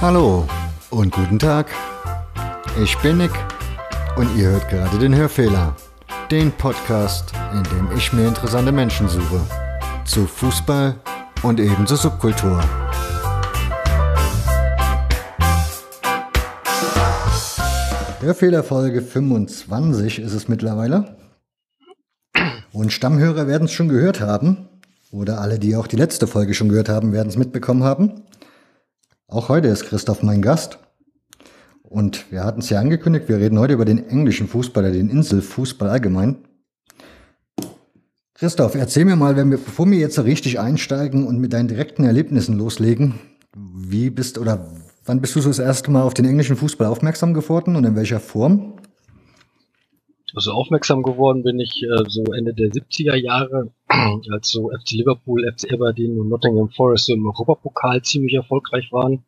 Hallo 0.00 0.46
und 0.90 1.12
guten 1.12 1.38
Tag. 1.38 1.70
Ich 2.82 2.96
bin 2.98 3.18
Nick 3.18 3.30
und 4.16 4.28
ihr 4.36 4.48
hört 4.48 4.68
gerade 4.68 4.98
den 4.98 5.14
Hörfehler, 5.14 5.74
den 6.30 6.52
Podcast, 6.52 7.32
in 7.52 7.62
dem 7.62 7.96
ich 7.96 8.12
mir 8.12 8.28
interessante 8.28 8.72
Menschen 8.72 9.08
suche. 9.08 9.40
Zu 10.04 10.26
Fußball 10.26 10.96
und 11.42 11.60
eben 11.60 11.86
zur 11.86 11.96
Subkultur. 11.96 12.60
Hörfehler 18.20 18.62
Folge 18.64 19.00
25 19.00 20.18
ist 20.18 20.32
es 20.34 20.48
mittlerweile. 20.48 21.16
Und 22.72 22.92
Stammhörer 22.92 23.46
werden 23.46 23.64
es 23.64 23.72
schon 23.72 23.88
gehört 23.88 24.20
haben. 24.20 24.68
Oder 25.12 25.40
alle, 25.40 25.60
die 25.60 25.76
auch 25.76 25.86
die 25.86 25.96
letzte 25.96 26.26
Folge 26.26 26.54
schon 26.54 26.68
gehört 26.68 26.88
haben, 26.88 27.12
werden 27.12 27.28
es 27.28 27.36
mitbekommen 27.36 27.84
haben. 27.84 28.24
Auch 29.34 29.48
heute 29.48 29.66
ist 29.66 29.86
Christoph 29.86 30.22
mein 30.22 30.42
Gast. 30.42 30.78
Und 31.82 32.30
wir 32.30 32.44
hatten 32.44 32.60
es 32.60 32.70
ja 32.70 32.78
angekündigt, 32.78 33.28
wir 33.28 33.38
reden 33.38 33.58
heute 33.58 33.72
über 33.72 33.84
den 33.84 34.08
englischen 34.08 34.46
Fußball, 34.46 34.92
den 34.92 35.08
Inselfußball 35.10 35.90
allgemein. 35.90 36.36
Christoph, 38.34 38.76
erzähl 38.76 39.04
mir 39.04 39.16
mal, 39.16 39.34
wenn 39.34 39.50
wir, 39.50 39.58
bevor 39.58 39.90
wir 39.90 39.98
jetzt 39.98 40.14
so 40.14 40.22
richtig 40.22 40.60
einsteigen 40.60 41.26
und 41.26 41.40
mit 41.40 41.52
deinen 41.52 41.66
direkten 41.66 42.04
Erlebnissen 42.04 42.56
loslegen, 42.56 43.18
wie 43.56 44.08
bist 44.08 44.38
oder 44.38 44.68
wann 45.04 45.20
bist 45.20 45.34
du 45.34 45.40
so 45.40 45.48
das 45.48 45.58
erste 45.58 45.90
Mal 45.90 46.02
auf 46.02 46.14
den 46.14 46.26
englischen 46.26 46.54
Fußball 46.54 46.86
aufmerksam 46.86 47.34
geworden 47.34 47.74
und 47.74 47.82
in 47.82 47.96
welcher 47.96 48.20
Form? 48.20 48.74
Also 50.34 50.50
aufmerksam 50.50 51.04
geworden 51.04 51.44
bin 51.44 51.60
ich 51.60 51.82
äh, 51.84 52.04
so 52.08 52.24
Ende 52.32 52.54
der 52.54 52.68
70er 52.68 53.14
Jahre, 53.14 53.70
als 54.32 54.50
so 54.50 54.70
FC 54.70 54.92
Liverpool, 54.92 55.48
FC 55.56 55.72
Aberdeen 55.72 56.18
und 56.18 56.28
Nottingham 56.28 56.70
Forest 56.70 57.06
so 57.06 57.12
im 57.12 57.24
Europapokal 57.24 58.02
ziemlich 58.02 58.34
erfolgreich 58.34 58.90
waren. 58.90 59.24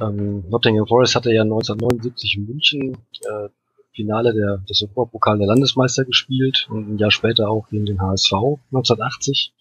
Ähm, 0.00 0.44
Nottingham 0.50 0.86
Forest 0.86 1.14
hatte 1.14 1.32
ja 1.32 1.42
1979 1.42 2.36
in 2.36 2.46
München 2.46 2.98
äh, 3.24 3.48
Finale 3.94 4.34
der, 4.34 4.58
des 4.68 4.82
Europapokal 4.82 5.38
der 5.38 5.46
Landesmeister 5.46 6.04
gespielt 6.04 6.68
und 6.70 6.90
ein 6.90 6.98
Jahr 6.98 7.10
später 7.10 7.48
auch 7.48 7.66
gegen 7.68 7.86
den 7.86 8.00
HSV 8.00 8.32
1980. 8.70 9.54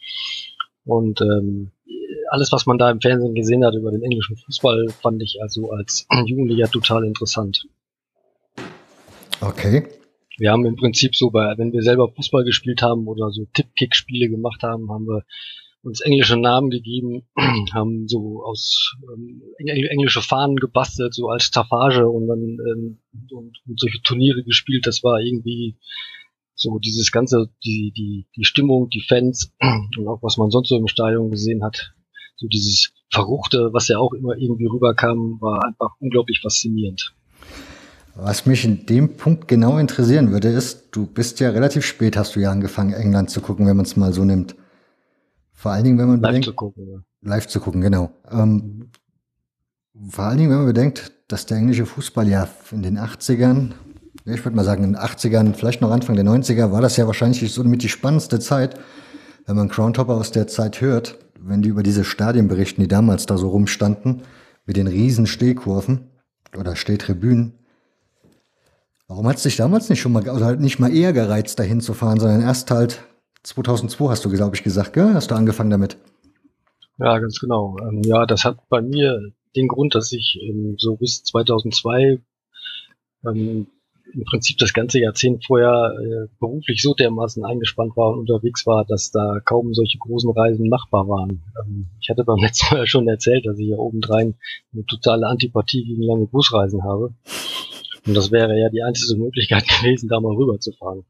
Und 0.84 1.22
ähm, 1.22 1.72
alles, 2.30 2.52
was 2.52 2.66
man 2.66 2.78
da 2.78 2.92
im 2.92 3.00
Fernsehen 3.00 3.36
gesehen 3.36 3.66
hat 3.66 3.74
über 3.74 3.92
den 3.92 4.04
englischen 4.04 4.36
Fußball, 4.36 4.88
fand 5.02 5.24
ich 5.24 5.40
also 5.42 5.72
als 5.72 6.08
Jugendlicher 6.26 6.70
total 6.70 7.06
interessant. 7.06 7.66
Okay 9.40 9.88
wir 10.38 10.52
haben 10.52 10.66
im 10.66 10.76
Prinzip 10.76 11.16
so 11.16 11.32
bei, 11.32 11.58
wenn 11.58 11.74
wir 11.74 11.82
selber 11.82 12.10
Fußball 12.10 12.44
gespielt 12.44 12.82
haben 12.82 13.08
oder 13.08 13.32
so 13.32 13.46
Tipp-Kick-Spiele 13.54 14.30
gemacht 14.30 14.62
haben, 14.64 14.92
haben 14.92 15.06
wir 15.06 15.24
uns 15.84 16.02
englische 16.02 16.38
Namen 16.38 16.70
gegeben, 16.70 17.28
haben 17.74 18.08
so 18.08 18.44
aus 18.44 18.96
ähm, 19.14 19.42
englische 19.58 20.22
Fahnen 20.22 20.58
gebastelt, 20.58 21.14
so 21.14 21.30
als 21.30 21.44
Staffage 21.44 22.08
und 22.08 22.28
dann 22.28 22.40
ähm, 22.40 23.00
und, 23.32 23.58
und 23.66 23.80
solche 23.80 24.02
Turniere 24.02 24.44
gespielt. 24.44 24.86
Das 24.86 25.04
war 25.04 25.20
irgendwie 25.20 25.78
so 26.56 26.80
dieses 26.80 27.12
ganze, 27.12 27.50
die, 27.64 27.92
die, 27.96 28.28
die 28.36 28.46
Stimmung, 28.46 28.90
die 28.90 29.02
Fans 29.02 29.54
und 29.98 30.08
auch 30.08 30.22
was 30.22 30.38
man 30.38 30.52
sonst 30.52 30.70
so 30.70 30.78
im 30.78 30.88
Stadion 30.88 31.32
gesehen 31.32 31.64
hat. 31.64 31.94
So 32.36 32.48
dieses 32.48 32.94
Verruchte, 33.10 33.70
was 33.74 33.88
ja 33.88 33.98
auch 33.98 34.14
immer 34.14 34.38
irgendwie 34.38 34.68
rüberkam, 34.68 35.38
war 35.40 35.66
einfach 35.66 35.96
unglaublich 36.00 36.42
faszinierend. 36.42 37.16
Was 38.20 38.48
mich 38.48 38.66
in 38.66 38.88
dem 38.88 39.16
Punkt 39.16 39.48
genau 39.48 39.78
interessieren 39.78 40.32
würde, 40.32 40.48
ist, 40.48 40.88
du 40.90 41.06
bist 41.06 41.40
ja 41.40 41.52
relativ 41.52 41.86
spät, 41.86 42.18
hast 42.18 42.36
du 42.36 42.40
ja 42.40 42.52
angefangen, 42.52 42.94
England 42.94 43.30
zu 43.30 43.42
gucken, 43.42 43.68
wenn 43.68 43.78
man 43.78 43.86
es 43.86 43.96
mal 43.96 44.12
so 44.12 44.26
nimmt. 44.26 44.56
Vor 45.54 45.72
allen 45.72 45.84
Dingen, 45.84 46.00
wenn 46.00 46.08
man 46.08 46.20
live 46.22 46.30
bedenkt, 46.30 46.46
zu 46.46 46.54
gucken, 46.54 46.88
ja. 46.88 47.00
live 47.22 47.46
zu 47.48 47.60
gucken, 47.60 47.80
genau. 47.82 48.10
Ähm, 48.32 48.90
vor 50.10 50.26
allen 50.26 50.40
Dingen, 50.40 50.50
wenn 50.50 50.58
man 50.58 50.66
bedenkt, 50.66 51.12
dass 51.28 51.46
der 51.46 51.58
englische 51.58 51.86
Fußball 51.86 52.28
ja 52.28 52.48
in 52.72 52.82
den 52.82 52.98
80ern, 52.98 53.74
ich 54.26 54.44
würde 54.44 54.56
mal 54.56 54.66
sagen 54.66 54.84
in 54.84 54.94
den 54.94 55.02
80ern, 55.02 55.54
vielleicht 55.54 55.82
noch 55.82 55.92
Anfang 55.92 56.16
der 56.16 56.26
90er, 56.26 56.72
war 56.72 56.82
das 56.82 56.98
ja 56.98 57.06
wahrscheinlich 57.06 57.54
so 57.54 57.64
mit 57.64 57.84
die 57.84 57.90
spannendste 57.90 58.40
Zeit, 58.40 58.80
wenn 59.46 59.56
man 59.56 59.68
Groundhopper 59.68 60.16
aus 60.16 60.32
der 60.32 60.48
Zeit 60.48 60.82
hört, 60.82 61.20
wenn 61.40 61.62
die 61.62 61.70
über 61.70 61.84
diese 61.84 62.04
Stadien 62.04 62.48
berichten, 62.48 62.82
die 62.82 62.88
damals 62.88 63.28
da 63.28 63.38
so 63.38 63.50
rumstanden, 63.50 64.24
mit 64.66 64.76
den 64.76 64.88
riesen 64.88 65.28
Stehkurven 65.28 66.10
oder 66.58 66.76
Stehtribünen. 66.76 67.54
Warum 69.08 69.28
hat 69.28 69.38
es 69.38 69.44
dich 69.44 69.56
damals 69.56 69.90
nicht 69.90 70.02
schon 70.02 70.12
mal, 70.12 70.28
also 70.30 70.46
halt 70.46 70.60
nicht 70.60 70.80
mal 70.80 70.94
eher 70.94 71.14
gereizt, 71.14 71.60
dahin 71.60 71.80
zu 71.80 71.94
fahren, 71.94 72.20
sondern 72.20 72.42
erst 72.42 72.72
halt 72.72 73.04
2002 73.44 74.10
hast 74.10 74.26
du, 74.26 74.30
glaube 74.30 74.56
ich, 74.56 74.64
gesagt, 74.64 74.94
gell? 74.94 75.14
Hast 75.14 75.32
du 75.32 75.36
angefangen 75.36 75.70
damit? 75.70 75.98
Ja, 76.98 77.18
ganz 77.20 77.40
genau. 77.40 77.78
Ähm, 77.82 78.02
ja, 78.04 78.26
das 78.26 78.44
hat 78.44 78.58
bei 78.70 78.82
mir 78.82 79.32
den 79.56 79.68
Grund, 79.70 79.96
dass 79.96 80.12
ich 80.12 80.40
ähm, 80.42 80.76
so 80.78 80.96
bis 80.98 81.24
2002 81.24 82.20
ähm, 83.26 83.68
im 84.14 84.24
Prinzip 84.24 84.58
das 84.58 84.74
ganze 84.74 85.00
Jahrzehnt 85.00 85.46
vorher 85.46 85.94
äh, 86.00 86.28
beruflich 86.40 86.82
so 86.82 86.94
dermaßen 86.94 87.46
eingespannt 87.46 87.96
war 87.96 88.12
und 88.12 88.20
unterwegs 88.20 88.66
war, 88.66 88.86
dass 88.86 89.12
da 89.12 89.40
kaum 89.46 89.74
solche 89.74 89.98
großen 89.98 90.32
Reisen 90.32 90.70
machbar 90.70 91.08
waren. 91.08 91.44
Ähm, 91.64 91.88
ich 92.02 92.10
hatte 92.10 92.24
beim 92.24 92.40
letzten 92.40 92.76
Mal 92.76 92.88
schon 92.88 93.08
erzählt, 93.08 93.46
dass 93.46 93.58
ich 93.60 93.70
ja 93.70 93.78
obendrein 93.78 94.36
eine 94.74 94.86
totale 94.86 95.28
Antipathie 95.28 95.86
gegen 95.86 96.04
lange 96.04 96.28
Busreisen 96.28 96.84
habe. 96.84 97.14
Und 98.08 98.14
das 98.14 98.32
wäre 98.32 98.58
ja 98.58 98.70
die 98.70 98.82
einzige 98.82 99.20
Möglichkeit 99.20 99.68
gewesen, 99.82 100.10
da 100.10 100.20
mal 100.20 100.36
rüberzufahren. 100.36 101.06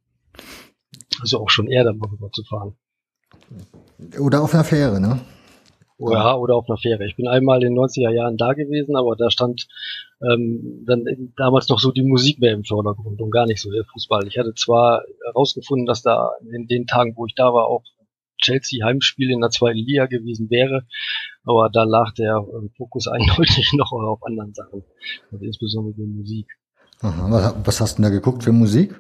Also 1.22 1.40
auch 1.40 1.50
schon 1.50 1.68
eher 1.68 1.84
da 1.84 1.94
mal 1.94 2.10
rüberzufahren. 2.10 2.76
Oder 4.20 4.42
auf 4.42 4.54
einer 4.54 4.64
Fähre, 4.64 5.00
ne? 5.00 5.20
Ja, 6.00 6.36
oder 6.36 6.56
auf 6.56 6.70
einer 6.70 6.78
Fähre. 6.78 7.06
Ich 7.08 7.16
bin 7.16 7.28
einmal 7.28 7.64
in 7.64 7.74
den 7.74 7.80
90er 7.80 8.12
Jahren 8.12 8.38
da 8.38 8.54
gewesen, 8.54 8.96
aber 8.96 9.16
da 9.16 9.32
stand 9.32 9.68
ähm, 10.22 10.84
dann 10.86 11.04
damals 11.36 11.70
noch 11.70 11.80
so 11.80 11.92
die 11.92 12.04
Musik 12.04 12.40
mehr 12.40 12.54
im 12.54 12.64
Vordergrund 12.64 13.20
und 13.20 13.32
gar 13.32 13.48
nicht 13.48 13.62
so 13.62 13.72
der 13.72 13.84
Fußball. 13.84 14.28
Ich 14.28 14.38
hatte 14.38 14.54
zwar 14.54 15.04
herausgefunden, 15.26 15.88
dass 15.88 16.04
da 16.04 16.32
in 16.52 16.68
den 16.68 16.86
Tagen, 16.86 17.16
wo 17.16 17.26
ich 17.26 17.34
da 17.34 17.52
war, 17.52 17.66
auch 17.66 17.84
Chelsea 18.40 18.86
Heimspiel 18.86 19.32
in 19.32 19.42
der 19.42 19.50
zweiten 19.50 19.80
Liga 19.80 20.06
gewesen 20.06 20.52
wäre, 20.52 20.86
aber 21.44 21.70
da 21.72 21.84
lag 21.84 22.14
der 22.14 22.38
äh, 22.38 22.70
Fokus 22.78 23.08
eindeutig 23.08 23.74
noch 23.74 23.92
auf 23.92 24.24
anderen 24.24 24.54
Sachen, 24.54 24.84
also 25.32 25.44
insbesondere 25.44 25.96
die 25.96 26.06
Musik. 26.06 26.48
Aha, 27.02 27.56
was 27.64 27.80
hast 27.80 27.98
du 27.98 28.02
denn 28.02 28.12
da 28.12 28.16
geguckt 28.16 28.44
für 28.44 28.52
Musik? 28.52 29.00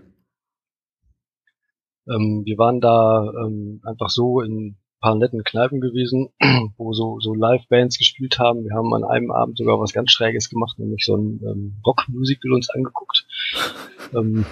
Ähm, 2.07 2.43
wir 2.45 2.57
waren 2.57 2.79
da 2.79 3.23
ähm, 3.43 3.81
einfach 3.83 4.09
so 4.09 4.41
in 4.41 4.67
ein 4.67 4.77
paar 5.01 5.15
netten 5.15 5.43
Kneipen 5.43 5.81
gewesen, 5.81 6.29
wo 6.77 6.93
so, 6.93 7.19
so 7.19 7.33
Live-Bands 7.33 7.97
gespielt 7.97 8.37
haben. 8.37 8.63
Wir 8.63 8.75
haben 8.75 8.93
an 8.93 9.03
einem 9.03 9.31
Abend 9.31 9.57
sogar 9.57 9.79
was 9.79 9.93
ganz 9.93 10.11
Schräges 10.11 10.49
gemacht, 10.49 10.77
nämlich 10.77 11.05
so 11.05 11.15
ein 11.15 11.41
ähm, 11.43 11.81
Rock-Musical 11.85 12.53
uns 12.53 12.69
angeguckt, 12.69 13.25
ähm, 14.15 14.45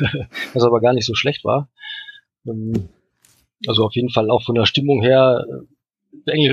was 0.54 0.62
aber 0.62 0.80
gar 0.80 0.94
nicht 0.94 1.06
so 1.06 1.14
schlecht 1.14 1.44
war. 1.44 1.68
Ähm, 2.46 2.88
also 3.66 3.84
auf 3.84 3.94
jeden 3.94 4.10
Fall 4.10 4.30
auch 4.30 4.42
von 4.42 4.54
der 4.54 4.66
Stimmung 4.66 5.02
her 5.02 5.44
äh, 5.46 5.66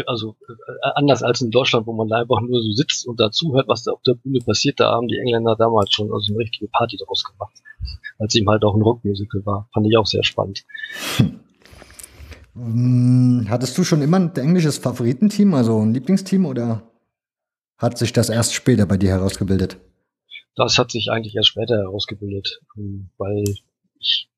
also 0.06 0.36
äh, 0.48 0.90
anders 0.96 1.24
als 1.24 1.42
in 1.42 1.52
Deutschland, 1.52 1.88
wo 1.88 1.94
man 1.94 2.08
da 2.08 2.18
einfach 2.18 2.42
nur 2.42 2.62
so 2.62 2.72
sitzt 2.72 3.08
und 3.08 3.20
dazuhört, 3.20 3.68
was 3.68 3.84
da 3.84 3.92
auf 3.92 4.02
der 4.04 4.14
Bühne 4.14 4.40
passiert, 4.40 4.80
da 4.80 4.92
haben 4.92 5.08
die 5.08 5.18
Engländer 5.18 5.56
damals 5.56 5.94
schon 5.94 6.12
also 6.12 6.34
eine 6.34 6.40
richtige 6.40 6.68
Party 6.68 6.98
draus 6.98 7.24
gemacht. 7.24 7.54
Als 8.18 8.36
ihm 8.36 8.50
halt 8.50 8.64
auch 8.64 8.76
ein 8.76 8.82
Rockmusical 8.82 9.46
war. 9.46 9.70
Fand 9.74 9.88
ich 9.88 9.98
auch 9.98 10.06
sehr 10.06 10.24
spannend. 10.24 10.64
Hm. 12.54 13.48
Hattest 13.50 13.78
du 13.78 13.84
schon 13.84 14.02
immer 14.02 14.18
ein 14.18 14.34
englisches 14.36 14.78
Favoritenteam, 14.78 15.54
also 15.54 15.80
ein 15.80 15.94
Lieblingsteam, 15.94 16.46
oder 16.46 16.90
hat 17.78 17.98
sich 17.98 18.14
das 18.14 18.30
erst 18.30 18.54
später 18.54 18.86
bei 18.86 18.96
dir 18.96 19.10
herausgebildet? 19.10 19.78
Das 20.56 20.78
hat 20.78 20.92
sich 20.92 21.10
eigentlich 21.12 21.36
erst 21.36 21.50
später 21.50 21.76
herausgebildet, 21.76 22.62
ähm, 22.78 23.10
weil 23.18 23.44
ich 24.00 24.30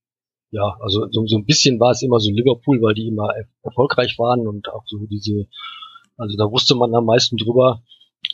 ja, 0.52 0.78
also 0.80 1.08
so, 1.12 1.26
so 1.26 1.38
ein 1.38 1.46
bisschen 1.46 1.80
war 1.80 1.92
es 1.92 2.02
immer 2.02 2.20
so 2.20 2.30
Liverpool, 2.32 2.82
weil 2.82 2.94
die 2.94 3.08
immer 3.08 3.30
erfolgreich 3.64 4.18
waren 4.18 4.48
und 4.48 4.70
auch 4.70 4.84
so 4.86 4.98
diese, 5.10 5.48
also 6.18 6.38
da 6.38 6.50
wusste 6.52 6.76
man 6.76 6.94
am 6.96 7.06
meisten 7.06 7.38
drüber, 7.38 7.82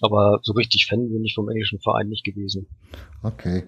aber 0.02 0.40
so 0.44 0.54
richtig 0.54 0.88
Fan 0.88 1.10
bin 1.10 1.24
ich 1.24 1.34
vom 1.34 1.50
englischen 1.50 1.80
Verein 1.80 2.10
nicht 2.10 2.24
gewesen. 2.24 2.68
Okay. 3.24 3.64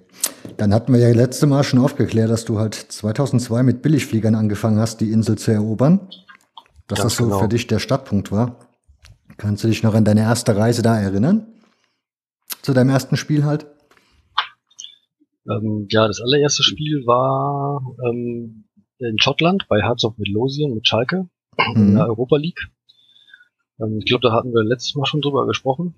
Dann 0.57 0.73
hatten 0.73 0.93
wir 0.93 0.99
ja 0.99 1.13
letzte 1.13 1.47
Mal 1.47 1.63
schon 1.63 1.79
aufgeklärt, 1.79 2.29
dass 2.29 2.45
du 2.45 2.59
halt 2.59 2.75
2002 2.75 3.63
mit 3.63 3.81
Billigfliegern 3.81 4.35
angefangen 4.35 4.79
hast, 4.79 5.01
die 5.01 5.11
Insel 5.11 5.37
zu 5.37 5.51
erobern. 5.51 6.07
Dass 6.87 6.99
Ganz 6.99 7.13
das 7.13 7.17
so 7.17 7.23
genau. 7.25 7.39
für 7.39 7.47
dich 7.47 7.67
der 7.67 7.79
Startpunkt 7.79 8.31
war. 8.31 8.59
Kannst 9.37 9.63
du 9.63 9.67
dich 9.67 9.81
noch 9.81 9.95
an 9.95 10.05
deine 10.05 10.21
erste 10.21 10.55
Reise 10.55 10.81
da 10.81 10.99
erinnern? 10.99 11.47
Zu 12.61 12.73
deinem 12.73 12.89
ersten 12.89 13.17
Spiel 13.17 13.43
halt? 13.43 13.65
Ähm, 15.49 15.87
ja, 15.89 16.07
das 16.07 16.21
allererste 16.21 16.63
Spiel 16.63 17.05
war 17.05 17.81
ähm, 18.09 18.65
in 18.99 19.19
Schottland 19.19 19.67
bei 19.67 19.81
Hearts 19.81 20.03
of 20.05 20.17
Midlothian 20.17 20.73
mit 20.73 20.87
Schalke 20.87 21.27
mhm. 21.57 21.75
in 21.75 21.95
der 21.95 22.07
Europa 22.07 22.37
League. 22.37 22.69
Ähm, 23.79 23.99
ich 23.99 24.05
glaube, 24.05 24.27
da 24.27 24.33
hatten 24.33 24.53
wir 24.53 24.63
letztes 24.63 24.95
Mal 24.95 25.05
schon 25.05 25.21
drüber 25.21 25.45
gesprochen. 25.45 25.95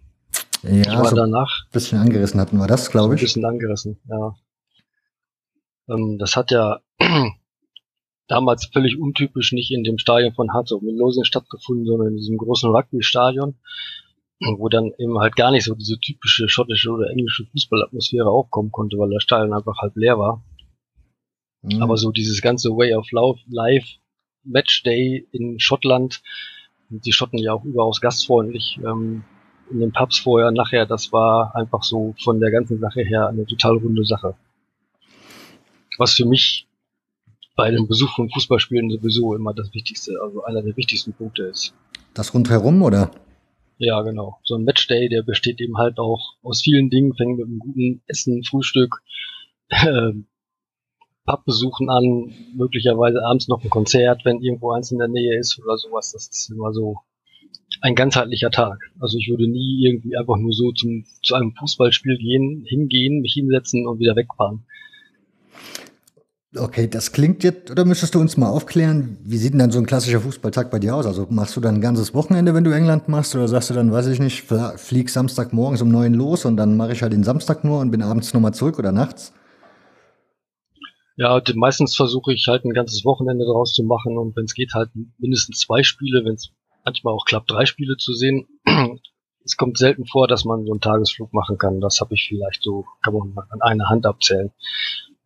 Ja, 0.64 1.06
so 1.06 1.16
danach. 1.16 1.66
Ein 1.66 1.72
bisschen 1.72 2.00
angerissen 2.00 2.40
hatten 2.40 2.58
wir 2.58 2.68
das, 2.68 2.90
glaube 2.90 3.16
ich. 3.16 3.22
Ein 3.22 3.26
bisschen 3.26 3.46
angerissen, 3.46 4.00
ja. 4.10 4.36
Ähm, 5.90 6.18
das 6.20 6.36
hat 6.36 6.52
ja 6.52 6.82
damals 8.28 8.66
völlig 8.66 9.00
untypisch 9.00 9.54
nicht 9.54 9.72
in 9.72 9.84
dem 9.84 9.98
Stadion 9.98 10.34
von 10.34 10.52
Hearts 10.52 10.72
of 10.72 10.82
Midlothian 10.82 11.26
stattgefunden, 11.26 11.86
sondern 11.86 12.10
in 12.10 12.18
diesem 12.18 12.38
großen 12.38 12.70
Rugby-Stadion. 12.70 13.56
Wo 14.40 14.70
dann 14.70 14.92
eben 14.98 15.20
halt 15.20 15.36
gar 15.36 15.52
nicht 15.52 15.64
so 15.64 15.74
diese 15.74 16.00
typische 16.00 16.48
schottische 16.48 16.92
oder 16.92 17.10
englische 17.10 17.46
Fußballatmosphäre 17.46 18.30
aufkommen 18.30 18.72
konnte, 18.72 18.98
weil 18.98 19.10
der 19.10 19.20
Stadion 19.20 19.54
einfach 19.54 19.78
halb 19.80 19.96
leer 19.96 20.20
war. 20.20 20.44
Mhm. 21.64 21.82
Aber 21.82 21.98
so 21.98 22.12
dieses 22.12 22.42
ganze 22.42 22.70
Way 22.70 22.96
of 22.96 23.08
Life 23.12 23.88
Match 24.44 24.84
Day 24.84 25.28
in 25.32 25.60
Schottland, 25.60 26.22
die 26.90 27.12
Schotten 27.12 27.40
ja 27.40 27.54
auch 27.54 27.66
überaus 27.66 28.00
gastfreundlich, 28.00 28.80
ähm, 28.86 29.24
in 29.70 29.80
den 29.80 29.92
Pubs 29.92 30.20
vorher, 30.20 30.52
nachher, 30.52 30.86
das 30.86 31.12
war 31.12 31.54
einfach 31.56 31.84
so 31.84 32.16
von 32.24 32.40
der 32.40 32.52
ganzen 32.52 32.80
Sache 32.80 33.02
her 33.02 33.28
eine 33.28 33.46
total 33.46 33.78
runde 33.78 34.06
Sache. 34.06 34.36
Was 35.98 36.14
für 36.14 36.26
mich 36.26 36.68
bei 37.56 37.66
einem 37.66 37.88
Besuch 37.88 38.16
von 38.16 38.30
Fußballspielen 38.30 38.92
sowieso 38.92 39.36
immer 39.36 39.54
das 39.54 39.74
Wichtigste, 39.74 40.14
also 40.24 40.44
einer 40.44 40.62
der 40.62 40.78
wichtigsten 40.78 41.12
Punkte 41.12 41.44
ist. 41.44 41.74
Das 42.14 42.34
rundherum, 42.34 42.82
oder? 42.84 43.12
Ja, 43.78 44.02
genau. 44.02 44.40
So 44.44 44.56
ein 44.56 44.64
Matchday, 44.64 45.08
der 45.08 45.22
besteht 45.22 45.62
eben 45.62 45.78
halt 45.78 46.00
auch 46.00 46.36
aus 46.42 46.62
vielen 46.62 46.90
Dingen, 46.90 47.14
fängt 47.14 47.38
mit 47.38 47.46
einem 47.46 47.60
guten 47.60 48.02
Essen, 48.08 48.44
Frühstück, 48.44 49.04
äh, 49.70 50.14
Pubbesuchen 51.26 51.90
an, 51.90 52.34
möglicherweise 52.56 53.24
abends 53.24 53.48
noch 53.48 53.64
ein 53.64 53.70
Konzert, 53.70 54.26
wenn 54.26 54.42
irgendwo 54.42 54.72
eins 54.72 54.92
in 54.92 54.98
der 54.98 55.10
Nähe 55.10 55.38
ist 55.38 55.60
oder 55.62 55.78
sowas. 55.78 56.14
Das 56.14 56.28
ist 56.28 56.50
immer 56.50 56.74
so 56.74 56.98
ein 57.82 57.96
ganzheitlicher 57.96 58.50
Tag. 58.50 58.80
Also 59.00 59.18
ich 59.18 59.28
würde 59.30 59.48
nie 59.48 59.86
irgendwie 59.86 60.18
einfach 60.18 60.38
nur 60.38 60.54
so 60.54 60.72
zum, 60.72 61.06
zu 61.22 61.36
einem 61.36 61.54
Fußballspiel 61.54 62.18
gehen, 62.18 62.66
hingehen, 62.68 63.22
mich 63.22 63.34
hinsetzen 63.34 63.86
und 63.86 64.00
wieder 64.00 64.16
wegfahren. 64.16 64.66
Okay, 66.56 66.88
das 66.88 67.12
klingt 67.12 67.44
jetzt, 67.44 67.70
oder 67.70 67.84
müsstest 67.84 68.16
du 68.16 68.22
uns 68.22 68.38
mal 68.38 68.50
aufklären, 68.50 69.18
wie 69.22 69.38
sieht 69.38 69.52
denn 69.52 69.60
dann 69.60 69.72
so 69.72 69.80
ein 69.80 69.86
klassischer 69.86 70.22
Fußballtag 70.22 70.72
bei 70.72 70.80
dir 70.80 70.96
aus? 70.96 71.06
Also 71.06 71.28
machst 71.30 71.58
du 71.58 71.60
dann 71.60 71.76
ein 71.76 71.82
ganzes 71.82 72.14
Wochenende, 72.14 72.54
wenn 72.54 72.64
du 72.64 72.72
England 72.72 73.10
machst, 73.10 73.36
oder 73.36 73.50
sagst 73.50 73.70
du 73.70 73.74
dann, 73.74 73.92
weiß 73.92 74.08
ich 74.08 74.20
nicht, 74.20 74.46
flieg 74.78 75.10
Samstagmorgens 75.10 75.82
um 75.82 75.90
neun 75.90 76.14
los 76.14 76.46
und 76.46 76.56
dann 76.56 76.78
mache 76.78 76.94
ich 76.94 77.02
halt 77.02 77.12
den 77.12 77.26
Samstag 77.26 77.66
nur 77.66 77.82
und 77.82 77.92
bin 77.92 78.02
abends 78.02 78.34
nochmal 78.34 78.54
zurück 78.54 78.80
oder 78.80 78.94
nachts? 78.94 79.34
Ja, 81.18 81.42
meistens 81.56 81.98
versuche 81.98 82.32
ich 82.32 82.46
halt 82.48 82.64
ein 82.64 82.74
ganzes 82.74 83.04
Wochenende 83.04 83.44
daraus 83.46 83.74
zu 83.74 83.84
machen 83.84 84.18
und 84.18 84.38
wenn 84.38 84.46
es 84.46 84.54
geht 84.54 84.74
halt 84.74 84.90
mindestens 85.18 85.60
zwei 85.60 85.84
Spiele, 85.84 86.24
wenn 86.24 86.36
es 86.36 86.52
manchmal 86.86 87.14
auch 87.14 87.26
klappt, 87.26 87.52
drei 87.52 87.66
Spiele 87.66 87.98
zu 87.98 88.14
sehen. 88.14 88.48
es 89.44 89.58
kommt 89.58 89.78
selten 89.78 90.06
vor, 90.06 90.30
dass 90.30 90.46
man 90.46 90.66
so 90.66 90.72
einen 90.72 90.82
Tagesflug 90.82 91.34
machen 91.34 91.58
kann. 91.58 91.82
Das 91.82 92.00
habe 92.00 92.14
ich 92.14 92.28
vielleicht 92.30 92.64
so, 92.64 92.86
kann 93.04 93.14
man 93.14 93.34
an 93.50 93.62
einer 93.62 93.90
Hand 93.90 94.06
abzählen 94.06 94.52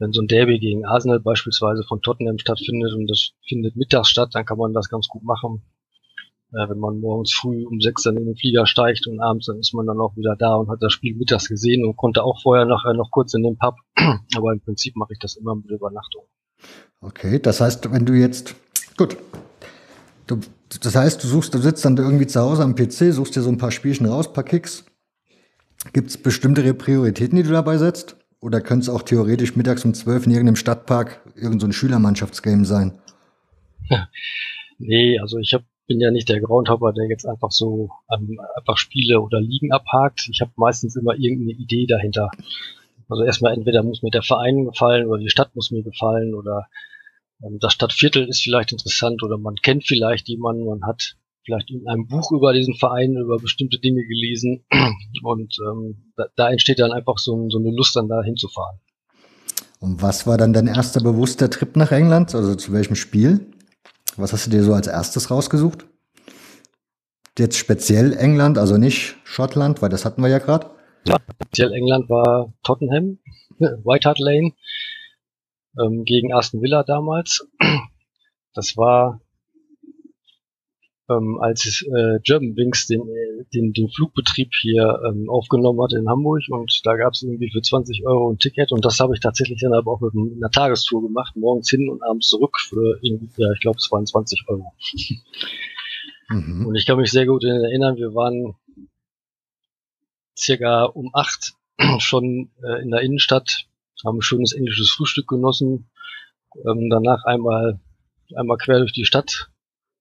wenn 0.02 0.14
so 0.14 0.22
ein 0.22 0.28
Derby 0.28 0.58
gegen 0.58 0.84
Arsenal 0.84 1.20
beispielsweise 1.20 1.84
von 1.84 2.02
Tottenham 2.02 2.40
stattfindet 2.40 2.94
und 2.94 3.08
das 3.08 3.34
findet 3.48 3.76
mittags 3.76 4.10
statt, 4.10 4.30
dann 4.34 4.46
kann 4.46 4.58
man 4.58 4.74
das 4.74 4.90
ganz 4.90 5.08
gut 5.08 5.24
machen. 5.24 5.62
Äh, 6.54 6.68
wenn 6.70 6.80
man 6.80 7.00
morgens 7.00 7.32
früh 7.32 7.64
um 7.66 7.80
sechs 7.80 8.02
dann 8.02 8.18
in 8.18 8.26
den 8.26 8.36
Flieger 8.36 8.66
steigt 8.66 9.06
und 9.06 9.22
abends 9.22 9.46
dann 9.46 9.60
ist 9.60 9.74
man 9.74 9.86
dann 9.86 10.00
auch 10.00 10.18
wieder 10.18 10.36
da 10.36 10.56
und 10.56 10.70
hat 10.70 10.82
das 10.82 10.92
Spiel 10.92 11.16
mittags 11.16 11.48
gesehen 11.48 11.86
und 11.86 11.98
konnte 11.98 12.24
auch 12.24 12.42
vorher 12.42 12.66
äh, 12.66 12.94
noch 12.98 13.12
kurz 13.12 13.36
in 13.36 13.44
den 13.44 13.58
Pub. 13.58 13.76
Aber 14.36 14.52
im 14.52 14.60
Prinzip 14.60 14.96
mache 14.96 15.14
ich 15.14 15.20
das 15.20 15.36
immer 15.36 15.56
mit 15.56 15.70
Übernachtung. 15.70 16.24
Okay, 17.00 17.40
das 17.40 17.62
heißt, 17.62 17.92
wenn 17.92 18.06
du 18.06 18.14
jetzt, 18.14 18.56
gut, 18.98 19.18
du, 20.26 20.40
das 20.82 20.96
heißt, 20.96 21.24
du 21.24 21.28
suchst, 21.28 21.54
du 21.54 21.60
sitzt 21.60 21.86
dann 21.86 21.96
irgendwie 21.96 22.28
zu 22.28 22.42
Hause 22.42 22.64
am 22.64 22.74
PC, 22.74 23.14
suchst 23.14 23.36
dir 23.36 23.42
so 23.42 23.50
ein 23.50 23.58
paar 23.60 23.72
Spielchen 23.72 24.08
raus, 24.08 24.34
paar 24.34 24.44
Kicks. 24.44 24.84
Gibt 25.94 26.10
es 26.10 26.18
bestimmte 26.22 26.74
Prioritäten, 26.74 27.36
die 27.36 27.44
du 27.44 27.52
dabei 27.52 27.78
setzt? 27.78 28.16
Oder 28.42 28.60
könnte 28.60 28.84
es 28.84 28.90
auch 28.90 29.04
theoretisch 29.04 29.56
mittags 29.56 29.86
um 29.86 29.94
zwölf 29.94 30.26
in 30.26 30.32
irgendeinem 30.32 30.56
Stadtpark 30.56 31.22
irgendein 31.36 31.72
so 31.72 31.72
Schülermannschaftsgame 31.72 32.66
sein? 32.66 33.00
nee, 34.80 35.20
also 35.20 35.38
ich 35.38 35.54
hab, 35.54 35.64
bin 35.86 36.00
ja 36.00 36.10
nicht 36.10 36.28
der 36.28 36.42
Groundhopper, 36.42 36.92
der 36.92 37.08
jetzt 37.08 37.26
einfach 37.26 37.52
so 37.52 37.92
ähm, 38.12 38.40
einfach 38.58 38.78
Spiele 38.78 39.22
oder 39.22 39.40
Ligen 39.40 39.72
abhakt. 39.72 40.28
Ich 40.32 40.42
habe 40.42 40.52
meistens 40.56 40.96
immer 40.96 41.16
irgendeine 41.16 41.52
Idee 41.52 41.86
dahinter. 41.86 42.32
Also 43.08 43.24
erstmal 43.24 43.54
entweder 43.54 43.84
muss 43.84 44.02
mir 44.02 44.10
der 44.10 44.24
Verein 44.24 44.66
gefallen 44.66 45.06
oder 45.06 45.20
die 45.20 45.30
Stadt 45.30 45.56
muss 45.56 45.70
mir 45.70 45.84
gefallen 45.84 46.34
oder 46.34 46.68
ähm, 47.44 47.60
das 47.60 47.74
Stadtviertel 47.74 48.28
ist 48.28 48.42
vielleicht 48.42 48.72
interessant 48.72 49.22
oder 49.22 49.38
man 49.38 49.56
kennt 49.56 49.86
vielleicht 49.86 50.28
jemanden, 50.30 50.66
man 50.66 50.84
hat 50.84 51.16
vielleicht 51.44 51.72
in 51.72 51.88
einem 51.88 52.08
Buch 52.08 52.32
über 52.32 52.54
diesen 52.54 52.76
Verein, 52.76 53.16
über 53.16 53.38
bestimmte 53.38 53.80
Dinge 53.80 54.04
gelesen 54.06 54.66
und 55.24 55.56
ähm, 55.68 56.12
da, 56.16 56.26
da, 56.36 56.50
entsteht 56.52 56.80
dann 56.80 56.92
einfach 56.92 57.18
so, 57.18 57.50
so 57.50 57.60
eine 57.60 57.72
Lust, 57.72 57.96
dann 57.96 58.08
da 58.08 58.22
hinzufahren. 58.24 58.80
Und 59.80 60.02
was 60.02 60.28
war 60.28 60.38
dann 60.38 60.54
dein 60.54 60.68
erster 60.68 61.02
bewusster 61.02 61.50
Trip 61.50 61.76
nach 61.76 61.92
England? 61.92 62.36
Also 62.36 62.56
zu 62.56 62.72
welchem 62.72 62.96
Spiel? 62.96 63.52
Was 64.18 64.34
hast 64.34 64.46
du 64.46 64.52
dir 64.52 64.64
so 64.64 64.74
als 64.74 64.88
erstes 64.88 65.32
rausgesucht? 65.32 65.86
Jetzt 67.38 67.58
speziell 67.58 68.14
England, 68.14 68.58
also 68.58 68.78
nicht 68.78 69.16
Schottland, 69.24 69.82
weil 69.82 69.90
das 69.90 70.06
hatten 70.06 70.22
wir 70.22 70.30
ja 70.30 70.40
gerade. 70.40 70.70
Ja, 71.08 71.18
speziell 71.34 71.74
England 71.74 72.10
war 72.10 72.54
Tottenham, 72.64 73.18
White 73.60 74.08
Hart 74.08 74.20
Lane 74.20 74.54
ähm, 75.80 76.04
gegen 76.04 76.34
Aston 76.34 76.62
Villa 76.62 76.84
damals. 76.84 77.48
Das 78.54 78.76
war 78.76 79.22
ähm, 81.12 81.40
als 81.42 81.84
äh, 81.84 82.20
Germanwings 82.24 82.88
den, 82.88 83.02
den, 83.54 83.74
den 83.74 83.90
Flugbetrieb 83.90 84.52
hier 84.62 85.02
ähm, 85.08 85.30
aufgenommen 85.30 85.82
hat 85.82 85.94
in 85.94 86.10
Hamburg 86.10 86.44
und 86.50 86.82
da 86.84 86.96
gab 86.96 87.14
es 87.14 87.24
irgendwie 87.24 87.52
für 87.52 87.62
20 87.62 88.06
Euro 88.06 88.32
ein 88.32 88.38
Ticket 88.38 88.72
und 88.72 88.86
das 88.86 89.00
habe 89.00 89.14
ich 89.14 89.20
tatsächlich 89.20 89.60
dann 89.62 89.74
aber 89.74 89.92
auch 89.92 90.02
mit 90.02 90.14
einer 90.14 90.50
Tagestour 90.50 91.02
gemacht, 91.02 91.36
morgens 91.36 91.70
hin 91.70 91.90
und 91.90 92.04
abends 92.04 92.30
zurück 92.30 92.60
für 92.60 93.00
irgendwie, 93.02 93.30
ja, 93.38 93.52
ich 93.54 93.60
glaube 93.60 93.78
es 93.78 93.92
waren 93.92 94.06
20 94.06 94.46
Euro. 94.48 94.74
mhm. 96.30 96.66
Und 96.68 96.76
ich 96.76 96.86
kann 96.86 96.98
mich 96.98 97.12
sehr 97.12 97.26
gut 97.26 97.44
erinnern, 97.44 97.98
wir 97.98 98.14
waren 98.14 98.56
circa 100.38 100.86
um 100.86 101.12
acht 101.14 101.54
schon 102.00 102.52
äh, 102.64 102.82
in 102.82 102.92
der 102.92 103.02
Innenstadt, 103.02 103.68
haben 104.06 104.20
ein 104.20 104.22
schönes 104.22 104.54
englisches 104.54 104.92
Frühstück 104.92 105.28
genossen, 105.28 105.90
ähm, 106.66 106.90
danach 106.90 107.24
einmal 107.26 107.80
einmal 108.36 108.58
quer 108.58 108.80
durch 108.80 108.94
die 108.94 109.06
Stadt 109.06 109.52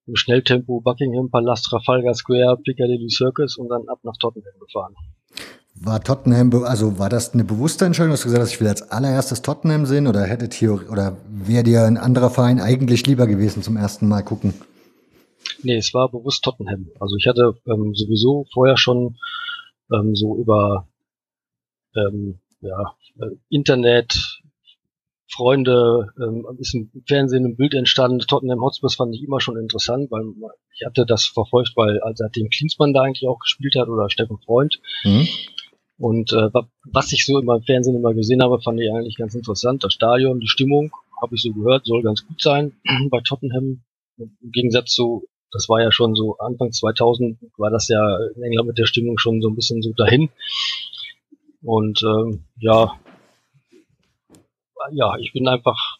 im 0.07 0.15
Schnelltempo 0.15 0.81
Buckingham 0.81 1.29
Palast, 1.29 1.65
Trafalgar 1.65 2.13
Square, 2.13 2.57
Piccadilly 2.63 3.09
Circus 3.09 3.57
und 3.57 3.69
dann 3.69 3.87
ab 3.87 3.99
nach 4.03 4.17
Tottenham 4.19 4.59
gefahren. 4.59 4.95
War 5.75 6.03
Tottenham, 6.03 6.63
also 6.63 6.99
war 6.99 7.09
das 7.09 7.33
eine 7.33 7.43
bewusste 7.43 7.85
Entscheidung? 7.85 8.11
Hast 8.11 8.25
du 8.25 8.29
gesagt, 8.29 8.51
ich 8.51 8.59
will 8.59 8.67
als 8.67 8.83
allererstes 8.91 9.41
Tottenham 9.41 9.85
sehen 9.85 10.05
oder 10.05 10.23
hätte 10.23 10.49
Theorie, 10.49 10.87
oder 10.87 11.17
wäre 11.27 11.63
dir 11.63 11.83
ein 11.85 11.97
anderer 11.97 12.29
Verein 12.29 12.59
eigentlich 12.59 13.05
lieber 13.07 13.25
gewesen 13.25 13.63
zum 13.63 13.77
ersten 13.77 14.07
Mal 14.07 14.21
gucken? 14.21 14.53
Nee, 15.63 15.77
es 15.77 15.93
war 15.93 16.09
bewusst 16.09 16.43
Tottenham. 16.43 16.89
Also 16.99 17.15
ich 17.15 17.25
hatte 17.27 17.55
ähm, 17.65 17.93
sowieso 17.95 18.45
vorher 18.53 18.77
schon 18.77 19.17
ähm, 19.91 20.15
so 20.15 20.37
über 20.37 20.87
ähm, 21.95 22.39
ja, 22.61 22.95
äh, 23.19 23.35
Internet, 23.49 24.30
Freunde, 25.31 26.09
ähm, 26.21 26.45
ist 26.59 26.73
im 26.73 26.91
Fernsehen 27.07 27.45
ein 27.45 27.55
Bild 27.55 27.73
entstanden. 27.73 28.19
Tottenham 28.19 28.61
Hotspurs 28.61 28.95
fand 28.95 29.15
ich 29.15 29.23
immer 29.23 29.39
schon 29.39 29.57
interessant, 29.57 30.11
weil 30.11 30.23
ich 30.75 30.85
hatte 30.85 31.05
das 31.05 31.25
verfolgt, 31.25 31.71
weil 31.75 31.99
seitdem 32.15 32.49
Klinsmann 32.49 32.93
da 32.93 33.03
eigentlich 33.03 33.27
auch 33.27 33.39
gespielt 33.39 33.75
hat 33.77 33.87
oder 33.87 34.09
Steffen 34.09 34.39
Freund. 34.39 34.79
Mhm. 35.03 35.27
Und 35.97 36.33
äh, 36.33 36.49
was 36.91 37.11
ich 37.13 37.25
so 37.25 37.39
immer 37.39 37.57
im 37.57 37.63
Fernsehen 37.63 37.95
immer 37.95 38.13
gesehen 38.13 38.41
habe, 38.41 38.59
fand 38.59 38.81
ich 38.81 38.91
eigentlich 38.91 39.17
ganz 39.17 39.35
interessant. 39.35 39.83
Das 39.83 39.93
Stadion, 39.93 40.39
die 40.39 40.47
Stimmung, 40.47 40.91
habe 41.21 41.35
ich 41.35 41.43
so 41.43 41.51
gehört, 41.53 41.85
soll 41.85 42.01
ganz 42.01 42.25
gut 42.25 42.41
sein 42.41 42.73
bei 43.11 43.19
Tottenham. 43.23 43.83
Im 44.17 44.51
Gegensatz 44.51 44.91
zu, 44.91 45.27
das 45.51 45.69
war 45.69 45.81
ja 45.81 45.91
schon 45.91 46.15
so 46.15 46.37
Anfang 46.39 46.71
2000, 46.71 47.37
war 47.57 47.69
das 47.69 47.87
ja 47.87 48.17
in 48.35 48.43
England 48.43 48.67
mit 48.67 48.77
der 48.77 48.85
Stimmung 48.85 49.17
schon 49.17 49.41
so 49.41 49.49
ein 49.49 49.55
bisschen 49.55 49.81
so 49.81 49.93
dahin. 49.93 50.29
Und 51.63 52.01
ähm, 52.03 52.45
ja, 52.59 52.99
ja, 54.91 55.15
ich 55.17 55.33
bin 55.33 55.47
einfach 55.47 55.97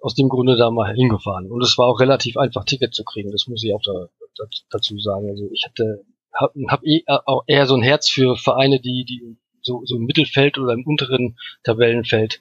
aus 0.00 0.14
dem 0.14 0.28
Grunde 0.28 0.56
da 0.56 0.70
mal 0.70 0.94
hingefahren. 0.94 1.50
Und 1.50 1.62
es 1.62 1.76
war 1.78 1.86
auch 1.86 2.00
relativ 2.00 2.36
einfach, 2.36 2.64
Ticket 2.64 2.94
zu 2.94 3.04
kriegen. 3.04 3.32
Das 3.32 3.46
muss 3.48 3.64
ich 3.64 3.74
auch 3.74 3.82
da, 3.84 4.08
da, 4.36 4.44
dazu 4.70 4.98
sagen. 4.98 5.28
Also 5.28 5.48
ich 5.52 5.64
hatte, 5.64 6.04
hab, 6.32 6.54
hab 6.68 6.84
eh 6.84 7.02
auch 7.06 7.44
eher 7.46 7.66
so 7.66 7.74
ein 7.74 7.82
Herz 7.82 8.08
für 8.08 8.36
Vereine, 8.36 8.80
die, 8.80 9.04
die 9.04 9.36
so, 9.62 9.82
so 9.84 9.96
im 9.96 10.04
Mittelfeld 10.04 10.58
oder 10.58 10.72
im 10.72 10.84
unteren 10.86 11.36
Tabellenfeld 11.64 12.40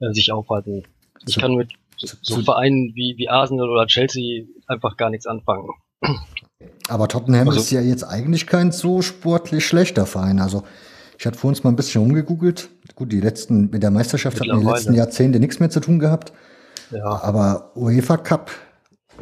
äh, 0.00 0.12
sich 0.12 0.32
aufhalten. 0.32 0.84
Ich 1.26 1.36
kann 1.36 1.54
mit 1.54 1.70
so, 1.96 2.16
so 2.22 2.40
Vereinen 2.42 2.92
wie, 2.94 3.14
wie 3.16 3.28
Arsenal 3.28 3.70
oder 3.70 3.86
Chelsea 3.86 4.46
einfach 4.66 4.96
gar 4.96 5.10
nichts 5.10 5.26
anfangen. 5.26 5.68
Aber 6.88 7.08
Tottenham 7.08 7.48
also, 7.48 7.60
ist 7.60 7.70
ja 7.70 7.80
jetzt 7.80 8.04
eigentlich 8.04 8.46
kein 8.46 8.72
so 8.72 9.02
sportlich 9.02 9.64
schlechter 9.64 10.06
Verein. 10.06 10.40
Also 10.40 10.64
ich 11.20 11.26
hatte 11.26 11.36
vor 11.36 11.48
uns 11.48 11.62
mal 11.62 11.68
ein 11.68 11.76
bisschen 11.76 12.00
rumgegoogelt. 12.00 12.70
Gut, 12.94 13.12
die 13.12 13.20
letzten, 13.20 13.68
mit 13.68 13.82
der 13.82 13.90
Meisterschaft 13.90 14.40
hatten 14.40 14.58
die 14.58 14.64
letzten 14.64 14.94
Jahrzehnte 14.94 15.38
nichts 15.38 15.60
mehr 15.60 15.68
zu 15.68 15.80
tun 15.80 15.98
gehabt. 15.98 16.32
Ja. 16.90 17.22
Aber 17.22 17.76
UEFA 17.76 18.16
Cup 18.16 18.50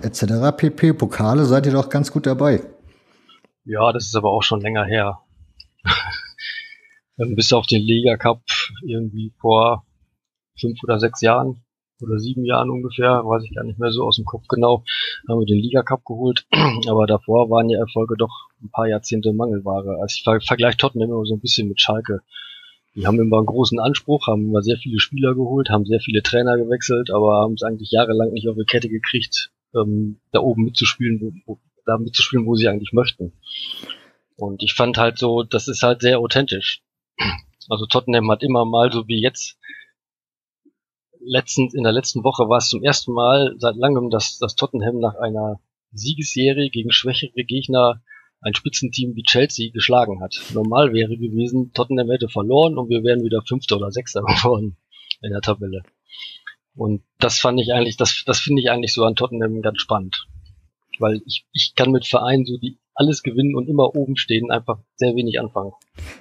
etc. 0.01 0.57
pp. 0.57 0.93
Pokale 0.93 1.45
seid 1.45 1.67
ihr 1.67 1.73
doch 1.73 1.89
ganz 1.89 2.13
gut 2.13 2.25
dabei. 2.25 2.63
Ja, 3.65 3.93
das 3.93 4.07
ist 4.07 4.15
aber 4.15 4.31
auch 4.31 4.45
schon 4.45 4.61
länger 4.61 4.85
her. 4.85 5.23
Bis 7.17 7.53
auf 7.53 7.67
den 7.67 7.83
Liga 7.83 8.17
Cup 8.17 8.43
irgendwie 8.87 9.35
vor 9.41 9.85
fünf 10.57 10.79
oder 10.85 11.01
sechs 11.01 11.21
Jahren. 11.21 11.65
Oder 12.01 12.19
sieben 12.19 12.45
Jahren 12.45 12.71
ungefähr, 12.71 13.25
weiß 13.25 13.45
ich 13.45 13.55
gar 13.55 13.65
nicht 13.65 13.79
mehr 13.79 13.91
so 13.91 14.05
aus 14.05 14.17
dem 14.17 14.25
Kopf 14.25 14.47
genau, 14.49 14.85
haben 15.29 15.41
wir 15.41 15.47
den 15.47 15.59
Liga 15.59 15.83
Cup 15.83 16.05
geholt. 16.05 16.47
Aber 16.89 17.07
davor 17.07 17.51
waren 17.51 17.69
die 17.69 17.75
Erfolge 17.75 18.17
doch 18.17 18.49
ein 18.63 18.71
paar 18.71 18.87
Jahrzehnte 18.87 19.33
Mangelware. 19.33 19.99
Also 20.01 20.15
ich 20.17 20.23
ver 20.23 20.41
vergleiche 20.41 20.77
Tottenham 20.77 21.11
immer 21.11 21.27
so 21.27 21.35
ein 21.35 21.41
bisschen 21.41 21.69
mit 21.69 21.81
Schalke. 21.81 22.21
Die 22.95 23.07
haben 23.07 23.21
immer 23.21 23.39
einen 23.39 23.47
großen 23.47 23.79
Anspruch, 23.79 24.27
haben 24.27 24.49
immer 24.49 24.63
sehr 24.63 24.77
viele 24.77 24.99
Spieler 24.99 25.35
geholt, 25.35 25.71
haben 25.71 25.85
sehr 25.85 26.01
viele 26.01 26.23
Trainer 26.23 26.57
gewechselt, 26.57 27.11
aber 27.11 27.37
haben 27.37 27.55
es 27.55 27.63
eigentlich 27.63 27.91
jahrelang 27.91 28.33
nicht 28.33 28.49
auf 28.49 28.57
die 28.57 28.65
Kette 28.65 28.89
gekriegt, 28.89 29.53
ähm, 29.75 30.19
da 30.33 30.41
oben 30.41 30.65
mitzuspielen, 30.65 31.21
wo, 31.21 31.33
wo, 31.47 31.59
da 31.87 31.99
mitzuspielen, 31.99 32.47
wo 32.47 32.57
sie 32.57 32.69
eigentlich 32.69 32.93
möchten. 32.93 33.33
Und 34.37 34.63
ich 34.63 34.75
fand 34.75 34.99
halt 34.99 35.19
so, 35.19 35.43
das 35.43 35.69
ist 35.69 35.83
halt 35.83 36.01
sehr 36.01 36.19
authentisch. 36.19 36.83
Also 37.71 37.85
Tottenham 37.85 38.31
hat 38.31 38.43
immer 38.43 38.65
mal, 38.65 38.91
so 38.91 39.09
wie 39.09 39.21
jetzt, 39.21 39.59
letztens, 41.21 41.75
in 41.75 41.83
der 41.83 41.93
letzten 41.93 42.25
Woche 42.25 42.49
war 42.49 42.59
es 42.59 42.69
zum 42.69 42.83
ersten 42.83 43.13
Mal 43.13 43.55
seit 43.59 43.77
langem, 43.77 44.11
dass, 44.11 44.39
dass 44.39 44.55
Tottenham 44.55 44.99
nach 44.99 45.17
einer 45.17 45.61
Siegesserie 45.93 46.71
gegen 46.71 46.93
schwächere 46.93 47.45
Gegner 47.45 48.03
ein 48.41 48.55
Spitzenteam 48.55 49.17
wie 49.17 49.23
Chelsea 49.23 49.71
geschlagen 49.73 50.21
hat. 50.21 50.41
Normal 50.55 50.93
wäre 50.93 51.17
gewesen, 51.17 51.73
Tottenham 51.73 52.11
hätte 52.11 52.29
verloren 52.29 52.79
und 52.79 52.89
wir 52.89 53.03
wären 53.03 53.25
wieder 53.25 53.43
Fünfter 53.43 53.77
oder 53.77 53.91
Sechster 53.91 54.21
geworden 54.27 54.77
in 55.23 55.31
der 55.31 55.41
Tabelle. 55.41 55.83
Und 56.75 57.03
das 57.19 57.39
fand 57.39 57.61
ich 57.61 57.73
eigentlich, 57.73 57.97
das, 57.97 58.23
das 58.25 58.39
finde 58.39 58.63
ich 58.63 58.71
eigentlich 58.71 58.93
so 58.95 59.05
an 59.05 59.17
Tottenham 59.17 59.63
ganz 59.63 59.81
spannend. 59.81 60.29
Weil 61.01 61.21
ich, 61.27 61.47
ich 61.53 61.75
kann 61.75 61.91
mit 61.91 62.07
Vereinen 62.07 62.45
so, 62.45 62.57
die 62.57 62.79
alles 62.95 63.23
gewinnen 63.23 63.55
und 63.55 63.69
immer 63.69 63.95
oben 63.95 64.17
stehen, 64.17 64.51
einfach 64.51 64.79
sehr 64.97 65.15
wenig 65.15 65.41
anfangen. 65.41 65.73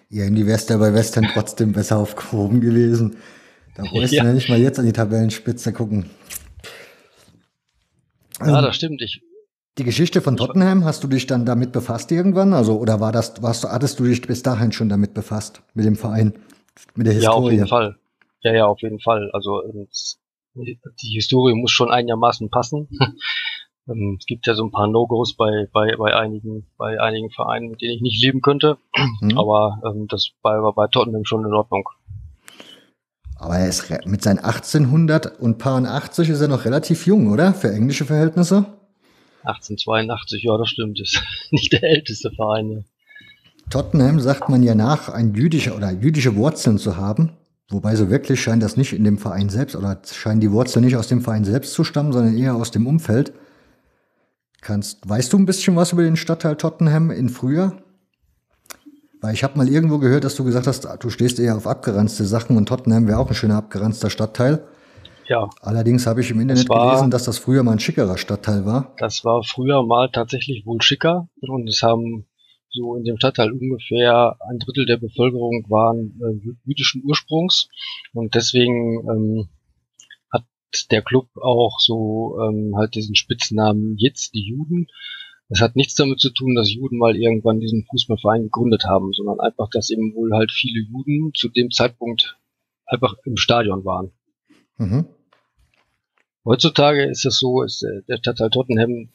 In 0.10 0.36
die 0.36 0.46
Wester 0.46 0.78
bei 0.78 0.94
Western 0.94 1.28
trotzdem 1.34 1.74
besser 1.74 1.98
aufgehoben 1.98 2.62
gewesen. 2.62 3.18
Da 3.78 3.84
brauchst 3.90 4.12
ja. 4.12 4.26
ja 4.26 4.34
nicht 4.34 4.50
mal 4.50 4.60
jetzt 4.60 4.80
an 4.80 4.86
die 4.86 4.92
Tabellenspitze 4.92 5.72
gucken. 5.72 6.10
Ja, 8.40 8.60
ähm, 8.60 8.66
das 8.66 8.76
stimmt. 8.76 9.02
Ich, 9.02 9.22
die 9.78 9.84
Geschichte 9.84 10.22
von 10.22 10.36
Tottenham, 10.36 10.84
hast 10.84 11.04
du 11.04 11.08
dich 11.08 11.28
dann 11.28 11.46
damit 11.46 11.72
befasst 11.72 12.12
irgendwann? 12.12 12.54
Also, 12.54 12.78
oder 12.78 13.00
war 13.00 13.12
das, 13.12 13.42
warst 13.42 13.64
du, 13.64 13.70
hattest 13.70 14.00
du 14.00 14.06
dich 14.06 14.22
bis 14.22 14.42
dahin 14.42 14.72
schon 14.72 14.90
damit 14.90 15.14
befasst, 15.14 15.62
mit 15.76 15.86
dem 15.86 15.96
Verein, 15.96 16.34
mit 16.96 17.06
der 17.06 17.14
Historie? 17.14 17.34
Ja, 17.34 17.46
auf 17.46 17.52
jeden 17.52 17.68
Fall. 17.68 17.98
Ja, 18.42 18.54
ja, 18.54 18.66
auf 18.66 18.82
jeden 18.82 19.00
Fall. 19.00 19.30
Also, 19.34 19.62
die 20.56 21.14
Historie 21.14 21.54
muss 21.54 21.72
schon 21.72 21.92
einigermaßen 21.92 22.50
passen. 22.50 22.90
Ähm, 23.90 24.18
es 24.20 24.26
gibt 24.26 24.46
ja 24.48 24.54
so 24.54 24.66
ein 24.66 24.72
paar 24.72 24.88
No-Gos 24.88 25.38
bei, 25.38 25.70
bei, 25.72 25.96
bei 25.96 26.14
einigen, 26.14 26.68
bei 26.78 27.00
einigen 27.00 27.30
Vereinen, 27.30 27.70
mit 27.70 27.82
denen 27.82 27.94
ich 27.94 28.02
nicht 28.02 28.22
leben 28.22 28.42
könnte. 28.42 28.78
Mhm. 29.22 29.38
Aber 29.38 29.80
ähm, 29.86 30.08
das 30.10 30.32
war 30.42 30.74
bei 30.74 30.88
Tottenham 30.88 31.24
schon 31.24 31.46
in 31.46 31.54
Ordnung. 31.54 31.88
Aber 33.40 33.58
er 33.58 33.68
ist 33.68 33.90
mit 34.06 34.24
seinen 34.24 34.40
1800 34.40 35.40
und 35.40 35.58
paar 35.58 35.84
80 35.84 36.30
ist 36.30 36.42
er 36.42 36.48
noch 36.48 36.66
relativ 36.66 37.06
jung, 37.06 37.32
oder? 37.32 37.54
Für 37.54 37.72
englische 37.72 38.06
Verhältnisse? 38.06 38.66
1882, 39.44 40.44
ja, 40.44 40.58
das 40.58 40.70
stimmt. 40.70 41.00
Ist 41.00 41.22
nicht 41.52 41.72
der 41.72 41.84
älteste 41.84 42.32
Verein. 42.32 42.70
Ja. 42.70 42.80
Tottenham 43.70 44.20
sagt 44.20 44.50
man 44.50 44.64
ja 44.64 44.76
nach, 44.76 45.10
ein 45.10 45.34
jüdischer 45.34 45.76
oder 45.76 45.92
jüdische 45.92 46.36
Wurzeln 46.36 46.78
zu 46.78 46.98
haben. 46.98 47.32
Wobei 47.70 47.96
so 47.96 48.10
wirklich 48.10 48.42
scheint 48.42 48.64
das 48.64 48.78
nicht 48.78 48.94
in 48.94 49.04
dem 49.04 49.18
Verein 49.18 49.50
selbst 49.50 49.76
oder 49.76 50.02
scheinen 50.10 50.40
die 50.40 50.52
Wurzeln 50.52 50.86
nicht 50.86 50.96
aus 50.96 51.10
dem 51.10 51.22
Verein 51.22 51.44
selbst 51.44 51.74
zu 51.74 51.84
stammen, 51.84 52.14
sondern 52.14 52.38
eher 52.38 52.56
aus 52.56 52.72
dem 52.72 52.88
Umfeld. 52.88 53.34
Kannst, 54.62 55.08
weißt 55.08 55.34
du 55.34 55.38
ein 55.38 55.46
bisschen 55.46 55.76
was 55.76 55.92
über 55.92 56.04
den 56.04 56.16
Stadtteil 56.16 56.56
Tottenham 56.56 57.12
in 57.12 57.30
früher? 57.30 57.78
Weil 59.22 59.34
ich 59.34 59.44
habe 59.44 59.58
mal 59.58 59.68
irgendwo 59.68 59.98
gehört, 59.98 60.24
dass 60.24 60.36
du 60.36 60.44
gesagt 60.44 60.68
hast, 60.68 60.88
du 61.00 61.10
stehst 61.10 61.40
eher 61.40 61.56
auf 61.56 61.66
abgeranzte 61.66 62.26
Sachen 62.26 62.56
und 62.56 62.68
Tottenham 62.68 63.08
wäre 63.08 63.20
auch 63.20 63.30
ein 63.30 63.36
schöner 63.36 63.58
abgeranzter 63.58 64.10
Stadtteil. 64.10 64.64
Ja. 65.28 65.50
Allerdings 65.62 66.08
habe 66.08 66.22
ich 66.22 66.32
im 66.32 66.40
Internet 66.40 66.70
war, 66.70 66.92
gelesen, 66.92 67.12
dass 67.12 67.26
das 67.26 67.38
früher 67.38 67.64
mal 67.64 67.74
ein 67.74 67.80
schickerer 67.80 68.18
Stadtteil 68.18 68.66
war. 68.66 68.94
Das 68.98 69.26
war 69.26 69.44
früher 69.44 69.84
mal 69.86 70.10
tatsächlich 70.10 70.66
wohl 70.66 70.82
schicker 70.82 71.28
und 71.42 71.68
es 71.68 71.82
haben 71.82 72.26
so 72.70 72.96
in 72.96 73.04
dem 73.04 73.18
Stadtteil 73.18 73.52
ungefähr 73.52 74.38
ein 74.50 74.60
Drittel 74.60 74.86
der 74.86 74.98
Bevölkerung 74.98 75.66
waren 75.70 76.20
äh, 76.22 76.52
jüdischen 76.66 77.04
Ursprungs 77.04 77.70
und 78.14 78.36
deswegen 78.36 79.00
ähm, 79.10 79.50
hat 80.32 80.46
der 80.92 81.02
Club 81.02 81.28
auch 81.42 81.80
so 81.80 82.38
ähm, 82.42 82.76
halt 82.78 82.96
diesen 82.96 83.16
Spitznamen 83.16 83.96
jetzt 83.98 84.34
die 84.34 84.44
Juden. 84.44 84.88
Das 85.50 85.62
hat 85.62 85.76
nichts 85.76 85.96
damit 85.96 86.20
zu 86.20 86.30
tun, 86.32 86.56
dass 86.56 86.74
Juden 86.74 86.98
mal 86.98 87.16
irgendwann 87.16 87.60
diesen 87.60 87.86
Fußballverein 87.90 88.44
gegründet 88.44 88.84
haben, 88.86 89.14
sondern 89.14 89.40
einfach, 89.40 89.70
dass 89.70 89.90
eben 89.90 90.14
wohl 90.14 90.32
halt 90.34 90.52
viele 90.52 90.82
Juden 90.82 91.32
zu 91.34 91.48
dem 91.48 91.72
Zeitpunkt 91.72 92.38
einfach 92.86 93.16
im 93.24 93.38
Stadion 93.38 93.86
waren. 93.86 94.12
Mhm. 94.78 95.06
Heutzutage 96.44 97.06
ist 97.06 97.26
es 97.26 97.40
so, 97.40 97.64
ist 97.64 97.84
äh, 97.84 98.04
der 98.08 98.18
Stadtteil 98.18 98.50
Tottenham, 98.50 99.10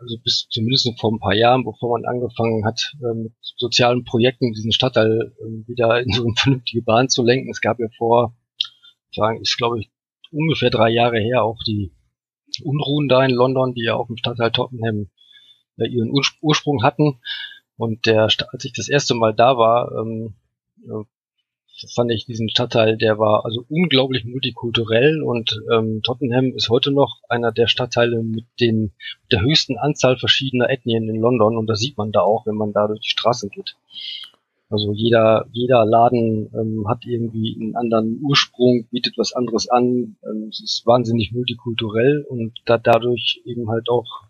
also 0.00 0.16
bis 0.22 0.46
zumindest 0.50 0.88
vor 1.00 1.12
ein 1.12 1.20
paar 1.20 1.34
Jahren, 1.34 1.64
bevor 1.64 1.98
man 1.98 2.04
angefangen 2.04 2.64
hat, 2.64 2.94
äh, 3.00 3.14
mit 3.14 3.32
sozialen 3.40 4.04
Projekten 4.04 4.52
diesen 4.52 4.72
Stadtteil 4.72 5.32
äh, 5.38 5.68
wieder 5.68 6.00
in 6.00 6.12
so 6.12 6.24
eine 6.24 6.34
vernünftige 6.36 6.82
Bahn 6.82 7.08
zu 7.08 7.22
lenken. 7.22 7.50
Es 7.50 7.60
gab 7.60 7.78
ja 7.78 7.88
vor, 7.96 8.36
sagen, 9.12 9.40
ist 9.40 9.56
glaube 9.56 9.80
ich 9.80 9.90
ungefähr 10.30 10.70
drei 10.70 10.90
Jahre 10.90 11.18
her 11.18 11.44
auch 11.44 11.58
die 11.66 11.92
Unruhen 12.62 13.08
da 13.08 13.24
in 13.24 13.30
London, 13.30 13.74
die 13.74 13.84
ja 13.84 13.94
auch 13.94 14.08
im 14.08 14.16
Stadtteil 14.16 14.50
Tottenham 14.50 15.08
ihren 15.76 16.12
Ursprung 16.40 16.82
hatten. 16.82 17.20
Und 17.76 18.06
der, 18.06 18.22
als 18.22 18.64
ich 18.64 18.72
das 18.72 18.88
erste 18.88 19.14
Mal 19.14 19.34
da 19.34 19.56
war, 19.58 19.90
ähm, 19.98 20.34
fand 21.94 22.12
ich 22.12 22.24
diesen 22.24 22.48
Stadtteil, 22.48 22.96
der 22.96 23.18
war 23.18 23.44
also 23.44 23.64
unglaublich 23.68 24.24
multikulturell 24.24 25.22
und 25.22 25.60
ähm, 25.72 26.02
Tottenham 26.02 26.54
ist 26.54 26.68
heute 26.68 26.92
noch 26.92 27.20
einer 27.28 27.52
der 27.52 27.66
Stadtteile 27.66 28.22
mit 28.22 28.46
den 28.60 28.92
der 29.32 29.42
höchsten 29.42 29.76
Anzahl 29.76 30.16
verschiedener 30.16 30.70
Ethnien 30.70 31.08
in 31.08 31.20
London 31.20 31.56
und 31.56 31.66
das 31.66 31.80
sieht 31.80 31.98
man 31.98 32.12
da 32.12 32.20
auch, 32.20 32.46
wenn 32.46 32.54
man 32.54 32.72
da 32.72 32.86
durch 32.86 33.00
die 33.00 33.08
Straßen 33.08 33.50
geht. 33.50 33.76
Also 34.70 34.92
jeder 34.92 35.46
jeder 35.52 35.84
Laden 35.84 36.50
ähm, 36.54 36.88
hat 36.88 37.04
irgendwie 37.04 37.56
einen 37.60 37.76
anderen 37.76 38.20
Ursprung, 38.22 38.86
bietet 38.90 39.18
was 39.18 39.32
anderes 39.32 39.68
an. 39.68 40.16
Ähm, 40.24 40.48
es 40.50 40.62
ist 40.62 40.86
wahnsinnig 40.86 41.32
multikulturell 41.32 42.24
und 42.28 42.52
da 42.64 42.78
dadurch 42.78 43.42
eben 43.44 43.68
halt 43.68 43.88
auch 43.88 44.24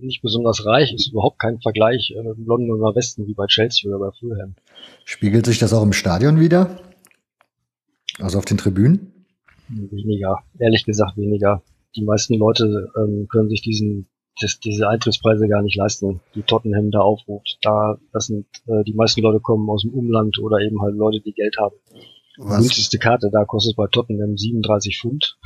nicht 0.00 0.22
besonders 0.22 0.64
reich, 0.64 0.92
ist 0.92 1.10
überhaupt 1.10 1.38
kein 1.38 1.60
Vergleich 1.60 2.12
äh, 2.14 2.18
im 2.18 2.46
Londoner 2.46 2.94
Westen 2.94 3.26
wie 3.26 3.34
bei 3.34 3.46
Chelsea 3.46 3.88
oder 3.88 3.98
bei 3.98 4.10
Fulham. 4.18 4.54
Spiegelt 5.04 5.46
sich 5.46 5.58
das 5.58 5.72
auch 5.72 5.82
im 5.82 5.92
Stadion 5.92 6.40
wieder? 6.40 6.80
Also 8.18 8.38
auf 8.38 8.44
den 8.44 8.58
Tribünen? 8.58 9.12
Weniger, 9.68 10.38
ehrlich 10.58 10.84
gesagt 10.84 11.16
weniger. 11.16 11.62
Die 11.94 12.02
meisten 12.02 12.34
Leute 12.34 12.90
ähm, 12.96 13.28
können 13.28 13.48
sich 13.48 13.62
diesen 13.62 14.08
das, 14.40 14.60
diese 14.60 14.88
Eintrittspreise 14.88 15.48
gar 15.48 15.62
nicht 15.62 15.76
leisten, 15.76 16.20
die 16.34 16.42
Tottenham 16.42 16.90
da 16.90 17.00
aufruft. 17.00 17.58
Da, 17.62 17.98
das 18.12 18.26
sind 18.26 18.46
äh, 18.66 18.84
die 18.84 18.94
meisten 18.94 19.20
Leute 19.20 19.40
kommen 19.40 19.68
aus 19.68 19.82
dem 19.82 19.92
Umland 19.92 20.38
oder 20.38 20.58
eben 20.58 20.80
halt 20.80 20.94
Leute, 20.94 21.20
die 21.20 21.32
Geld 21.32 21.56
haben. 21.58 21.76
Was? 22.38 22.56
Die 22.56 22.62
günstigste 22.62 22.98
Karte 22.98 23.30
da 23.32 23.44
kostet 23.44 23.76
bei 23.76 23.86
Tottenham 23.90 24.36
37 24.36 24.98
Pfund. 24.98 25.38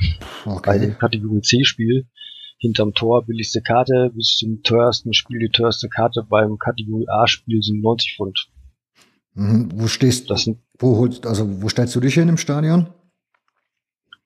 Okay. 0.45 0.61
Bei 0.65 0.77
dem 0.77 0.97
Kategorie 0.97 1.41
C-Spiel 1.41 2.05
hinterm 2.59 2.93
Tor 2.93 3.25
billigste 3.25 3.61
Karte 3.61 4.11
bis 4.15 4.37
zum 4.37 4.63
teuersten 4.63 5.13
Spiel 5.13 5.39
die 5.39 5.49
teuerste 5.49 5.89
Karte 5.89 6.23
beim 6.27 6.57
Kategorie 6.57 7.07
A-Spiel 7.09 7.61
sind 7.61 7.81
90 7.81 8.15
Pfund. 8.15 8.47
Mhm. 9.33 9.69
Wo 9.75 9.87
stehst 9.87 10.29
du? 10.29 10.35
Wo 10.79 10.97
holst, 10.97 11.25
also 11.25 11.61
wo 11.61 11.67
stellst 11.69 11.95
du 11.95 11.99
dich 11.99 12.13
hin 12.13 12.29
im 12.29 12.37
Stadion? 12.37 12.87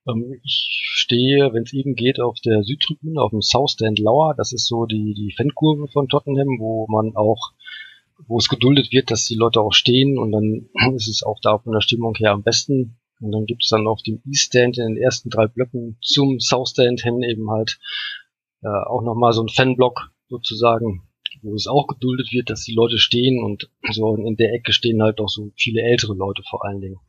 Ähm, 0.08 0.40
ich 0.44 0.70
stehe, 0.72 1.54
wenn 1.54 1.64
es 1.64 1.74
eben 1.74 1.96
geht, 1.96 2.20
auf 2.20 2.38
der 2.44 2.64
Südtribüne, 2.64 3.22
auf 3.22 3.32
dem 3.32 3.42
South 3.42 3.72
Stand 3.72 4.00
Lauer. 4.00 4.34
Das 4.36 4.54
ist 4.54 4.68
so 4.68 4.86
die, 4.86 5.14
die 5.14 5.34
Fankurve 5.36 5.88
von 5.88 6.08
Tottenham, 6.08 6.60
wo 6.60 6.88
man 6.90 7.16
auch, 7.16 7.52
wo 8.28 8.38
es 8.38 8.50
geduldet 8.50 8.92
wird, 8.92 9.12
dass 9.12 9.26
die 9.26 9.36
Leute 9.36 9.62
auch 9.62 9.74
stehen 9.74 10.18
und 10.18 10.32
dann 10.32 10.70
ist 10.96 11.08
es 11.08 11.24
auch 11.24 11.40
da 11.42 11.58
von 11.58 11.74
der 11.74 11.82
Stimmung 11.82 12.16
her 12.16 12.32
am 12.32 12.44
besten. 12.44 12.98
Und 13.20 13.32
dann 13.32 13.46
gibt 13.46 13.64
es 13.64 13.70
dann 13.70 13.88
auf 13.88 14.02
dem 14.04 14.22
East 14.28 14.48
Stand 14.48 14.78
in 14.78 14.94
den 14.94 14.98
ersten 14.98 15.30
drei 15.30 15.48
Blöcken 15.48 15.98
zum 16.02 16.40
South 16.40 16.70
Stand 16.70 17.02
hin 17.02 17.24
eben 17.24 17.50
halt 17.50 17.80
äh, 18.62 18.68
auch 18.68 19.02
nochmal 19.02 19.34
so 19.34 19.42
ein 19.42 19.50
Fanblock 19.50 20.12
sozusagen, 20.30 21.07
wo 21.42 21.56
es 21.56 21.68
auch 21.68 21.88
geduldet 21.88 22.32
wird, 22.32 22.50
dass 22.50 22.64
die 22.64 22.74
Leute 22.74 22.98
stehen 22.98 23.44
und 23.44 23.70
so 23.92 24.16
in 24.16 24.36
der 24.36 24.54
Ecke 24.54 24.74
stehen 24.74 25.02
halt 25.02 25.20
auch 25.20 25.30
so 25.30 25.52
viele 25.56 25.82
ältere 25.82 26.14
Leute 26.14 26.44
vor 26.50 26.66
allen 26.66 26.82
Dingen. 26.82 27.00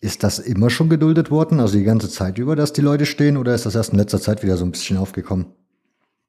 Ist 0.00 0.22
das 0.22 0.38
immer 0.38 0.70
schon 0.70 0.88
geduldet 0.88 1.30
worden, 1.30 1.60
also 1.60 1.78
die 1.78 1.84
ganze 1.84 2.08
Zeit 2.08 2.38
über, 2.38 2.56
dass 2.56 2.72
die 2.72 2.82
Leute 2.82 3.06
stehen 3.06 3.36
oder 3.36 3.54
ist 3.54 3.66
das 3.66 3.74
erst 3.74 3.92
in 3.92 3.98
letzter 3.98 4.20
Zeit 4.20 4.42
wieder 4.42 4.56
so 4.56 4.64
ein 4.64 4.72
bisschen 4.72 4.96
aufgekommen? 4.96 5.46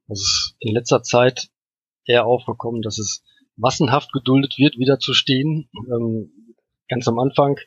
Es 0.08 0.22
ist 0.22 0.56
in 0.60 0.74
letzter 0.74 1.04
Zeit 1.04 1.50
eher 2.06 2.26
aufgekommen, 2.26 2.82
dass 2.82 3.00
es 3.00 3.24
massenhaft 3.58 4.12
geduldet 4.14 4.56
wird, 4.58 4.78
wieder 4.78 5.00
zu 5.00 5.14
stehen. 5.14 5.70
Ähm, 5.92 6.32
ganz 6.88 7.08
am 7.08 7.20
Anfang 7.20 7.58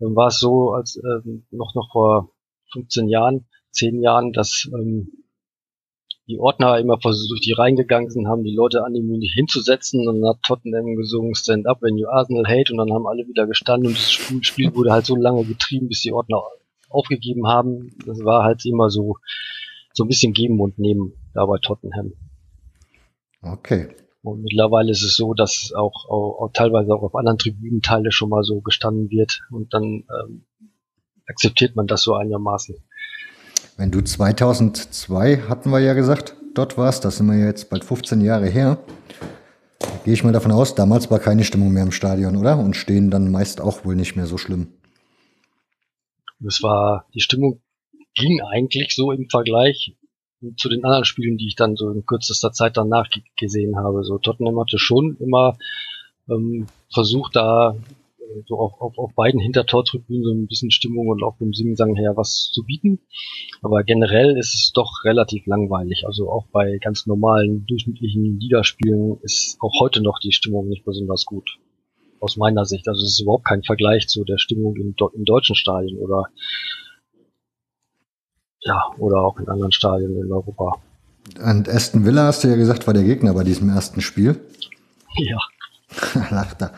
ähm, 0.00 0.14
war 0.14 0.28
es 0.28 0.38
so, 0.38 0.72
als 0.72 0.96
ähm, 0.96 1.46
noch 1.50 1.74
noch 1.74 1.90
vor 1.92 2.30
15 2.72 3.08
Jahren, 3.08 3.46
10 3.70 4.00
Jahren, 4.00 4.32
dass 4.32 4.68
ähm, 4.72 5.23
die 6.26 6.38
Ordner 6.38 6.78
immer 6.78 6.96
durch 6.96 7.40
die 7.40 7.52
reingegangen 7.52 8.10
sind, 8.10 8.28
haben 8.28 8.44
die 8.44 8.54
Leute 8.54 8.84
animiert, 8.84 9.24
hinzusetzen 9.34 10.08
und 10.08 10.22
dann 10.22 10.30
hat 10.30 10.42
Tottenham 10.42 10.96
gesungen 10.96 11.34
Stand 11.34 11.66
Up 11.66 11.82
when 11.82 11.98
you 11.98 12.08
Arsenal 12.08 12.46
hate 12.46 12.72
und 12.72 12.78
dann 12.78 12.92
haben 12.92 13.06
alle 13.06 13.26
wieder 13.28 13.46
gestanden 13.46 13.88
und 13.88 13.96
das 13.96 14.10
Spiel 14.12 14.74
wurde 14.74 14.92
halt 14.92 15.04
so 15.04 15.16
lange 15.16 15.44
getrieben, 15.44 15.88
bis 15.88 16.00
die 16.00 16.12
Ordner 16.12 16.42
aufgegeben 16.88 17.46
haben. 17.46 17.90
Das 18.06 18.24
war 18.24 18.44
halt 18.44 18.64
immer 18.64 18.88
so, 18.88 19.16
so 19.92 20.04
ein 20.04 20.08
bisschen 20.08 20.32
geben 20.32 20.60
und 20.60 20.78
nehmen 20.78 21.12
da 21.34 21.44
bei 21.44 21.58
Tottenham. 21.58 22.14
Okay. 23.42 23.88
Und 24.22 24.42
mittlerweile 24.42 24.90
ist 24.90 25.02
es 25.02 25.16
so, 25.16 25.34
dass 25.34 25.72
auch, 25.76 26.08
auch, 26.08 26.40
auch 26.40 26.50
teilweise 26.54 26.94
auch 26.94 27.02
auf 27.02 27.14
anderen 27.14 27.36
Tribünenteile 27.36 28.10
schon 28.10 28.30
mal 28.30 28.42
so 28.42 28.62
gestanden 28.62 29.10
wird 29.10 29.42
und 29.50 29.74
dann 29.74 29.84
ähm, 29.84 30.46
akzeptiert 31.26 31.76
man 31.76 31.86
das 31.86 32.02
so 32.02 32.14
einigermaßen. 32.14 32.76
Wenn 33.76 33.90
du 33.90 34.00
2002, 34.02 35.48
hatten 35.48 35.70
wir 35.70 35.80
ja 35.80 35.94
gesagt, 35.94 36.36
dort 36.54 36.78
warst, 36.78 37.04
das 37.04 37.16
sind 37.16 37.26
wir 37.26 37.36
ja 37.36 37.46
jetzt 37.46 37.70
bald 37.70 37.84
15 37.84 38.20
Jahre 38.20 38.48
her, 38.48 38.78
gehe 40.04 40.14
ich 40.14 40.22
mal 40.22 40.32
davon 40.32 40.52
aus, 40.52 40.76
damals 40.76 41.10
war 41.10 41.18
keine 41.18 41.42
Stimmung 41.42 41.72
mehr 41.72 41.82
im 41.82 41.90
Stadion, 41.90 42.36
oder? 42.36 42.56
Und 42.56 42.76
stehen 42.76 43.10
dann 43.10 43.32
meist 43.32 43.60
auch 43.60 43.84
wohl 43.84 43.96
nicht 43.96 44.14
mehr 44.14 44.26
so 44.26 44.38
schlimm. 44.38 44.68
Es 46.46 46.62
war, 46.62 47.06
die 47.14 47.20
Stimmung 47.20 47.62
ging 48.14 48.40
eigentlich 48.42 48.94
so 48.94 49.10
im 49.10 49.28
Vergleich 49.28 49.96
zu 50.56 50.68
den 50.68 50.84
anderen 50.84 51.04
Spielen, 51.04 51.36
die 51.36 51.48
ich 51.48 51.56
dann 51.56 51.74
so 51.74 51.90
in 51.90 52.06
kürzester 52.06 52.52
Zeit 52.52 52.76
danach 52.76 53.08
gesehen 53.36 53.76
habe. 53.76 54.04
So 54.04 54.18
Tottenham 54.18 54.60
hatte 54.60 54.78
schon 54.78 55.16
immer 55.18 55.56
ähm, 56.28 56.66
versucht, 56.92 57.34
da 57.34 57.74
so 58.46 58.58
auf, 58.58 58.80
auf, 58.80 58.98
auf 58.98 59.14
beiden 59.14 59.40
Hintertortribünen 59.40 60.24
so 60.24 60.32
ein 60.32 60.46
bisschen 60.46 60.70
Stimmung 60.70 61.08
und 61.08 61.22
auch 61.22 61.36
vom 61.36 61.52
Singsang 61.52 61.94
her 61.96 62.16
was 62.16 62.50
zu 62.52 62.64
bieten. 62.64 63.00
Aber 63.62 63.82
generell 63.82 64.36
ist 64.36 64.54
es 64.54 64.72
doch 64.74 65.04
relativ 65.04 65.46
langweilig. 65.46 66.04
Also 66.06 66.30
auch 66.30 66.46
bei 66.52 66.78
ganz 66.78 67.06
normalen, 67.06 67.66
durchschnittlichen 67.66 68.38
Ligaspielen 68.40 69.18
ist 69.22 69.56
auch 69.60 69.80
heute 69.80 70.02
noch 70.02 70.18
die 70.18 70.32
Stimmung 70.32 70.68
nicht 70.68 70.84
besonders 70.84 71.24
gut. 71.24 71.58
Aus 72.20 72.36
meiner 72.36 72.64
Sicht. 72.64 72.88
Also 72.88 73.02
es 73.02 73.12
ist 73.12 73.20
überhaupt 73.20 73.44
kein 73.44 73.62
Vergleich 73.62 74.08
zu 74.08 74.24
der 74.24 74.38
Stimmung 74.38 74.76
im, 74.76 74.94
im 75.14 75.24
deutschen 75.24 75.56
Stadion 75.56 75.98
oder 75.98 76.24
ja, 78.64 78.82
oder 78.98 79.18
auch 79.18 79.38
in 79.38 79.48
anderen 79.48 79.72
Stadien 79.72 80.16
in 80.16 80.32
Europa. 80.32 80.80
Und 81.42 81.68
Aston 81.68 82.04
Villa, 82.04 82.24
hast 82.24 82.44
du 82.44 82.48
ja 82.48 82.56
gesagt, 82.56 82.86
war 82.86 82.94
der 82.94 83.04
Gegner 83.04 83.34
bei 83.34 83.44
diesem 83.44 83.68
ersten 83.68 84.00
Spiel. 84.00 84.40
Ja. 85.16 85.38
Lacht 86.30 86.62
er. 86.62 86.72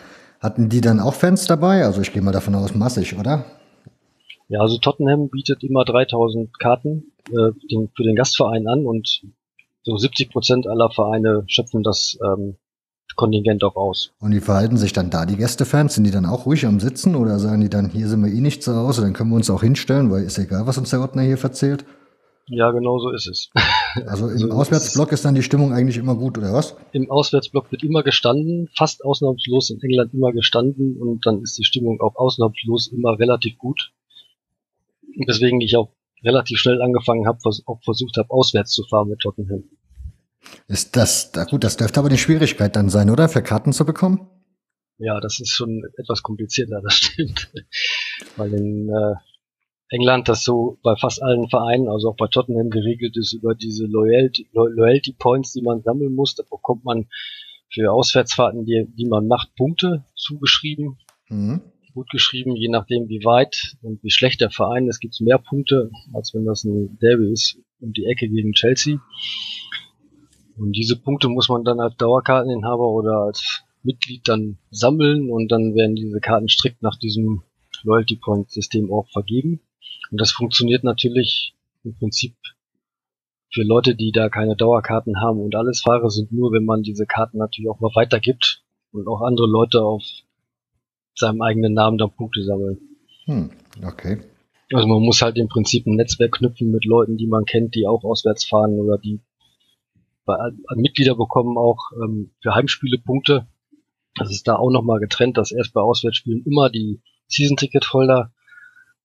Hatten 0.46 0.68
die 0.68 0.80
dann 0.80 1.00
auch 1.00 1.14
Fans 1.14 1.48
dabei? 1.48 1.84
Also 1.84 2.00
ich 2.00 2.12
gehe 2.12 2.22
mal 2.22 2.30
davon 2.30 2.54
aus, 2.54 2.72
massig, 2.72 3.18
oder? 3.18 3.46
Ja, 4.46 4.60
also 4.60 4.78
Tottenham 4.78 5.28
bietet 5.28 5.64
immer 5.64 5.84
3000 5.84 6.56
Karten 6.60 7.10
äh, 7.30 7.50
den, 7.68 7.90
für 7.96 8.04
den 8.04 8.14
Gastverein 8.14 8.68
an 8.68 8.86
und 8.86 9.22
so 9.82 9.96
70 9.96 10.30
Prozent 10.30 10.68
aller 10.68 10.88
Vereine 10.90 11.42
schöpfen 11.48 11.82
das 11.82 12.16
ähm, 12.24 12.58
Kontingent 13.16 13.64
auch 13.64 13.74
aus. 13.74 14.12
Und 14.20 14.30
wie 14.36 14.38
verhalten 14.38 14.76
sich 14.76 14.92
dann 14.92 15.10
da 15.10 15.26
die 15.26 15.36
Gästefans? 15.36 15.96
Sind 15.96 16.04
die 16.04 16.12
dann 16.12 16.26
auch 16.26 16.46
ruhig 16.46 16.64
am 16.64 16.78
Sitzen 16.78 17.16
oder 17.16 17.40
sagen 17.40 17.62
die 17.62 17.68
dann, 17.68 17.90
hier 17.90 18.06
sind 18.06 18.24
wir 18.24 18.32
eh 18.32 18.40
nicht 18.40 18.62
zu 18.62 18.76
Hause, 18.76 19.02
dann 19.02 19.14
können 19.14 19.30
wir 19.30 19.36
uns 19.36 19.50
auch 19.50 19.62
hinstellen, 19.62 20.12
weil 20.12 20.22
ist 20.22 20.38
egal, 20.38 20.68
was 20.68 20.78
uns 20.78 20.90
der 20.90 21.00
Ordner 21.00 21.22
hier 21.22 21.38
verzählt? 21.38 21.84
Ja, 22.48 22.70
genau 22.70 22.98
so 22.98 23.10
ist 23.10 23.26
es. 23.26 23.50
Also 24.06 24.28
im 24.28 24.52
Auswärtsblock 24.52 25.10
ist 25.12 25.24
dann 25.24 25.34
die 25.34 25.42
Stimmung 25.42 25.72
eigentlich 25.72 25.96
immer 25.96 26.14
gut, 26.14 26.36
oder 26.36 26.52
was? 26.52 26.76
Im 26.92 27.10
Auswärtsblock 27.10 27.72
wird 27.72 27.82
immer 27.82 28.02
gestanden, 28.02 28.68
fast 28.76 29.02
ausnahmslos 29.02 29.70
in 29.70 29.80
England 29.80 30.12
immer 30.12 30.32
gestanden 30.32 31.00
und 31.00 31.24
dann 31.24 31.40
ist 31.40 31.56
die 31.56 31.64
Stimmung 31.64 31.98
auch 32.02 32.14
ausnahmslos 32.14 32.88
immer 32.88 33.18
relativ 33.18 33.56
gut. 33.56 33.94
Deswegen 35.26 35.62
ich 35.62 35.78
auch 35.78 35.88
relativ 36.22 36.58
schnell 36.58 36.82
angefangen 36.82 37.26
habe, 37.26 37.38
auch 37.64 37.82
versucht 37.82 38.18
habe, 38.18 38.30
auswärts 38.30 38.72
zu 38.72 38.84
fahren 38.84 39.08
mit 39.08 39.20
Tottenham. 39.20 39.64
Ist 40.68 40.94
das, 40.94 41.32
da 41.32 41.44
gut, 41.44 41.64
das 41.64 41.78
dürfte 41.78 42.00
aber 42.00 42.10
die 42.10 42.18
Schwierigkeit 42.18 42.76
dann 42.76 42.90
sein, 42.90 43.08
oder? 43.08 43.30
Für 43.30 43.42
Karten 43.42 43.72
zu 43.72 43.86
bekommen? 43.86 44.28
Ja, 44.98 45.20
das 45.20 45.40
ist 45.40 45.50
schon 45.50 45.84
etwas 45.96 46.22
komplizierter, 46.22 46.80
das 46.84 46.94
stimmt. 46.94 47.50
Weil 48.36 48.52
in 48.54 48.88
äh, 48.88 49.14
England 49.88 50.28
das 50.28 50.42
so 50.42 50.78
bei 50.82 50.96
fast 50.96 51.22
allen 51.22 51.48
Vereinen, 51.48 51.88
also 51.88 52.10
auch 52.10 52.16
bei 52.16 52.26
Tottenham 52.26 52.70
geregelt 52.70 53.16
ist 53.16 53.32
über 53.32 53.54
diese 53.54 53.86
Loyalty, 53.86 54.48
Loyalty 54.52 55.12
Points, 55.12 55.52
die 55.52 55.62
man 55.62 55.82
sammeln 55.82 56.14
muss. 56.14 56.34
Da 56.34 56.42
bekommt 56.42 56.84
man 56.84 57.06
für 57.72 57.92
Auswärtsfahrten, 57.92 58.64
die, 58.64 58.86
die 58.96 59.06
man 59.06 59.28
macht, 59.28 59.54
Punkte 59.54 60.04
zugeschrieben. 60.14 60.98
Mhm. 61.28 61.62
Gut 61.94 62.10
geschrieben, 62.10 62.56
je 62.56 62.68
nachdem 62.68 63.08
wie 63.08 63.24
weit 63.24 63.76
und 63.80 64.02
wie 64.02 64.10
schlecht 64.10 64.40
der 64.40 64.50
Verein 64.50 64.86
ist, 64.86 65.00
gibt 65.00 65.14
es 65.14 65.20
mehr 65.20 65.38
Punkte, 65.38 65.90
als 66.12 66.34
wenn 66.34 66.44
das 66.44 66.64
ein 66.64 66.98
Derby 67.00 67.32
ist 67.32 67.58
um 67.80 67.92
die 67.92 68.06
Ecke 68.06 68.28
gegen 68.28 68.52
Chelsea. 68.52 68.98
Und 70.58 70.72
diese 70.72 70.96
Punkte 70.96 71.28
muss 71.28 71.48
man 71.48 71.64
dann 71.64 71.80
als 71.80 71.96
Dauerkarteninhaber 71.96 72.86
oder 72.86 73.18
als 73.20 73.62
Mitglied 73.82 74.28
dann 74.28 74.58
sammeln 74.70 75.30
und 75.30 75.50
dann 75.52 75.74
werden 75.74 75.96
diese 75.96 76.20
Karten 76.20 76.48
strikt 76.48 76.82
nach 76.82 76.98
diesem 76.98 77.42
Loyalty 77.82 78.16
Point 78.16 78.50
System 78.50 78.92
auch 78.92 79.08
vergeben. 79.10 79.60
Und 80.10 80.20
das 80.20 80.30
funktioniert 80.30 80.84
natürlich 80.84 81.54
im 81.84 81.96
Prinzip 81.96 82.34
für 83.52 83.62
Leute, 83.62 83.94
die 83.94 84.12
da 84.12 84.28
keine 84.28 84.56
Dauerkarten 84.56 85.20
haben 85.20 85.40
und 85.40 85.54
alles 85.54 85.80
Fahrer 85.80 86.10
sind 86.10 86.32
nur, 86.32 86.52
wenn 86.52 86.64
man 86.64 86.82
diese 86.82 87.06
Karten 87.06 87.38
natürlich 87.38 87.70
auch 87.70 87.80
mal 87.80 87.94
weitergibt 87.94 88.62
und 88.92 89.08
auch 89.08 89.22
andere 89.22 89.46
Leute 89.46 89.82
auf 89.82 90.02
seinem 91.14 91.40
eigenen 91.42 91.72
Namen 91.72 91.98
dann 91.98 92.10
Punkte 92.10 92.42
sammeln. 92.42 92.78
Hm, 93.24 93.50
okay. 93.84 94.20
Also 94.72 94.86
man 94.88 95.02
muss 95.02 95.22
halt 95.22 95.38
im 95.38 95.48
Prinzip 95.48 95.86
ein 95.86 95.94
Netzwerk 95.94 96.32
knüpfen 96.32 96.70
mit 96.70 96.84
Leuten, 96.84 97.16
die 97.16 97.26
man 97.26 97.44
kennt, 97.44 97.74
die 97.74 97.86
auch 97.86 98.04
auswärts 98.04 98.44
fahren 98.44 98.78
oder 98.80 98.98
die 98.98 99.20
bei, 100.24 100.36
Mitglieder 100.74 101.14
bekommen 101.14 101.56
auch 101.56 101.78
ähm, 102.02 102.32
für 102.42 102.54
Heimspiele 102.54 102.98
Punkte. 102.98 103.46
Das 104.16 104.30
ist 104.30 104.48
da 104.48 104.56
auch 104.56 104.70
nochmal 104.70 104.98
getrennt, 104.98 105.36
dass 105.36 105.52
erst 105.52 105.72
bei 105.72 105.80
Auswärtsspielen 105.80 106.44
immer 106.44 106.68
die 106.68 107.00
Season-Ticket-Holder 107.28 108.32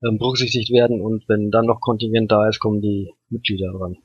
ähm, 0.07 0.17
berücksichtigt 0.17 0.71
werden 0.71 1.01
und 1.01 1.27
wenn 1.27 1.51
dann 1.51 1.65
noch 1.65 1.79
Kontingent 1.81 2.31
da 2.31 2.47
ist, 2.47 2.59
kommen 2.59 2.81
die 2.81 3.11
Mitglieder 3.29 3.71
ran. 3.73 3.97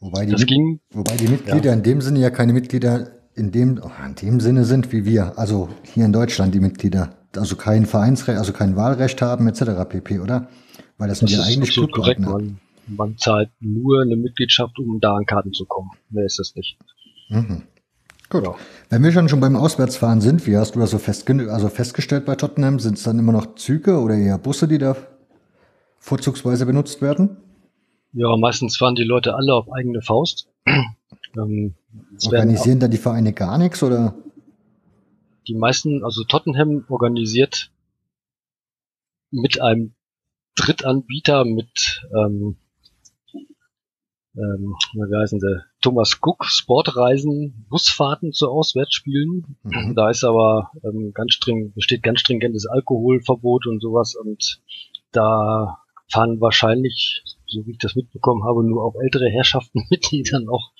Wobei 0.00 0.26
die, 0.26 0.34
ging, 0.46 0.80
wobei 0.90 1.16
die 1.16 1.28
Mitglieder 1.28 1.70
ja. 1.70 1.72
in 1.72 1.82
dem 1.82 2.00
Sinne 2.00 2.18
ja 2.20 2.30
keine 2.30 2.52
Mitglieder 2.52 3.12
in 3.34 3.50
dem, 3.50 3.80
oh, 3.82 3.90
in 4.04 4.14
dem 4.14 4.40
Sinne 4.40 4.64
sind 4.64 4.92
wie 4.92 5.04
wir, 5.04 5.38
also 5.38 5.68
hier 5.84 6.04
in 6.04 6.12
Deutschland 6.12 6.54
die 6.54 6.60
Mitglieder, 6.60 7.16
also 7.36 7.56
kein 7.56 7.86
Vereinsrecht, 7.86 8.38
also 8.38 8.52
kein 8.52 8.76
Wahlrecht 8.76 9.22
haben 9.22 9.46
etc. 9.48 9.88
pp, 9.88 10.20
oder? 10.20 10.48
Weil 10.98 11.08
das, 11.08 11.20
das 11.20 11.30
sind 11.30 11.38
ja 11.38 11.46
eigentlich 11.46 11.74
korrekt. 11.90 12.20
Man, 12.20 12.58
man 12.88 13.16
zahlt 13.16 13.50
nur 13.60 14.02
eine 14.02 14.16
Mitgliedschaft, 14.16 14.78
um 14.78 15.00
da 15.00 15.16
an 15.16 15.24
Karten 15.24 15.52
zu 15.52 15.64
kommen. 15.64 15.90
Mehr 16.10 16.26
ist 16.26 16.38
das 16.38 16.54
nicht. 16.54 16.76
Mhm. 17.28 17.62
Gut. 18.32 18.44
Ja. 18.44 18.54
Wenn 18.88 19.02
wir 19.02 19.12
schon, 19.12 19.28
schon 19.28 19.40
beim 19.40 19.56
Auswärtsfahren 19.56 20.22
sind, 20.22 20.46
wie 20.46 20.56
hast 20.56 20.74
du 20.74 20.80
das 20.80 20.90
so 20.90 20.98
festge 20.98 21.52
also 21.52 21.68
festgestellt 21.68 22.24
bei 22.24 22.34
Tottenham? 22.34 22.78
Sind 22.78 22.96
es 22.96 23.02
dann 23.02 23.18
immer 23.18 23.32
noch 23.32 23.56
Züge 23.56 24.00
oder 24.00 24.14
eher 24.14 24.38
Busse, 24.38 24.66
die 24.66 24.78
da 24.78 24.96
vorzugsweise 25.98 26.64
benutzt 26.64 27.02
werden? 27.02 27.36
Ja, 28.14 28.34
meistens 28.38 28.78
fahren 28.78 28.94
die 28.94 29.04
Leute 29.04 29.34
alle 29.34 29.54
auf 29.54 29.70
eigene 29.70 30.00
Faust. 30.00 30.48
ähm, 31.36 31.74
Organisieren 32.24 32.80
da 32.80 32.88
die 32.88 32.96
Vereine 32.96 33.34
gar 33.34 33.58
nichts 33.58 33.82
oder? 33.82 34.14
Die 35.46 35.54
meisten, 35.54 36.02
also 36.02 36.24
Tottenham 36.24 36.86
organisiert 36.88 37.70
mit 39.30 39.60
einem 39.60 39.92
Drittanbieter, 40.54 41.44
mit 41.44 42.06
ähm, 42.14 42.56
ähm, 44.36 44.74
wie 44.94 45.16
heißen 45.16 45.38
sie, 45.38 45.71
Thomas 45.82 46.18
Cook, 46.22 46.44
Sportreisen, 46.46 47.66
Busfahrten 47.68 48.32
zu 48.32 48.48
Auswärtsspielen. 48.48 49.56
Mhm. 49.62 49.94
Da 49.94 50.10
ist 50.10 50.24
aber 50.24 50.70
ähm, 50.84 51.12
ganz 51.12 51.34
streng, 51.34 51.72
besteht 51.74 52.02
ganz 52.02 52.20
stringentes 52.20 52.66
Alkoholverbot 52.66 53.66
und 53.66 53.80
sowas 53.80 54.14
und 54.14 54.60
da 55.10 55.78
fahren 56.10 56.40
wahrscheinlich, 56.40 57.22
so 57.46 57.66
wie 57.66 57.72
ich 57.72 57.78
das 57.78 57.96
mitbekommen 57.96 58.44
habe, 58.44 58.64
nur 58.64 58.84
auch 58.84 58.94
ältere 59.00 59.28
Herrschaften 59.28 59.86
mit, 59.90 60.10
die 60.10 60.22
dann 60.22 60.48
auch 60.48 60.72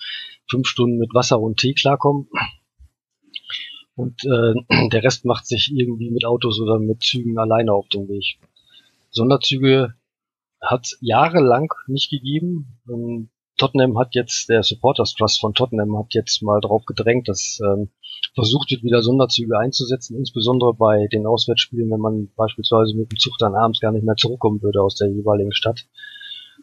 fünf 0.48 0.66
Stunden 0.68 0.98
mit 0.98 1.14
Wasser 1.14 1.40
und 1.40 1.58
Tee 1.58 1.74
klarkommen. 1.74 2.28
Und 3.94 4.24
äh, 4.24 4.88
der 4.90 5.02
Rest 5.02 5.24
macht 5.24 5.46
sich 5.46 5.72
irgendwie 5.74 6.10
mit 6.10 6.24
Autos 6.24 6.60
oder 6.60 6.78
mit 6.78 7.02
Zügen 7.02 7.38
alleine 7.38 7.72
auf 7.72 7.88
den 7.88 8.08
Weg. 8.08 8.38
Sonderzüge 9.10 9.94
hat 10.60 10.96
jahrelang 11.00 11.72
nicht 11.86 12.10
gegeben. 12.10 12.78
Ähm, 12.88 13.28
Tottenham 13.56 13.98
hat 13.98 14.14
jetzt, 14.14 14.48
der 14.48 14.62
Supporters 14.62 15.14
Trust 15.14 15.40
von 15.40 15.54
Tottenham 15.54 15.96
hat 15.98 16.14
jetzt 16.14 16.42
mal 16.42 16.60
drauf 16.60 16.84
gedrängt, 16.84 17.28
dass 17.28 17.60
ähm, 17.64 17.90
versucht 18.34 18.70
wird, 18.70 18.82
wieder 18.82 19.02
Sonderzüge 19.02 19.58
einzusetzen, 19.58 20.16
insbesondere 20.16 20.74
bei 20.74 21.06
den 21.08 21.26
Auswärtsspielen, 21.26 21.90
wenn 21.90 22.00
man 22.00 22.30
beispielsweise 22.36 22.96
mit 22.96 23.12
dem 23.12 23.18
Zug 23.18 23.34
dann 23.38 23.54
abends 23.54 23.80
gar 23.80 23.92
nicht 23.92 24.04
mehr 24.04 24.16
zurückkommen 24.16 24.62
würde 24.62 24.82
aus 24.82 24.96
der 24.96 25.08
jeweiligen 25.08 25.52
Stadt. 25.52 25.86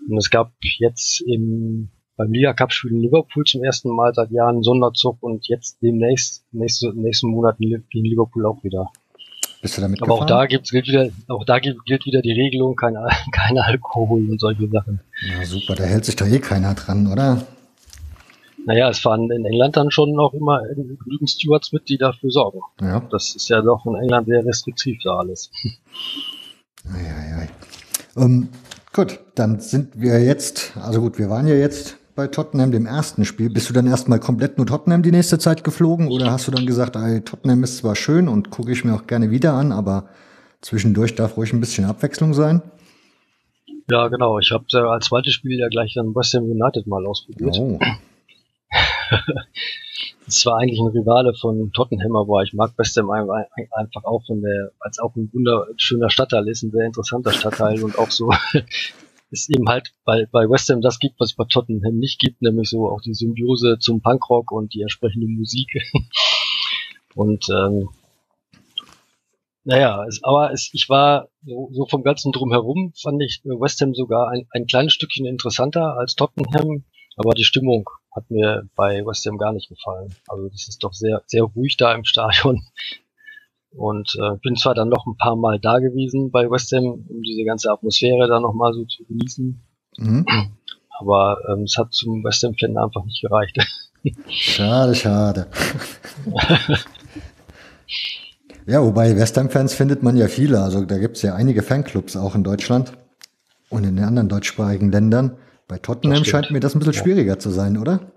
Und 0.09 0.17
es 0.17 0.29
gab 0.29 0.53
jetzt 0.79 1.21
im, 1.21 1.89
beim 2.15 2.31
Liga 2.31 2.53
Cup 2.53 2.71
Spiel 2.71 2.91
in 2.91 3.01
Liverpool 3.01 3.43
zum 3.43 3.63
ersten 3.63 3.89
Mal 3.89 4.13
seit 4.13 4.31
Jahren 4.31 4.63
Sonderzug 4.63 5.21
und 5.21 5.47
jetzt 5.47 5.81
demnächst, 5.81 6.45
nächste, 6.51 6.93
nächsten 6.93 7.29
Monat 7.29 7.57
in 7.59 7.83
Liverpool 7.91 8.45
auch 8.45 8.63
wieder. 8.63 8.91
Bist 9.61 9.77
du 9.77 9.81
damit 9.81 10.01
Aber 10.01 10.13
gefahren? 10.13 10.23
auch 10.23 10.27
da 10.27 10.45
gibt's, 10.45 10.71
gilt 10.71 10.87
wieder, 10.87 11.09
auch 11.27 11.43
da 11.43 11.59
gilt, 11.59 11.77
wieder 11.85 12.21
die 12.21 12.31
Regelung, 12.31 12.75
kein, 12.75 12.95
kein 13.31 13.57
Alkohol 13.57 14.29
und 14.29 14.39
solche 14.39 14.69
Sachen. 14.69 15.01
Ja, 15.27 15.45
super, 15.45 15.75
da 15.75 15.83
hält 15.83 16.05
sich 16.05 16.15
doch 16.15 16.27
eh 16.27 16.39
keiner 16.39 16.73
dran, 16.75 17.11
oder? 17.11 17.45
Naja, 18.65 18.89
es 18.89 18.99
fahren 18.99 19.29
in 19.31 19.45
England 19.45 19.77
dann 19.77 19.91
schon 19.91 20.13
noch 20.13 20.33
immer 20.33 20.61
genügend 20.75 21.29
Stewards 21.29 21.71
mit, 21.71 21.89
die 21.89 21.97
dafür 21.97 22.29
sorgen. 22.29 22.59
Ja. 22.81 23.01
Das 23.09 23.35
ist 23.35 23.49
ja 23.49 23.61
doch 23.61 23.85
in 23.85 23.95
England 23.95 24.27
sehr 24.27 24.45
restriktiv 24.45 24.99
da 25.03 25.17
alles. 25.17 25.49
Ei, 26.85 26.99
ei, 26.99 27.43
ei. 27.43 27.49
Ähm, 28.21 28.49
gut, 28.93 29.19
dann 29.35 29.59
sind 29.59 29.99
wir 29.99 30.23
jetzt, 30.23 30.77
also 30.77 31.01
gut, 31.01 31.17
wir 31.17 31.29
waren 31.29 31.47
ja 31.47 31.55
jetzt 31.55 31.98
bei 32.19 32.27
Tottenham, 32.27 32.73
dem 32.73 32.85
ersten 32.85 33.23
Spiel. 33.23 33.49
Bist 33.49 33.69
du 33.69 33.73
dann 33.73 33.87
erstmal 33.87 34.19
komplett 34.19 34.57
nur 34.57 34.67
Tottenham 34.67 35.03
die 35.03 35.11
nächste 35.11 35.39
Zeit 35.39 35.63
geflogen 35.63 36.09
oder 36.09 36.29
hast 36.29 36.49
du 36.49 36.51
dann 36.51 36.65
gesagt, 36.65 36.97
ey, 36.97 37.21
Tottenham 37.21 37.63
ist 37.63 37.77
zwar 37.77 37.95
schön 37.95 38.27
und 38.27 38.49
gucke 38.49 38.73
ich 38.73 38.83
mir 38.83 38.93
auch 38.93 39.07
gerne 39.07 39.31
wieder 39.31 39.53
an, 39.53 39.71
aber 39.71 40.09
zwischendurch 40.59 41.15
darf 41.15 41.37
ruhig 41.37 41.53
ein 41.53 41.61
bisschen 41.61 41.85
Abwechslung 41.85 42.33
sein? 42.33 42.61
Ja, 43.89 44.09
genau. 44.09 44.37
Ich 44.37 44.51
habe 44.51 44.65
äh, 44.73 44.79
als 44.79 45.05
zweites 45.05 45.31
Spiel 45.31 45.57
ja 45.57 45.69
gleich 45.69 45.93
dann 45.93 46.13
West 46.13 46.33
Ham 46.33 46.43
United 46.43 46.87
mal 46.87 47.07
ausprobiert. 47.07 47.55
Oh. 47.57 47.79
das 50.25 50.45
war 50.45 50.57
eigentlich 50.57 50.81
ein 50.81 50.87
Rivale 50.87 51.33
von 51.39 51.71
Tottenham, 51.71 52.17
aber 52.17 52.43
ich 52.43 52.51
mag 52.51 52.73
West 52.75 52.97
Ham 52.97 53.09
einfach 53.09 54.03
auch 54.03 54.25
von 54.27 54.41
der, 54.41 54.71
als 54.81 54.99
auch 54.99 55.15
ein 55.15 55.29
wunderschöner 55.31 56.09
Stadtteil 56.09 56.45
ist, 56.49 56.63
ein 56.63 56.71
sehr 56.71 56.85
interessanter 56.85 57.31
Stadtteil 57.31 57.81
und 57.81 57.97
auch 57.97 58.11
so 58.11 58.29
es 59.31 59.49
eben 59.49 59.67
halt 59.67 59.93
bei, 60.05 60.25
bei 60.31 60.49
West 60.49 60.69
Ham 60.69 60.81
das 60.81 60.99
gibt, 60.99 61.19
was 61.19 61.31
es 61.31 61.35
bei 61.35 61.45
Tottenham 61.49 61.97
nicht 61.97 62.19
gibt, 62.19 62.41
nämlich 62.41 62.69
so 62.69 62.89
auch 62.89 63.01
die 63.01 63.13
Symbiose 63.13 63.77
zum 63.79 64.01
Punkrock 64.01 64.51
und 64.51 64.73
die 64.73 64.81
entsprechende 64.81 65.27
Musik. 65.27 65.69
und 67.15 67.47
ähm, 67.49 67.89
naja, 69.63 70.03
es, 70.07 70.23
aber 70.23 70.51
es, 70.51 70.71
ich 70.73 70.89
war 70.89 71.29
so, 71.45 71.69
so 71.71 71.85
vom 71.85 72.03
ganzen 72.03 72.31
drumherum 72.31 72.93
fand 72.99 73.21
ich 73.21 73.41
West 73.43 73.81
Ham 73.81 73.93
sogar 73.93 74.29
ein, 74.29 74.47
ein 74.51 74.65
kleines 74.65 74.93
Stückchen 74.93 75.25
interessanter 75.25 75.97
als 75.97 76.15
Tottenham, 76.15 76.85
aber 77.17 77.33
die 77.33 77.43
Stimmung 77.43 77.89
hat 78.11 78.31
mir 78.31 78.67
bei 78.75 79.05
West 79.05 79.25
Ham 79.25 79.37
gar 79.37 79.53
nicht 79.53 79.69
gefallen. 79.69 80.15
Also 80.27 80.49
das 80.49 80.67
ist 80.67 80.83
doch 80.83 80.93
sehr 80.93 81.21
sehr 81.27 81.43
ruhig 81.43 81.77
da 81.77 81.93
im 81.93 82.05
Stadion. 82.05 82.63
Und 83.71 84.15
äh, 84.19 84.37
bin 84.41 84.55
zwar 84.55 84.73
dann 84.73 84.89
noch 84.89 85.05
ein 85.05 85.17
paar 85.17 85.35
Mal 85.35 85.59
da 85.59 85.79
gewesen 85.79 86.31
bei 86.31 86.49
West 86.49 86.71
Ham, 86.71 87.05
um 87.07 87.21
diese 87.21 87.43
ganze 87.43 87.71
Atmosphäre 87.71 88.27
da 88.27 88.39
nochmal 88.39 88.73
so 88.73 88.85
zu 88.85 89.03
genießen. 89.05 89.61
Mhm. 89.97 90.25
Aber 90.99 91.37
ähm, 91.49 91.63
es 91.63 91.77
hat 91.77 91.93
zum 91.93 92.23
West 92.23 92.43
Ham-Fan 92.43 92.77
einfach 92.77 93.05
nicht 93.05 93.21
gereicht. 93.21 93.57
Schade, 94.29 94.95
schade. 94.95 95.47
ja, 98.65 98.81
wobei 98.81 99.15
West 99.17 99.37
Ham-Fans 99.37 99.73
findet 99.73 100.03
man 100.03 100.15
ja 100.15 100.27
viele. 100.27 100.61
Also 100.61 100.85
da 100.85 100.97
gibt 100.97 101.17
es 101.17 101.21
ja 101.23 101.35
einige 101.35 101.61
Fanclubs 101.61 102.15
auch 102.15 102.33
in 102.33 102.43
Deutschland 102.43 102.93
und 103.69 103.83
in 103.83 103.95
den 103.97 104.05
anderen 104.05 104.29
deutschsprachigen 104.29 104.91
Ländern. 104.91 105.37
Bei 105.67 105.77
Tottenham 105.77 106.23
scheint 106.23 106.49
mir 106.49 106.59
das 106.59 106.75
ein 106.75 106.79
bisschen 106.79 106.93
schwieriger 106.93 107.39
zu 107.39 107.49
sein, 107.49 107.77
oder? 107.77 108.11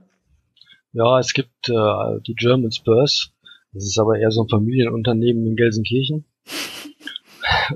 Ja, 0.92 1.18
es 1.18 1.32
gibt 1.32 1.68
äh, 1.68 2.20
die 2.26 2.34
German 2.34 2.70
Spurs, 2.72 3.30
das 3.72 3.85
ist 3.85 3.98
aber 3.98 4.18
eher 4.18 4.30
so 4.30 4.42
ein 4.42 4.48
Familienunternehmen 4.48 5.46
in 5.46 5.56
Gelsenkirchen. 5.56 6.24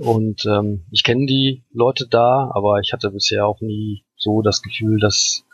Und 0.00 0.44
ähm, 0.46 0.85
ich 0.90 1.02
kenne 1.02 1.26
die 1.26 1.62
Leute 1.72 2.06
da, 2.09 2.50
aber 2.54 2.80
ich 2.80 2.92
hatte 2.92 3.11
bisher 3.11 3.46
auch 3.46 3.61
nie 3.61 4.04
so 4.16 4.42
das 4.42 4.62
Gefühl, 4.62 4.98
dass, 4.98 5.44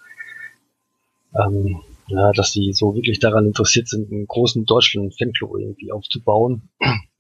ähm, 1.35 1.81
ja, 2.09 2.33
dass 2.33 2.53
die 2.53 2.73
so 2.73 2.95
wirklich 2.95 3.21
daran 3.21 3.47
interessiert 3.47 3.89
sind, 3.89 4.11
einen 4.11 4.27
großen 4.27 4.65
deutschen 4.65 5.13
Fanclub 5.13 5.57
irgendwie 5.59 5.93
aufzubauen. 5.93 6.69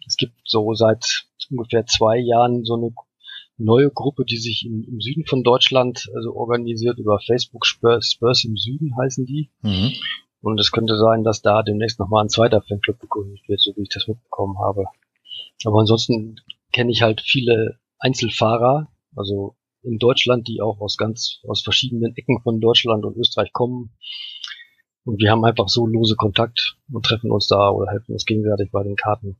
Es 0.06 0.16
gibt 0.16 0.34
so 0.44 0.74
seit 0.74 1.26
ungefähr 1.50 1.86
zwei 1.86 2.18
Jahren 2.18 2.64
so 2.64 2.74
eine 2.74 2.92
neue 3.56 3.90
Gruppe, 3.90 4.24
die 4.24 4.36
sich 4.36 4.66
im, 4.66 4.84
im 4.84 5.00
Süden 5.00 5.26
von 5.26 5.42
Deutschland 5.44 6.10
also 6.14 6.34
organisiert 6.34 6.98
über 6.98 7.20
Facebook 7.20 7.66
Spurs, 7.66 8.12
Spurs 8.12 8.44
im 8.44 8.56
Süden 8.56 8.96
heißen 8.96 9.26
die. 9.26 9.50
Mhm. 9.62 9.92
Und 10.42 10.58
es 10.60 10.72
könnte 10.72 10.96
sein, 10.96 11.22
dass 11.22 11.40
da 11.40 11.62
demnächst 11.62 12.00
nochmal 12.00 12.24
ein 12.24 12.28
zweiter 12.28 12.62
Fanclub 12.62 12.98
gegründet 12.98 13.40
wird, 13.48 13.60
so 13.60 13.72
wie 13.76 13.82
ich 13.82 13.88
das 13.88 14.08
mitbekommen 14.08 14.58
habe. 14.58 14.86
Aber 15.64 15.80
ansonsten 15.80 16.40
kenne 16.72 16.90
ich 16.90 17.02
halt 17.02 17.20
viele 17.20 17.78
Einzelfahrer, 17.98 18.88
also 19.14 19.54
in 19.82 19.98
Deutschland, 19.98 20.48
die 20.48 20.60
auch 20.60 20.80
aus 20.80 20.96
ganz, 20.96 21.40
aus 21.46 21.62
verschiedenen 21.62 22.16
Ecken 22.16 22.40
von 22.42 22.60
Deutschland 22.60 23.04
und 23.04 23.16
Österreich 23.16 23.52
kommen. 23.52 23.90
Und 25.04 25.20
wir 25.20 25.30
haben 25.30 25.44
einfach 25.44 25.68
so 25.68 25.86
lose 25.86 26.16
Kontakt 26.16 26.76
und 26.92 27.04
treffen 27.04 27.30
uns 27.30 27.48
da 27.48 27.70
oder 27.70 27.90
helfen 27.90 28.12
uns 28.12 28.24
gegenseitig 28.24 28.70
bei 28.70 28.82
den 28.82 28.96
Karten. 28.96 29.36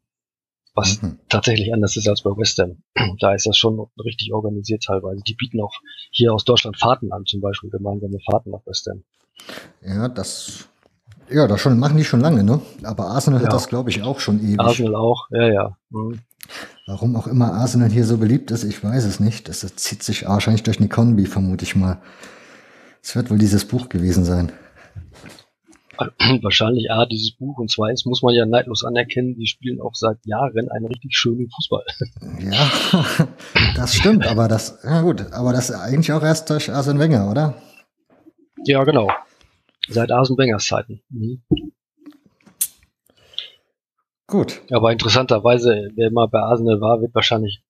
Was 0.75 1.03
mhm. 1.03 1.19
tatsächlich 1.29 1.73
anders 1.73 1.97
ist 1.97 2.09
als 2.09 2.23
bei 2.23 2.31
Western. 2.31 2.83
Da 3.21 3.35
ist 3.35 3.47
das 3.47 3.59
schon 3.59 3.87
richtig 4.03 4.33
organisiert 4.33 4.85
teilweise. 4.85 5.23
Die 5.27 5.35
bieten 5.35 5.61
auch 5.61 5.75
hier 6.11 6.33
aus 6.33 6.45
Deutschland 6.45 6.79
Fahrten 6.79 7.13
an, 7.13 7.25
zum 7.27 7.41
Beispiel 7.41 7.71
gemeinsame 7.71 8.19
Fahrten 8.21 8.51
nach 8.51 8.65
Western. 8.67 9.05
Ja, 9.83 10.09
das 10.09 10.69
ja, 11.31 11.47
das 11.47 11.61
schon, 11.61 11.79
machen 11.79 11.97
die 11.97 12.05
schon 12.05 12.21
lange, 12.21 12.45
ne? 12.45 12.61
Aber 12.83 13.07
Arsenal 13.07 13.41
ja. 13.41 13.47
hat 13.47 13.53
das, 13.53 13.69
glaube 13.69 13.91
ich, 13.91 14.03
auch 14.03 14.21
schon 14.21 14.41
ewig. 14.41 14.61
Arsenal 14.61 14.95
auch, 14.95 15.29
ja, 15.31 15.49
ja. 15.49 15.77
Mhm. 15.91 16.21
Warum 16.87 17.17
auch 17.17 17.27
immer 17.27 17.53
Arsenal 17.53 17.91
hier 17.91 18.05
so 18.05 18.19
beliebt 18.19 18.51
ist, 18.51 18.65
ich 18.65 18.83
weiß 18.83 19.05
es 19.05 19.21
nicht. 19.21 19.49
Das 19.49 19.61
zieht 19.77 20.03
sich 20.03 20.27
wahrscheinlich 20.27 20.65
durch 20.65 20.79
eine 20.79 20.89
Kombi, 20.89 21.27
vermute 21.27 21.65
ich 21.65 21.77
mal. 21.77 21.99
Es 23.03 23.17
wird 23.17 23.31
wohl 23.31 23.39
dieses 23.39 23.65
Buch 23.65 23.89
gewesen 23.89 24.25
sein. 24.25 24.53
Wahrscheinlich 26.43 26.91
A, 26.91 27.07
dieses 27.07 27.33
Buch 27.33 27.59
und 27.59 27.71
zweitens 27.71 28.05
muss 28.07 28.23
man 28.23 28.35
ja 28.35 28.47
neidlos 28.47 28.85
anerkennen, 28.85 29.35
die 29.37 29.47
spielen 29.47 29.81
auch 29.81 29.95
seit 29.95 30.19
Jahren 30.25 30.69
einen 30.71 30.87
richtig 30.87 31.17
schönen 31.17 31.49
Fußball. 31.51 31.85
Ja, 32.41 32.71
das 33.77 33.95
stimmt, 33.95 34.27
aber 34.27 34.49
das, 34.49 34.79
ja 34.83 35.03
gut, 35.03 35.33
aber 35.33 35.53
das 35.53 35.71
eigentlich 35.71 36.13
auch 36.13 36.23
erst 36.23 36.51
durch 36.51 36.73
Arsene 36.73 36.99
Wenger, 36.99 37.31
oder? 37.31 37.55
Ja, 38.65 38.83
genau. 38.85 39.09
Seit 39.89 40.11
Arsene 40.11 40.39
Wengers 40.39 40.67
Zeiten. 40.67 41.03
Mhm. 41.11 41.43
Gut. 44.27 44.63
Aber 44.71 44.93
interessanterweise, 44.93 45.91
wer 45.95 46.11
mal 46.11 46.27
bei 46.27 46.41
Arsenal 46.41 46.81
war, 46.81 47.01
wird 47.01 47.15
wahrscheinlich 47.15 47.63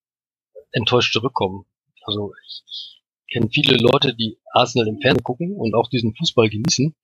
enttäuscht 0.71 1.13
zurückkommen. 1.13 1.65
Also 2.05 2.33
ich 2.47 3.03
kenne 3.33 3.49
viele 3.51 3.77
Leute, 3.79 4.15
die 4.15 4.39
Arsenal 4.53 4.89
im 4.89 5.01
Fernsehen 5.01 5.25
gucken 5.25 5.57
und 5.57 5.75
auch 5.75 5.89
diesen 5.89 6.15
Fußball 6.15 6.49
genießen. 6.49 6.95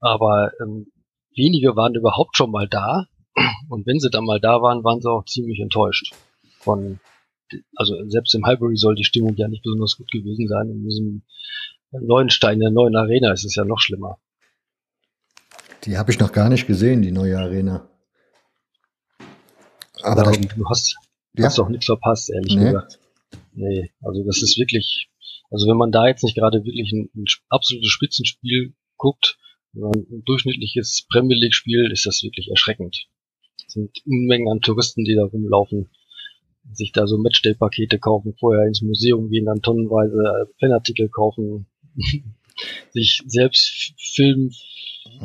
Aber 0.00 0.52
ähm, 0.60 0.90
wenige 1.36 1.76
waren 1.76 1.94
überhaupt 1.94 2.36
schon 2.36 2.50
mal 2.50 2.68
da. 2.68 3.06
Und 3.68 3.86
wenn 3.86 4.00
sie 4.00 4.10
dann 4.10 4.24
mal 4.24 4.40
da 4.40 4.62
waren, 4.62 4.84
waren 4.84 5.00
sie 5.00 5.10
auch 5.10 5.24
ziemlich 5.24 5.60
enttäuscht. 5.60 6.14
Von, 6.58 7.00
also 7.76 7.96
selbst 8.08 8.34
im 8.34 8.46
Highbury 8.46 8.76
soll 8.76 8.94
die 8.94 9.04
Stimmung 9.04 9.34
ja 9.36 9.48
nicht 9.48 9.62
besonders 9.62 9.96
gut 9.96 10.10
gewesen 10.10 10.48
sein. 10.48 10.70
In 10.70 10.84
diesem 10.84 11.22
neuen 12.00 12.30
Stein, 12.30 12.54
in 12.54 12.60
der 12.60 12.70
neuen 12.70 12.96
Arena 12.96 13.32
ist 13.32 13.44
es 13.44 13.54
ja 13.54 13.64
noch 13.64 13.80
schlimmer. 13.80 14.18
Die 15.84 15.98
habe 15.98 16.10
ich 16.10 16.18
noch 16.18 16.32
gar 16.32 16.48
nicht 16.48 16.66
gesehen, 16.66 17.02
die 17.02 17.12
neue 17.12 17.38
Arena. 17.38 17.88
Aber 20.02 20.24
Darum, 20.24 20.48
du 20.48 20.68
hast, 20.68 20.96
ja. 21.34 21.46
hast 21.46 21.58
doch 21.58 21.68
nichts 21.68 21.86
verpasst, 21.86 22.30
ehrlich 22.30 22.56
nee. 22.56 22.64
gesagt. 22.66 22.98
Nee, 23.52 23.90
also 24.02 24.24
das 24.24 24.42
ist 24.42 24.58
wirklich, 24.58 25.08
also 25.50 25.66
wenn 25.68 25.76
man 25.76 25.92
da 25.92 26.06
jetzt 26.06 26.24
nicht 26.24 26.36
gerade 26.36 26.64
wirklich 26.64 26.92
ein, 26.92 27.10
ein 27.14 27.24
absolutes 27.48 27.90
Spitzenspiel 27.90 28.74
guckt, 28.96 29.38
ein 29.74 30.22
durchschnittliches 30.24 31.06
Premier 31.10 31.36
League 31.36 31.54
Spiel, 31.54 31.90
ist 31.90 32.06
das 32.06 32.22
wirklich 32.22 32.48
erschreckend. 32.50 33.08
Es 33.66 33.74
sind 33.74 33.90
Unmengen 34.06 34.48
an 34.48 34.60
Touristen, 34.60 35.04
die 35.04 35.14
da 35.14 35.24
rumlaufen, 35.24 35.90
sich 36.72 36.92
da 36.92 37.06
so 37.06 37.18
Matchday-Pakete 37.18 37.98
kaufen, 37.98 38.34
vorher 38.38 38.66
ins 38.66 38.82
Museum 38.82 39.30
gehen, 39.30 39.46
dann 39.46 39.62
tonnenweise 39.62 40.50
Fanartikel 40.60 41.08
kaufen, 41.08 41.66
sich 42.92 43.22
selbst 43.26 43.92
filmen, 44.14 44.52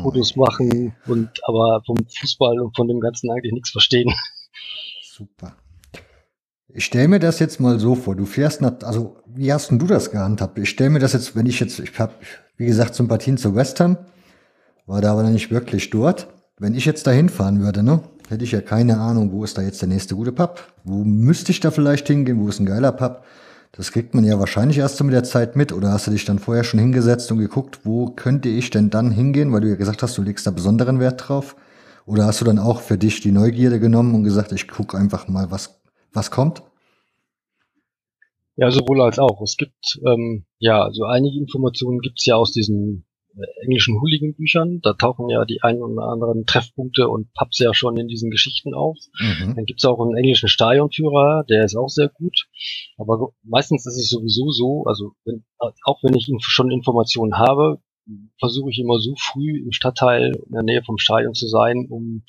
Fotos 0.02 0.36
machen 0.36 0.96
und 1.08 1.30
aber 1.44 1.82
vom 1.86 1.98
Fußball 2.20 2.60
und 2.60 2.76
von 2.76 2.88
dem 2.88 3.00
Ganzen 3.00 3.32
eigentlich 3.32 3.54
nichts 3.54 3.70
verstehen. 3.70 4.14
Super. 5.02 5.56
Ich 6.72 6.86
stelle 6.86 7.08
mir 7.08 7.20
das 7.20 7.40
jetzt 7.40 7.60
mal 7.60 7.80
so 7.80 7.96
vor, 7.96 8.16
du 8.16 8.26
fährst 8.26 8.62
nach, 8.62 8.74
also 8.84 9.18
wie 9.26 9.52
hast 9.52 9.72
denn 9.72 9.80
du 9.80 9.88
das 9.88 10.12
gehandhabt? 10.12 10.58
Ich 10.60 10.70
stelle 10.70 10.92
mir 10.92 11.00
das 11.00 11.14
jetzt, 11.14 11.36
wenn 11.36 11.48
ich 11.48 11.60
jetzt, 11.60 11.80
ich 11.80 11.98
habe, 11.98 12.14
wie 12.58 12.68
gesagt, 12.68 12.94
Sympathien 12.94 13.38
zu 13.38 13.56
West 13.56 13.80
Ham, 13.80 13.98
war 14.86 15.02
da 15.02 15.14
aber 15.14 15.24
noch 15.24 15.32
nicht 15.32 15.50
wirklich 15.50 15.90
dort. 15.90 16.28
Wenn 16.58 16.76
ich 16.76 16.86
jetzt 16.86 17.08
da 17.08 17.12
hinfahren 17.12 17.62
würde, 17.62 17.82
ne, 17.82 18.04
hätte 18.28 18.44
ich 18.44 18.52
ja 18.52 18.62
keine 18.62 19.00
Ahnung, 19.00 19.32
wo 19.32 19.44
ist 19.44 19.58
da 19.58 19.62
jetzt 19.62 19.82
der 19.82 19.90
nächste 19.90 20.16
gute 20.16 20.32
Pub? 20.32 20.62
Wo 20.84 21.04
müsste 21.04 21.52
ich 21.52 21.60
da 21.60 21.72
vielleicht 21.72 22.08
hingehen? 22.08 22.40
Wo 22.40 22.50
ist 22.50 22.60
ein 22.60 22.66
geiler 22.66 22.92
Pub? 22.92 23.24
Das 23.72 23.92
kriegt 23.92 24.14
man 24.14 24.24
ja 24.24 24.40
wahrscheinlich 24.40 24.80
erst 24.80 24.98
so 24.98 25.04
mit 25.04 25.14
der 25.14 25.24
Zeit 25.24 25.56
mit. 25.56 25.72
Oder 25.72 25.92
hast 25.92 26.08
du 26.08 26.12
dich 26.12 26.26
dann 26.26 26.40
vorher 26.40 26.64
schon 26.64 26.80
hingesetzt 26.80 27.32
und 27.32 27.38
geguckt, 27.38 27.82
wo 27.84 28.08
könnte 28.08 28.50
ich 28.50 28.70
denn 28.70 28.90
dann 28.90 29.12
hingehen, 29.12 29.54
weil 29.54 29.62
du 29.62 29.70
ja 29.70 29.76
gesagt 29.76 30.04
hast, 30.04 30.18
du 30.18 30.22
legst 30.22 30.48
da 30.48 30.52
besonderen 30.52 31.00
Wert 31.00 31.28
drauf? 31.28 31.56
Oder 32.06 32.26
hast 32.26 32.42
du 32.42 32.46
dann 32.46 32.58
auch 32.58 32.82
für 32.82 32.98
dich 32.98 33.22
die 33.22 33.32
Neugierde 33.32 33.80
genommen 33.80 34.16
und 34.16 34.24
gesagt, 34.24 34.52
ich 34.52 34.68
gucke 34.68 34.98
einfach 34.98 35.28
mal, 35.28 35.52
was, 35.52 35.80
was 36.12 36.32
kommt? 36.32 36.64
Ja, 38.56 38.72
sowohl 38.72 39.02
als 39.02 39.20
auch. 39.20 39.42
Es 39.42 39.56
gibt, 39.56 40.00
ähm, 40.06 40.46
ja, 40.58 40.82
also 40.84 41.06
einige 41.06 41.40
Informationen 41.40 42.00
gibt 42.00 42.20
es 42.20 42.26
ja 42.26 42.36
aus 42.36 42.52
diesen 42.52 43.06
englischen 43.62 44.00
Hooligan-Büchern. 44.00 44.82
Da 44.82 44.94
tauchen 44.94 45.30
ja 45.30 45.46
die 45.46 45.62
ein 45.62 45.82
oder 45.82 46.08
anderen 46.08 46.46
Treffpunkte 46.46 47.08
und 47.08 47.34
Pubs 47.34 47.60
ja 47.60 47.74
schon 47.74 47.98
in 47.98 48.08
diesen 48.08 48.32
Geschichten 48.32 48.74
auf. 48.74 48.98
Mhm. 49.20 49.56
Dann 49.56 49.66
gibt's 49.66 49.86
auch 49.86 50.00
einen 50.00 50.16
englischen 50.16 50.50
Stadionführer, 50.50 51.46
der 51.50 51.64
ist 51.64 51.76
auch 51.76 51.90
sehr 51.90 52.10
gut. 52.10 52.48
Aber 52.98 53.34
meistens 53.44 53.86
ist 53.86 53.98
es 53.98 54.10
sowieso 54.10 54.52
so, 54.52 54.84
also 54.86 55.14
wenn, 55.26 55.44
auch 55.84 56.04
wenn 56.04 56.16
ich 56.16 56.30
schon 56.40 56.72
Informationen 56.72 57.38
habe, 57.38 57.80
versuche 58.40 58.72
ich 58.72 58.80
immer 58.80 59.00
so 59.00 59.14
früh 59.18 59.62
im 59.64 59.72
Stadtteil 59.72 60.32
in 60.46 60.52
der 60.52 60.64
Nähe 60.64 60.84
vom 60.84 60.98
Stadion 60.98 61.34
zu 61.34 61.48
sein, 61.48 61.88
um 61.90 62.24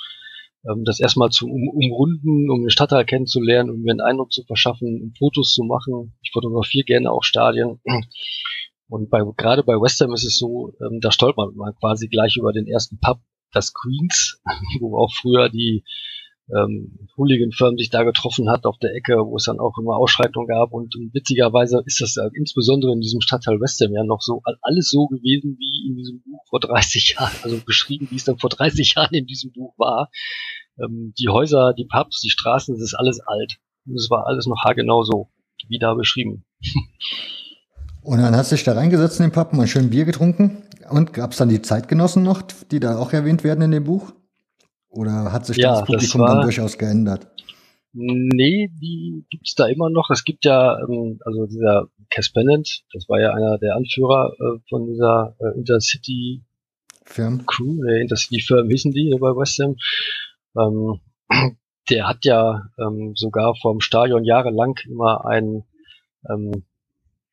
ähm, 0.69 0.85
das 0.85 1.01
erstmal 1.01 1.31
zu 1.31 1.47
um, 1.47 1.69
umrunden, 1.69 2.51
um 2.51 2.63
den 2.63 2.71
Stadtteil 2.71 3.05
kennenzulernen, 3.05 3.71
um 3.71 3.81
mir 3.81 3.93
einen 3.93 4.01
Eindruck 4.01 4.33
zu 4.33 4.45
verschaffen, 4.45 5.01
um 5.03 5.15
Fotos 5.19 5.55
zu 5.55 5.65
machen. 5.65 6.15
Ich 6.23 6.33
fotografiere 6.33 6.85
gerne 6.85 7.11
auch 7.11 7.25
Stadien. 7.25 7.81
Und 8.91 9.09
bei, 9.09 9.21
gerade 9.37 9.63
bei 9.63 9.75
West 9.75 10.01
Ham 10.01 10.13
ist 10.13 10.25
es 10.25 10.37
so, 10.37 10.73
ähm, 10.81 10.99
da 11.01 11.13
stolpert 11.13 11.55
man 11.55 11.75
quasi 11.77 12.09
gleich 12.09 12.37
über 12.37 12.53
den 12.53 12.67
ersten 12.67 12.99
Pub, 12.99 13.21
das 13.53 13.73
Queens, 13.73 14.43
wo 14.81 14.99
auch 14.99 15.13
früher 15.15 15.49
die 15.49 15.85
ähm, 16.53 16.99
Hooligan-Firmen 17.17 17.79
sich 17.79 17.91
da 17.91 18.03
getroffen 18.03 18.51
hat 18.51 18.67
auf 18.67 18.79
der 18.79 18.93
Ecke, 18.97 19.15
wo 19.25 19.37
es 19.37 19.45
dann 19.45 19.61
auch 19.61 19.79
immer 19.79 19.97
Ausschreitungen 19.97 20.49
gab. 20.49 20.73
Und, 20.73 20.97
und 20.97 21.15
witzigerweise 21.15 21.83
ist 21.87 22.01
das 22.01 22.17
ja 22.17 22.29
insbesondere 22.35 22.93
in 22.93 23.01
diesem 23.01 23.21
Stadtteil 23.21 23.61
West 23.61 23.81
Ham 23.81 23.93
ja 23.93 24.03
noch 24.03 24.23
so 24.23 24.43
alles 24.63 24.91
so 24.91 25.07
gewesen 25.07 25.57
wie 25.61 25.89
in 25.89 25.97
diesem 25.97 26.21
Buch 26.23 26.45
vor 26.49 26.59
30 26.59 27.15
Jahren, 27.17 27.37
also 27.45 27.61
beschrieben, 27.65 28.09
wie 28.11 28.17
es 28.17 28.25
dann 28.25 28.39
vor 28.39 28.51
30 28.51 28.95
Jahren 28.97 29.15
in 29.15 29.27
diesem 29.27 29.53
Buch 29.53 29.73
war. 29.79 30.11
Ähm, 30.83 31.15
die 31.17 31.29
Häuser, 31.29 31.75
die 31.75 31.87
Pubs, 31.87 32.21
die 32.21 32.31
Straßen, 32.31 32.75
das 32.75 32.83
ist 32.83 32.95
alles 32.95 33.21
alt. 33.21 33.59
Und 33.87 33.95
es 33.95 34.11
war 34.11 34.27
alles 34.27 34.47
noch 34.47 34.65
haargenau 34.65 35.05
so, 35.05 35.31
wie 35.69 35.79
da 35.79 35.95
beschrieben. 35.95 36.45
Und 38.03 38.19
dann 38.19 38.35
hast 38.35 38.51
du 38.51 38.57
dich 38.57 38.65
da 38.65 38.73
reingesetzt 38.73 39.21
in 39.21 39.27
den 39.27 39.33
Pub, 39.33 39.53
mal 39.53 39.67
schön 39.67 39.91
Bier 39.91 40.05
getrunken. 40.05 40.63
Und 40.89 41.13
gab 41.13 41.33
es 41.33 41.39
dann 41.39 41.49
die 41.49 41.63
Zeitgenossen 41.63 42.23
noch, 42.23 42.43
die 42.43 42.81
da 42.81 42.97
auch 42.97 43.13
erwähnt 43.13 43.45
werden 43.45 43.63
in 43.63 43.71
dem 43.71 43.85
Buch? 43.85 44.13
Oder 44.89 45.33
hat 45.33 45.47
sich 45.47 45.59
ja, 45.59 45.71
das 45.71 45.85
Publikum 45.85 46.23
das 46.23 46.31
dann 46.31 46.43
durchaus 46.43 46.79
geändert? 46.79 47.29
Nee, 47.93 48.71
die 48.81 49.25
gibt's 49.31 49.55
da 49.55 49.67
immer 49.67 49.91
noch. 49.91 50.11
Es 50.11 50.25
gibt 50.25 50.45
ja, 50.45 50.79
ähm, 50.81 51.19
also 51.25 51.47
dieser 51.47 51.89
Cass 52.09 52.33
Pennant, 52.33 52.83
das 52.93 53.09
war 53.09 53.21
ja 53.21 53.33
einer 53.33 53.59
der 53.59 53.77
Anführer 53.77 54.33
äh, 54.39 54.59
von 54.69 54.87
dieser 54.87 55.37
äh, 55.41 55.59
Intercity 55.59 56.43
Firm. 57.05 57.45
Crew, 57.47 57.83
der 57.85 58.01
Intercity 58.01 58.41
Firm 58.41 58.69
hießen 58.69 58.93
die 58.93 59.17
bei 59.21 59.31
West 59.31 59.59
Ham. 59.59 59.77
Ähm, 60.57 61.01
der 61.91 62.09
hat 62.09 62.25
ja 62.25 62.69
ähm, 62.79 63.13
sogar 63.17 63.55
vom 63.61 63.81
Stadion 63.81 64.25
jahrelang 64.25 64.79
immer 64.89 65.25
ein 65.25 65.65
ähm, 66.29 66.65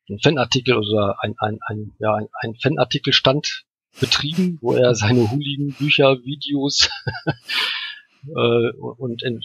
ein 0.08 0.18
Fanartikel 0.20 0.76
oder 0.76 1.16
ein, 1.20 1.34
ein, 1.38 1.58
ein, 1.66 1.92
ja, 1.98 2.14
ein, 2.14 2.28
ein 2.40 2.54
Fanartikelstand 2.54 3.64
betrieben, 4.00 4.58
wo 4.60 4.72
er 4.72 4.94
seine 4.94 5.30
Hooligan-Bücher, 5.30 6.22
Videos 6.22 6.88
äh, 8.26 8.70
und 8.78 9.22
äh, 9.22 9.38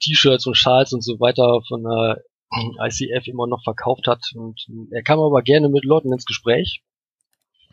T-Shirts 0.00 0.46
und 0.46 0.56
Schals 0.56 0.92
und 0.92 1.02
so 1.02 1.20
weiter 1.20 1.60
von 1.68 1.82
der 1.82 2.22
ICF 2.52 3.28
immer 3.28 3.46
noch 3.46 3.62
verkauft 3.62 4.06
hat. 4.06 4.24
Und 4.34 4.66
er 4.90 5.02
kam 5.02 5.20
aber 5.20 5.42
gerne 5.42 5.68
mit 5.68 5.84
Leuten 5.84 6.12
ins 6.12 6.24
Gespräch. 6.24 6.82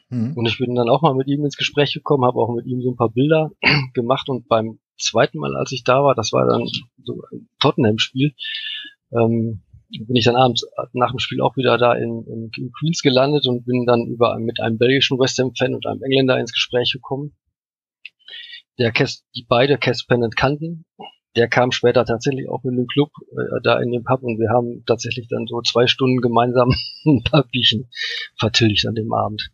Mhm. 0.10 0.34
Und 0.36 0.46
ich 0.48 0.58
bin 0.58 0.76
dann 0.76 0.90
auch 0.90 1.02
mal 1.02 1.16
mit 1.16 1.28
ihm 1.28 1.44
ins 1.44 1.58
Gespräch 1.58 1.94
gekommen, 1.94 2.26
habe 2.26 2.40
auch 2.40 2.54
mit 2.54 2.66
ihm 2.66 2.82
so 2.82 2.92
ein 2.92 2.96
paar 2.96 3.10
Bilder 3.10 3.52
gemacht 3.94 4.30
und 4.30 4.48
beim 4.48 4.80
zweiten 5.00 5.40
Mal, 5.40 5.56
als 5.56 5.72
ich 5.72 5.84
da 5.84 6.04
war, 6.04 6.16
das 6.16 6.32
war 6.34 6.48
dann 6.48 6.68
so 7.04 7.22
ein 7.32 7.50
Tottenham-Spiel, 7.60 8.34
ähm, 9.12 9.62
bin 9.90 10.16
ich 10.16 10.26
dann 10.26 10.36
abends 10.36 10.66
nach 10.94 11.12
dem 11.12 11.20
Spiel 11.20 11.42
auch 11.42 11.56
wieder 11.56 11.78
da 11.78 11.94
in, 11.94 12.26
in, 12.26 12.52
in 12.58 12.72
Queens 12.72 13.02
gelandet 13.02 13.48
und 13.48 13.66
bin 13.66 13.86
dann 13.86 14.06
über 14.06 14.38
mit 14.40 14.60
einem 14.60 14.78
belgischen 14.78 15.20
West 15.20 15.40
Ham 15.40 15.54
Fan 15.56 15.74
und 15.74 15.86
einem 15.86 16.04
Engländer 16.04 16.40
ins 16.40 16.54
Gespräch 16.54 16.92
gekommen. 16.92 17.36
Der 18.78 18.92
Cass, 18.92 19.24
die 19.36 19.46
beide 19.48 19.78
Cass 19.78 20.06
Pennant 20.06 20.36
kannten. 20.36 20.86
Der 21.36 21.48
kam 21.48 21.72
später 21.72 22.04
tatsächlich 22.04 22.50
auch 22.50 22.64
in 22.64 22.76
den 22.76 22.88
Club 22.88 23.12
äh, 23.32 23.62
da 23.64 23.80
in 23.80 23.92
den 23.92 24.04
Pub 24.04 24.24
und 24.24 24.40
wir 24.40 24.50
haben 24.50 24.84
tatsächlich 24.86 25.28
dann 25.28 25.46
so 25.46 25.62
zwei 25.62 25.86
Stunden 25.86 26.20
gemeinsam 26.20 26.74
ein 27.06 27.24
paar 27.24 27.44
Bierchen 27.44 27.90
vertilgt 28.38 28.86
an 28.88 28.96
dem 28.96 29.14
Abend. 29.14 29.52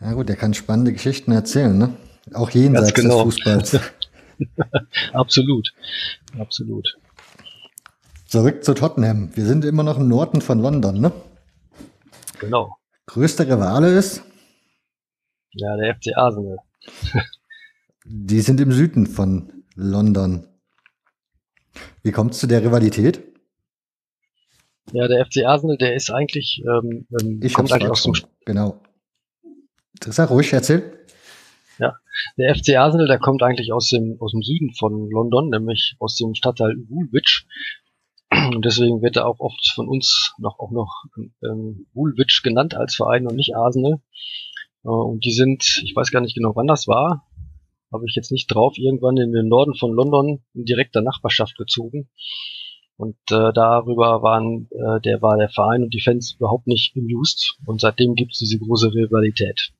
Ja 0.00 0.14
gut, 0.14 0.28
der 0.28 0.36
kann 0.36 0.54
spannende 0.54 0.92
Geschichten 0.92 1.32
erzählen, 1.32 1.76
ne? 1.76 1.94
Auch 2.32 2.50
jenseits 2.50 2.94
genau. 2.94 3.24
des 3.24 3.34
Fußballs. 3.34 3.80
absolut, 5.12 5.72
absolut. 6.38 6.96
Zurück 8.26 8.64
zu 8.64 8.74
Tottenham. 8.74 9.30
Wir 9.36 9.44
sind 9.44 9.64
immer 9.64 9.84
noch 9.84 9.98
im 9.98 10.08
Norden 10.08 10.40
von 10.40 10.58
London, 10.58 11.00
ne? 11.00 11.12
Genau. 12.40 12.76
Größter 13.06 13.46
Rivale 13.46 13.96
ist? 13.96 14.22
Ja, 15.52 15.76
der 15.76 15.94
FC 15.94 16.16
Arsenal. 16.16 16.58
Die 18.04 18.40
sind 18.40 18.60
im 18.60 18.72
Süden 18.72 19.06
von 19.06 19.64
London. 19.76 20.46
Wie 22.02 22.10
kommt 22.10 22.32
es 22.32 22.40
zu 22.40 22.46
der 22.48 22.62
Rivalität? 22.62 23.22
Ja, 24.92 25.06
der 25.06 25.24
FC 25.24 25.44
Arsenal, 25.44 25.76
der 25.76 25.94
ist 25.94 26.10
eigentlich, 26.10 26.62
ähm, 26.66 27.06
ähm 27.20 27.40
ich 27.42 27.54
kommt 27.54 27.72
eigentlich 27.72 27.90
aus 27.90 28.02
dem 28.02 28.14
Genau. 28.44 28.80
Sag 30.04 30.30
ruhig, 30.30 30.52
erzähl. 30.52 30.98
Ja, 31.78 31.96
der 32.36 32.54
FC 32.54 32.76
Arsenal, 32.76 33.06
der 33.06 33.18
kommt 33.18 33.42
eigentlich 33.42 33.72
aus 33.72 33.88
dem, 33.88 34.16
aus 34.20 34.32
dem 34.32 34.42
Süden 34.42 34.74
von 34.74 35.10
London, 35.10 35.50
nämlich 35.50 35.96
aus 35.98 36.16
dem 36.16 36.34
Stadtteil 36.34 36.76
Woolwich. 36.88 37.46
Und 38.30 38.64
deswegen 38.64 39.02
wird 39.02 39.16
er 39.16 39.26
auch 39.26 39.40
oft 39.40 39.72
von 39.74 39.88
uns 39.88 40.34
noch 40.38 40.58
auch 40.58 40.70
noch 40.70 41.04
ähm, 41.42 41.86
Woolwich 41.94 42.40
genannt 42.42 42.74
als 42.74 42.96
Verein 42.96 43.26
und 43.26 43.36
nicht 43.36 43.54
Arsenal. 43.54 44.00
Äh, 44.84 44.88
und 44.88 45.24
die 45.24 45.32
sind, 45.32 45.82
ich 45.84 45.94
weiß 45.94 46.10
gar 46.10 46.20
nicht 46.20 46.34
genau, 46.34 46.54
wann 46.54 46.66
das 46.66 46.88
war, 46.88 47.24
habe 47.92 48.04
ich 48.08 48.14
jetzt 48.16 48.32
nicht 48.32 48.46
drauf, 48.48 48.76
irgendwann 48.76 49.16
in 49.16 49.32
den 49.32 49.48
Norden 49.48 49.74
von 49.74 49.92
London 49.92 50.42
in 50.54 50.64
direkter 50.64 51.02
Nachbarschaft 51.02 51.56
gezogen. 51.56 52.08
Und 52.96 53.16
äh, 53.30 53.52
darüber 53.52 54.22
waren, 54.22 54.68
äh, 54.70 55.00
der 55.02 55.20
war 55.20 55.36
der 55.36 55.50
Verein 55.50 55.82
und 55.82 55.92
die 55.92 56.00
Fans 56.00 56.34
überhaupt 56.38 56.66
nicht 56.66 56.96
amused. 56.96 57.58
Und 57.66 57.80
seitdem 57.80 58.14
gibt 58.14 58.32
es 58.32 58.38
diese 58.38 58.58
große 58.58 58.92
Rivalität. 58.94 59.72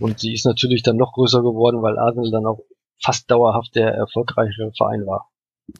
Und 0.00 0.18
sie 0.18 0.32
ist 0.32 0.46
natürlich 0.46 0.82
dann 0.82 0.96
noch 0.96 1.12
größer 1.12 1.42
geworden, 1.42 1.82
weil 1.82 1.98
Arsenal 1.98 2.30
dann 2.30 2.46
auch 2.46 2.60
fast 3.02 3.30
dauerhaft 3.30 3.74
der 3.74 3.92
erfolgreichere 3.92 4.72
Verein 4.76 5.06
war. 5.06 5.29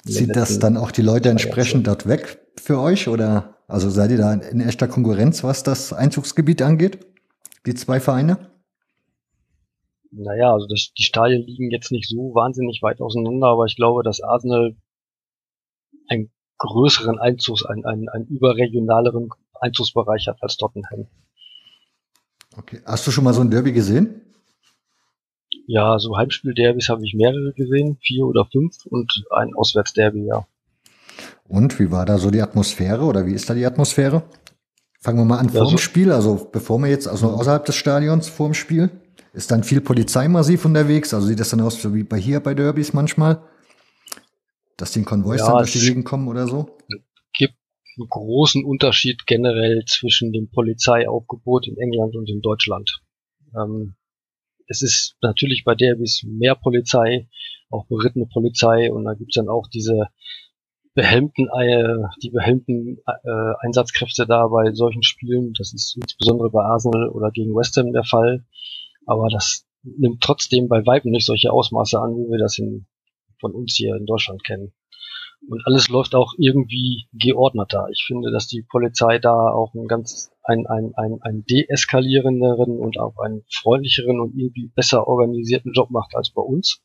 Zieht 0.07 0.37
das 0.37 0.59
dann 0.59 0.77
auch 0.77 0.91
die 0.91 1.03
Leute 1.03 1.31
entsprechend 1.31 1.87
dort 1.87 2.07
weg 2.07 2.41
für 2.57 2.81
euch 2.81 3.09
oder 3.09 3.57
also 3.67 3.89
seid 3.89 4.11
ihr 4.11 4.19
da 4.19 4.35
in 4.35 4.61
echter 4.61 4.89
Konkurrenz, 4.89 5.45
was 5.45 5.63
das 5.63 5.93
Einzugsgebiet 5.93 6.61
angeht? 6.63 7.07
Die 7.67 7.75
zwei 7.75 8.01
Vereine? 8.01 8.51
Naja, 10.11 10.53
also 10.53 10.67
das, 10.67 10.93
die 10.99 11.05
Stadien 11.05 11.43
liegen 11.43 11.71
jetzt 11.71 11.93
nicht 11.93 12.09
so 12.09 12.35
wahnsinnig 12.35 12.83
weit 12.83 13.01
auseinander, 13.01 13.47
aber 13.47 13.67
ich 13.67 13.77
glaube, 13.77 14.03
dass 14.03 14.21
Arsenal 14.21 14.77
einen 16.09 16.31
größeren 16.59 17.19
Einzugs, 17.19 17.65
einen, 17.65 17.85
einen, 17.85 18.09
einen 18.09 18.27
überregionaleren 18.27 19.29
Einzugsbereich 19.61 20.27
hat 20.27 20.39
als 20.43 20.57
Tottenham. 20.57 21.07
Okay. 22.57 22.83
Hast 22.85 23.07
du 23.07 23.11
schon 23.11 23.25
mal 23.25 23.35
so 23.35 23.41
ein 23.41 23.51
Derby 23.51 23.73
gesehen? 23.73 24.21
Ja, 25.73 26.01
so 26.01 26.17
Heimspiel-Derbys 26.17 26.89
habe 26.89 27.05
ich 27.05 27.15
mehrere 27.15 27.53
gesehen, 27.53 27.97
vier 28.03 28.27
oder 28.27 28.45
fünf 28.51 28.87
und 28.87 29.25
ein 29.31 29.55
Auswärtsderby, 29.55 30.27
ja. 30.27 30.45
Und 31.47 31.79
wie 31.79 31.93
war 31.93 32.05
da 32.05 32.19
so 32.19 32.33
die 32.33 32.43
Atmosphäre 32.43 33.05
oder 33.05 33.25
wie 33.25 33.35
ist 33.35 33.49
da 33.49 33.55
die 33.55 33.65
Atmosphäre? 33.65 34.25
Fangen 35.01 35.19
wir 35.19 35.25
mal 35.25 35.39
an 35.39 35.49
vor 35.49 35.69
dem 35.69 35.79
Spiel, 35.79 36.11
also 36.11 36.49
bevor 36.51 36.81
wir 36.81 36.89
jetzt, 36.89 37.07
also 37.07 37.29
außerhalb 37.29 37.65
des 37.65 37.77
Stadions 37.77 38.29
vor 38.29 38.49
dem 38.49 38.55
Spiel. 38.55 38.91
Ist 39.33 39.53
dann 39.53 39.63
viel 39.63 39.81
Polizei 39.81 40.27
massiv 40.27 40.65
unterwegs? 40.65 41.15
Also 41.15 41.29
sieht 41.29 41.39
das 41.39 41.51
dann 41.51 41.61
aus 41.61 41.81
so 41.81 41.95
wie 41.95 42.03
bei 42.03 42.19
hier 42.19 42.41
bei 42.41 42.55
Derbys 42.55 42.93
manchmal? 42.93 43.41
Dass 44.77 44.91
die 44.91 44.99
in 44.99 45.05
Konvois 45.05 45.37
ja, 45.37 45.47
dann 45.47 45.59
durch 45.59 45.73
die 45.73 45.87
Gegend 45.87 46.05
kommen 46.05 46.27
oder 46.27 46.49
so? 46.49 46.79
gibt 47.33 47.55
einen 47.97 48.09
großen 48.09 48.65
Unterschied 48.65 49.25
generell 49.25 49.85
zwischen 49.87 50.33
dem 50.33 50.51
Polizeiaufgebot 50.51 51.69
in 51.69 51.77
England 51.77 52.17
und 52.17 52.29
in 52.29 52.41
Deutschland. 52.41 53.01
Ähm, 53.55 53.95
es 54.71 54.83
ist 54.83 55.17
natürlich 55.21 55.65
bei 55.65 55.75
Derbys 55.75 56.23
mehr 56.25 56.55
Polizei, 56.55 57.29
auch 57.71 57.87
berittene 57.87 58.27
Polizei 58.27 58.91
und 58.93 59.05
da 59.05 59.15
gibt's 59.15 59.35
dann 59.35 59.49
auch 59.49 59.67
diese 59.67 60.07
behelmten, 60.95 61.49
äh, 61.59 61.99
die 62.23 62.31
behelmten 62.31 62.99
äh, 63.07 63.53
Einsatzkräfte 63.61 64.27
da 64.27 64.47
bei 64.47 64.73
solchen 64.73 65.03
Spielen. 65.03 65.55
Das 65.59 65.73
ist 65.75 65.97
insbesondere 65.97 66.51
bei 66.51 66.63
Arsenal 66.63 67.09
oder 67.09 67.31
gegen 67.31 67.55
West 67.55 67.77
Ham 67.77 67.93
der 67.93 68.05
Fall. 68.05 68.45
Aber 69.07 69.29
das 69.29 69.67
nimmt 69.83 70.21
trotzdem 70.21 70.69
bei 70.69 70.87
Weitem 70.87 71.11
nicht 71.11 71.27
solche 71.27 71.53
Ausmaße 71.53 71.99
an, 71.99 72.17
wie 72.17 72.31
wir 72.31 72.39
das 72.39 72.59
in, 72.59 72.87
von 73.41 73.53
uns 73.53 73.75
hier 73.75 73.97
in 73.97 74.07
Deutschland 74.07 74.45
kennen. 74.45 74.73
Und 75.49 75.63
alles 75.67 75.89
läuft 75.89 76.15
auch 76.15 76.35
irgendwie 76.37 77.09
geordneter. 77.13 77.89
Ich 77.93 78.05
finde, 78.07 78.31
dass 78.31 78.47
die 78.47 78.63
Polizei 78.63 79.19
da 79.19 79.51
auch 79.51 79.75
ein 79.75 79.87
ganz 79.87 80.31
ein, 80.43 80.67
ein, 80.67 80.93
ein, 80.97 81.19
ein 81.23 81.45
deeskalierenderen 81.45 82.79
und 82.79 82.99
auch 82.99 83.17
einen 83.19 83.45
freundlicheren 83.51 84.21
und 84.21 84.37
irgendwie 84.37 84.71
besser 84.75 85.07
organisierten 85.07 85.73
Job 85.73 85.91
macht 85.91 86.15
als 86.15 86.31
bei 86.31 86.43
uns. 86.43 86.83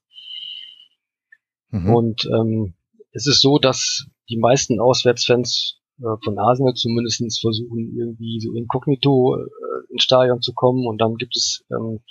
Mhm. 1.69 1.95
Und 1.95 2.25
ähm, 2.25 2.75
es 3.11 3.27
ist 3.27 3.41
so, 3.41 3.59
dass 3.59 4.07
die 4.29 4.37
meisten 4.37 4.79
Auswärtsfans 4.79 5.81
äh, 5.99 6.15
von 6.23 6.37
Arsenal 6.37 6.73
zumindestens 6.73 7.39
versuchen, 7.39 7.93
irgendwie 7.97 8.39
so 8.39 8.53
inkognito 8.53 9.37
äh, 9.37 9.91
ins 9.91 10.03
Stadion 10.03 10.41
zu 10.41 10.53
kommen 10.53 10.85
und 10.87 10.99
dann 10.99 11.15
gibt 11.15 11.35
es 11.35 11.65
ähm, 11.71 12.01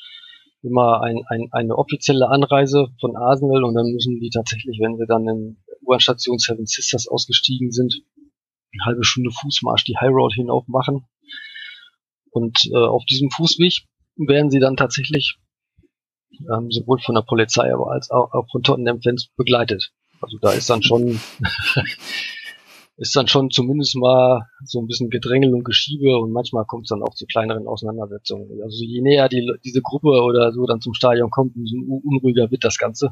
immer 0.62 1.02
ein, 1.02 1.22
ein, 1.28 1.48
eine 1.52 1.76
offizielle 1.76 2.28
Anreise 2.28 2.88
von 3.00 3.16
Arsenal 3.16 3.64
und 3.64 3.74
dann 3.74 3.92
müssen 3.92 4.18
die 4.20 4.30
tatsächlich, 4.30 4.78
wenn 4.80 4.96
sie 4.96 5.06
dann 5.06 5.28
in 5.28 5.56
U-Bahn-Station 5.84 6.38
Seven 6.38 6.66
Sisters 6.66 7.08
ausgestiegen 7.08 7.70
sind, 7.70 8.02
eine 8.72 8.84
halbe 8.86 9.04
Stunde 9.04 9.30
Fußmarsch 9.30 9.84
die 9.84 9.96
High 9.96 10.10
Road 10.10 10.34
hinauf 10.34 10.66
machen. 10.68 11.06
Und 12.30 12.66
äh, 12.66 12.76
auf 12.76 13.04
diesem 13.04 13.30
Fußweg 13.30 13.86
werden 14.16 14.50
sie 14.50 14.58
dann 14.58 14.76
tatsächlich 14.76 15.38
ähm, 16.52 16.70
sowohl 16.70 16.98
von 17.00 17.14
der 17.14 17.22
Polizei, 17.22 17.72
aber 17.72 17.92
als 17.92 18.10
auch, 18.10 18.32
auch 18.32 18.46
von 18.50 18.62
Tottenham-Fans 18.62 19.30
begleitet. 19.36 19.92
Also 20.20 20.38
da 20.40 20.52
ist 20.52 20.68
dann 20.70 20.82
schon 20.82 21.20
ist 22.96 23.16
dann 23.16 23.26
schon 23.26 23.50
zumindest 23.50 23.96
mal 23.96 24.46
so 24.64 24.80
ein 24.80 24.86
bisschen 24.86 25.10
Gedrängel 25.10 25.52
und 25.52 25.64
Geschiebe 25.64 26.16
und 26.18 26.30
manchmal 26.32 26.64
kommt 26.64 26.84
es 26.84 26.90
dann 26.90 27.02
auch 27.02 27.14
zu 27.14 27.26
kleineren 27.26 27.66
Auseinandersetzungen. 27.66 28.48
Also 28.62 28.84
je 28.84 29.00
näher 29.00 29.28
die, 29.28 29.50
diese 29.64 29.82
Gruppe 29.82 30.22
oder 30.22 30.52
so 30.52 30.66
dann 30.66 30.80
zum 30.80 30.94
Stadion 30.94 31.30
kommt, 31.30 31.56
umso 31.56 31.76
unruhiger 31.76 32.50
wird 32.50 32.64
das 32.64 32.78
Ganze. 32.78 33.10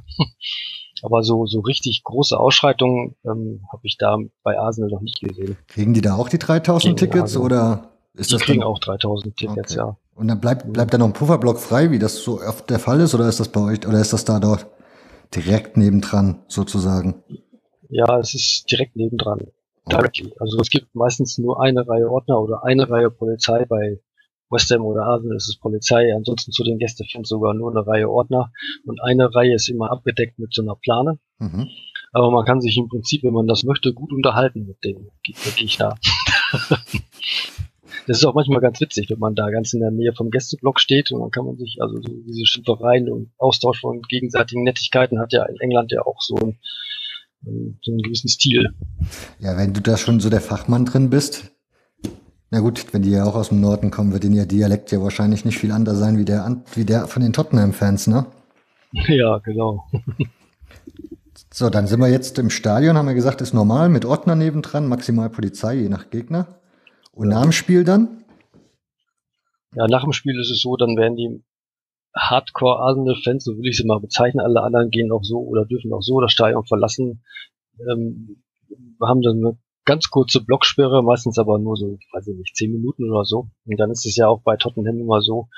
Aber 1.03 1.23
so, 1.23 1.47
so 1.47 1.61
richtig 1.61 2.03
große 2.05 2.39
Ausschreitungen 2.39 3.17
ähm, 3.25 3.65
habe 3.73 3.83
ich 3.85 3.99
da 3.99 4.19
bei 4.43 4.59
Arsenal 4.59 4.91
noch 4.91 5.01
nicht 5.01 5.21
gesehen. 5.21 5.57
Kriegen 5.67 5.95
die 5.95 6.01
da 6.01 6.15
auch 6.15 6.29
die 6.29 6.39
3000 6.39 6.85
Gegen 6.85 6.97
Tickets 6.97 7.37
Arsenal. 7.37 7.45
oder 7.45 7.91
ist 8.15 8.31
die 8.31 8.35
das 8.35 8.43
kriegen 8.43 8.61
dann? 8.61 8.69
auch 8.69 8.79
3000 8.79 9.37
Tickets, 9.37 9.73
okay. 9.73 9.87
ja. 9.87 9.97
Und 10.15 10.29
dann 10.29 10.41
bleibt, 10.41 10.73
bleibt 10.73 10.93
da 10.95 10.99
noch 10.99 11.07
ein 11.07 11.13
Pufferblock 11.13 11.59
frei, 11.59 11.91
wie 11.91 11.99
das 11.99 12.23
so 12.23 12.41
oft 12.41 12.69
der 12.71 12.79
Fall 12.79 13.01
ist, 13.01 13.15
oder 13.15 13.29
ist 13.29 13.41
das 13.41 13.49
bei 13.49 13.61
euch, 13.61 13.87
oder 13.87 14.01
ist 14.01 14.13
das 14.13 14.25
da 14.25 14.39
dort 14.39 14.67
direkt 15.35 15.77
nebendran 15.77 16.41
sozusagen? 16.49 17.23
Ja, 17.89 18.19
es 18.19 18.35
ist 18.35 18.71
direkt 18.71 18.97
nebendran. 18.97 19.41
Directly. 19.91 20.33
Also 20.39 20.59
es 20.61 20.71
gibt 20.71 20.95
meistens 20.95 21.39
nur 21.39 21.61
eine 21.61 21.87
Reihe 21.89 22.09
Ordner 22.09 22.41
oder 22.41 22.65
eine 22.65 22.89
Reihe 22.89 23.11
Polizei. 23.11 23.65
Bei 23.65 23.99
West 24.53 24.71
Ham 24.71 24.83
oder 24.83 25.05
Arsenal 25.05 25.37
ist 25.37 25.49
es 25.49 25.59
Polizei. 25.59 26.15
Ansonsten 26.15 26.53
zu 26.53 26.63
den 26.63 26.79
Gästefans 26.79 27.29
sogar 27.29 27.55
nur 27.55 27.71
eine 27.71 27.87
Reihe 27.87 28.09
Ordner. 28.09 28.53
Und 28.85 29.03
eine 29.03 29.35
Reihe 29.35 29.55
ist 29.55 29.69
immer 29.69 29.91
abgedeckt 29.91 30.39
mit 30.39 30.55
so 30.55 30.63
einer 30.63 30.77
Plane. 30.77 31.19
Mhm. 31.39 31.69
Aber 32.13 32.31
man 32.31 32.45
kann 32.45 32.61
sich 32.61 32.77
im 32.77 32.89
Prinzip, 32.89 33.23
wenn 33.25 33.33
man 33.33 33.47
das 33.47 33.65
möchte, 33.65 33.95
gut 33.95 34.13
unterhalten 34.13 34.67
mit 34.67 34.85
dem 34.85 35.09
Gegner. 35.23 35.97
das 38.07 38.19
ist 38.19 38.25
auch 38.25 38.35
manchmal 38.35 38.61
ganz 38.61 38.81
witzig, 38.81 39.09
wenn 39.09 39.19
man 39.19 39.35
da 39.35 39.49
ganz 39.51 39.73
in 39.73 39.81
der 39.81 39.91
Nähe 39.91 40.13
vom 40.13 40.31
Gästeblock 40.31 40.79
steht 40.79 41.11
und 41.11 41.21
dann 41.21 41.31
kann 41.31 41.47
man 41.47 41.57
sich, 41.57 41.79
also 41.81 41.97
so 42.03 42.13
diese 42.27 42.45
Schimpfereien 42.45 43.11
und 43.11 43.31
Austausch 43.39 43.81
von 43.81 44.03
gegenseitigen 44.03 44.63
Nettigkeiten 44.63 45.19
hat 45.19 45.33
ja 45.33 45.45
in 45.47 45.57
England 45.61 45.91
ja 45.91 46.03
auch 46.05 46.21
so 46.21 46.37
ein 46.37 46.59
so 47.45 47.91
einen 47.91 48.03
gewissen 48.03 48.29
Stil. 48.29 48.73
Ja, 49.41 49.57
wenn 49.57 49.73
du 49.73 49.81
da 49.81 49.97
schon 49.97 50.21
so 50.21 50.31
der 50.31 50.41
Fachmann 50.41 50.85
drin 50.85 51.11
bist, 51.11 51.53
na 52.53 52.61
gut, 52.61 52.93
wenn 52.93 53.01
die 53.01 53.13
ja 53.13 53.25
auch 53.25 53.35
aus 53.35 53.49
dem 53.49 53.63
Norden 53.63 53.91
kommen, 53.91 54.13
wird 54.13 54.27
in 54.27 54.35
ihr 54.35 54.45
Dialekt 54.45 54.93
ja 54.93 55.01
wahrscheinlich 55.01 55.47
nicht 55.47 55.59
viel 55.59 55.73
anders 55.73 55.99
sein 55.99 56.19
wie 56.19 56.27
der, 56.27 56.63
wie 56.75 56.85
der 56.85 57.07
von 57.07 57.23
den 57.23 57.33
Tottenham-Fans, 57.33 58.09
ne? 58.09 58.27
Ja, 59.09 59.39
genau. 59.39 59.85
so, 61.51 61.71
dann 61.71 61.87
sind 61.87 62.01
wir 62.01 62.11
jetzt 62.11 62.39
im 62.39 62.51
Stadion, 62.51 62.99
haben 62.99 63.09
wir 63.09 63.15
gesagt, 63.15 63.41
ist 63.41 63.55
normal, 63.55 63.89
mit 63.89 64.05
Ordner 64.05 64.35
nebendran, 64.35 64.87
maximal 64.87 65.31
Polizei, 65.31 65.77
je 65.77 65.89
nach 65.89 66.11
Gegner. 66.11 66.47
Und 67.13 67.31
ja. 67.31 67.37
nach 67.37 67.43
dem 67.43 67.53
Spiel 67.53 67.85
dann? 67.85 68.23
Ja, 69.75 69.87
nach 69.87 70.03
dem 70.03 70.13
Spiel 70.13 70.39
ist 70.39 70.51
es 70.51 70.61
so, 70.61 70.77
dann 70.77 70.99
werden 70.99 71.17
die 71.17 71.43
Hardcore-Arsenal-Fans, 72.15 73.45
so 73.45 73.57
will 73.57 73.67
ich 73.67 73.79
sie 73.79 73.87
mal 73.87 73.99
bezeichnen. 73.99 74.45
Alle 74.45 74.61
anderen 74.61 74.91
gehen 74.91 75.11
auch 75.11 75.25
so 75.25 75.39
oder 75.39 75.65
dürfen 75.65 75.91
auch 75.95 76.03
so 76.03 76.21
das 76.21 76.33
Stadion 76.33 76.67
verlassen. 76.67 77.25
Ähm, 77.91 78.43
wir 78.69 79.09
haben 79.09 79.23
dann 79.23 79.39
eine 79.39 79.57
ganz 79.85 80.11
kurze 80.11 80.45
Blocksperre, 80.45 81.03
meistens 81.03 81.39
aber 81.39 81.59
nur 81.59 81.77
so, 81.77 81.99
weiß 82.13 82.29
ich 82.29 82.37
nicht, 82.37 82.57
zehn 82.57 82.73
Minuten 82.73 83.11
oder 83.11 83.25
so. 83.25 83.49
Und 83.65 83.79
dann 83.79 83.91
ist 83.91 84.07
es 84.07 84.17
ja 84.17 84.29
auch 84.29 84.43
bei 84.43 84.57
Tottenham 84.57 85.01
immer 85.01 85.21
so, 85.21 85.49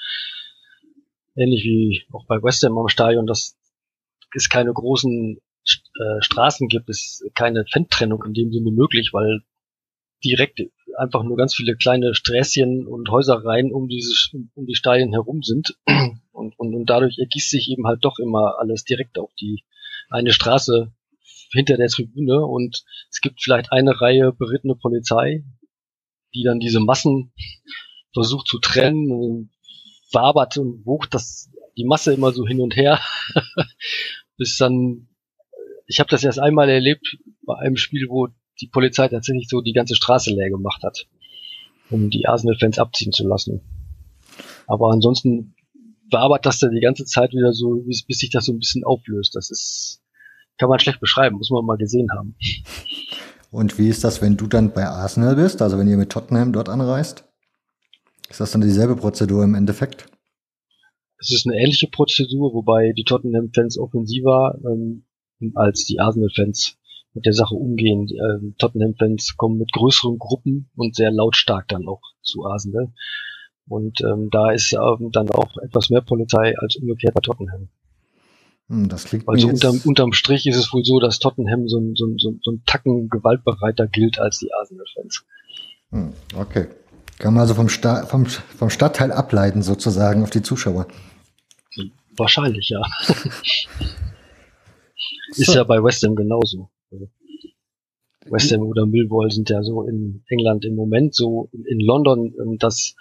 ähnlich 1.37 1.65
wie 1.65 2.03
auch 2.13 2.27
bei 2.27 2.43
West 2.43 2.63
Ham 2.63 2.79
am 2.79 2.89
Stadion, 2.89 3.27
dass 3.27 3.57
es 4.35 4.49
keine 4.49 4.73
großen 4.73 5.37
äh, 5.37 6.21
Straßen 6.21 6.69
gibt, 6.69 6.89
ist 6.89 7.25
keine 7.35 7.65
Fan-Trennung 7.71 8.25
in 8.25 8.35
dem 8.35 8.53
Sinne 8.53 8.71
möglich, 8.71 9.11
weil 9.13 9.43
direkt 10.25 10.61
einfach 10.97 11.23
nur 11.23 11.37
ganz 11.37 11.55
viele 11.55 11.77
kleine 11.77 12.15
Sträßchen 12.15 12.87
und 12.87 13.11
Häuserreihen 13.11 13.73
um 13.73 13.89
dieses, 13.89 14.33
um 14.55 14.67
die 14.67 14.75
Stadien 14.75 15.13
herum 15.13 15.43
sind. 15.43 15.77
Und, 16.33 16.59
und, 16.59 16.75
und 16.75 16.87
dadurch 16.87 17.19
ergießt 17.19 17.51
sich 17.51 17.71
eben 17.71 17.87
halt 17.87 18.05
doch 18.05 18.19
immer 18.19 18.59
alles 18.59 18.85
direkt 18.85 19.19
auf 19.19 19.31
die 19.41 19.63
eine 20.11 20.33
Straße 20.33 20.93
hinter 21.55 21.77
der 21.77 21.89
Tribüne 21.89 22.45
und 22.45 22.85
es 23.11 23.21
gibt 23.21 23.43
vielleicht 23.43 23.73
eine 23.73 24.01
Reihe 24.01 24.33
berittene 24.33 24.75
Polizei, 24.75 25.45
die 26.35 26.43
dann 26.43 26.61
diese 26.61 26.81
Massen 26.81 27.33
versucht 28.13 28.47
zu 28.47 28.59
trennen, 28.59 29.51
wabert 30.13 30.57
und 30.59 30.85
wucht 30.85 31.15
das 31.15 31.51
die 31.77 31.85
Masse 31.85 32.15
immer 32.15 32.33
so 32.33 32.47
hin 32.47 32.61
und 32.61 32.77
her, 32.77 33.01
bis 34.37 34.57
dann 34.59 35.09
ich 35.87 36.01
habe 36.01 36.11
das 36.11 36.25
erst 36.25 36.39
einmal 36.39 36.69
erlebt 36.69 37.19
bei 37.45 37.57
einem 37.59 37.77
Spiel, 37.77 38.07
wo 38.09 38.29
die 38.61 38.69
Polizei 38.69 39.09
tatsächlich 39.09 39.49
so 39.49 39.61
die 39.61 39.73
ganze 39.73 39.95
Straße 39.95 40.31
leer 40.33 40.51
gemacht 40.51 40.83
hat, 40.83 41.07
um 41.91 42.11
die 42.11 42.27
Arsenal-Fans 42.27 42.79
abziehen 42.79 43.13
zu 43.13 43.27
lassen. 43.27 43.61
Aber 44.67 44.91
ansonsten 44.91 45.55
wabert 46.11 46.47
das 46.47 46.59
dann 46.59 46.75
die 46.75 46.81
ganze 46.81 47.05
Zeit 47.05 47.33
wieder 47.33 47.53
so, 47.53 47.83
bis, 47.87 48.05
bis 48.05 48.19
sich 48.19 48.31
das 48.31 48.47
so 48.47 48.53
ein 48.53 48.59
bisschen 48.59 48.85
auflöst. 48.85 49.35
Das 49.35 49.51
ist, 49.51 50.03
kann 50.59 50.69
man 50.69 50.79
schlecht 50.79 51.01
beschreiben, 51.01 51.37
muss 51.37 51.51
man 51.51 51.65
mal 51.65 51.77
gesehen 51.77 52.09
haben. 52.13 52.37
Und 53.51 53.79
wie 53.79 53.89
ist 53.89 54.03
das, 54.03 54.21
wenn 54.21 54.37
du 54.37 54.47
dann 54.47 54.73
bei 54.73 54.85
Arsenal 54.85 55.37
bist, 55.37 55.63
also 55.63 55.79
wenn 55.79 55.89
ihr 55.89 55.97
mit 55.97 56.11
Tottenham 56.11 56.53
dort 56.53 56.69
anreist? 56.69 57.25
Ist 58.29 58.41
das 58.41 58.51
dann 58.51 58.63
dieselbe 58.63 58.97
Prozedur 58.97 59.45
im 59.45 59.55
Endeffekt? 59.55 60.07
Es 61.19 61.33
ist 61.33 61.47
eine 61.47 61.57
ähnliche 61.57 61.89
Prozedur, 61.89 62.53
wobei 62.53 62.93
die 62.93 63.05
Tottenham-Fans 63.05 63.79
offensiver 63.79 64.59
ähm, 64.65 65.05
als 65.55 65.85
die 65.85 66.01
Arsenal-Fans 66.01 66.79
mit 67.15 67.27
der 67.27 67.33
Sache 67.33 67.55
umgehen. 67.55 68.09
äh, 68.09 68.53
Tottenham-Fans 68.59 69.37
kommen 69.37 69.59
mit 69.59 69.73
größeren 69.73 70.19
Gruppen 70.19 70.71
und 70.77 70.97
sehr 70.97 71.13
lautstark 71.13 71.69
dann 71.69 71.87
auch 71.87 72.03
zu 72.23 72.45
Arsenal. 72.45 72.93
Und 73.67 74.01
ähm, 74.03 74.29
da 74.31 74.51
ist 74.51 74.73
ähm, 74.73 75.11
dann 75.13 75.31
auch 75.31 75.57
etwas 75.59 75.91
mehr 75.91 76.03
Polizei 76.03 76.55
als 76.59 76.77
umgekehrt 76.77 77.15
bei 77.15 77.21
Tottenham. 77.21 77.69
Hm, 78.69 78.89
das 78.89 79.05
klingt 79.05 79.29
also 79.29 79.49
unterm, 79.49 79.81
unterm 79.85 80.13
Strich 80.13 80.47
ist 80.47 80.57
es 80.57 80.73
wohl 80.73 80.85
so, 80.85 80.99
dass 80.99 81.19
Tottenham 81.19 81.69
so, 81.69 81.81
so, 81.95 82.15
so, 82.17 82.35
so 82.41 82.53
ein 82.53 82.63
Tacken 82.65 83.09
gewaltbereiter 83.09 83.87
gilt 83.87 84.19
als 84.19 84.39
die 84.39 84.53
Arsenal-Fans. 84.53 85.25
Hm, 85.91 86.13
okay. 86.37 86.69
Kann 87.19 87.35
man 87.35 87.43
also 87.43 87.55
vom, 87.55 87.69
Sta 87.69 88.07
vom, 88.07 88.27
vom 88.27 88.71
Stadtteil 88.71 89.13
ableiten, 89.13 89.63
sozusagen, 89.63 90.23
auf 90.23 90.31
die 90.31 90.43
Zuschauer. 90.43 90.89
Wahrscheinlich, 92.17 92.71
ja. 92.71 92.83
ist 95.37 95.47
so. 95.47 95.55
ja 95.55 95.65
bei 95.65 95.83
West 95.83 96.03
Ham 96.05 96.17
genauso. 96.17 96.71
West 98.27 98.53
Ham 98.53 98.63
oder 98.63 98.87
Millwall 98.87 99.31
sind 99.31 99.51
ja 99.51 99.63
so 99.63 99.83
in 99.83 100.25
England 100.29 100.65
im 100.65 100.75
Moment 100.75 101.15
so 101.15 101.51
in 101.53 101.79
London 101.81 102.33
ähm, 102.41 102.57
das 102.59 102.97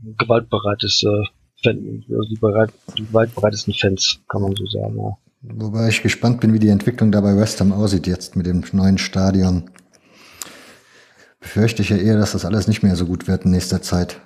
gewaltbereites 0.00 1.02
äh, 1.02 1.24
Fan, 1.62 2.04
also 2.08 2.28
die, 2.28 2.36
bereit, 2.36 2.70
die 2.96 3.06
gewaltbereitesten 3.06 3.74
Fans, 3.74 4.20
kann 4.28 4.42
man 4.42 4.54
so 4.54 4.66
sagen. 4.66 4.96
Ja. 4.96 5.18
Wobei 5.42 5.88
ich 5.88 6.02
gespannt 6.02 6.40
bin, 6.40 6.52
wie 6.52 6.58
die 6.58 6.68
Entwicklung 6.68 7.12
da 7.12 7.20
bei 7.20 7.36
West 7.36 7.60
Ham 7.60 7.72
aussieht 7.72 8.06
jetzt 8.06 8.36
mit 8.36 8.46
dem 8.46 8.64
neuen 8.72 8.98
Stadion. 8.98 9.70
Befürchte 11.40 11.82
ich 11.82 11.90
ja 11.90 11.96
eher, 11.96 12.18
dass 12.18 12.32
das 12.32 12.44
alles 12.44 12.66
nicht 12.66 12.82
mehr 12.82 12.96
so 12.96 13.06
gut 13.06 13.28
wird 13.28 13.44
in 13.44 13.52
nächster 13.52 13.80
Zeit. 13.80 14.20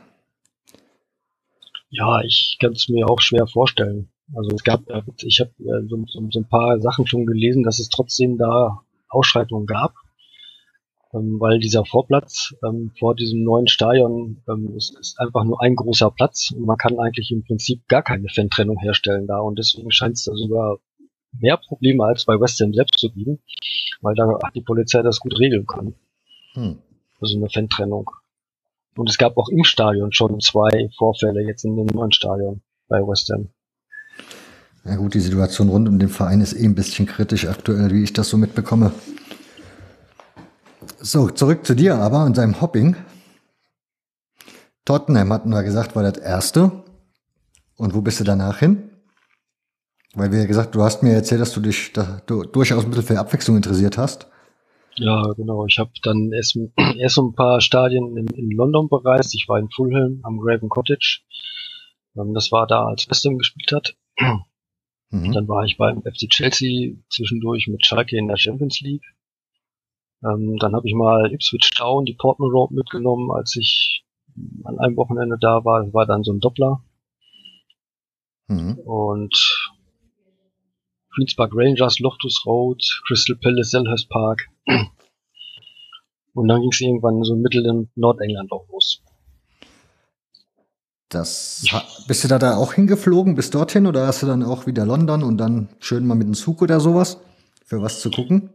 Ja, 1.91 2.21
ich 2.23 2.57
kann 2.61 2.73
es 2.73 2.89
mir 2.89 3.07
auch 3.07 3.21
schwer 3.21 3.47
vorstellen. 3.47 4.09
Also 4.35 4.51
es 4.55 4.63
gab, 4.63 4.83
ich 5.19 5.41
habe 5.41 5.51
so, 5.89 6.05
so, 6.07 6.29
so, 6.31 6.41
ein 6.41 6.49
paar 6.49 6.81
Sachen 6.81 7.07
schon 7.07 7.27
gelesen, 7.27 7.65
dass 7.65 7.79
es 7.79 7.91
trotzdem 7.91 8.39
da 8.39 8.81
Ausschreitungen 9.11 9.67
gab, 9.67 9.95
ähm, 11.15 11.39
weil 11.39 11.59
dieser 11.59 11.85
Vorplatz 11.85 12.55
ähm, 12.65 12.91
vor 12.99 13.15
diesem 13.15 13.43
neuen 13.43 13.69
Stadion 13.69 14.43
ähm, 14.49 14.75
ist, 14.77 14.99
ist, 14.99 15.19
einfach 15.19 15.45
nur 15.45 15.61
ein 15.63 15.77
großer 15.77 16.11
Platz 16.11 16.51
und 16.53 16.65
man 16.65 16.77
kann 16.77 16.99
eigentlich 16.99 17.31
im 17.31 17.45
Prinzip 17.45 17.87
gar 17.89 18.03
keine 18.03 18.29
Fan-Trennung 18.29 18.79
herstellen 18.79 19.27
da 19.27 19.39
und 19.39 19.59
deswegen 19.59 19.91
scheint 19.91 20.15
es 20.15 20.25
da 20.25 20.35
sogar 20.35 20.79
mehr 21.39 21.57
Probleme 21.57 22.05
als 22.05 22.25
bei 22.25 22.39
West 22.41 22.61
Ham 22.61 22.73
selbst 22.73 22.99
zu 22.99 23.11
geben, 23.11 23.41
weil 24.01 24.15
da 24.15 24.39
die 24.55 24.61
Polizei 24.63 25.03
das 25.03 25.21
gut 25.21 25.39
regeln 25.39 25.67
kann. 25.67 25.95
Hm. 26.55 26.79
Also 27.21 27.37
eine 27.37 27.49
Fan-Trennung. 27.49 28.11
Und 28.97 29.09
es 29.09 29.17
gab 29.17 29.37
auch 29.39 29.49
im 29.49 29.65
Stadion 29.65 30.13
schon 30.13 30.41
zwei 30.41 30.91
Vorfälle 30.99 31.43
jetzt 31.43 31.65
in 31.65 31.77
dem 31.77 31.87
neuen 31.87 32.13
Stadion 32.13 32.61
bei 32.89 32.99
West 32.99 33.31
Ham. 33.31 33.49
Ja 34.85 34.97
gut, 34.97 35.15
die 35.15 35.21
Situation 35.21 35.69
rund 35.69 35.89
um 35.89 35.99
den 35.99 36.09
Verein 36.09 36.41
ist 36.41 36.55
eh 36.55 36.65
ein 36.65 36.75
bisschen 36.75 37.07
kritisch 37.07 37.47
aktuell, 37.47 37.91
wie 37.93 38.03
ich 38.03 38.13
das 38.13 38.29
so 38.29 38.37
mitbekomme. 38.37 38.93
So, 41.05 41.29
zurück 41.29 41.67
zu 41.67 41.75
dir 41.75 41.97
aber 41.97 42.25
und 42.25 42.37
seinem 42.37 42.61
Hopping. 42.61 42.95
Tottenham 44.85 45.33
hatten 45.33 45.51
wir 45.51 45.65
gesagt, 45.65 45.97
war 45.97 46.05
das 46.05 46.17
erste. 46.17 46.85
Und 47.77 47.93
wo 47.93 48.03
bist 48.03 48.21
du 48.21 48.25
danach 48.25 48.61
hin? 48.61 48.89
Weil 50.15 50.31
wir 50.31 50.47
gesagt, 50.47 50.77
du 50.77 50.83
hast 50.83 51.03
mir 51.03 51.13
erzählt, 51.13 51.41
dass 51.41 51.53
du 51.53 51.61
dich 51.61 51.93
da, 51.93 52.23
du, 52.27 52.45
durchaus 52.45 52.85
ein 52.85 52.91
bisschen 52.91 53.17
für 53.17 53.19
Abwechslung 53.19 53.57
interessiert 53.57 53.99
hast. 53.99 54.29
Ja, 54.95 55.33
genau. 55.37 55.67
Ich 55.67 55.81
habe 55.81 55.91
dann 56.05 56.31
erst, 56.31 56.57
erst 56.97 57.19
ein 57.19 57.35
paar 57.35 57.61
Stadien 57.61 58.17
in, 58.17 58.29
in, 58.29 58.51
London 58.53 58.89
bereist. 58.89 59.35
Ich 59.35 59.49
war 59.49 59.59
in 59.59 59.71
Fulham 59.71 60.21
am 60.23 60.39
Raven 60.41 60.69
Cottage. 60.69 61.23
Ähm, 62.17 62.33
das 62.33 62.53
war 62.53 62.69
da, 62.69 62.85
als 62.85 63.11
West 63.11 63.25
Ham 63.25 63.39
gespielt 63.39 63.73
hat. 63.73 63.97
Mhm. 65.11 65.33
Dann 65.33 65.49
war 65.49 65.65
ich 65.65 65.79
beim 65.79 66.03
FC 66.03 66.29
Chelsea 66.29 66.95
zwischendurch 67.11 67.67
mit 67.67 67.85
Schalke 67.85 68.17
in 68.17 68.29
der 68.29 68.37
Champions 68.37 68.81
League. 68.81 69.03
Ähm, 70.25 70.57
dann 70.59 70.75
habe 70.75 70.87
ich 70.89 70.95
mal 70.95 71.33
Ipswich 71.33 71.71
Town, 71.77 72.05
die 72.05 72.15
Portman 72.15 72.51
Road 72.51 72.71
mitgenommen, 72.71 73.31
als 73.31 73.57
ich 73.57 74.05
an 74.65 74.79
einem 74.79 74.97
Wochenende 74.97 75.37
da 75.41 75.65
war. 75.65 75.85
Das 75.85 75.93
war 75.93 76.07
dann 76.07 76.23
so 76.23 76.33
ein 76.33 76.41
Doppler. 76.41 76.83
Mhm. 78.49 78.79
Und 78.79 79.73
Queen's 81.15 81.35
Park 81.35 81.53
Rangers, 81.55 81.99
Loftus 81.99 82.45
Road, 82.47 82.83
Crystal 83.07 83.37
Palace, 83.37 83.71
Selhurst 83.71 84.09
Park. 84.09 84.49
Und 86.35 86.49
dann 86.49 86.61
ging 86.61 86.71
es 86.73 86.81
irgendwann 86.81 87.23
so 87.25 87.37
mittel 87.37 87.67
in 87.67 87.91
Nordengland 87.95 88.51
auch 88.53 88.67
los. 88.71 89.03
Das, 91.11 91.67
bist 92.09 92.25
du 92.25 92.29
da, 92.29 92.39
da 92.39 92.57
auch 92.57 92.73
hingeflogen 92.73 93.35
bis 93.35 93.51
dorthin 93.51 93.87
oder 93.87 94.07
hast 94.07 94.23
du 94.23 94.27
dann 94.27 94.43
auch 94.43 94.67
wieder 94.67 94.87
London 94.87 95.23
und 95.23 95.37
dann 95.37 95.69
schön 95.79 96.07
mal 96.07 96.15
mit 96.15 96.27
dem 96.27 96.33
Zug 96.33 96.63
oder 96.63 96.81
sowas 96.81 97.19
für 97.67 97.83
was 97.83 98.01
zu 98.01 98.11
gucken? 98.11 98.49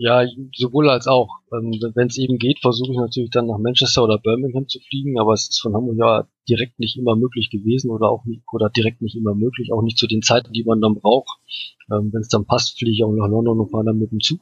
Ja, 0.00 0.24
sowohl 0.54 0.88
als 0.88 1.08
auch. 1.08 1.40
Ähm, 1.52 1.72
Wenn 1.94 2.06
es 2.06 2.18
eben 2.18 2.38
geht, 2.38 2.60
versuche 2.60 2.92
ich 2.92 2.98
natürlich 2.98 3.30
dann 3.30 3.48
nach 3.48 3.58
Manchester 3.58 4.04
oder 4.04 4.18
Birmingham 4.18 4.68
zu 4.68 4.78
fliegen, 4.78 5.18
aber 5.18 5.32
es 5.32 5.48
ist 5.48 5.60
von 5.60 5.74
Hamburg 5.74 5.96
ja 5.98 6.28
direkt 6.48 6.78
nicht 6.78 6.96
immer 6.96 7.16
möglich 7.16 7.50
gewesen 7.50 7.90
oder 7.90 8.08
auch 8.08 8.24
nicht, 8.24 8.42
oder 8.52 8.70
direkt 8.70 9.02
nicht 9.02 9.16
immer 9.16 9.34
möglich, 9.34 9.72
auch 9.72 9.82
nicht 9.82 9.98
zu 9.98 10.06
den 10.06 10.22
Zeiten, 10.22 10.52
die 10.52 10.62
man 10.62 10.80
dann 10.80 10.94
braucht. 10.94 11.40
Ähm, 11.90 12.12
Wenn 12.12 12.20
es 12.20 12.28
dann 12.28 12.46
passt, 12.46 12.78
fliege 12.78 12.92
ich 12.92 13.02
auch 13.02 13.10
nach 13.10 13.28
London 13.28 13.58
und 13.58 13.70
fahre 13.72 13.86
dann 13.86 13.98
mit 13.98 14.12
dem 14.12 14.20
Zug. 14.20 14.38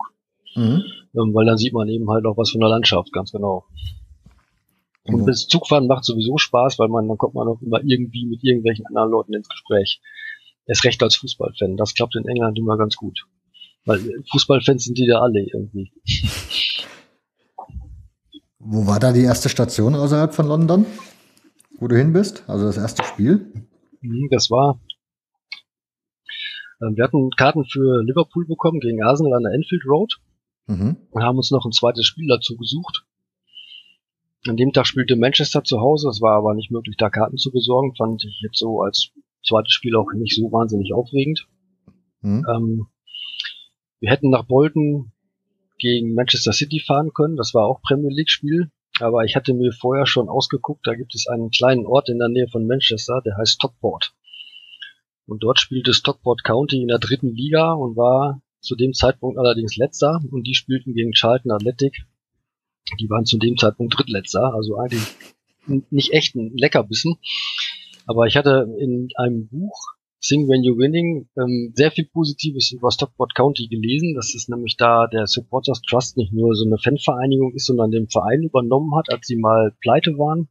Mhm. 0.56 0.84
Ähm, 1.14 1.34
weil 1.34 1.46
dann 1.46 1.56
sieht 1.56 1.72
man 1.72 1.88
eben 1.88 2.10
halt 2.10 2.26
auch 2.26 2.36
was 2.36 2.50
von 2.50 2.60
der 2.60 2.68
Landschaft, 2.68 3.10
ganz 3.14 3.32
genau. 3.32 3.64
Und 5.04 5.22
mhm. 5.22 5.26
das 5.26 5.46
Zugfahren 5.46 5.86
macht 5.86 6.04
sowieso 6.04 6.36
Spaß, 6.36 6.78
weil 6.78 6.88
man, 6.88 7.08
dann 7.08 7.16
kommt 7.16 7.34
man 7.34 7.48
auch 7.48 7.62
immer 7.62 7.80
irgendwie 7.82 8.26
mit 8.26 8.44
irgendwelchen 8.44 8.84
anderen 8.86 9.10
Leuten 9.10 9.32
ins 9.32 9.48
Gespräch. 9.48 10.02
Erst 10.66 10.84
recht 10.84 11.02
als 11.02 11.16
Fußballfan. 11.16 11.78
Das 11.78 11.94
klappt 11.94 12.16
in 12.16 12.26
England 12.26 12.58
immer 12.58 12.76
ganz 12.76 12.96
gut. 12.96 13.26
Weil 13.86 14.22
Fußballfans 14.30 14.84
sind 14.84 14.98
die 14.98 15.06
da 15.06 15.20
alle 15.20 15.40
irgendwie. 15.40 15.92
Wo 18.58 18.86
war 18.86 18.98
da 18.98 19.12
die 19.12 19.22
erste 19.22 19.48
Station 19.48 19.94
außerhalb 19.94 20.34
von 20.34 20.48
London? 20.48 20.86
Wo 21.78 21.86
du 21.86 21.96
hin 21.96 22.12
bist? 22.12 22.42
Also 22.48 22.66
das 22.66 22.76
erste 22.76 23.04
Spiel? 23.04 23.52
Mhm, 24.00 24.28
das 24.30 24.50
war. 24.50 24.80
Ähm, 26.82 26.96
wir 26.96 27.04
hatten 27.04 27.30
Karten 27.30 27.64
für 27.64 28.02
Liverpool 28.02 28.44
bekommen 28.46 28.80
gegen 28.80 29.04
Arsenal 29.04 29.34
an 29.34 29.44
der 29.44 29.52
Enfield 29.52 29.84
Road 29.86 30.16
mhm. 30.66 30.96
und 31.10 31.22
haben 31.22 31.36
uns 31.36 31.52
noch 31.52 31.64
ein 31.64 31.72
zweites 31.72 32.06
Spiel 32.06 32.26
dazu 32.26 32.56
gesucht. 32.56 33.04
An 34.48 34.56
dem 34.56 34.72
Tag 34.72 34.86
spielte 34.86 35.14
Manchester 35.14 35.62
zu 35.62 35.80
Hause. 35.80 36.08
Es 36.08 36.20
war 36.20 36.36
aber 36.36 36.54
nicht 36.54 36.72
möglich, 36.72 36.96
da 36.96 37.08
Karten 37.08 37.36
zu 37.36 37.52
besorgen. 37.52 37.94
Fand 37.96 38.24
ich 38.24 38.40
jetzt 38.42 38.58
so 38.58 38.80
als 38.80 39.12
zweites 39.44 39.72
Spiel 39.72 39.94
auch 39.94 40.12
nicht 40.12 40.34
so 40.34 40.50
wahnsinnig 40.50 40.92
aufregend. 40.92 41.46
Mhm. 42.20 42.44
Ähm, 42.52 42.86
wir 44.06 44.12
hätten 44.12 44.30
nach 44.30 44.44
Bolton 44.44 45.10
gegen 45.78 46.14
Manchester 46.14 46.52
City 46.52 46.78
fahren 46.78 47.12
können. 47.12 47.36
Das 47.36 47.54
war 47.54 47.66
auch 47.66 47.82
Premier 47.82 48.14
League 48.14 48.30
Spiel. 48.30 48.70
Aber 49.00 49.24
ich 49.24 49.34
hatte 49.34 49.52
mir 49.52 49.72
vorher 49.72 50.06
schon 50.06 50.28
ausgeguckt, 50.28 50.86
da 50.86 50.94
gibt 50.94 51.16
es 51.16 51.26
einen 51.26 51.50
kleinen 51.50 51.86
Ort 51.86 52.08
in 52.08 52.20
der 52.20 52.28
Nähe 52.28 52.46
von 52.46 52.68
Manchester, 52.68 53.20
der 53.24 53.36
heißt 53.36 53.54
Stockport. 53.54 54.14
Und 55.26 55.42
dort 55.42 55.58
spielte 55.58 55.92
Stockport 55.92 56.44
County 56.44 56.80
in 56.80 56.86
der 56.86 57.00
dritten 57.00 57.34
Liga 57.34 57.72
und 57.72 57.96
war 57.96 58.40
zu 58.60 58.76
dem 58.76 58.94
Zeitpunkt 58.94 59.38
allerdings 59.38 59.76
letzter 59.76 60.20
und 60.30 60.46
die 60.46 60.54
spielten 60.54 60.94
gegen 60.94 61.12
Charlton 61.12 61.50
Athletic. 61.50 62.06
Die 63.00 63.10
waren 63.10 63.26
zu 63.26 63.38
dem 63.38 63.56
Zeitpunkt 63.58 63.98
drittletzter, 63.98 64.54
also 64.54 64.78
eigentlich 64.78 65.04
nicht 65.90 66.12
echt 66.12 66.36
ein 66.36 66.56
Leckerbissen. 66.56 67.16
Aber 68.06 68.28
ich 68.28 68.36
hatte 68.36 68.72
in 68.78 69.08
einem 69.16 69.48
Buch 69.48 69.95
Sing 70.26 70.48
When 70.48 70.62
You're 70.62 70.76
Winning 70.76 71.28
ähm, 71.36 71.72
sehr 71.76 71.92
viel 71.92 72.06
Positives 72.06 72.72
über 72.72 72.90
Stockport 72.90 73.36
County 73.36 73.68
gelesen, 73.68 74.14
dass 74.14 74.34
es 74.34 74.48
nämlich 74.48 74.76
da 74.76 75.06
der 75.06 75.28
Supporters 75.28 75.82
Trust 75.82 76.16
nicht 76.16 76.32
nur 76.32 76.54
so 76.56 76.66
eine 76.66 76.78
Fanvereinigung 76.78 77.54
ist, 77.54 77.66
sondern 77.66 77.92
den 77.92 78.08
Verein 78.08 78.42
übernommen 78.42 78.96
hat, 78.96 79.12
als 79.12 79.28
sie 79.28 79.36
mal 79.36 79.72
pleite 79.80 80.18
waren 80.18 80.48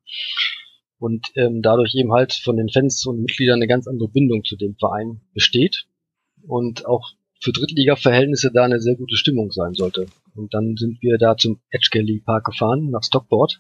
und 0.97 1.27
ähm, 1.35 1.61
dadurch 1.61 1.93
eben 1.95 2.13
halt 2.13 2.31
von 2.31 2.55
den 2.55 2.69
Fans 2.69 3.05
und 3.05 3.19
Mitgliedern 3.19 3.57
eine 3.57 3.67
ganz 3.67 3.85
andere 3.87 4.07
Bindung 4.07 4.45
zu 4.45 4.55
dem 4.55 4.75
Verein 4.75 5.19
besteht 5.33 5.87
und 6.47 6.85
auch 6.85 7.11
für 7.41 7.51
Drittliga-Verhältnisse 7.51 8.51
da 8.53 8.63
eine 8.63 8.79
sehr 8.79 8.95
gute 8.95 9.17
Stimmung 9.17 9.51
sein 9.51 9.73
sollte. 9.73 10.05
Und 10.35 10.53
dann 10.53 10.77
sind 10.77 11.01
wir 11.01 11.17
da 11.17 11.35
zum 11.35 11.59
Edgeley 11.69 12.21
Park 12.25 12.45
gefahren, 12.45 12.91
nach 12.91 13.03
Stockport 13.03 13.59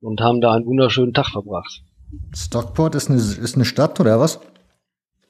und 0.00 0.20
haben 0.20 0.40
da 0.40 0.52
einen 0.52 0.66
wunderschönen 0.66 1.14
Tag 1.14 1.28
verbracht. 1.28 1.82
Stockport 2.34 2.94
ist 2.94 3.10
eine, 3.10 3.18
ist 3.18 3.54
eine 3.54 3.64
Stadt 3.64 3.98
oder 4.00 4.20
was? 4.20 4.40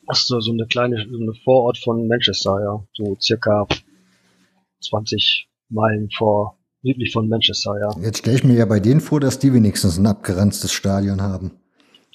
Das 0.06 0.20
ist 0.20 0.28
so 0.28 0.52
eine 0.52 0.66
kleine 0.66 1.04
so 1.10 1.18
eine 1.18 1.34
Vorort 1.44 1.78
von 1.78 2.06
Manchester, 2.06 2.60
ja. 2.62 2.86
So 2.92 3.16
circa 3.20 3.66
20 4.80 5.48
Meilen 5.68 6.10
vor, 6.10 6.58
südlich 6.82 7.12
von 7.12 7.28
Manchester, 7.28 7.78
ja. 7.80 8.02
Jetzt 8.02 8.18
stelle 8.18 8.36
ich 8.36 8.44
mir 8.44 8.54
ja 8.54 8.66
bei 8.66 8.80
denen 8.80 9.00
vor, 9.00 9.20
dass 9.20 9.38
die 9.38 9.52
wenigstens 9.52 9.98
ein 9.98 10.06
abgeranztes 10.06 10.72
Stadion 10.72 11.22
haben. 11.22 11.52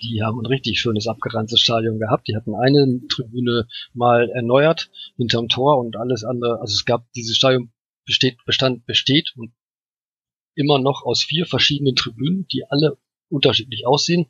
Die 0.01 0.23
haben 0.23 0.39
ein 0.39 0.45
richtig 0.45 0.79
schönes 0.79 1.07
abgeranztes 1.07 1.59
Stadion 1.59 1.99
gehabt. 1.99 2.27
Die 2.27 2.35
hatten 2.35 2.55
eine 2.55 3.01
Tribüne 3.07 3.67
mal 3.93 4.29
erneuert 4.29 4.89
hinterm 5.17 5.47
Tor 5.47 5.77
und 5.77 5.95
alles 5.95 6.23
andere. 6.23 6.59
Also 6.59 6.73
es 6.73 6.85
gab 6.85 7.11
dieses 7.13 7.35
Stadion 7.35 7.71
besteht, 8.05 8.37
bestand, 8.45 8.85
besteht 8.85 9.31
und 9.35 9.53
immer 10.55 10.79
noch 10.79 11.03
aus 11.03 11.23
vier 11.23 11.45
verschiedenen 11.45 11.95
Tribünen, 11.95 12.47
die 12.51 12.63
alle 12.67 12.97
unterschiedlich 13.31 13.87
aussehen. 13.87 14.27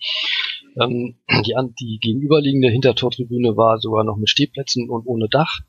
Ähm, 0.79 1.15
die, 1.45 1.53
die 1.79 1.99
gegenüberliegende 1.99 2.69
Hintertortribüne 2.69 3.57
war 3.57 3.79
sogar 3.79 4.03
noch 4.03 4.17
mit 4.17 4.29
Stehplätzen 4.29 4.89
und 4.89 5.05
ohne 5.05 5.27
Dach. 5.29 5.59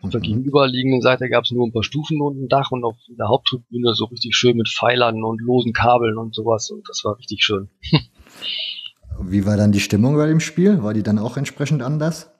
Auf 0.00 0.10
der 0.10 0.20
mhm. 0.20 0.24
gegenüberliegenden 0.24 1.00
Seite 1.00 1.28
gab 1.28 1.44
es 1.44 1.52
nur 1.52 1.66
ein 1.66 1.72
paar 1.72 1.84
Stufen 1.84 2.20
und 2.20 2.42
ein 2.42 2.48
Dach 2.48 2.72
und 2.72 2.84
auf 2.84 2.96
der 3.08 3.28
Haupttribüne 3.28 3.94
so 3.94 4.06
richtig 4.06 4.34
schön 4.34 4.56
mit 4.56 4.68
Pfeilern 4.68 5.22
und 5.22 5.40
losen 5.40 5.72
Kabeln 5.72 6.18
und 6.18 6.34
sowas 6.34 6.70
und 6.70 6.88
das 6.88 7.04
war 7.04 7.18
richtig 7.18 7.44
schön. 7.44 7.68
Wie 9.20 9.46
war 9.46 9.56
dann 9.56 9.72
die 9.72 9.80
Stimmung 9.80 10.16
bei 10.16 10.26
dem 10.26 10.40
Spiel? 10.40 10.82
War 10.82 10.94
die 10.94 11.02
dann 11.04 11.18
auch 11.18 11.36
entsprechend 11.36 11.82
anders? 11.82 12.31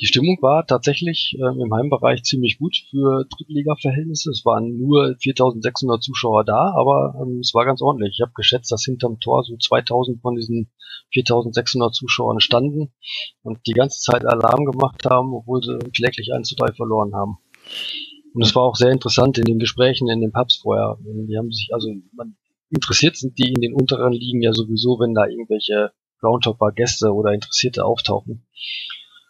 Die 0.00 0.06
Stimmung 0.06 0.38
war 0.42 0.66
tatsächlich 0.66 1.36
äh, 1.38 1.62
im 1.62 1.74
Heimbereich 1.74 2.22
ziemlich 2.22 2.58
gut 2.58 2.76
für 2.90 3.24
Drittliga-Verhältnisse. 3.36 4.30
Es 4.30 4.44
waren 4.44 4.78
nur 4.78 5.16
4600 5.20 6.02
Zuschauer 6.02 6.44
da, 6.44 6.72
aber 6.76 7.14
ähm, 7.20 7.40
es 7.40 7.52
war 7.54 7.64
ganz 7.64 7.82
ordentlich. 7.82 8.16
Ich 8.18 8.22
habe 8.22 8.32
geschätzt, 8.34 8.70
dass 8.70 8.84
hinterm 8.84 9.18
Tor 9.18 9.42
so 9.44 9.56
2000 9.56 10.20
von 10.20 10.36
diesen 10.36 10.70
4600 11.12 11.94
Zuschauern 11.94 12.40
standen 12.40 12.92
und 13.42 13.58
die 13.66 13.72
ganze 13.72 14.00
Zeit 14.00 14.24
Alarm 14.24 14.66
gemacht 14.66 15.04
haben, 15.04 15.34
obwohl 15.34 15.62
sie 15.62 15.78
kläglich 15.90 16.32
1 16.32 16.48
zu 16.48 16.54
3 16.54 16.74
verloren 16.74 17.14
haben. 17.14 17.38
Und 18.34 18.42
es 18.42 18.54
war 18.54 18.64
auch 18.64 18.76
sehr 18.76 18.92
interessant 18.92 19.38
in 19.38 19.44
den 19.44 19.58
Gesprächen 19.58 20.08
in 20.08 20.20
den 20.20 20.32
Pubs 20.32 20.56
vorher. 20.56 20.98
Die 21.00 21.36
haben 21.36 21.50
sich, 21.50 21.70
also 21.72 21.88
man, 22.12 22.36
interessiert 22.70 23.16
sind 23.16 23.38
die 23.38 23.48
in 23.48 23.60
den 23.60 23.74
unteren 23.74 24.12
Ligen 24.12 24.42
ja 24.42 24.52
sowieso, 24.52 24.98
wenn 25.00 25.14
da 25.14 25.26
irgendwelche 25.26 25.92
Groundhopper 26.20 26.72
Gäste 26.72 27.12
oder 27.12 27.32
Interessierte 27.32 27.84
auftauchen. 27.84 28.46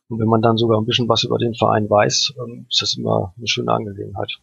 Und 0.08 0.18
wenn 0.18 0.28
man 0.28 0.42
dann 0.42 0.56
sogar 0.56 0.80
ein 0.80 0.86
bisschen 0.86 1.08
was 1.08 1.24
über 1.24 1.38
den 1.38 1.54
Verein 1.54 1.88
weiß, 1.88 2.34
ähm, 2.38 2.66
ist 2.68 2.82
das 2.82 2.94
immer 2.94 3.34
eine 3.36 3.46
schöne 3.46 3.72
Angelegenheit. 3.72 4.38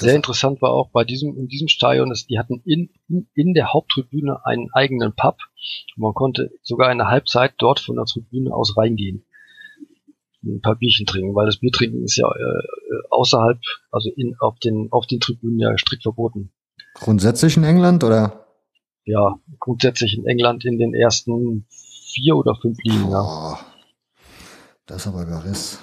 Sehr 0.00 0.16
interessant 0.16 0.60
war 0.60 0.72
auch 0.72 0.90
bei 0.90 1.04
diesem, 1.04 1.36
in 1.36 1.46
diesem 1.46 1.68
Stadion, 1.68 2.10
dass 2.10 2.26
die 2.26 2.38
hatten 2.38 2.60
in, 2.64 2.90
in, 3.08 3.28
in 3.34 3.54
der 3.54 3.72
Haupttribüne 3.72 4.44
einen 4.44 4.68
eigenen 4.72 5.14
Pub. 5.14 5.38
Und 5.96 6.02
man 6.02 6.14
konnte 6.14 6.50
sogar 6.62 6.90
in 6.90 6.98
der 6.98 7.08
Halbzeit 7.08 7.54
dort 7.58 7.80
von 7.80 7.96
der 7.96 8.04
Tribüne 8.04 8.52
aus 8.52 8.76
reingehen. 8.76 9.24
Ein 10.42 10.60
paar 10.60 10.76
Bierchen 10.76 11.06
trinken, 11.06 11.34
weil 11.34 11.46
das 11.46 11.58
Biertrinken 11.58 12.04
ist 12.04 12.16
ja 12.16 12.28
äh, 12.28 12.62
außerhalb, 13.08 13.58
also 13.90 14.10
in, 14.10 14.36
auf 14.40 14.58
den, 14.58 14.88
auf 14.90 15.06
den 15.06 15.20
Tribünen 15.20 15.58
ja 15.58 15.78
strikt 15.78 16.02
verboten. 16.02 16.52
Grundsätzlich 16.94 17.56
in 17.56 17.64
England 17.64 18.04
oder? 18.04 18.46
Ja, 19.06 19.38
grundsätzlich 19.58 20.18
in 20.18 20.26
England 20.26 20.64
in 20.64 20.78
den 20.78 20.92
ersten 20.92 21.66
vier 22.14 22.36
oder 22.36 22.54
fünf 22.54 22.78
liegen. 22.82 23.10
Ja. 23.10 23.58
Das 24.86 24.98
ist 24.98 25.06
aber 25.06 25.24
Gariss. 25.24 25.78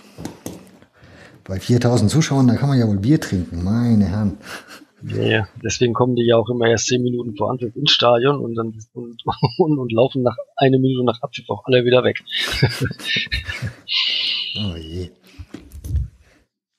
Bei 1.44 1.60
4000 1.60 2.10
Zuschauern, 2.10 2.48
da 2.48 2.56
kann 2.56 2.70
man 2.70 2.80
ja 2.80 2.88
wohl 2.88 3.00
Bier 3.00 3.20
trinken, 3.20 3.64
meine 3.64 4.06
Herren. 4.06 4.38
Nee, 5.02 5.44
deswegen 5.64 5.94
kommen 5.94 6.16
die 6.16 6.28
ja 6.28 6.38
auch 6.38 6.50
immer 6.50 6.68
erst 6.68 6.88
zehn 6.88 7.02
Minuten 7.02 7.36
vor 7.36 7.50
Anpfiff 7.50 7.76
ins 7.76 7.92
Stadion 7.92 8.40
und 8.40 8.56
dann 8.56 8.68
und, 8.94 9.24
und, 9.58 9.80
und 9.80 9.92
laufen 9.92 10.22
nach 10.22 10.38
eine 10.56 10.78
Minute 10.78 11.04
nach 11.04 11.22
Abpfiff 11.22 11.50
auch 11.50 11.66
alle 11.66 11.84
wieder 11.84 12.04
weg. 12.04 12.24
oh 14.58 14.76
je. 14.76 15.10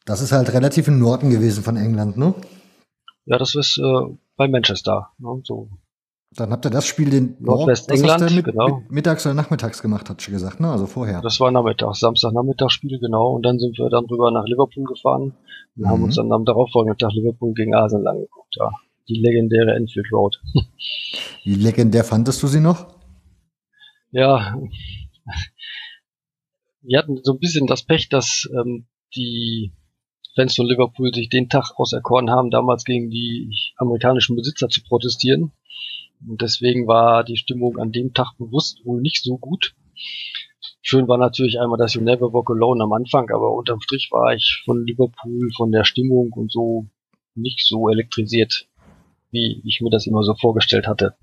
Das 0.04 0.20
ist 0.20 0.32
halt 0.32 0.52
relativ 0.52 0.88
im 0.88 0.98
Norden 0.98 1.30
gewesen 1.30 1.64
von 1.64 1.76
England, 1.76 2.16
ne? 2.16 2.34
Ja, 3.24 3.38
das 3.38 3.54
ist 3.54 3.78
äh, 3.78 4.16
bei 4.36 4.48
Manchester. 4.48 5.10
Ne? 5.18 5.40
So 5.44 5.68
dann 6.36 6.50
habt 6.50 6.64
ihr 6.64 6.70
das 6.70 6.86
Spiel 6.86 7.10
den 7.10 7.36
Nordwest-England, 7.40 8.34
mit, 8.34 8.44
genau. 8.44 8.78
Mit, 8.78 8.90
mittags 8.90 9.26
oder 9.26 9.34
nachmittags 9.34 9.82
gemacht, 9.82 10.08
hat 10.08 10.22
schon 10.22 10.32
gesagt, 10.32 10.60
ne? 10.60 10.70
Also 10.70 10.86
vorher. 10.86 11.20
Das 11.20 11.40
war 11.40 11.50
Nachmittag, 11.50 11.94
Samstag-Nachmittagsspiel, 11.94 12.98
genau. 12.98 13.32
Und 13.32 13.44
dann 13.44 13.58
sind 13.58 13.78
wir 13.78 13.88
dann 13.90 14.06
rüber 14.06 14.30
nach 14.30 14.44
Liverpool 14.46 14.84
gefahren 14.84 15.34
und 15.76 15.82
mhm. 15.82 15.88
haben 15.88 16.02
uns 16.04 16.16
dann 16.16 16.32
am 16.32 16.44
darauffolgenden 16.44 16.98
Tag 16.98 17.12
Liverpool 17.12 17.52
gegen 17.54 17.74
Arsenal 17.74 18.14
angeguckt, 18.14 18.56
ja. 18.56 18.70
Die 19.08 19.14
legendäre 19.14 19.74
Enfield 19.74 20.06
Road. 20.12 20.40
Wie 21.44 21.54
legendär 21.54 22.04
fandest 22.04 22.42
du 22.42 22.46
sie 22.46 22.60
noch? 22.60 22.86
Ja, 24.10 24.54
wir 26.82 26.98
hatten 26.98 27.20
so 27.22 27.32
ein 27.32 27.38
bisschen 27.38 27.66
das 27.66 27.82
Pech, 27.82 28.08
dass 28.08 28.48
ähm, 28.54 28.86
die 29.14 29.72
Fans 30.34 30.54
von 30.54 30.66
Liverpool 30.66 31.12
sich 31.12 31.28
den 31.28 31.48
Tag 31.48 31.72
auserkoren 31.76 32.30
haben, 32.30 32.50
damals 32.50 32.84
gegen 32.84 33.10
die 33.10 33.50
amerikanischen 33.76 34.36
Besitzer 34.36 34.68
zu 34.68 34.82
protestieren 34.82 35.52
Und 36.28 36.42
deswegen 36.42 36.86
war 36.86 37.24
die 37.24 37.36
Stimmung 37.36 37.78
an 37.78 37.92
dem 37.92 38.14
Tag 38.14 38.32
bewusst 38.38 38.84
wohl 38.84 39.00
nicht 39.00 39.22
so 39.22 39.38
gut. 39.38 39.74
Schön 40.80 41.08
war 41.08 41.18
natürlich 41.18 41.60
einmal 41.60 41.78
das 41.78 41.94
You 41.94 42.02
Never 42.02 42.32
Walk 42.32 42.50
Alone 42.50 42.82
am 42.82 42.92
Anfang, 42.92 43.30
aber 43.30 43.52
unterm 43.52 43.80
Strich 43.80 44.08
war 44.10 44.34
ich 44.34 44.62
von 44.64 44.84
Liverpool, 44.84 45.50
von 45.56 45.70
der 45.70 45.84
Stimmung 45.84 46.32
und 46.32 46.50
so 46.50 46.86
nicht 47.34 47.60
so 47.66 47.88
elektrisiert, 47.88 48.68
wie 49.30 49.62
ich 49.64 49.80
mir 49.80 49.90
das 49.90 50.06
immer 50.06 50.22
so 50.22 50.34
vorgestellt 50.34 50.86
hatte. 50.86 51.14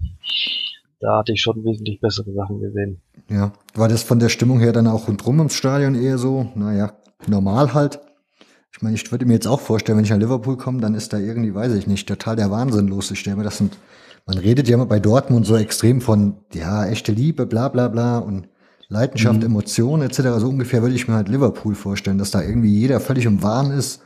Da 1.00 1.20
hatte 1.20 1.34
ich 1.34 1.42
schon 1.42 1.64
wesentlich 1.64 2.02
bessere 2.02 2.34
Sachen 2.34 2.60
gesehen. 2.60 3.02
Ja, 3.30 3.54
war 3.74 3.88
das 3.88 4.04
von 4.04 4.20
der 4.20 4.30
Stimmung 4.30 4.60
her 4.60 4.74
dann 4.74 4.88
auch 4.88 5.08
rundrum 5.08 5.40
im 5.40 5.50
Stadion 5.50 5.96
eher 5.96 6.18
so, 6.18 6.52
naja, 6.56 6.94
normal 7.28 7.74
halt? 7.74 8.00
Ich 8.72 8.82
meine, 8.82 8.96
ich 8.96 9.12
würde 9.12 9.26
mir 9.26 9.34
jetzt 9.34 9.48
auch 9.48 9.60
vorstellen, 9.60 9.98
wenn 9.98 10.06
ich 10.06 10.12
nach 10.12 10.18
Liverpool 10.18 10.58
komme, 10.58 10.80
dann 10.80 10.96
ist 10.96 11.12
da 11.12 11.18
irgendwie, 11.18 11.54
weiß 11.54 11.74
ich 11.74 11.88
nicht, 11.88 12.08
total 12.08 12.36
der 12.36 12.52
Wahnsinn 12.52 12.88
los. 12.88 13.12
Ich 13.12 13.20
stelle 13.20 13.38
mir 13.38 13.44
das 13.44 13.58
sind, 13.58 13.78
man 14.26 14.38
redet 14.38 14.68
ja 14.68 14.76
immer 14.76 14.86
bei 14.86 15.00
Dortmund 15.00 15.46
so 15.46 15.56
extrem 15.56 16.02
von, 16.02 16.38
ja, 16.54 16.86
echte 16.88 17.12
Liebe, 17.12 17.46
bla 17.46 17.70
bla 17.70 17.88
bla 17.88 18.20
und 18.20 18.48
Leidenschaft, 18.90 19.40
mhm. 19.40 19.46
Emotionen 19.46 20.04
etc. 20.04 20.40
So 20.40 20.50
ungefähr 20.50 20.82
würde 20.82 20.96
ich 20.96 21.08
mir 21.08 21.16
halt 21.16 21.30
Liverpool 21.30 21.76
vorstellen, 21.76 22.18
dass 22.18 22.32
da 22.32 22.42
irgendwie 22.42 22.74
jeder 22.74 23.00
völlig 23.00 23.26
im 23.26 23.44
Wahn 23.44 23.72
ist, 23.72 24.02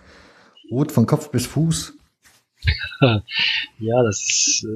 rot 0.71 0.91
von 0.91 1.05
Kopf 1.05 1.31
bis 1.31 1.45
Fuß. 1.45 1.93
ja, 3.79 4.03
das 4.03 4.21
ist, 4.21 4.67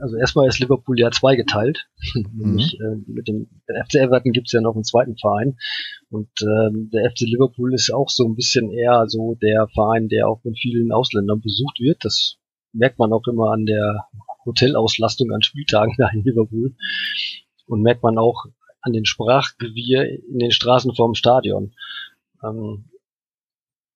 also 0.00 0.16
erstmal 0.16 0.48
ist 0.48 0.58
Liverpool 0.58 0.98
ja 0.98 1.10
zweigeteilt. 1.10 1.86
Mhm. 2.14 2.58
Äh, 2.58 2.96
mit 3.06 3.28
dem 3.28 3.48
FC 3.66 3.96
Everton 3.96 4.32
gibt 4.32 4.48
es 4.48 4.52
ja 4.52 4.60
noch 4.60 4.74
einen 4.74 4.84
zweiten 4.84 5.16
Verein. 5.16 5.56
Und 6.10 6.30
ähm, 6.42 6.90
der 6.92 7.10
FC 7.10 7.20
Liverpool 7.20 7.74
ist 7.74 7.92
auch 7.92 8.08
so 8.08 8.26
ein 8.26 8.34
bisschen 8.34 8.70
eher 8.70 9.04
so 9.08 9.36
der 9.36 9.68
Verein, 9.68 10.08
der 10.08 10.28
auch 10.28 10.42
von 10.42 10.54
vielen 10.54 10.92
Ausländern 10.92 11.40
besucht 11.40 11.80
wird. 11.80 12.04
Das 12.04 12.36
merkt 12.72 12.98
man 12.98 13.12
auch 13.12 13.26
immer 13.26 13.52
an 13.52 13.66
der 13.66 14.06
Hotelauslastung 14.44 15.30
an 15.32 15.42
Spieltagen 15.42 15.94
da 15.98 16.08
in 16.08 16.24
Liverpool. 16.24 16.74
Und 17.66 17.82
merkt 17.82 18.02
man 18.02 18.18
auch 18.18 18.46
an 18.80 18.92
den 18.92 19.04
Sprachgewirr 19.04 20.08
in 20.08 20.38
den 20.38 20.50
Straßen 20.50 20.94
vorm 20.94 21.14
Stadion. 21.14 21.74
Ähm, 22.42 22.86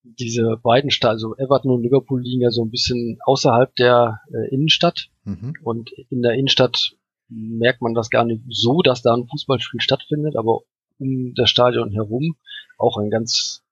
diese 0.02 0.58
beiden 0.62 0.90
Städte, 0.90 1.10
also 1.10 1.34
Everton 1.36 1.70
und 1.70 1.82
Liverpool 1.82 2.20
liegen 2.22 2.42
ja 2.42 2.50
so 2.50 2.62
ein 2.62 2.70
bisschen 2.70 3.18
außerhalb 3.24 3.74
der 3.76 4.20
äh, 4.32 4.54
Innenstadt. 4.54 5.08
Mhm. 5.24 5.54
Und 5.62 5.90
in 6.10 6.22
der 6.22 6.34
Innenstadt 6.34 6.94
merkt 7.28 7.80
man 7.80 7.94
das 7.94 8.10
gar 8.10 8.24
nicht 8.24 8.42
so, 8.48 8.82
dass 8.82 9.02
da 9.02 9.14
ein 9.14 9.26
Fußballspiel 9.26 9.80
stattfindet, 9.80 10.36
aber 10.36 10.60
um 10.98 11.34
das 11.34 11.50
Stadion 11.50 11.90
herum 11.90 12.36
auch 12.78 12.98
ein 12.98 13.10
ganz 13.10 13.62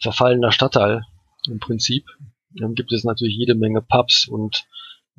verfallener 0.00 0.52
Stadtteil 0.52 1.02
im 1.46 1.58
Prinzip. 1.58 2.04
Dann 2.50 2.74
gibt 2.74 2.92
es 2.92 3.04
natürlich 3.04 3.36
jede 3.36 3.54
Menge 3.54 3.82
Pubs 3.82 4.28
und 4.28 4.66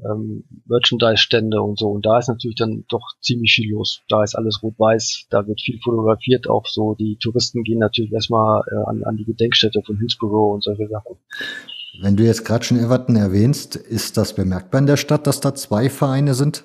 ähm, 0.04 0.43
Merchandise-Stände 0.66 1.62
und 1.62 1.78
so. 1.78 1.89
Und 1.89 2.06
da 2.06 2.20
ist 2.20 2.28
natürlich 2.28 2.58
dann 2.58 2.86
doch 2.89 3.06
ziemlich 3.22 3.54
viel 3.54 3.72
los. 3.72 4.02
Da 4.10 4.24
ist 4.24 4.36
alles 4.36 4.62
rot-weiß, 4.64 5.28
da 5.30 5.47
wird 5.47 5.62
viel 5.62 5.80
fotografiert, 5.84 6.50
auch 6.50 6.66
so. 6.66 6.95
Die 6.95 7.18
Touristen 7.18 7.64
gehen 7.64 7.80
natürlich 7.80 8.12
erstmal 8.12 8.64
äh, 8.72 8.89
an, 8.89 9.04
an 9.04 9.18
die 9.18 9.26
Gedenkstätte 9.26 9.82
von 9.86 9.97
Hillsborough 9.97 10.54
und 10.54 10.64
solche 10.64 10.88
Sachen. 10.88 11.16
Wenn 12.02 12.16
du 12.16 12.24
jetzt 12.24 12.45
gerade 12.45 12.64
schon 12.64 12.80
Everton 12.80 13.16
erwähnst, 13.16 13.76
ist 13.76 14.18
das 14.18 14.34
bemerkbar 14.34 14.80
in 14.80 14.88
der 14.88 14.97
Stadt, 14.97 15.28
dass 15.28 15.41
da 15.41 15.56
zwei 15.56 15.89
Vereine 15.89 16.34
sind? 16.34 16.64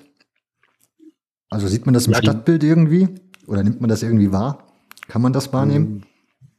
Also 1.49 1.67
sieht 1.67 1.85
man 1.85 1.93
das 1.93 2.07
im 2.07 2.13
ja, 2.13 2.19
Stadtbild 2.19 2.63
irgendwie? 2.63 3.09
Oder 3.47 3.63
nimmt 3.63 3.81
man 3.81 3.89
das 3.89 4.03
irgendwie 4.03 4.31
wahr? 4.31 4.67
Kann 5.07 5.21
man 5.21 5.33
das 5.33 5.51
wahrnehmen? 5.53 5.85
Ähm, 5.85 6.03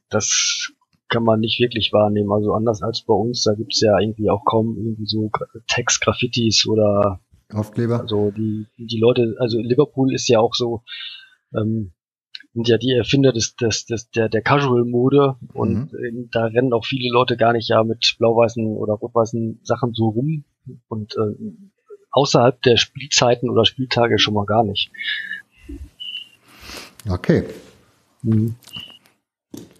das 0.09 0.71
kann 1.09 1.23
man 1.23 1.39
nicht 1.39 1.59
wirklich 1.59 1.91
wahrnehmen. 1.93 2.31
Also 2.31 2.53
anders 2.53 2.81
als 2.81 3.01
bei 3.01 3.13
uns, 3.13 3.43
da 3.43 3.53
gibt's 3.53 3.81
ja 3.81 3.99
irgendwie 3.99 4.29
auch 4.29 4.43
kaum 4.45 4.75
irgendwie 4.77 5.05
so 5.05 5.31
Text, 5.67 6.01
Graffitis 6.01 6.67
oder 6.67 7.19
Aufkleber. 7.51 8.01
Also 8.01 8.31
die, 8.31 8.65
die 8.77 8.99
Leute, 8.99 9.35
also 9.39 9.59
Liverpool 9.59 10.13
ist 10.13 10.27
ja 10.27 10.39
auch 10.39 10.53
so, 10.53 10.83
ähm, 11.55 11.93
sind 12.53 12.67
ja 12.67 12.77
die 12.77 12.91
Erfinder 12.91 13.31
des, 13.31 13.55
des, 13.55 13.85
des 13.85 14.09
der, 14.09 14.29
der 14.29 14.41
Casual-Mode 14.41 15.35
und 15.53 15.93
mhm. 15.93 16.29
da 16.31 16.45
rennen 16.45 16.73
auch 16.73 16.85
viele 16.85 17.09
Leute 17.11 17.37
gar 17.37 17.53
nicht 17.53 17.69
ja 17.69 17.83
mit 17.83 18.15
blau-weißen 18.17 18.65
oder 18.75 18.93
rot-weißen 18.93 19.61
Sachen 19.63 19.93
so 19.93 20.09
rum 20.09 20.43
und 20.87 21.15
äh, 21.15 21.35
außerhalb 22.11 22.61
der 22.63 22.77
Spielzeiten 22.77 23.49
oder 23.49 23.63
Spieltage 23.65 24.17
schon 24.17 24.33
mal 24.33 24.45
gar 24.45 24.63
nicht. 24.63 24.91
Okay. 27.07 27.43
Mhm. 28.23 28.55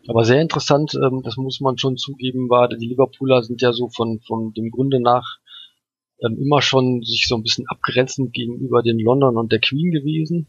Aber 0.08 0.24
sehr 0.24 0.42
interessant, 0.42 0.94
ähm, 0.96 1.22
das 1.24 1.36
muss 1.38 1.60
man 1.60 1.78
schon 1.78 1.98
zugeben, 1.98 2.50
war, 2.50 2.70
die 2.70 2.88
Liverpooler 2.88 3.44
sind 3.44 3.62
ja 3.62 3.74
so 3.74 3.90
von, 3.90 4.22
von 4.22 4.54
dem 4.54 4.72
Grunde 4.72 5.02
nach 5.02 5.40
ähm, 6.24 6.38
immer 6.40 6.62
schon 6.62 7.04
sich 7.04 7.28
so 7.28 7.36
ein 7.36 7.44
bisschen 7.44 7.68
abgrenzend 7.68 8.34
gegenüber 8.34 8.82
den 8.82 9.00
London 9.00 9.38
und 9.38 9.52
der 9.52 9.60
Queen 9.60 9.92
gewesen. 9.92 10.48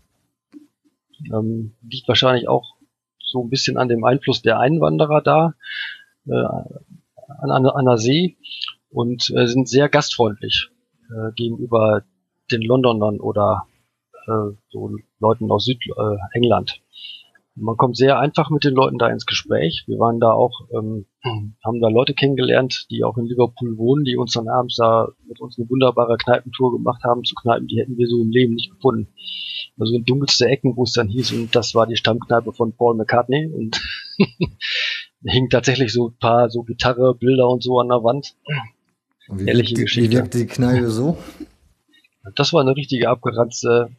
Ähm, 1.32 1.74
liegt 1.82 2.06
wahrscheinlich 2.06 2.48
auch 2.48 2.76
so 3.20 3.42
ein 3.42 3.50
bisschen 3.50 3.76
an 3.76 3.88
dem 3.88 4.04
Einfluss 4.04 4.42
der 4.42 4.60
Einwanderer 4.60 5.20
da, 5.20 5.54
äh, 6.26 6.32
an, 6.32 7.50
an, 7.50 7.66
an 7.66 7.84
der 7.84 7.98
See 7.98 8.36
und 8.90 9.30
äh, 9.36 9.46
sind 9.46 9.68
sehr 9.68 9.88
gastfreundlich 9.88 10.68
äh, 11.10 11.32
gegenüber 11.34 12.04
den 12.50 12.62
Londonern 12.62 13.20
oder 13.20 13.66
äh, 14.26 14.54
so 14.70 14.96
Leuten 15.18 15.50
aus 15.50 15.64
Südengland. 15.64 16.70
Äh, 16.70 16.87
man 17.60 17.76
kommt 17.76 17.96
sehr 17.96 18.18
einfach 18.18 18.50
mit 18.50 18.64
den 18.64 18.74
Leuten 18.74 18.98
da 18.98 19.08
ins 19.08 19.26
Gespräch. 19.26 19.84
Wir 19.86 19.98
waren 19.98 20.20
da 20.20 20.32
auch, 20.32 20.60
ähm, 20.72 21.06
haben 21.64 21.80
da 21.80 21.88
Leute 21.88 22.14
kennengelernt, 22.14 22.86
die 22.90 23.04
auch 23.04 23.16
in 23.18 23.26
Liverpool 23.26 23.76
wohnen, 23.76 24.04
die 24.04 24.16
uns 24.16 24.32
dann 24.32 24.48
abends 24.48 24.76
da 24.76 25.08
mit 25.26 25.40
uns 25.40 25.58
eine 25.58 25.68
wunderbare 25.68 26.16
Kneipentour 26.16 26.72
gemacht 26.72 27.02
haben 27.04 27.24
zu 27.24 27.34
Kneipen, 27.34 27.66
die 27.66 27.80
hätten 27.80 27.98
wir 27.98 28.06
so 28.06 28.22
im 28.22 28.30
Leben 28.30 28.54
nicht 28.54 28.70
gefunden. 28.70 29.08
Also 29.78 29.94
in 29.94 30.04
dunkelste 30.04 30.46
Ecken, 30.46 30.76
wo 30.76 30.84
es 30.84 30.92
dann 30.92 31.08
hieß, 31.08 31.32
und 31.32 31.54
das 31.54 31.74
war 31.74 31.86
die 31.86 31.96
Stammkneipe 31.96 32.52
von 32.52 32.72
Paul 32.72 32.96
McCartney 32.96 33.50
und 33.52 33.80
hing 35.24 35.48
tatsächlich 35.50 35.92
so 35.92 36.08
ein 36.08 36.18
paar 36.18 36.50
so 36.50 36.62
Gitarre, 36.62 37.14
Bilder 37.14 37.48
und 37.48 37.62
so 37.62 37.78
an 37.78 37.88
der 37.88 38.02
Wand. 38.02 38.34
Wie, 39.28 39.46
Ehrliche 39.46 39.76
wirkt, 39.76 39.82
Geschichte. 39.82 40.10
wie 40.10 40.16
wirkt 40.16 40.34
die 40.34 40.46
Kneipe 40.46 40.90
so? 40.90 41.18
Das 42.34 42.52
war 42.52 42.60
eine 42.60 42.76
richtige 42.76 43.08
abgeranzte 43.08 43.90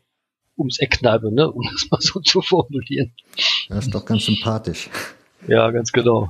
ums 0.60 0.80
Eckkneipe, 0.80 1.32
ne? 1.32 1.50
um 1.52 1.64
das 1.72 1.88
mal 1.90 2.02
so 2.02 2.20
zu 2.20 2.42
formulieren. 2.42 3.12
Das 3.70 3.86
ist 3.86 3.96
doch 3.96 4.06
ganz 4.06 4.26
sympathisch. 4.26 4.90
Ja, 5.48 5.72
ganz 5.72 5.92
genau. 5.92 6.30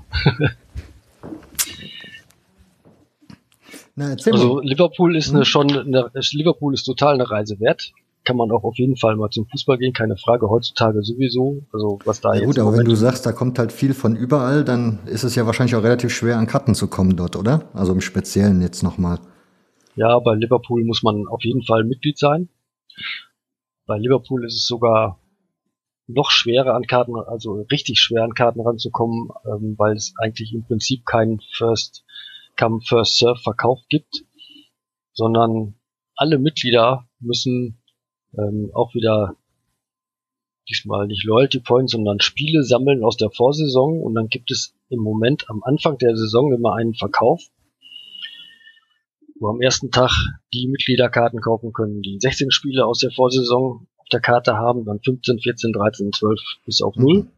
Na, 3.96 4.12
also. 4.12 4.62
Liverpool 4.62 5.18
ist 5.18 5.30
eine 5.30 5.40
hm? 5.40 5.46
schon 5.46 5.72
eine, 5.72 6.10
Liverpool 6.32 6.74
ist 6.74 6.84
total 6.84 7.16
eine 7.16 7.30
Reise 7.30 7.60
wert. 7.60 7.92
Kann 8.24 8.38
man 8.38 8.52
auch 8.52 8.64
auf 8.64 8.78
jeden 8.78 8.96
Fall 8.96 9.16
mal 9.16 9.30
zum 9.30 9.46
Fußball 9.48 9.78
gehen, 9.78 9.92
keine 9.92 10.16
Frage. 10.16 10.50
Heutzutage 10.50 11.04
sowieso. 11.04 11.64
Also 11.74 12.00
was 12.06 12.22
da 12.22 12.34
ja, 12.34 12.42
jetzt. 12.42 12.48
Gut, 12.48 12.60
aber 12.60 12.78
wenn 12.78 12.86
du 12.86 12.96
sagst, 12.96 13.26
da 13.26 13.34
kommt 13.34 13.60
halt 13.60 13.74
viel 13.74 13.94
von 13.94 14.16
überall, 14.16 14.64
dann 14.64 15.00
ist 15.06 15.24
es 15.24 15.36
ja 15.36 15.46
wahrscheinlich 15.46 15.76
auch 15.76 15.84
relativ 15.84 16.14
schwer 16.14 16.38
an 16.38 16.48
Karten 16.48 16.76
zu 16.76 16.88
kommen 16.88 17.18
dort, 17.18 17.36
oder? 17.36 17.64
Also 17.74 17.92
im 17.92 18.02
Speziellen 18.02 18.62
jetzt 18.62 18.84
nochmal. 18.84 19.20
Ja, 19.96 20.18
bei 20.20 20.36
Liverpool 20.36 20.86
muss 20.86 21.04
man 21.04 21.28
auf 21.28 21.44
jeden 21.44 21.64
Fall 21.64 21.84
Mitglied 21.84 22.18
sein. 22.18 22.48
Bei 23.90 23.98
Liverpool 23.98 24.46
ist 24.46 24.54
es 24.54 24.68
sogar 24.68 25.20
noch 26.06 26.30
schwerer 26.30 26.76
an 26.76 26.84
Karten, 26.84 27.16
also 27.16 27.66
richtig 27.72 28.00
schwer 28.00 28.24
an 28.24 28.36
Karten 28.36 28.62
ranzukommen, 28.62 29.30
ähm, 29.48 29.74
weil 29.80 29.96
es 29.96 30.14
eigentlich 30.20 30.54
im 30.54 30.64
Prinzip 30.64 31.08
keinen 31.08 31.42
First 31.54 32.06
Come 32.56 32.82
First 32.82 33.18
Serve 33.18 33.40
Verkauf 33.40 33.80
gibt, 33.90 34.26
sondern 35.12 35.74
alle 36.16 36.38
Mitglieder 36.38 37.08
müssen 37.20 37.82
ähm, 38.38 38.70
auch 38.76 38.94
wieder 38.94 39.38
diesmal 40.70 41.08
nicht 41.08 41.26
Loyalty 41.26 41.60
Points, 41.60 41.94
sondern 41.94 42.20
Spiele 42.20 42.62
sammeln 42.62 43.04
aus 43.04 43.18
der 43.18 43.32
Vorsaison. 43.32 44.04
Und 44.04 44.14
dann 44.14 44.28
gibt 44.28 44.52
es 44.52 44.76
im 44.90 45.00
Moment 45.00 45.50
am 45.50 45.64
Anfang 45.64 45.98
der 45.98 46.16
Saison 46.16 46.54
immer 46.54 46.76
einen 46.76 46.94
Verkauf 46.94 47.42
wo 49.40 49.50
am 49.50 49.62
ersten 49.62 49.92
Tag 49.92 50.12
die 50.54 50.68
Mitgliederkarten 50.68 51.42
kaufen 51.42 51.74
können, 51.74 52.02
die 52.02 52.20
16 52.20 52.52
Spiele 52.52 52.86
aus 52.86 53.00
der 53.00 53.12
Vorsaison 53.12 53.88
auf 53.98 54.08
der 54.12 54.20
Karte 54.20 54.58
haben, 54.58 54.86
dann 54.86 55.00
15, 55.04 55.40
14, 55.40 55.74
13, 55.74 56.12
12 56.14 56.40
bis 56.66 56.82
auf 56.82 56.96
0. 56.96 57.24
Mhm. 57.24 57.30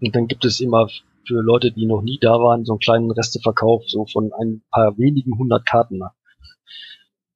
Und 0.00 0.14
dann 0.14 0.26
gibt 0.26 0.44
es 0.44 0.60
immer 0.60 0.88
für 1.26 1.40
Leute, 1.42 1.72
die 1.72 1.86
noch 1.86 2.02
nie 2.02 2.18
da 2.20 2.40
waren, 2.40 2.64
so 2.64 2.72
einen 2.72 2.80
kleinen 2.80 3.10
Resteverkauf, 3.10 3.84
so 3.86 4.06
von 4.06 4.32
ein 4.32 4.62
paar 4.70 4.96
wenigen 4.96 5.36
hundert 5.36 5.66
Karten. 5.66 6.00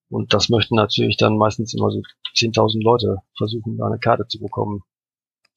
Und 0.08 0.32
das 0.32 0.48
möchten 0.48 0.76
natürlich 0.76 1.16
dann 1.16 1.36
meistens 1.36 1.74
immer 1.74 1.90
so 1.90 2.02
10.000 2.36 2.82
Leute 2.82 3.18
versuchen, 3.36 3.76
da 3.76 3.86
eine 3.86 3.98
Karte 3.98 4.26
zu 4.28 4.38
bekommen. 4.40 4.82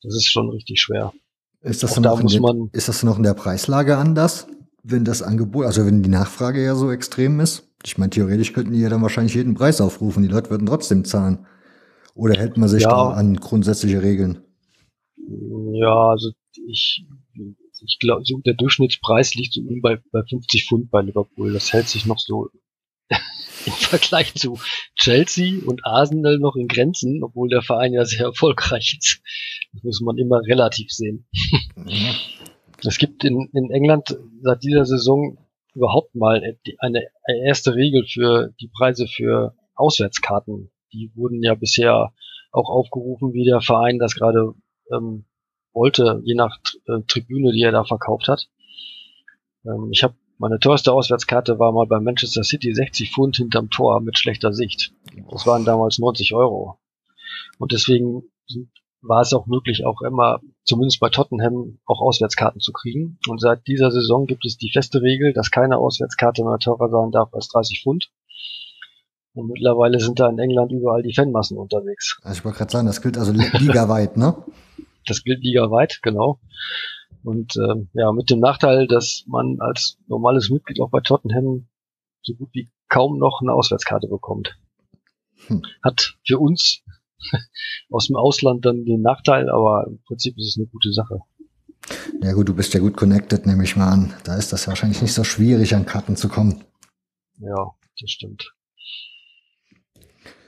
Das 0.02 0.16
ist 0.16 0.28
schon 0.28 0.50
richtig 0.50 0.82
schwer. 0.82 1.14
Ist 1.62 1.82
das, 1.82 1.96
noch, 1.96 2.04
da 2.04 2.16
der, 2.16 2.68
ist 2.74 2.90
das 2.90 3.04
noch 3.04 3.18
in 3.18 3.24
der 3.24 3.34
Preislage 3.34 3.98
anders, 3.98 4.48
wenn 4.88 5.04
das 5.04 5.24
Angebot, 5.24 5.66
also 5.66 5.86
wenn 5.86 6.04
die 6.04 6.10
Nachfrage 6.10 6.64
ja 6.64 6.76
so 6.76 6.92
extrem 6.92 7.40
ist? 7.40 7.68
Ich 7.84 7.98
meine, 7.98 8.12
theoretisch 8.12 8.54
könnten 8.54 8.74
die 8.74 8.80
ja 8.80 8.90
dann 8.90 9.02
wahrscheinlich 9.02 9.34
jeden 9.34 9.56
Preis 9.56 9.82
aufrufen. 9.82 10.24
Die 10.24 10.30
Leute 10.30 10.50
würden 10.50 10.68
trotzdem 10.68 11.06
zahlen. 11.06 11.46
Oder 12.14 12.40
hält 12.40 12.58
man 12.58 12.70
sich 12.70 12.84
ja. 12.84 12.90
da 12.90 13.10
an 13.12 13.36
grundsätzliche 13.36 14.02
Regeln? 14.02 14.42
Ja, 15.74 16.10
also 16.12 16.32
ich, 16.68 17.06
ich 17.84 18.00
glaube, 18.00 18.24
so 18.26 18.40
der 18.46 18.54
Durchschnittspreis 18.54 19.36
liegt 19.36 19.54
so 19.54 19.62
bei, 19.82 19.98
bei 20.12 20.22
50 20.30 20.68
Pfund 20.68 20.92
bei 20.92 21.02
Liverpool. 21.02 21.52
Das 21.52 21.74
hält 21.74 21.90
sich 21.90 22.06
noch 22.06 22.20
so 22.20 22.50
im 23.66 23.74
Vergleich 23.74 24.34
zu 24.36 24.60
Chelsea 24.96 25.62
und 25.66 25.86
Arsenal 25.86 26.38
noch 26.38 26.56
in 26.56 26.68
Grenzen, 26.68 27.24
obwohl 27.24 27.50
der 27.50 27.64
Verein 27.64 27.94
ja 27.94 28.06
sehr 28.06 28.26
erfolgreich 28.26 28.98
ist. 29.00 29.22
Das 29.74 29.84
muss 29.84 30.02
man 30.02 30.18
immer 30.18 30.42
relativ 30.42 30.92
sehen. 30.92 31.28
Ja. 31.86 32.14
Es 32.86 32.98
gibt 32.98 33.24
in, 33.24 33.50
in 33.54 33.72
England 33.72 34.18
seit 34.42 34.64
dieser 34.64 34.86
Saison 34.86 35.38
überhaupt 35.74 36.16
mal 36.16 36.42
eine 36.80 37.04
erste 37.44 37.76
Regel 37.76 38.06
für 38.06 38.54
die 38.60 38.68
Preise 38.70 39.08
für 39.08 39.56
Auswärtskarten. 39.76 40.72
Die 40.94 41.12
wurden 41.16 41.44
ja 41.44 41.56
bisher 41.56 42.14
auch 42.52 42.70
aufgerufen, 42.70 43.34
wie 43.34 43.44
der 43.44 43.62
Verein 43.62 44.00
das 44.00 44.16
gerade 44.16 44.54
ähm, 44.92 45.26
wollte, 45.74 46.22
je 46.24 46.36
nach 46.36 46.58
äh, 46.88 47.02
Tribüne, 47.08 47.52
die 47.52 47.62
er 47.62 47.74
da 47.74 47.84
verkauft 47.84 48.30
hat. 48.30 48.48
Ähm, 49.66 49.90
ich 49.92 50.04
habe 50.04 50.16
meine 50.38 50.60
teuerste 50.60 50.92
Auswärtskarte 50.92 51.60
war 51.60 51.72
mal 51.72 51.88
bei 51.88 52.00
Manchester 52.00 52.44
City 52.44 52.74
60 52.74 53.12
Pfund 53.12 53.38
hinterm 53.38 53.70
Tor 53.70 54.02
mit 54.02 54.18
schlechter 54.18 54.52
Sicht. 54.52 54.94
Das 55.32 55.48
waren 55.48 55.64
damals 55.64 55.98
90 55.98 56.34
Euro. 56.34 56.78
Und 57.58 57.72
deswegen 57.72 58.24
war 59.08 59.22
es 59.22 59.34
auch 59.34 59.46
möglich, 59.46 59.86
auch 59.86 60.02
immer, 60.02 60.40
zumindest 60.64 61.00
bei 61.00 61.10
Tottenham, 61.10 61.80
auch 61.86 62.02
Auswärtskarten 62.02 62.60
zu 62.60 62.72
kriegen. 62.72 63.20
Und 63.28 63.40
seit 63.40 63.68
dieser 63.68 63.92
Saison 63.92 64.26
gibt 64.26 64.46
es 64.46 64.58
die 64.58 64.72
feste 64.72 65.02
Regel, 65.02 65.34
dass 65.34 65.52
keine 65.52 65.78
Auswärtskarte 65.78 66.44
mehr 66.44 66.58
teurer 66.58 66.90
sein 66.90 67.12
darf 67.12 67.34
als 67.34 67.48
30 67.50 67.82
Pfund. 67.84 68.10
Und 69.34 69.48
mittlerweile 69.48 70.00
sind 70.00 70.20
da 70.20 70.30
in 70.30 70.40
England 70.40 70.72
überall 70.72 71.04
die 71.04 71.14
Fanmassen 71.14 71.58
unterwegs. 71.58 72.20
Also 72.24 72.40
ich 72.40 72.46
wollte 72.46 72.60
gerade 72.60 72.72
sagen, 72.72 72.88
das 72.88 73.02
gilt 73.02 73.18
also 73.18 73.32
ligaweit, 73.34 74.18
ne? 74.18 74.36
Das 75.06 75.24
gilt 75.24 75.44
ligaweit, 75.44 76.00
genau. 76.02 76.40
Und 77.24 77.56
ähm, 77.58 77.90
ja, 77.94 78.12
mit 78.12 78.30
dem 78.30 78.40
Nachteil, 78.40 78.88
dass 78.88 79.26
man 79.28 79.58
als 79.60 79.98
normales 80.08 80.50
Mitglied 80.50 80.80
auch 80.80 80.90
bei 80.90 81.02
Tottenham 81.02 81.68
so 82.22 82.34
gut 82.34 82.50
wie 82.54 82.70
kaum 82.88 83.20
noch 83.20 83.42
eine 83.42 83.54
Auswärtskarte 83.54 84.08
bekommt. 84.08 84.58
Hm. 85.48 85.64
Hat 85.84 86.16
für 86.26 86.40
uns 86.40 86.82
aus 87.90 88.08
dem 88.08 88.16
Ausland 88.16 88.66
dann 88.66 88.86
den 88.86 89.02
Nachteil, 89.02 89.50
aber 89.50 89.86
im 89.88 90.00
Prinzip 90.06 90.38
ist 90.38 90.50
es 90.50 90.58
eine 90.58 90.68
gute 90.68 90.92
Sache. 90.92 91.20
Ja 92.22 92.34
gut, 92.34 92.50
du 92.50 92.56
bist 92.56 92.74
ja 92.74 92.80
gut 92.80 92.98
connected, 92.98 93.46
nehme 93.46 93.64
ich 93.64 93.76
mal 93.76 93.90
an. 93.90 94.14
Da 94.24 94.36
ist 94.36 94.52
das 94.52 94.68
wahrscheinlich 94.68 95.02
nicht 95.02 95.14
so 95.14 95.24
schwierig, 95.24 95.76
an 95.76 95.86
Karten 95.86 96.16
zu 96.16 96.30
kommen. 96.30 96.64
Ja, 97.40 97.72
das 98.00 98.10
stimmt. 98.10 98.56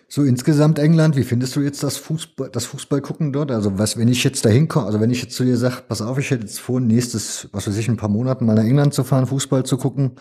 So 0.09 0.23
insgesamt 0.23 0.79
England, 0.79 1.17
wie 1.17 1.23
findest 1.23 1.55
du 1.57 1.59
jetzt 1.59 1.83
das 1.83 1.97
Fußball, 1.97 2.49
das 2.49 2.65
Fußball 2.65 3.01
gucken 3.01 3.33
dort? 3.33 3.51
Also 3.51 3.77
was, 3.77 3.97
wenn 3.97 4.07
ich 4.07 4.23
jetzt 4.23 4.45
da 4.45 4.49
hinkomme, 4.49 4.85
also 4.85 5.01
wenn 5.01 5.11
ich 5.11 5.21
jetzt 5.21 5.35
zu 5.35 5.43
dir 5.43 5.57
sage, 5.57 5.83
pass 5.87 6.01
auf, 6.01 6.17
ich 6.17 6.31
hätte 6.31 6.43
jetzt 6.43 6.59
vor, 6.59 6.79
nächstes, 6.79 7.49
was 7.51 7.67
weiß 7.67 7.77
ich, 7.77 7.89
ein 7.89 7.97
paar 7.97 8.09
Monaten 8.09 8.45
mal 8.45 8.55
nach 8.55 8.63
England 8.63 8.93
zu 8.93 9.03
fahren, 9.03 9.27
Fußball 9.27 9.65
zu 9.65 9.77
gucken, 9.77 10.13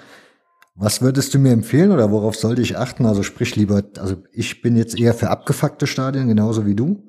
was 0.77 1.01
würdest 1.01 1.33
du 1.33 1.39
mir 1.39 1.53
empfehlen 1.53 1.91
oder 1.91 2.11
worauf 2.11 2.37
sollte 2.37 2.61
ich 2.61 2.77
achten? 2.77 3.07
Also 3.07 3.22
sprich 3.22 3.57
lieber, 3.57 3.83
also 3.99 4.16
ich 4.33 4.61
bin 4.61 4.77
jetzt 4.77 4.99
eher 4.99 5.14
für 5.14 5.31
abgefuckte 5.31 5.87
Stadien, 5.87 6.29
genauso 6.29 6.66
wie 6.66 6.74
du. 6.74 7.09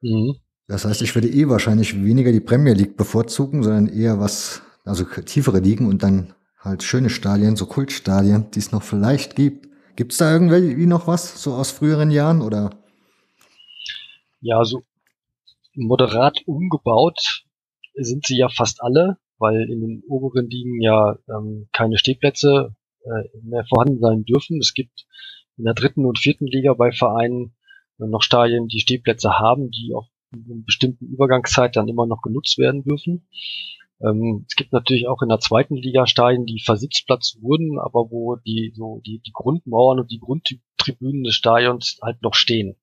Mhm. 0.00 0.36
Das 0.68 0.84
heißt, 0.84 1.02
ich 1.02 1.14
würde 1.14 1.28
eh 1.28 1.48
wahrscheinlich 1.48 2.02
weniger 2.02 2.30
die 2.30 2.40
Premier 2.40 2.72
League 2.72 2.96
bevorzugen, 2.96 3.62
sondern 3.62 3.88
eher 3.88 4.20
was, 4.20 4.62
also 4.84 5.04
tiefere 5.04 5.58
Ligen 5.58 5.88
und 5.88 6.02
dann 6.02 6.34
halt 6.58 6.82
schöne 6.82 7.10
Stadien, 7.10 7.56
so 7.56 7.66
Kultstadien, 7.66 8.50
die 8.52 8.60
es 8.60 8.72
noch 8.72 8.82
vielleicht 8.82 9.34
gibt. 9.34 9.68
Gibt 9.96 10.12
es 10.12 10.18
da 10.18 10.32
irgendwie 10.32 10.86
noch 10.86 11.06
was, 11.06 11.42
so 11.42 11.54
aus 11.54 11.72
früheren 11.72 12.10
Jahren, 12.10 12.42
oder? 12.42 12.70
Ja, 14.40 14.64
so 14.64 14.82
moderat 15.74 16.38
umgebaut 16.46 17.44
sind 17.94 18.26
sie 18.26 18.38
ja 18.38 18.48
fast 18.48 18.82
alle, 18.82 19.18
weil 19.38 19.68
in 19.68 19.80
den 19.80 20.02
oberen 20.08 20.48
Ligen 20.48 20.80
ja 20.80 21.18
ähm, 21.28 21.68
keine 21.72 21.98
Stehplätze 21.98 22.74
mehr 23.42 23.64
vorhanden 23.64 24.00
sein 24.00 24.24
dürfen. 24.24 24.58
Es 24.58 24.74
gibt 24.74 25.06
in 25.56 25.64
der 25.64 25.74
dritten 25.74 26.04
und 26.04 26.18
vierten 26.18 26.46
Liga 26.46 26.74
bei 26.74 26.92
Vereinen 26.92 27.54
noch 27.98 28.22
Stadien, 28.22 28.68
die 28.68 28.80
Stehplätze 28.80 29.38
haben, 29.38 29.70
die 29.70 29.92
auch 29.94 30.08
in 30.32 30.44
einer 30.50 30.62
bestimmten 30.64 31.06
Übergangszeit 31.06 31.76
dann 31.76 31.88
immer 31.88 32.06
noch 32.06 32.22
genutzt 32.22 32.58
werden 32.58 32.82
dürfen. 32.82 33.28
Ähm, 34.00 34.44
es 34.48 34.56
gibt 34.56 34.72
natürlich 34.72 35.06
auch 35.06 35.22
in 35.22 35.28
der 35.28 35.38
zweiten 35.38 35.76
Liga 35.76 36.06
Stadien, 36.06 36.46
die 36.46 36.60
Versitzplatz 36.64 37.38
wurden, 37.40 37.78
aber 37.78 38.10
wo 38.10 38.36
die 38.36 38.72
so 38.74 39.00
die, 39.06 39.20
die 39.20 39.32
Grundmauern 39.32 40.00
und 40.00 40.10
die 40.10 40.18
Grundtribünen 40.18 41.24
des 41.24 41.34
Stadions 41.34 41.98
halt 42.02 42.20
noch 42.22 42.34
stehen. 42.34 42.76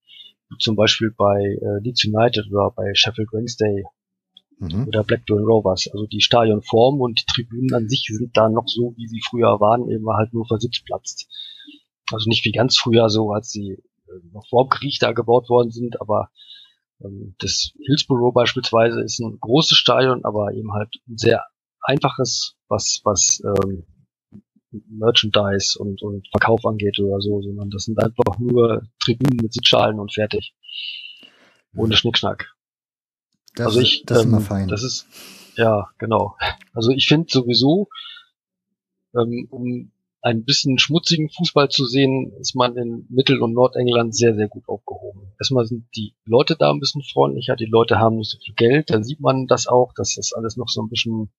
Zum 0.59 0.75
Beispiel 0.75 1.11
bei 1.11 1.57
äh, 1.61 1.79
Leeds 1.81 2.05
United 2.05 2.47
oder 2.51 2.71
bei 2.75 2.93
Sheffield 2.93 3.31
Wednesday 3.31 3.83
mhm. 4.61 4.87
oder 4.87 5.03
Blackburn 5.03 5.43
Rovers. 5.43 5.89
Also 5.91 6.05
die 6.05 6.21
Stadionform 6.21 7.01
und 7.01 7.19
die 7.19 7.25
Tribünen 7.25 7.73
an 7.73 7.89
sich 7.89 8.07
sind 8.09 8.35
da 8.37 8.49
noch 8.49 8.67
so, 8.67 8.93
wie 8.95 9.07
sie 9.07 9.21
früher 9.27 9.59
waren, 9.59 9.89
eben 9.89 10.07
halt 10.09 10.33
nur 10.33 10.45
Versitzplatz. 10.45 11.27
Also 12.11 12.29
nicht 12.29 12.45
wie 12.45 12.51
ganz 12.51 12.77
früher 12.77 13.09
so, 13.09 13.31
als 13.31 13.51
sie 13.51 13.71
äh, 13.71 14.11
noch 14.31 14.45
vor 14.47 14.65
dem 14.65 14.69
Krieg 14.69 14.97
da 14.99 15.11
gebaut 15.11 15.49
worden 15.49 15.71
sind, 15.71 15.99
aber 15.99 16.29
ähm, 17.03 17.35
das 17.39 17.73
Hillsborough 17.85 18.33
beispielsweise 18.33 19.01
ist 19.01 19.19
ein 19.19 19.39
großes 19.39 19.77
Stadion, 19.77 20.23
aber 20.23 20.53
eben 20.53 20.73
halt 20.73 20.95
ein 21.07 21.17
sehr 21.17 21.45
einfaches, 21.81 22.55
was, 22.67 23.01
was 23.03 23.41
ähm, 23.43 23.85
Merchandise 24.71 25.77
und, 25.77 26.01
und 26.01 26.27
Verkauf 26.29 26.65
angeht 26.65 26.99
oder 26.99 27.19
so, 27.19 27.41
sondern 27.41 27.69
das 27.69 27.83
sind 27.83 27.99
einfach 28.01 28.39
nur 28.39 28.83
Tribünen 28.99 29.39
mit 29.41 29.53
Sitzschalen 29.53 29.99
und 29.99 30.13
fertig. 30.13 30.53
Ohne 31.75 31.95
Schnickschnack. 31.95 32.53
Das, 33.55 33.67
also 33.67 33.81
ich, 33.81 34.03
das 34.05 34.19
ist 34.19 34.23
ähm, 34.23 34.29
immer 34.29 34.41
fein. 34.41 34.67
Das 34.67 34.83
ist, 34.83 35.07
ja, 35.55 35.89
genau. 35.97 36.35
Also 36.73 36.91
ich 36.91 37.07
finde 37.07 37.27
sowieso, 37.29 37.89
ähm, 39.15 39.47
um 39.49 39.91
ein 40.21 40.43
bisschen 40.45 40.77
schmutzigen 40.77 41.29
Fußball 41.29 41.69
zu 41.69 41.85
sehen, 41.85 42.31
ist 42.39 42.55
man 42.55 42.77
in 42.77 43.07
Mittel- 43.09 43.41
und 43.41 43.53
Nordengland 43.53 44.15
sehr, 44.15 44.35
sehr 44.35 44.47
gut 44.47 44.63
aufgehoben. 44.67 45.33
Erstmal 45.39 45.65
sind 45.65 45.87
die 45.95 46.13
Leute 46.25 46.55
da 46.55 46.71
ein 46.71 46.79
bisschen 46.79 47.01
freundlicher, 47.01 47.55
die 47.55 47.65
Leute 47.65 47.97
haben 47.97 48.17
nicht 48.17 48.29
so 48.29 48.37
viel 48.37 48.53
Geld, 48.53 48.91
da 48.91 49.01
sieht 49.03 49.19
man 49.19 49.47
das 49.47 49.65
auch, 49.67 49.93
dass 49.95 50.15
das 50.15 50.31
alles 50.33 50.57
noch 50.57 50.69
so 50.69 50.83
ein 50.83 50.89
bisschen 50.89 51.31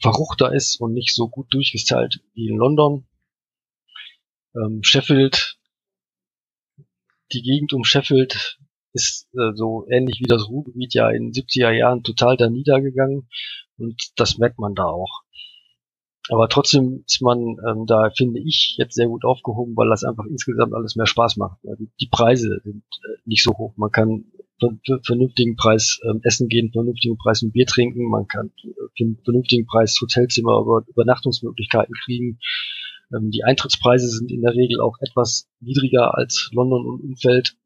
verruchter 0.00 0.52
ist 0.54 0.80
und 0.80 0.94
nicht 0.94 1.14
so 1.14 1.28
gut 1.28 1.52
durchgestylt 1.52 2.20
wie 2.34 2.48
in 2.48 2.56
London. 2.56 3.06
Ähm, 4.54 4.84
Sheffield, 4.84 5.58
die 7.32 7.42
Gegend 7.42 7.72
um 7.72 7.84
Sheffield 7.84 8.60
ist 8.92 9.28
äh, 9.34 9.52
so 9.54 9.86
ähnlich 9.90 10.20
wie 10.20 10.28
das 10.28 10.48
Ruhrgebiet 10.48 10.94
ja 10.94 11.10
in 11.10 11.32
70er 11.32 11.70
Jahren 11.70 12.02
total 12.02 12.36
da 12.36 12.48
niedergegangen 12.48 13.28
und 13.78 14.12
das 14.16 14.38
merkt 14.38 14.58
man 14.58 14.74
da 14.74 14.84
auch. 14.84 15.22
Aber 16.30 16.48
trotzdem 16.48 17.04
ist 17.06 17.22
man 17.22 17.56
ähm, 17.66 17.86
da, 17.86 18.10
finde 18.14 18.40
ich, 18.40 18.74
jetzt 18.76 18.94
sehr 18.94 19.08
gut 19.08 19.24
aufgehoben, 19.24 19.76
weil 19.76 19.88
das 19.88 20.04
einfach 20.04 20.24
insgesamt 20.26 20.74
alles 20.74 20.94
mehr 20.94 21.06
Spaß 21.06 21.36
macht. 21.38 21.58
Also 21.66 21.84
die 22.00 22.08
Preise 22.08 22.60
sind 22.64 22.82
äh, 23.04 23.18
nicht 23.24 23.42
so 23.42 23.52
hoch. 23.52 23.72
Man 23.76 23.90
kann 23.90 24.26
für, 24.60 24.78
für 24.84 25.00
vernünftigen 25.02 25.56
Preis 25.56 26.00
ähm, 26.04 26.20
essen 26.22 26.48
gehen, 26.48 26.70
vernünftigen 26.72 27.16
Preis 27.16 27.42
ein 27.42 27.52
Bier 27.52 27.66
trinken, 27.66 28.10
man 28.10 28.26
kann 28.26 28.52
für 28.60 29.04
einen 29.04 29.18
vernünftigen 29.24 29.66
Preis 29.66 29.98
Hotelzimmer 30.00 30.66
oder 30.66 30.86
Übernachtungsmöglichkeiten 30.88 31.94
kriegen. 32.04 32.38
Ähm, 33.14 33.30
die 33.30 33.44
Eintrittspreise 33.44 34.08
sind 34.08 34.30
in 34.30 34.42
der 34.42 34.54
Regel 34.54 34.80
auch 34.80 34.96
etwas 35.00 35.48
niedriger 35.60 36.16
als 36.16 36.50
London 36.52 36.86
und 36.86 37.00
Umfeld. 37.00 37.56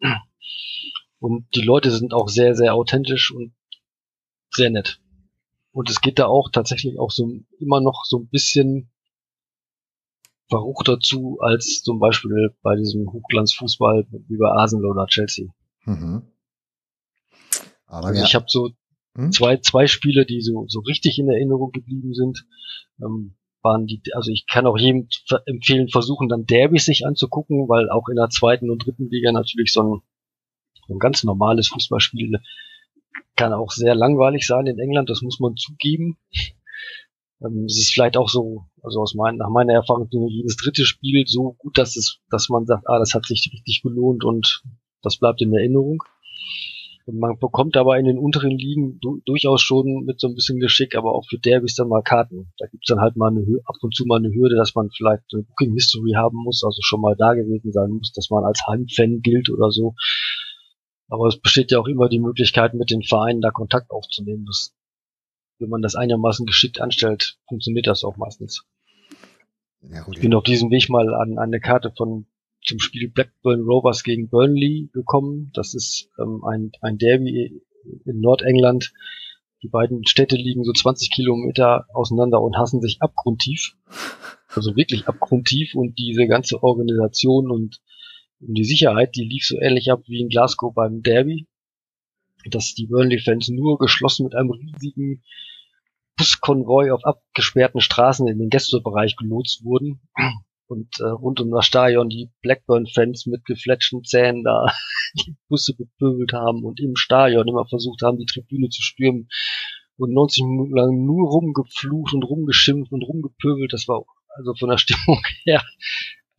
Und 1.22 1.46
die 1.54 1.62
Leute 1.62 1.92
sind 1.92 2.14
auch 2.14 2.28
sehr, 2.28 2.56
sehr 2.56 2.74
authentisch 2.74 3.32
und 3.32 3.54
sehr 4.50 4.70
nett. 4.70 5.00
Und 5.70 5.88
es 5.88 6.00
geht 6.00 6.18
da 6.18 6.26
auch 6.26 6.50
tatsächlich 6.50 6.98
auch 6.98 7.12
so 7.12 7.30
immer 7.60 7.80
noch 7.80 8.04
so 8.04 8.18
ein 8.18 8.28
bisschen 8.28 8.90
verruchter 10.48 10.98
zu 10.98 11.38
als 11.40 11.82
zum 11.82 12.00
Beispiel 12.00 12.52
bei 12.62 12.74
diesem 12.74 13.12
Hochglanzfußball 13.12 14.08
wie 14.10 14.36
bei 14.36 14.48
Arsenal 14.48 14.90
oder 14.90 15.06
Chelsea. 15.06 15.46
Mhm. 15.84 16.22
Aber 17.86 18.08
also 18.08 18.18
ja. 18.18 18.26
ich 18.26 18.34
habe 18.34 18.46
so 18.48 18.70
hm? 19.14 19.30
zwei 19.30 19.58
zwei 19.58 19.86
Spiele, 19.86 20.26
die 20.26 20.40
so 20.40 20.64
so 20.66 20.80
richtig 20.80 21.20
in 21.20 21.30
Erinnerung 21.30 21.70
geblieben 21.70 22.14
sind. 22.14 22.44
Ähm, 23.00 23.36
waren 23.62 23.86
die, 23.86 24.02
also 24.12 24.32
ich 24.32 24.48
kann 24.48 24.66
auch 24.66 24.76
jedem 24.76 25.06
empfehlen, 25.46 25.88
versuchen 25.88 26.28
dann 26.28 26.46
Derbys 26.46 26.84
sich 26.84 27.06
anzugucken, 27.06 27.68
weil 27.68 27.90
auch 27.90 28.08
in 28.08 28.16
der 28.16 28.28
zweiten 28.28 28.70
und 28.72 28.84
dritten 28.84 29.08
Liga 29.08 29.30
natürlich 29.30 29.72
so 29.72 29.82
ein, 29.82 30.02
so 30.92 30.96
ein 30.96 30.98
ganz 30.98 31.24
normales 31.24 31.68
Fußballspiel 31.68 32.38
kann 33.36 33.52
auch 33.52 33.70
sehr 33.70 33.94
langweilig 33.94 34.46
sein 34.46 34.66
in 34.66 34.78
England, 34.78 35.08
das 35.08 35.22
muss 35.22 35.40
man 35.40 35.56
zugeben. 35.56 36.18
Ähm, 37.42 37.64
es 37.64 37.78
ist 37.78 37.92
vielleicht 37.92 38.16
auch 38.16 38.28
so, 38.28 38.66
also 38.82 39.00
aus 39.00 39.14
mein, 39.14 39.36
nach 39.36 39.48
meiner 39.48 39.72
Erfahrung 39.72 40.08
nur 40.12 40.28
jedes 40.28 40.56
dritte 40.56 40.84
Spiel 40.84 41.24
so 41.26 41.54
gut, 41.58 41.78
dass 41.78 41.96
es, 41.96 42.20
dass 42.30 42.48
man 42.48 42.66
sagt, 42.66 42.88
ah, 42.88 42.98
das 42.98 43.14
hat 43.14 43.26
sich 43.26 43.50
richtig 43.52 43.82
gelohnt 43.82 44.24
und 44.24 44.62
das 45.02 45.16
bleibt 45.16 45.40
in 45.40 45.54
Erinnerung. 45.54 46.02
Und 47.04 47.18
man 47.18 47.36
bekommt 47.38 47.76
aber 47.76 47.98
in 47.98 48.04
den 48.04 48.18
unteren 48.18 48.56
Ligen 48.56 49.00
du 49.00 49.20
durchaus 49.24 49.60
schon 49.60 50.04
mit 50.04 50.20
so 50.20 50.28
ein 50.28 50.36
bisschen 50.36 50.60
Geschick, 50.60 50.94
aber 50.94 51.12
auch 51.12 51.26
für 51.28 51.38
Derbys 51.38 51.74
dann 51.74 51.88
mal 51.88 52.02
Karten. 52.02 52.52
Da 52.58 52.66
gibt's 52.68 52.86
dann 52.86 53.00
halt 53.00 53.16
mal 53.16 53.30
eine 53.30 53.44
ab 53.64 53.74
und 53.80 53.92
zu 53.92 54.06
mal 54.06 54.18
eine 54.18 54.32
Hürde, 54.32 54.54
dass 54.54 54.76
man 54.76 54.88
vielleicht 54.96 55.24
eine 55.32 55.42
Booking 55.42 55.72
History 55.72 56.12
haben 56.14 56.36
muss, 56.36 56.62
also 56.64 56.78
schon 56.80 57.00
mal 57.00 57.16
da 57.18 57.34
gewesen 57.34 57.72
sein 57.72 57.90
muss, 57.90 58.12
dass 58.12 58.30
man 58.30 58.44
als 58.44 58.64
Heimfan 58.68 59.20
gilt 59.20 59.50
oder 59.50 59.72
so. 59.72 59.94
Aber 61.12 61.26
es 61.26 61.38
besteht 61.38 61.70
ja 61.70 61.78
auch 61.78 61.88
immer 61.88 62.08
die 62.08 62.18
Möglichkeit, 62.18 62.72
mit 62.72 62.90
den 62.90 63.02
Vereinen 63.02 63.42
da 63.42 63.50
Kontakt 63.50 63.90
aufzunehmen. 63.90 64.46
Das, 64.46 64.74
wenn 65.58 65.68
man 65.68 65.82
das 65.82 65.94
einigermaßen 65.94 66.46
geschickt 66.46 66.80
anstellt, 66.80 67.36
funktioniert 67.46 67.86
das 67.86 68.02
auch 68.02 68.16
meistens. 68.16 68.64
Ja, 69.82 70.06
ich 70.10 70.20
bin 70.20 70.32
auf 70.32 70.42
diesem 70.42 70.70
Weg 70.70 70.88
mal 70.88 71.12
an, 71.12 71.32
an 71.32 71.38
eine 71.38 71.60
Karte 71.60 71.92
von 71.94 72.24
zum 72.64 72.78
Spiel 72.78 73.10
Blackburn 73.10 73.60
Rovers 73.60 74.04
gegen 74.04 74.30
Burnley 74.30 74.88
gekommen. 74.94 75.50
Das 75.52 75.74
ist 75.74 76.08
ähm, 76.18 76.42
ein, 76.46 76.72
ein 76.80 76.96
Derby 76.96 77.60
in 78.06 78.20
Nordengland. 78.20 78.94
Die 79.62 79.68
beiden 79.68 80.06
Städte 80.06 80.36
liegen 80.36 80.64
so 80.64 80.72
20 80.72 81.10
Kilometer 81.10 81.88
auseinander 81.92 82.40
und 82.40 82.56
hassen 82.56 82.80
sich 82.80 83.02
abgrundtief. 83.02 83.76
Also 84.48 84.76
wirklich 84.76 85.08
abgrundtief 85.08 85.74
und 85.74 85.98
diese 85.98 86.26
ganze 86.26 86.62
Organisation 86.62 87.50
und, 87.50 87.82
und 88.46 88.54
die 88.54 88.64
Sicherheit, 88.64 89.14
die 89.16 89.24
lief 89.24 89.46
so 89.46 89.60
ähnlich 89.60 89.90
ab 89.90 90.02
wie 90.06 90.20
in 90.20 90.28
Glasgow 90.28 90.74
beim 90.74 91.02
Derby. 91.02 91.46
Dass 92.44 92.74
die 92.74 92.86
Burnley-Fans 92.86 93.48
nur 93.50 93.78
geschlossen 93.78 94.24
mit 94.24 94.34
einem 94.34 94.50
riesigen 94.50 95.22
Buskonvoi 96.16 96.90
auf 96.90 97.04
abgesperrten 97.04 97.80
Straßen 97.80 98.26
in 98.26 98.38
den 98.38 98.50
Gästebereich 98.50 99.16
gelotst 99.16 99.64
wurden 99.64 100.00
und 100.66 100.88
äh, 101.00 101.04
rund 101.04 101.40
um 101.40 101.50
das 101.50 101.66
Stadion 101.66 102.08
die 102.08 102.30
Blackburn-Fans 102.42 103.26
mit 103.26 103.44
gefletschten 103.44 104.04
Zähnen 104.04 104.42
da 104.42 104.66
die 105.26 105.36
Busse 105.48 105.74
bepöbelt 105.74 106.32
haben 106.32 106.64
und 106.64 106.80
im 106.80 106.96
Stadion 106.96 107.46
immer 107.46 107.66
versucht 107.66 108.02
haben, 108.02 108.18
die 108.18 108.26
Tribüne 108.26 108.68
zu 108.70 108.82
stürmen 108.82 109.28
und 109.96 110.12
90 110.12 110.44
Minuten 110.44 110.74
lang 110.74 111.04
nur 111.04 111.28
rumgeflucht 111.28 112.14
und 112.14 112.24
rumgeschimpft 112.24 112.90
und 112.90 113.02
rumgepöbelt. 113.02 113.72
Das 113.72 113.86
war 113.86 114.04
also 114.36 114.54
von 114.54 114.70
der 114.70 114.78
Stimmung 114.84 115.22
her, 115.44 115.62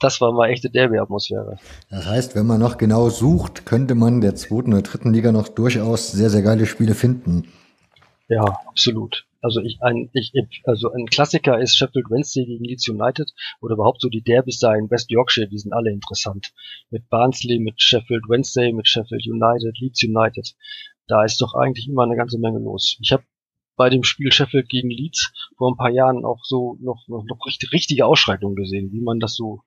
das 0.03 0.19
war 0.19 0.33
mal 0.33 0.49
echte 0.49 0.69
Derby-Atmosphäre. 0.69 1.57
Das 1.89 2.05
heißt, 2.05 2.35
wenn 2.35 2.45
man 2.45 2.59
noch 2.59 2.77
genau 2.77 3.09
sucht, 3.09 3.65
könnte 3.65 3.95
man 3.95 4.21
der 4.21 4.35
zweiten 4.35 4.73
oder 4.73 4.81
dritten 4.81 5.13
Liga 5.13 5.31
noch 5.31 5.47
durchaus 5.47 6.11
sehr, 6.11 6.29
sehr 6.29 6.41
geile 6.41 6.65
Spiele 6.65 6.93
finden. 6.93 7.47
Ja, 8.27 8.43
absolut. 8.67 9.25
Also 9.41 9.59
ich 9.59 9.81
ein, 9.81 10.09
ich, 10.13 10.31
also 10.63 10.91
ein 10.91 11.05
Klassiker 11.05 11.59
ist 11.59 11.75
Sheffield 11.75 12.09
Wednesday 12.09 12.45
gegen 12.45 12.63
Leeds 12.63 12.87
United 12.87 13.33
oder 13.61 13.75
überhaupt 13.75 14.01
so 14.01 14.07
die 14.07 14.21
Derbys 14.21 14.59
da 14.59 14.73
in 14.73 14.89
West 14.89 15.11
Yorkshire, 15.11 15.47
die 15.47 15.57
sind 15.57 15.73
alle 15.73 15.91
interessant. 15.91 16.53
Mit 16.89 17.09
Barnsley, 17.09 17.59
mit 17.59 17.81
Sheffield 17.81 18.23
Wednesday, 18.29 18.71
mit 18.71 18.87
Sheffield 18.87 19.27
United, 19.27 19.77
Leeds 19.79 20.01
United. 20.03 20.55
Da 21.07 21.25
ist 21.25 21.41
doch 21.41 21.53
eigentlich 21.55 21.89
immer 21.89 22.03
eine 22.03 22.15
ganze 22.15 22.39
Menge 22.39 22.59
los. 22.59 22.97
Ich 23.01 23.11
habe 23.11 23.23
bei 23.76 23.89
dem 23.89 24.03
Spiel 24.03 24.32
Sheffield 24.32 24.69
gegen 24.69 24.89
Leeds 24.89 25.34
vor 25.57 25.71
ein 25.71 25.78
paar 25.78 25.89
Jahren 25.89 26.26
auch 26.26 26.43
so 26.43 26.78
noch, 26.82 27.07
noch, 27.07 27.24
noch 27.26 27.45
richtig, 27.45 27.71
richtige 27.71 28.05
Ausschreitungen 28.05 28.55
gesehen, 28.55 28.91
wie 28.91 29.01
man 29.01 29.19
das 29.19 29.36
so, 29.36 29.61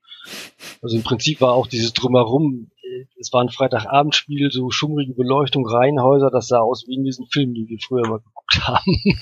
also 0.82 0.96
im 0.96 1.02
Prinzip 1.02 1.40
war 1.40 1.54
auch 1.54 1.66
dieses 1.66 1.92
Drumherum, 1.92 2.70
es 3.18 3.32
war 3.32 3.42
ein 3.42 3.50
Freitagabendspiel, 3.50 4.50
so 4.50 4.70
schummrige 4.70 5.14
Beleuchtung, 5.14 5.66
Reihenhäuser, 5.66 6.30
das 6.30 6.48
sah 6.48 6.60
aus 6.60 6.86
wie 6.86 6.94
in 6.94 7.04
diesen 7.04 7.26
Filmen, 7.26 7.54
die 7.54 7.68
wir 7.68 7.78
früher 7.80 8.08
mal 8.08 8.20
geguckt 8.20 8.68
haben. 8.68 8.96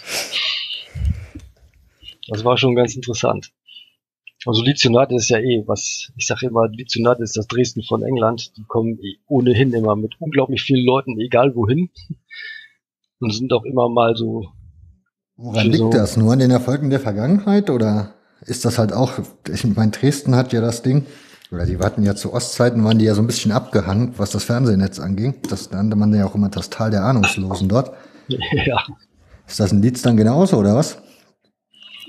Das 2.28 2.42
war 2.42 2.56
schon 2.56 2.74
ganz 2.74 2.96
interessant. 2.96 3.52
Also 4.46 4.62
Leeds 4.62 4.84
United 4.84 5.16
ist 5.16 5.30
ja 5.30 5.38
eh, 5.38 5.62
was, 5.66 6.12
ich 6.16 6.26
sage 6.26 6.46
immer, 6.46 6.68
Leeds 6.68 6.96
United 6.96 7.20
ist 7.20 7.36
das 7.36 7.46
Dresden 7.46 7.82
von 7.82 8.02
England. 8.02 8.56
Die 8.56 8.64
kommen 8.64 8.98
eh 9.02 9.16
ohnehin 9.26 9.72
immer 9.72 9.96
mit 9.96 10.14
unglaublich 10.20 10.62
vielen 10.62 10.84
Leuten, 10.84 11.18
egal 11.18 11.54
wohin. 11.54 11.90
Und 13.20 13.32
sind 13.32 13.52
auch 13.52 13.64
immer 13.64 13.88
mal 13.88 14.16
so. 14.16 14.48
Woran 15.36 15.66
liegt 15.66 15.78
so 15.78 15.90
das? 15.90 16.16
Nur 16.16 16.32
an 16.32 16.38
den 16.38 16.50
Erfolgen 16.50 16.90
der 16.90 17.00
Vergangenheit 17.00 17.70
oder 17.70 18.14
ist 18.42 18.64
das 18.64 18.78
halt 18.78 18.92
auch, 18.92 19.12
ich 19.52 19.64
meine, 19.64 19.90
Dresden 19.90 20.36
hat 20.36 20.52
ja 20.52 20.60
das 20.60 20.82
Ding, 20.82 21.06
oder 21.50 21.66
die 21.66 21.78
hatten 21.78 22.02
ja 22.02 22.14
zu 22.14 22.32
Ostzeiten, 22.32 22.84
waren 22.84 22.98
die 22.98 23.04
ja 23.04 23.14
so 23.14 23.22
ein 23.22 23.26
bisschen 23.26 23.52
abgehangen, 23.52 24.14
was 24.16 24.30
das 24.30 24.44
Fernsehnetz 24.44 24.98
anging. 24.98 25.34
Das 25.48 25.70
nannte 25.70 25.96
man 25.96 26.14
ja 26.14 26.26
auch 26.26 26.34
immer 26.34 26.48
das 26.48 26.70
Tal 26.70 26.90
der 26.90 27.04
Ahnungslosen 27.04 27.68
dort. 27.68 27.92
Ja. 28.64 28.82
Ist 29.46 29.60
das 29.60 29.70
ein 29.70 29.82
Leeds 29.82 30.00
dann 30.00 30.16
genauso, 30.16 30.56
oder 30.56 30.74
was? 30.74 31.02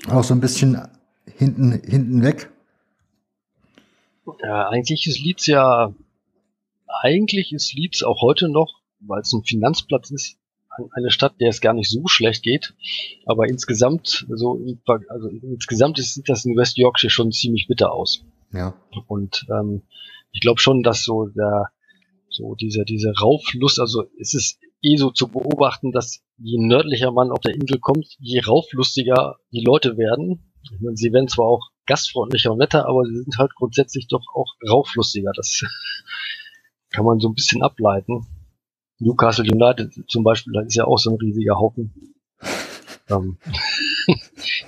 Auch 0.08 0.24
so 0.24 0.34
ein 0.34 0.40
bisschen 0.40 0.82
hinten, 1.26 1.74
hinten 1.86 2.24
weg. 2.24 2.50
Ja, 4.42 4.70
eigentlich 4.70 5.06
ist 5.08 5.20
Leeds 5.20 5.48
ja, 5.48 5.94
eigentlich 7.02 7.52
ist 7.52 7.74
Leeds 7.74 8.04
auch 8.04 8.22
heute 8.22 8.48
noch, 8.48 8.80
weil 9.02 9.20
es 9.20 9.34
ein 9.34 9.44
Finanzplatz 9.44 10.12
ist, 10.12 10.38
eine 10.92 11.12
Stadt, 11.12 11.40
der 11.40 11.50
es 11.50 11.62
gar 11.62 11.74
nicht 11.74 11.90
so 11.90 12.08
schlecht 12.08 12.44
geht. 12.44 12.74
Aber 13.26 13.48
insgesamt, 13.48 14.26
so, 14.30 14.60
also 15.10 15.28
insgesamt 15.28 15.98
sieht 15.98 16.30
das 16.30 16.46
in 16.46 16.56
West 16.56 16.78
Yorkshire 16.78 17.10
schon 17.10 17.32
ziemlich 17.32 17.68
bitter 17.68 17.92
aus. 17.92 18.24
Ja. 18.52 18.76
Und 19.08 19.46
ähm, 19.50 19.84
ich 20.32 20.42
glaube 20.42 20.60
schon, 20.60 20.84
dass 20.84 21.04
so 21.04 21.28
der, 21.28 21.70
so 22.30 22.56
diese, 22.56 22.84
diese 22.86 23.14
Rauflust, 23.18 23.80
also 23.80 24.04
es 24.20 24.34
ist 24.34 24.60
eh 24.82 24.98
so 24.98 25.10
zu 25.12 25.28
beobachten, 25.28 25.92
dass 25.92 26.24
je 26.38 26.58
nördlicher 26.60 27.12
man 27.12 27.32
auf 27.32 27.40
der 27.40 27.56
Insel 27.56 27.80
kommt, 27.80 28.08
je 28.20 28.42
rauflustiger 28.42 29.38
die 29.52 29.64
Leute 29.64 29.98
werden. 29.98 30.52
Ich 30.64 30.80
meine, 30.82 30.98
sie 30.98 31.14
werden 31.14 31.28
zwar 31.28 31.48
auch 31.48 31.70
gastfreundlicher 31.86 32.52
und 32.52 32.58
netter, 32.58 32.88
aber 32.88 33.06
sie 33.06 33.16
sind 33.16 33.38
halt 33.38 33.54
grundsätzlich 33.56 34.08
doch 34.08 34.24
auch 34.34 34.54
rauflustiger. 34.68 35.32
Das 35.36 35.64
kann 36.90 37.06
man 37.06 37.20
so 37.20 37.30
ein 37.30 37.36
bisschen 37.36 37.62
ableiten. 37.62 38.28
Newcastle 39.00 39.46
United 39.46 39.94
zum 40.08 40.24
Beispiel, 40.24 40.54
das 40.54 40.68
ist 40.68 40.76
ja 40.76 40.86
auch 40.86 40.98
so 40.98 41.12
ein 41.12 41.18
riesiger 41.18 41.58
Haufen. 41.60 41.94
ähm, 43.10 43.38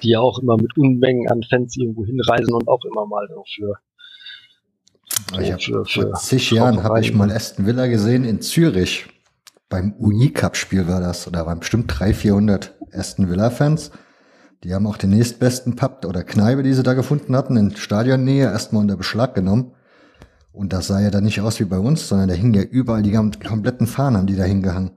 die 0.04 0.10
ja 0.10 0.20
auch 0.20 0.40
immer 0.40 0.58
mit 0.58 0.78
Unmengen 0.78 1.30
an 1.30 1.44
Fans 1.44 1.76
irgendwo 1.78 2.06
hinreisen 2.06 2.54
und 2.54 2.68
auch 2.68 2.84
immer 2.86 3.06
mal 3.06 3.28
so 3.30 3.44
für 3.48 3.74
so 5.32 5.40
ich 5.40 5.66
für, 5.66 5.86
für, 5.86 6.02
vor 6.02 6.14
zig 6.14 6.52
Jahren 6.52 6.84
habe 6.84 7.00
ich 7.00 7.14
mal 7.14 7.32
Aston 7.32 7.66
Villa 7.66 7.88
gesehen 7.88 8.24
in 8.24 8.42
Zürich 8.42 9.08
beim 9.70 9.94
UI-Cup-Spiel 10.00 10.88
war 10.88 11.02
das, 11.02 11.28
oder 11.28 11.46
waren 11.46 11.60
bestimmt 11.60 11.94
300, 12.00 12.16
400 12.16 12.76
Aston 12.94 13.30
Villa-Fans. 13.30 13.92
Die 14.64 14.74
haben 14.74 14.88
auch 14.88 14.98
den 14.98 15.12
nächstbesten 15.12 15.76
Pub 15.76 16.06
oder 16.06 16.24
Kneipe, 16.24 16.64
die 16.64 16.74
sie 16.74 16.84
da 16.84 16.94
gefunden 16.94 17.36
hatten, 17.36 17.58
in 17.58 17.76
Stadionnähe, 17.76 18.46
erstmal 18.46 18.82
unter 18.82 18.98
Beschlag 18.98 19.36
genommen. 19.36 19.74
Und 20.52 20.74
das 20.74 20.88
sah 20.88 21.00
ja 21.00 21.12
dann 21.12 21.24
nicht 21.24 21.42
aus 21.42 21.60
wie 21.60 21.66
bei 21.66 21.78
uns, 21.78 22.08
sondern 22.08 22.30
da 22.30 22.34
hingen 22.34 22.54
ja 22.54 22.64
überall 22.64 23.04
die 23.04 23.12
kompletten 23.12 23.88
Fahnen, 23.88 24.18
haben 24.18 24.28
die 24.28 24.36
da 24.36 24.44
hingehangen. 24.44 24.92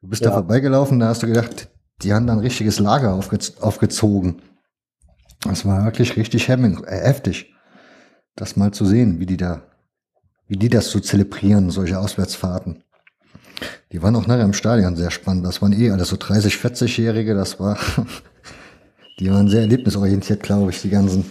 Du 0.00 0.08
bist 0.08 0.22
ja. 0.22 0.30
da 0.30 0.34
vorbeigelaufen, 0.34 0.98
da 0.98 1.08
hast 1.08 1.22
du 1.22 1.26
gedacht, 1.26 1.68
die 2.02 2.12
haben 2.12 2.26
da 2.26 2.32
ein 2.32 2.38
richtiges 2.40 2.78
Lager 2.78 3.14
aufge 3.14 3.38
aufgezogen. 3.60 4.42
Das 5.42 5.64
war 5.64 5.84
wirklich 5.84 6.16
richtig 6.16 6.48
hemming, 6.48 6.82
äh, 6.84 7.00
heftig, 7.00 7.54
das 8.34 8.56
mal 8.56 8.72
zu 8.72 8.84
sehen, 8.84 9.20
wie 9.20 9.26
die 9.26 9.36
da, 9.36 9.62
wie 10.46 10.56
die 10.56 10.68
das 10.68 10.90
so 10.90 11.00
zelebrieren, 11.00 11.70
solche 11.70 11.98
Auswärtsfahrten. 11.98 12.82
Die 13.92 14.02
waren 14.02 14.14
auch 14.16 14.26
nachher 14.26 14.44
im 14.44 14.52
Stadion 14.52 14.96
sehr 14.96 15.10
spannend. 15.10 15.44
Das 15.44 15.62
waren 15.62 15.72
eh 15.72 15.90
alles 15.90 16.08
so 16.08 16.16
30, 16.16 16.54
40-Jährige. 16.54 17.34
Das 17.34 17.58
war, 17.58 17.78
die 19.20 19.30
waren 19.30 19.48
sehr 19.48 19.62
erlebnisorientiert, 19.62 20.42
glaube 20.42 20.70
ich, 20.70 20.82
die 20.82 20.90
ganzen 20.90 21.24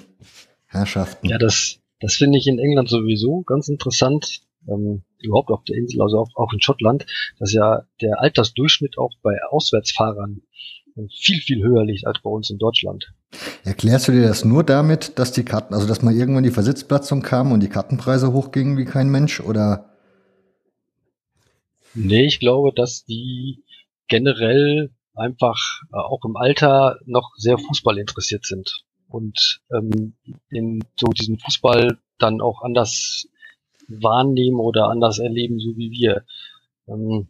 Herrschaften. 0.65 1.27
Ja, 1.27 1.37
das, 1.37 1.79
das 1.99 2.15
finde 2.15 2.37
ich 2.37 2.47
in 2.47 2.59
England 2.59 2.89
sowieso 2.89 3.41
ganz 3.41 3.67
interessant. 3.67 4.41
Ähm, 4.67 5.03
überhaupt 5.19 5.49
auf 5.49 5.63
der 5.63 5.77
Insel, 5.77 6.01
also 6.01 6.19
auch, 6.19 6.29
auch 6.35 6.53
in 6.53 6.61
Schottland, 6.61 7.05
dass 7.39 7.53
ja 7.53 7.83
der 8.01 8.21
Altersdurchschnitt 8.21 8.97
auch 8.97 9.11
bei 9.23 9.37
Auswärtsfahrern 9.49 10.41
viel, 11.09 11.39
viel 11.41 11.63
höher 11.63 11.85
liegt 11.85 12.07
als 12.07 12.19
bei 12.21 12.29
uns 12.29 12.49
in 12.49 12.57
Deutschland. 12.57 13.13
Erklärst 13.63 14.07
du 14.07 14.11
dir 14.11 14.23
das 14.23 14.45
nur 14.45 14.63
damit, 14.63 15.19
dass 15.19 15.31
die 15.31 15.43
Karten, 15.43 15.73
also 15.73 15.87
dass 15.87 16.01
mal 16.01 16.13
irgendwann 16.13 16.43
die 16.43 16.51
Versitzplatzung 16.51 17.21
kam 17.21 17.51
und 17.51 17.61
die 17.61 17.69
Kartenpreise 17.69 18.33
hochgingen 18.33 18.77
wie 18.77 18.85
kein 18.85 19.09
Mensch 19.09 19.39
oder 19.39 19.93
Nee, 21.93 22.25
ich 22.25 22.39
glaube, 22.39 22.73
dass 22.75 23.05
die 23.05 23.63
generell 24.07 24.91
einfach 25.15 25.57
äh, 25.91 25.97
auch 25.97 26.23
im 26.25 26.35
Alter 26.35 26.99
noch 27.05 27.31
sehr 27.37 27.57
Fußball 27.57 27.97
interessiert 27.97 28.45
sind 28.45 28.83
und 29.09 29.61
ähm, 29.71 30.13
in 30.49 30.83
so 30.99 31.07
diesen 31.07 31.39
Fußball 31.39 31.97
dann 32.17 32.41
auch 32.41 32.61
anders 32.61 33.27
wahrnehmen 33.87 34.59
oder 34.59 34.89
anders 34.89 35.19
erleben, 35.19 35.59
so 35.59 35.77
wie 35.77 35.91
wir. 35.91 36.25
Ähm, 36.87 37.27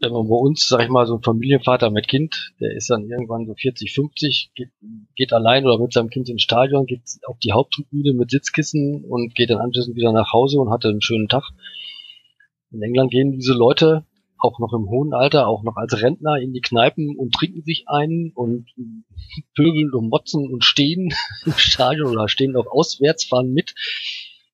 wenn 0.00 0.12
man 0.12 0.28
bei 0.28 0.36
uns, 0.36 0.68
sag 0.68 0.82
ich 0.82 0.88
mal, 0.88 1.06
so 1.06 1.16
ein 1.16 1.22
Familienvater 1.22 1.90
mit 1.90 2.06
Kind, 2.06 2.52
der 2.60 2.72
ist 2.72 2.88
dann 2.88 3.08
irgendwann 3.08 3.46
so 3.46 3.54
40, 3.54 3.92
50, 3.92 4.52
geht, 4.54 4.70
geht 5.16 5.32
allein 5.32 5.66
oder 5.66 5.78
mit 5.78 5.92
seinem 5.92 6.10
Kind 6.10 6.28
ins 6.28 6.42
Stadion, 6.42 6.86
geht 6.86 7.02
auf 7.26 7.38
die 7.38 7.52
Haupttribüne 7.52 8.12
mit 8.12 8.30
Sitzkissen 8.30 9.04
und 9.04 9.34
geht 9.34 9.50
dann 9.50 9.58
anschließend 9.58 9.96
wieder 9.96 10.12
nach 10.12 10.32
Hause 10.32 10.60
und 10.60 10.70
hatte 10.70 10.88
einen 10.88 11.02
schönen 11.02 11.28
Tag. 11.28 11.50
In 12.70 12.82
England 12.82 13.10
gehen 13.10 13.32
diese 13.32 13.54
Leute 13.54 14.04
auch 14.38 14.58
noch 14.58 14.72
im 14.72 14.88
hohen 14.88 15.12
Alter, 15.12 15.46
auch 15.46 15.62
noch 15.62 15.76
als 15.76 16.00
Rentner 16.00 16.36
in 16.36 16.52
die 16.52 16.60
Kneipen 16.60 17.16
und 17.16 17.34
trinken 17.34 17.62
sich 17.62 17.84
ein 17.88 18.32
und 18.34 18.66
pöbeln 19.54 19.92
und 19.92 20.08
motzen 20.08 20.48
und 20.52 20.64
stehen 20.64 21.12
im 21.46 21.52
Stadion 21.52 22.10
oder 22.10 22.28
stehen 22.28 22.56
auch 22.56 22.66
auswärts, 22.66 23.24
fahren 23.24 23.52
mit. 23.52 23.74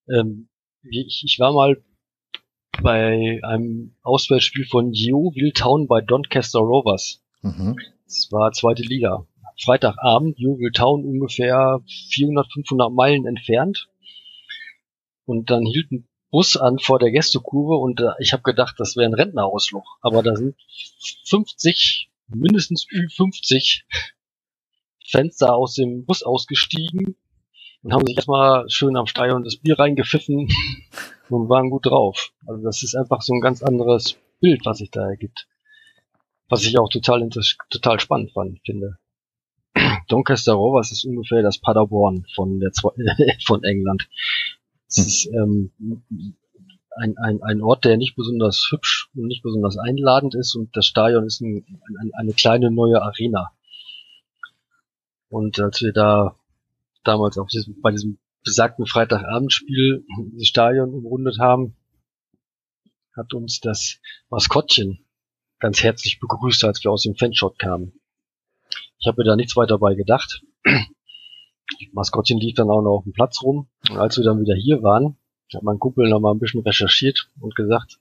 Ähm, 0.09 0.49
ich, 0.83 1.23
ich 1.25 1.39
war 1.39 1.53
mal 1.53 1.83
bei 2.83 3.41
einem 3.43 3.95
Auswärtsspiel 4.03 4.67
von 4.67 4.93
Yeovil 4.93 5.53
Town 5.53 5.87
bei 5.87 6.01
Doncaster 6.01 6.61
Rovers. 6.61 7.23
Mhm. 7.43 7.77
Das 8.05 8.29
war 8.31 8.53
zweite 8.53 8.83
Liga. 8.83 9.27
Freitagabend, 9.63 10.39
Yeovil 10.39 10.73
Town 10.73 11.05
ungefähr 11.05 11.81
400, 12.11 12.53
500 12.53 12.93
Meilen 12.93 13.27
entfernt. 13.27 13.89
Und 15.27 15.51
dann 15.51 15.65
hielten 15.65 16.09
Bus 16.35 16.57
an 16.57 16.81
vor 16.81 16.99
der 16.99 17.13
Gästekurve 17.13 17.77
und 17.77 18.01
äh, 18.01 18.11
ich 18.19 18.33
habe 18.33 18.43
gedacht, 18.43 18.75
das 18.79 18.97
wäre 18.97 19.09
ein 19.09 19.15
Rentnerausflug. 19.15 19.85
Aber 20.01 20.21
da 20.25 20.35
sind 20.35 20.57
50, 21.27 22.11
mindestens 22.27 22.89
50 23.15 23.87
Fenster 25.07 25.55
aus 25.55 25.75
dem 25.75 26.05
Bus 26.05 26.25
ausgestiegen 26.25 27.15
und 27.85 27.93
haben 27.93 28.05
sich 28.05 28.17
erstmal 28.17 28.69
schön 28.69 28.97
am 28.97 29.07
Stadion 29.07 29.45
das 29.45 29.59
Bier 29.59 29.79
reingepfiffen 29.79 30.49
und 31.29 31.49
waren 31.49 31.71
gut 31.71 31.87
drauf. 31.87 32.33
Also 32.49 32.65
das 32.65 32.83
ist 32.83 32.97
einfach 32.97 33.23
so 33.23 33.33
ein 33.33 33.41
ganz 33.41 33.63
anderes 33.63 34.17
Bild, 34.41 34.67
was 34.67 34.79
sich 34.79 34.91
da 34.91 35.09
ergibt. 35.09 35.47
Was 36.49 36.65
ich 36.65 36.77
auch 36.81 36.89
total, 36.89 37.29
total 37.71 38.01
spannend 38.01 38.33
fand, 38.33 38.59
finde. 38.67 38.99
Doncaster 40.09 40.55
Rovers 40.55 40.91
ist 40.91 41.05
ungefähr 41.05 41.43
das 41.43 41.59
Paderborn 41.59 42.27
von 42.35 42.59
der 42.59 42.73
von 43.47 43.63
England. 43.63 44.09
Es 44.89 44.99
ist 44.99 45.27
ähm, 45.27 45.73
ein, 46.97 47.17
ein, 47.19 47.43
ein 47.43 47.63
Ort, 47.63 47.85
der 47.85 47.97
nicht 47.97 48.17
besonders 48.17 48.69
hübsch 48.71 49.09
und 49.15 49.27
nicht 49.27 49.43
besonders 49.43 49.77
einladend 49.79 50.35
ist 50.35 50.55
und 50.55 50.77
das 50.77 50.87
Stadion 50.87 51.25
ist 51.25 51.41
ein, 51.41 51.65
ein, 52.01 52.13
eine 52.15 52.33
kleine 52.33 52.71
neue 52.71 53.03
Arena. 53.03 53.53
Und 55.29 55.59
als 55.59 55.81
wir 55.81 55.93
da 55.93 56.37
damals 57.03 57.39
auf 57.39 57.49
diesem, 57.49 57.81
bei 57.81 57.91
diesem 57.91 58.19
besagten 58.45 58.87
Freitagabendspiel 58.87 60.05
das 60.37 60.47
Stadion 60.47 60.95
umrundet 60.95 61.39
haben, 61.39 61.75
hat 63.17 63.33
uns 63.33 63.61
das 63.61 64.01
Maskottchen 64.29 65.05
ganz 65.59 65.83
herzlich 65.83 66.21
begrüßt, 66.21 66.65
als 66.65 66.85
wir 66.85 66.91
aus 66.91 67.03
dem 67.03 67.17
Fanshot 67.17 67.59
kamen. 67.59 67.99
Ich 68.99 69.07
habe 69.07 69.23
mir 69.23 69.29
da 69.29 69.37
nichts 69.37 69.57
weiter 69.57 69.79
bei 69.79 69.95
gedacht. 69.95 70.43
Maskottchen 71.93 72.39
lief 72.39 72.55
dann 72.55 72.71
auch 72.71 72.83
noch 72.83 72.99
auf 72.99 73.05
dem 73.05 73.13
Platz 73.13 73.43
rum. 73.43 73.69
Und 73.91 73.99
als 73.99 74.17
wir 74.17 74.25
dann 74.25 74.41
wieder 74.41 74.55
hier 74.55 74.83
waren, 74.83 75.17
hat 75.55 75.63
mein 75.63 75.79
Kumpel 75.79 76.09
noch 76.09 76.21
mal 76.21 76.33
ein 76.33 76.39
bisschen 76.39 76.63
recherchiert 76.63 77.31
und 77.41 77.55
gesagt, 77.55 77.99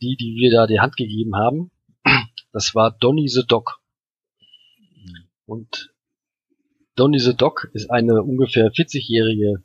die, 0.00 0.16
die 0.16 0.34
wir 0.36 0.50
da 0.50 0.66
die 0.66 0.80
Hand 0.80 0.96
gegeben 0.96 1.36
haben, 1.36 1.70
das 2.52 2.74
war 2.74 2.90
Donny 2.90 3.28
the 3.28 3.44
Dog. 3.46 3.80
Und 5.46 5.92
Donny 6.96 7.18
the 7.18 7.36
Dog 7.36 7.70
ist 7.72 7.90
eine 7.90 8.22
ungefähr 8.22 8.70
40-jährige 8.72 9.62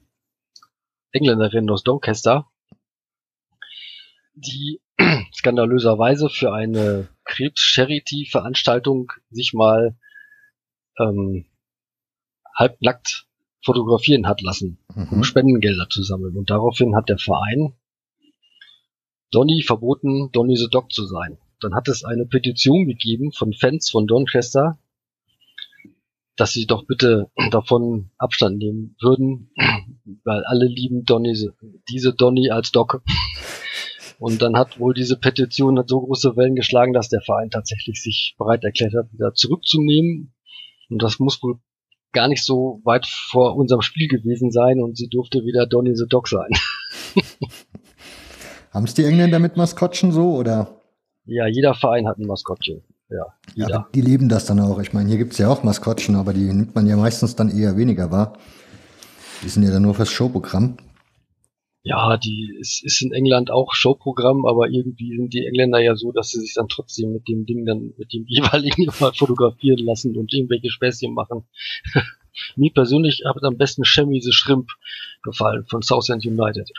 Engländerin 1.11 1.69
aus 1.69 1.83
Doncaster, 1.83 2.49
die 4.33 4.81
skandalöserweise 5.33 6.29
für 6.29 6.53
eine 6.53 7.07
Krebs-Charity-Veranstaltung 7.23 9.11
sich 9.29 9.53
mal 9.53 9.97
ähm, 10.99 11.45
halbnackt 12.55 13.24
fotografieren 13.66 14.28
hat 14.28 14.41
lassen, 14.41 14.78
mhm. 14.95 15.07
um 15.11 15.24
Spendengelder 15.24 15.88
zu 15.89 16.03
sammeln. 16.03 16.38
Und 16.38 16.49
daraufhin 16.49 16.95
hat 16.95 17.09
der 17.09 17.18
Verein 17.18 17.74
Donny 19.32 19.63
verboten, 19.63 20.32
Donny 20.32 20.55
the 20.55 20.70
Dog 20.72 20.91
zu 20.91 21.05
sein. 21.05 21.38
Dann 21.59 21.74
hat 21.74 21.88
es 21.88 22.05
eine 22.05 22.26
Petition 22.26 22.86
gegeben 22.86 23.32
von 23.32 23.53
Fans 23.53 23.89
von 23.89 24.07
Doncaster, 24.07 24.78
dass 26.38 26.53
sie 26.53 26.68
doch 26.68 26.86
bitte 26.86 27.32
davon 27.51 28.11
Abstand 28.18 28.57
nehmen 28.59 28.95
würden, 29.01 29.51
weil 30.24 30.43
alle 30.45 30.68
lieben 30.68 31.05
Donny, 31.05 31.34
diese 31.89 32.13
Donny 32.13 32.49
als 32.49 32.72
Dog. 32.72 33.01
Und 34.20 34.41
dann 34.41 34.55
hat 34.55 34.80
wohl 34.80 34.93
diese 34.93 35.18
Petition 35.18 35.82
so 35.88 36.01
große 36.01 36.38
Wellen 36.38 36.55
geschlagen, 36.55 36.93
dass 36.93 37.09
der 37.09 37.22
Verein 37.22 37.49
tatsächlich 37.49 38.01
sich 38.01 38.36
bereit 38.38 38.63
erklärt 38.63 38.93
hat, 38.93 39.11
wieder 39.11 39.34
zurückzunehmen. 39.34 40.34
Und 40.89 41.01
das 41.01 41.20
muss 41.20 41.41
wohl 41.43 41.59
gar 42.16 42.28
nicht 42.28 42.43
so 42.43 42.82
weit 42.84 43.05
vor 43.05 43.55
unserem 43.55 43.82
Spiel 43.82 44.07
gewesen 44.07 44.49
sein 44.49 44.82
und 44.82 44.97
sie 44.97 45.07
durfte 45.07 45.45
wieder 45.45 45.68
Donny 45.68 45.95
the 45.95 46.07
Dog 46.09 46.28
sein. 46.28 46.49
Haben 48.72 48.86
es 48.86 48.95
die 48.95 49.05
Engländer 49.05 49.38
mit 49.38 49.55
Maskottchen 49.55 50.11
so 50.11 50.36
oder? 50.36 50.82
Ja, 51.26 51.45
jeder 51.45 51.76
Verein 51.76 52.07
hat 52.07 52.18
ein 52.18 52.26
Maskottchen. 52.26 52.82
Ja. 53.09 53.28
Ja, 53.55 53.88
die 53.93 54.01
lieben 54.01 54.30
das 54.30 54.45
dann 54.45 54.59
auch. 54.59 54.80
Ich 54.80 54.93
meine, 54.93 55.09
hier 55.09 55.18
gibt 55.18 55.34
es 55.34 55.38
ja 55.38 55.47
auch 55.47 55.63
Maskottchen, 55.63 56.16
aber 56.16 56.34
die 56.34 56.51
nimmt 56.51 56.74
man 56.74 56.88
ja 56.88 56.97
meistens 56.97 57.36
dann 57.36 57.55
eher 57.55 57.78
weniger 57.78 58.11
wahr. 58.11 58.34
Die 59.43 59.49
sind 59.49 59.63
ja 59.63 59.72
dann 59.72 59.84
nur 59.84 59.93
fürs 59.93 60.09
Showprogramm. 60.09 60.78
Ja, 61.88 62.17
die 62.17 62.57
es 62.59 62.81
ist 62.83 63.03
in 63.03 63.11
England 63.11 63.51
auch 63.51 63.75
Showprogramm, 63.75 64.47
aber 64.47 64.69
irgendwie 64.69 65.15
sind 65.15 65.31
die 65.36 65.45
Engländer 65.45 65.79
ja 65.79 65.95
so, 65.95 66.11
dass 66.11 66.31
sie 66.31 66.39
sich 66.39 66.55
dann 66.55 66.67
trotzdem 66.67 67.13
mit 67.13 67.27
dem 67.27 67.45
Ding 67.45 67.63
dann 67.63 67.93
mit 67.95 68.11
dem 68.11 68.25
jeweiligen 68.27 68.88
mal 68.99 69.13
fotografieren 69.13 69.77
lassen 69.86 70.17
und 70.17 70.33
irgendwelche 70.33 70.71
Späßchen 70.71 71.13
machen. 71.13 71.43
Mir 72.55 72.71
persönlich 72.73 73.21
hat 73.23 73.43
am 73.43 73.57
besten 73.57 73.86
Shemmy 73.86 74.19
the 74.19 74.31
Shrimp 74.31 74.67
gefallen 75.21 75.63
von 75.69 75.83
Southend 75.83 76.25
United. 76.25 76.71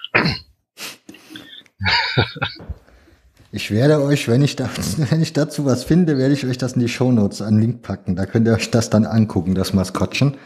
Ich 3.53 3.71
werde 3.71 4.03
euch, 4.03 4.27
wenn 4.27 4.43
ich, 4.43 4.57
da, 4.57 4.69
wenn 4.97 5.23
ich 5.23 5.33
dazu 5.33 5.65
was 5.65 5.85
finde, 5.85 6.19
werde 6.19 6.35
ich 6.35 6.45
euch 6.45 6.59
das 6.59 6.73
in 6.73 6.81
die 6.81 6.89
Shownotes 6.89 7.43
an 7.43 7.61
Link 7.61 7.83
packen. 7.83 8.17
Da 8.17 8.27
könnt 8.27 8.49
ihr 8.49 8.55
euch 8.55 8.73
das 8.73 8.91
dann 8.91 9.07
angucken, 9.07 9.55
das 9.55 9.73
Maskottchen. 9.73 10.37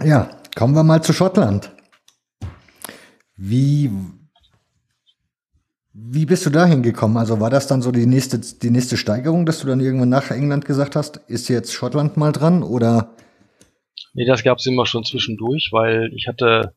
Ja, 0.00 0.30
kommen 0.54 0.76
wir 0.76 0.84
mal 0.84 1.02
zu 1.02 1.12
Schottland. 1.12 1.72
Wie, 3.40 3.88
wie 5.92 6.26
bist 6.26 6.44
du 6.44 6.50
dahin 6.50 6.82
gekommen? 6.82 7.16
Also 7.16 7.38
war 7.38 7.50
das 7.50 7.68
dann 7.68 7.82
so 7.82 7.92
die 7.92 8.04
nächste, 8.04 8.40
die 8.40 8.70
nächste 8.70 8.96
Steigerung, 8.96 9.46
dass 9.46 9.60
du 9.60 9.68
dann 9.68 9.78
irgendwann 9.78 10.08
nach 10.08 10.32
England 10.32 10.64
gesagt 10.64 10.96
hast, 10.96 11.18
ist 11.28 11.48
jetzt 11.48 11.72
Schottland 11.72 12.16
mal 12.16 12.32
dran 12.32 12.64
oder? 12.64 13.14
Nee, 14.14 14.26
das 14.26 14.42
gab 14.42 14.58
es 14.58 14.66
immer 14.66 14.86
schon 14.86 15.04
zwischendurch, 15.04 15.68
weil 15.70 16.10
ich 16.14 16.26
hatte, 16.26 16.74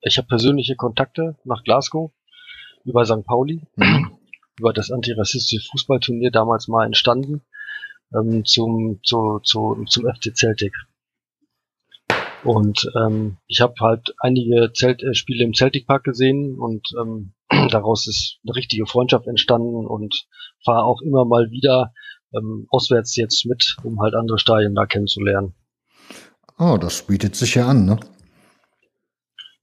ich 0.00 0.16
habe 0.16 0.26
persönliche 0.26 0.74
Kontakte 0.74 1.36
nach 1.44 1.62
Glasgow 1.64 2.12
über 2.86 3.04
St. 3.04 3.24
Pauli, 3.26 3.60
mhm. 3.76 4.18
über 4.58 4.72
das 4.72 4.90
antirassistische 4.90 5.68
Fußballturnier 5.70 6.30
damals 6.30 6.66
mal 6.68 6.86
entstanden, 6.86 7.42
ähm, 8.14 8.46
zum, 8.46 9.00
zu, 9.04 9.40
zu, 9.40 9.84
zum 9.86 10.06
FC 10.06 10.34
Celtic. 10.34 10.72
Und 12.44 12.90
ähm, 12.96 13.38
ich 13.46 13.60
habe 13.60 13.74
halt 13.80 14.14
einige 14.18 14.72
Zelt 14.72 15.02
äh, 15.02 15.14
Spiele 15.14 15.44
im 15.44 15.54
Celtic 15.54 15.86
Park 15.86 16.04
gesehen 16.04 16.58
und 16.58 16.86
ähm, 17.00 17.32
daraus 17.70 18.06
ist 18.06 18.38
eine 18.44 18.54
richtige 18.54 18.86
Freundschaft 18.86 19.26
entstanden 19.26 19.86
und 19.86 20.26
fahre 20.64 20.84
auch 20.84 21.00
immer 21.02 21.24
mal 21.24 21.50
wieder 21.50 21.92
ähm, 22.34 22.66
auswärts 22.70 23.16
jetzt 23.16 23.44
mit, 23.46 23.76
um 23.82 24.00
halt 24.00 24.14
andere 24.14 24.38
Stadien 24.38 24.74
da 24.74 24.86
kennenzulernen. 24.86 25.54
Oh, 26.58 26.76
das 26.80 27.02
bietet 27.02 27.36
sich 27.36 27.54
ja 27.54 27.66
an, 27.66 27.84
ne? 27.84 27.98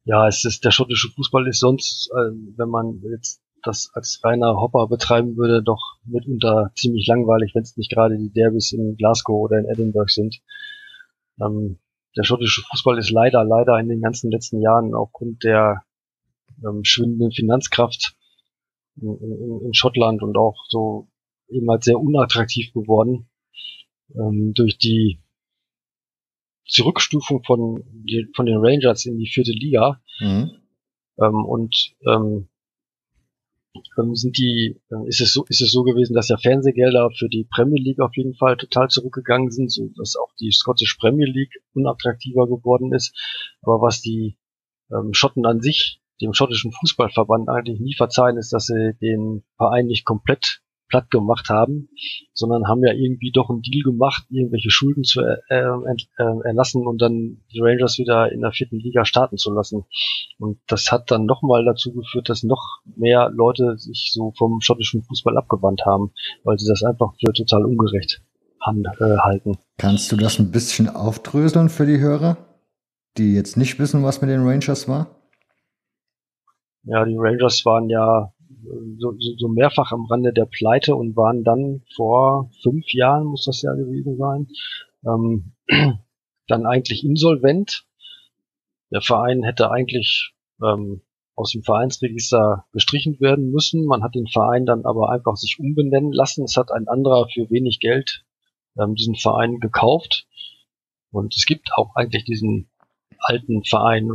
ja, 0.05 0.27
es 0.27 0.45
ist 0.45 0.63
der 0.63 0.71
schottische 0.71 1.09
Fußball 1.09 1.47
ist 1.47 1.59
sonst, 1.59 2.09
äh, 2.11 2.31
wenn 2.57 2.69
man 2.69 3.01
jetzt 3.11 3.41
das 3.63 3.89
als 3.93 4.21
reiner 4.23 4.55
Hopper 4.55 4.87
betreiben 4.87 5.35
würde, 5.35 5.63
doch 5.63 5.81
mitunter 6.05 6.71
ziemlich 6.75 7.07
langweilig, 7.07 7.53
wenn 7.55 7.63
es 7.63 7.75
nicht 7.75 7.91
gerade 7.91 8.15
die 8.17 8.31
Derbys 8.31 8.71
in 8.71 8.95
Glasgow 8.95 9.41
oder 9.41 9.57
in 9.57 9.65
Edinburgh 9.65 10.11
sind. 10.11 10.39
Ähm, 11.41 11.79
der 12.17 12.23
schottische 12.23 12.61
Fußball 12.69 12.97
ist 12.97 13.11
leider, 13.11 13.43
leider 13.43 13.79
in 13.79 13.89
den 13.89 14.01
ganzen 14.01 14.31
letzten 14.31 14.61
Jahren 14.61 14.93
aufgrund 14.93 15.43
der 15.43 15.83
ähm, 16.65 16.83
schwindenden 16.83 17.31
Finanzkraft 17.31 18.15
in, 18.95 19.17
in, 19.17 19.65
in, 19.65 19.73
Schottland 19.73 20.23
und 20.23 20.37
auch 20.37 20.55
so 20.69 21.09
eben 21.49 21.69
halt 21.69 21.83
sehr 21.83 21.99
unattraktiv 21.99 22.71
geworden 22.73 23.29
ähm, 24.15 24.53
durch 24.53 24.77
die 24.77 25.19
Zurückstufung 26.67 27.43
von, 27.43 27.83
von 28.35 28.45
den 28.45 28.57
Rangers 28.57 29.05
in 29.05 29.17
die 29.17 29.27
vierte 29.27 29.51
Liga. 29.51 30.01
Mhm. 30.19 30.51
Ähm, 31.19 31.45
und 31.45 31.95
ähm, 32.07 32.49
sind 34.13 34.37
die, 34.37 34.79
äh, 34.89 35.07
ist 35.07 35.21
es 35.21 35.33
so, 35.33 35.45
ist 35.49 35.61
es 35.61 35.71
so 35.71 35.83
gewesen, 35.83 36.13
dass 36.13 36.29
ja 36.29 36.37
Fernsehgelder 36.37 37.09
für 37.17 37.29
die 37.29 37.47
Premier 37.49 37.81
League 37.81 37.99
auf 37.99 38.15
jeden 38.15 38.35
Fall 38.35 38.57
total 38.57 38.89
zurückgegangen 38.89 39.51
sind, 39.51 39.71
so 39.71 39.89
dass 39.97 40.15
auch 40.15 40.33
die 40.39 40.51
Scottish 40.51 40.97
Premier 40.99 41.27
League 41.27 41.61
unattraktiver 41.73 42.47
geworden 42.47 42.93
ist. 42.93 43.13
Aber 43.61 43.81
was 43.81 44.01
die 44.01 44.37
ähm, 44.91 45.13
Schotten 45.13 45.45
an 45.45 45.61
sich, 45.61 46.01
dem 46.21 46.33
schottischen 46.33 46.71
Fußballverband 46.71 47.49
eigentlich 47.49 47.79
nie 47.79 47.95
verzeihen, 47.95 48.37
ist, 48.37 48.53
dass 48.53 48.67
sie 48.67 48.95
den 49.01 49.43
Verein 49.57 49.87
nicht 49.87 50.05
komplett 50.05 50.61
platt 50.87 51.09
gemacht 51.09 51.49
haben, 51.49 51.89
sondern 52.33 52.67
haben 52.67 52.83
ja 52.85 52.93
irgendwie 52.93 53.31
doch 53.31 53.49
einen 53.49 53.61
Deal 53.61 53.83
gemacht, 53.83 54.25
irgendwelche 54.29 54.69
Schulden 54.69 55.03
zu 55.03 55.21
äh, 55.21 55.37
äh, 55.49 55.65
erlassen 56.17 56.85
und 56.85 57.01
dann 57.01 57.43
die 57.53 57.59
Rangers 57.59 57.97
wieder 57.97 58.31
in 58.31 58.41
der 58.41 58.51
vierten 58.51 58.79
Liga 58.79 59.05
starten 59.05 59.37
zu 59.37 59.53
lassen. 59.53 59.85
Und 60.37 60.59
das 60.67 60.91
hat 60.91 61.11
dann 61.11 61.25
nochmal 61.25 61.65
dazu 61.65 61.93
geführt, 61.93 62.29
dass 62.29 62.43
noch 62.43 62.79
mehr 62.95 63.29
Leute 63.33 63.77
sich 63.77 64.11
so 64.13 64.33
vom 64.37 64.61
schottischen 64.61 65.03
Fußball 65.03 65.37
abgewandt 65.37 65.85
haben, 65.85 66.11
weil 66.43 66.57
sie 66.59 66.67
das 66.67 66.83
einfach 66.83 67.13
für 67.19 67.33
total 67.33 67.65
ungerecht 67.65 68.21
haben, 68.61 68.83
äh, 68.85 69.17
halten. 69.17 69.57
Kannst 69.77 70.11
du 70.11 70.17
das 70.17 70.39
ein 70.39 70.51
bisschen 70.51 70.89
aufdröseln 70.89 71.69
für 71.69 71.85
die 71.85 71.99
Hörer, 71.99 72.37
die 73.17 73.33
jetzt 73.33 73.57
nicht 73.57 73.79
wissen, 73.79 74.03
was 74.03 74.21
mit 74.21 74.29
den 74.29 74.45
Rangers 74.45 74.87
war? 74.87 75.15
Ja, 76.83 77.03
die 77.03 77.15
Rangers 77.17 77.65
waren 77.65 77.89
ja 77.89 78.31
so, 78.97 79.15
so 79.37 79.47
mehrfach 79.47 79.91
am 79.91 80.05
Rande 80.05 80.33
der 80.33 80.45
Pleite 80.45 80.95
und 80.95 81.15
waren 81.15 81.43
dann 81.43 81.83
vor 81.95 82.49
fünf 82.61 82.91
Jahren, 82.93 83.25
muss 83.25 83.45
das 83.45 83.61
ja 83.61 83.73
gewesen 83.73 84.17
sein, 84.17 84.47
ähm, 85.05 85.53
dann 86.47 86.65
eigentlich 86.65 87.03
insolvent. 87.03 87.85
Der 88.91 89.01
Verein 89.01 89.43
hätte 89.43 89.71
eigentlich 89.71 90.33
ähm, 90.63 91.01
aus 91.35 91.51
dem 91.51 91.63
Vereinsregister 91.63 92.65
gestrichen 92.71 93.19
werden 93.19 93.51
müssen. 93.51 93.85
Man 93.85 94.03
hat 94.03 94.15
den 94.15 94.27
Verein 94.27 94.65
dann 94.65 94.85
aber 94.85 95.09
einfach 95.09 95.35
sich 95.35 95.59
umbenennen 95.59 96.13
lassen. 96.13 96.45
Es 96.45 96.55
hat 96.55 96.71
ein 96.71 96.87
anderer 96.87 97.27
für 97.27 97.49
wenig 97.49 97.79
Geld 97.79 98.23
ähm, 98.79 98.95
diesen 98.95 99.15
Verein 99.15 99.59
gekauft 99.59 100.27
Und 101.11 101.35
es 101.35 101.45
gibt 101.45 101.71
auch 101.75 101.95
eigentlich 101.95 102.23
diesen 102.23 102.69
alten 103.19 103.63
Verein 103.63 104.09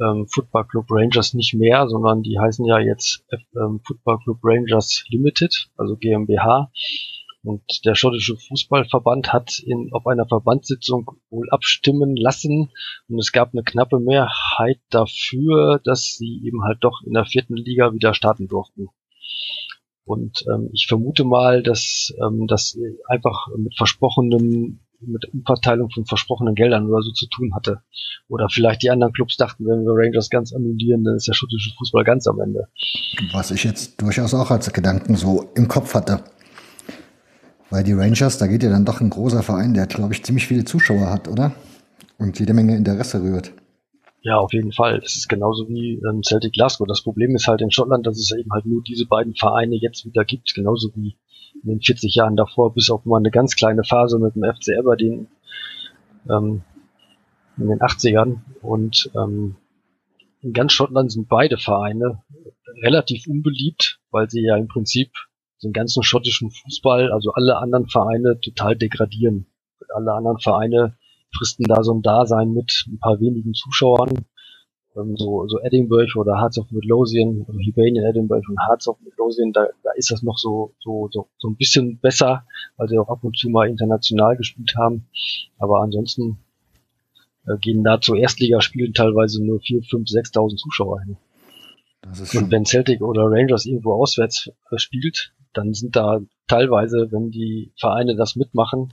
ähm, 0.00 0.26
Football 0.28 0.66
Club 0.66 0.86
Rangers 0.90 1.34
nicht 1.34 1.54
mehr, 1.54 1.88
sondern 1.88 2.22
die 2.22 2.38
heißen 2.38 2.64
ja 2.64 2.78
jetzt 2.78 3.24
ähm, 3.54 3.80
Football 3.84 4.18
Club 4.24 4.38
Rangers 4.42 5.04
Limited, 5.08 5.68
also 5.76 5.96
GmbH. 5.96 6.70
Und 7.42 7.62
der 7.84 7.94
schottische 7.94 8.36
Fußballverband 8.36 9.32
hat 9.32 9.60
in, 9.60 9.90
auf 9.92 10.06
einer 10.08 10.26
Verbandssitzung 10.26 11.12
wohl 11.30 11.48
abstimmen 11.50 12.16
lassen 12.16 12.72
und 13.08 13.18
es 13.20 13.30
gab 13.30 13.52
eine 13.52 13.62
knappe 13.62 14.00
Mehrheit 14.00 14.80
dafür, 14.90 15.80
dass 15.84 16.16
sie 16.16 16.42
eben 16.44 16.64
halt 16.64 16.78
doch 16.80 17.02
in 17.06 17.12
der 17.12 17.24
vierten 17.24 17.54
Liga 17.54 17.92
wieder 17.94 18.14
starten 18.14 18.48
durften. 18.48 18.88
Und 20.04 20.44
ähm, 20.52 20.70
ich 20.72 20.86
vermute 20.88 21.22
mal, 21.24 21.62
dass 21.62 22.12
ähm, 22.20 22.46
das 22.48 22.76
einfach 23.08 23.46
mit 23.56 23.76
versprochenen 23.76 24.85
mit 25.06 25.24
Umverteilung 25.32 25.90
von 25.90 26.04
versprochenen 26.04 26.54
Geldern 26.54 26.88
oder 26.88 27.02
so 27.02 27.12
zu 27.12 27.26
tun 27.28 27.54
hatte. 27.54 27.80
Oder 28.28 28.48
vielleicht 28.48 28.82
die 28.82 28.90
anderen 28.90 29.12
Clubs 29.12 29.36
dachten, 29.36 29.66
wenn 29.66 29.84
wir 29.84 29.92
Rangers 29.92 30.30
ganz 30.30 30.52
annullieren, 30.52 31.04
dann 31.04 31.16
ist 31.16 31.28
der 31.28 31.34
schottische 31.34 31.70
Fußball 31.78 32.04
ganz 32.04 32.26
am 32.26 32.40
Ende. 32.40 32.68
Was 33.32 33.50
ich 33.50 33.64
jetzt 33.64 34.00
durchaus 34.00 34.34
auch 34.34 34.50
als 34.50 34.72
Gedanken 34.72 35.16
so 35.16 35.50
im 35.54 35.68
Kopf 35.68 35.94
hatte. 35.94 36.24
Weil 37.70 37.84
die 37.84 37.92
Rangers, 37.92 38.38
da 38.38 38.46
geht 38.46 38.62
ja 38.62 38.70
dann 38.70 38.84
doch 38.84 39.00
ein 39.00 39.10
großer 39.10 39.42
Verein, 39.42 39.74
der, 39.74 39.86
glaube 39.86 40.14
ich, 40.14 40.22
ziemlich 40.22 40.46
viele 40.46 40.64
Zuschauer 40.64 41.10
hat, 41.10 41.28
oder? 41.28 41.52
Und 42.18 42.38
jede 42.38 42.54
Menge 42.54 42.76
Interesse 42.76 43.22
rührt. 43.22 43.52
Ja, 44.22 44.38
auf 44.38 44.52
jeden 44.52 44.72
Fall. 44.72 45.00
Das 45.00 45.14
ist 45.14 45.28
genauso 45.28 45.68
wie 45.68 46.00
ähm, 46.08 46.22
Celtic 46.22 46.52
Glasgow. 46.52 46.86
Das 46.88 47.02
Problem 47.02 47.36
ist 47.36 47.46
halt 47.46 47.60
in 47.60 47.70
Schottland, 47.70 48.06
dass 48.06 48.18
es 48.18 48.32
eben 48.32 48.50
halt 48.52 48.66
nur 48.66 48.82
diese 48.82 49.06
beiden 49.06 49.34
Vereine 49.36 49.76
jetzt 49.76 50.04
wieder 50.04 50.24
gibt, 50.24 50.52
genauso 50.54 50.90
wie 50.96 51.16
in 51.66 51.78
den 51.78 51.82
40 51.82 52.14
Jahren 52.14 52.36
davor, 52.36 52.72
bis 52.72 52.90
auf 52.90 53.04
mal 53.04 53.18
eine 53.18 53.30
ganz 53.30 53.56
kleine 53.56 53.82
Phase 53.82 54.18
mit 54.18 54.36
dem 54.36 54.44
FC 54.44 54.78
Aberdeen 54.78 55.26
ähm, 56.30 56.62
in 57.58 57.68
den 57.68 57.80
80ern. 57.80 58.38
Und 58.62 59.10
ähm, 59.16 59.56
in 60.42 60.52
ganz 60.52 60.72
Schottland 60.72 61.10
sind 61.10 61.28
beide 61.28 61.58
Vereine 61.58 62.22
relativ 62.82 63.26
unbeliebt, 63.26 63.98
weil 64.10 64.30
sie 64.30 64.42
ja 64.42 64.56
im 64.56 64.68
Prinzip 64.68 65.10
den 65.62 65.72
ganzen 65.72 66.02
schottischen 66.02 66.50
Fußball, 66.50 67.10
also 67.12 67.32
alle 67.32 67.56
anderen 67.56 67.88
Vereine 67.88 68.38
total 68.40 68.76
degradieren. 68.76 69.46
Alle 69.92 70.12
anderen 70.12 70.38
Vereine 70.38 70.96
fristen 71.36 71.64
da 71.64 71.82
so 71.82 71.94
ein 71.94 72.02
Dasein 72.02 72.52
mit 72.52 72.84
ein 72.86 72.98
paar 73.00 73.20
wenigen 73.20 73.54
Zuschauern 73.54 74.26
ähm, 74.96 75.16
so, 75.16 75.46
so 75.46 75.60
Edinburgh 75.60 76.18
oder 76.18 76.40
Hearts 76.40 76.58
of 76.58 76.70
Midlothian, 76.70 77.44
also 77.46 77.58
Hibernian 77.58 78.04
Edinburgh 78.04 78.46
und 78.48 78.58
Hearts 78.66 78.88
of 78.88 79.00
Midlothian, 79.00 79.52
da, 79.52 79.66
da 79.82 79.90
ist 79.96 80.10
das 80.10 80.22
noch 80.22 80.38
so, 80.38 80.74
so, 80.80 81.08
so, 81.12 81.28
so 81.38 81.48
ein 81.48 81.56
bisschen 81.56 81.98
besser, 81.98 82.44
weil 82.76 82.88
sie 82.88 82.98
auch 82.98 83.08
ab 83.08 83.22
und 83.22 83.36
zu 83.36 83.48
mal 83.48 83.68
international 83.68 84.36
gespielt 84.36 84.74
haben. 84.76 85.06
Aber 85.58 85.80
ansonsten 85.80 86.38
äh, 87.46 87.56
gehen 87.58 87.84
da 87.84 88.00
zu 88.00 88.14
Erstligaspielen 88.14 88.94
teilweise 88.94 89.44
nur 89.44 89.60
4, 89.60 89.82
5, 89.82 90.08
6.000 90.08 90.56
Zuschauer 90.56 91.00
hin. 91.02 91.16
und 92.34 92.50
wenn 92.50 92.64
Celtic 92.64 93.02
oder 93.02 93.24
Rangers 93.24 93.66
irgendwo 93.66 93.94
auswärts 93.94 94.50
äh, 94.70 94.78
spielt, 94.78 95.32
dann 95.52 95.74
sind 95.74 95.96
da 95.96 96.20
teilweise, 96.46 97.08
wenn 97.10 97.30
die 97.30 97.72
Vereine 97.78 98.14
das 98.16 98.36
mitmachen, 98.36 98.90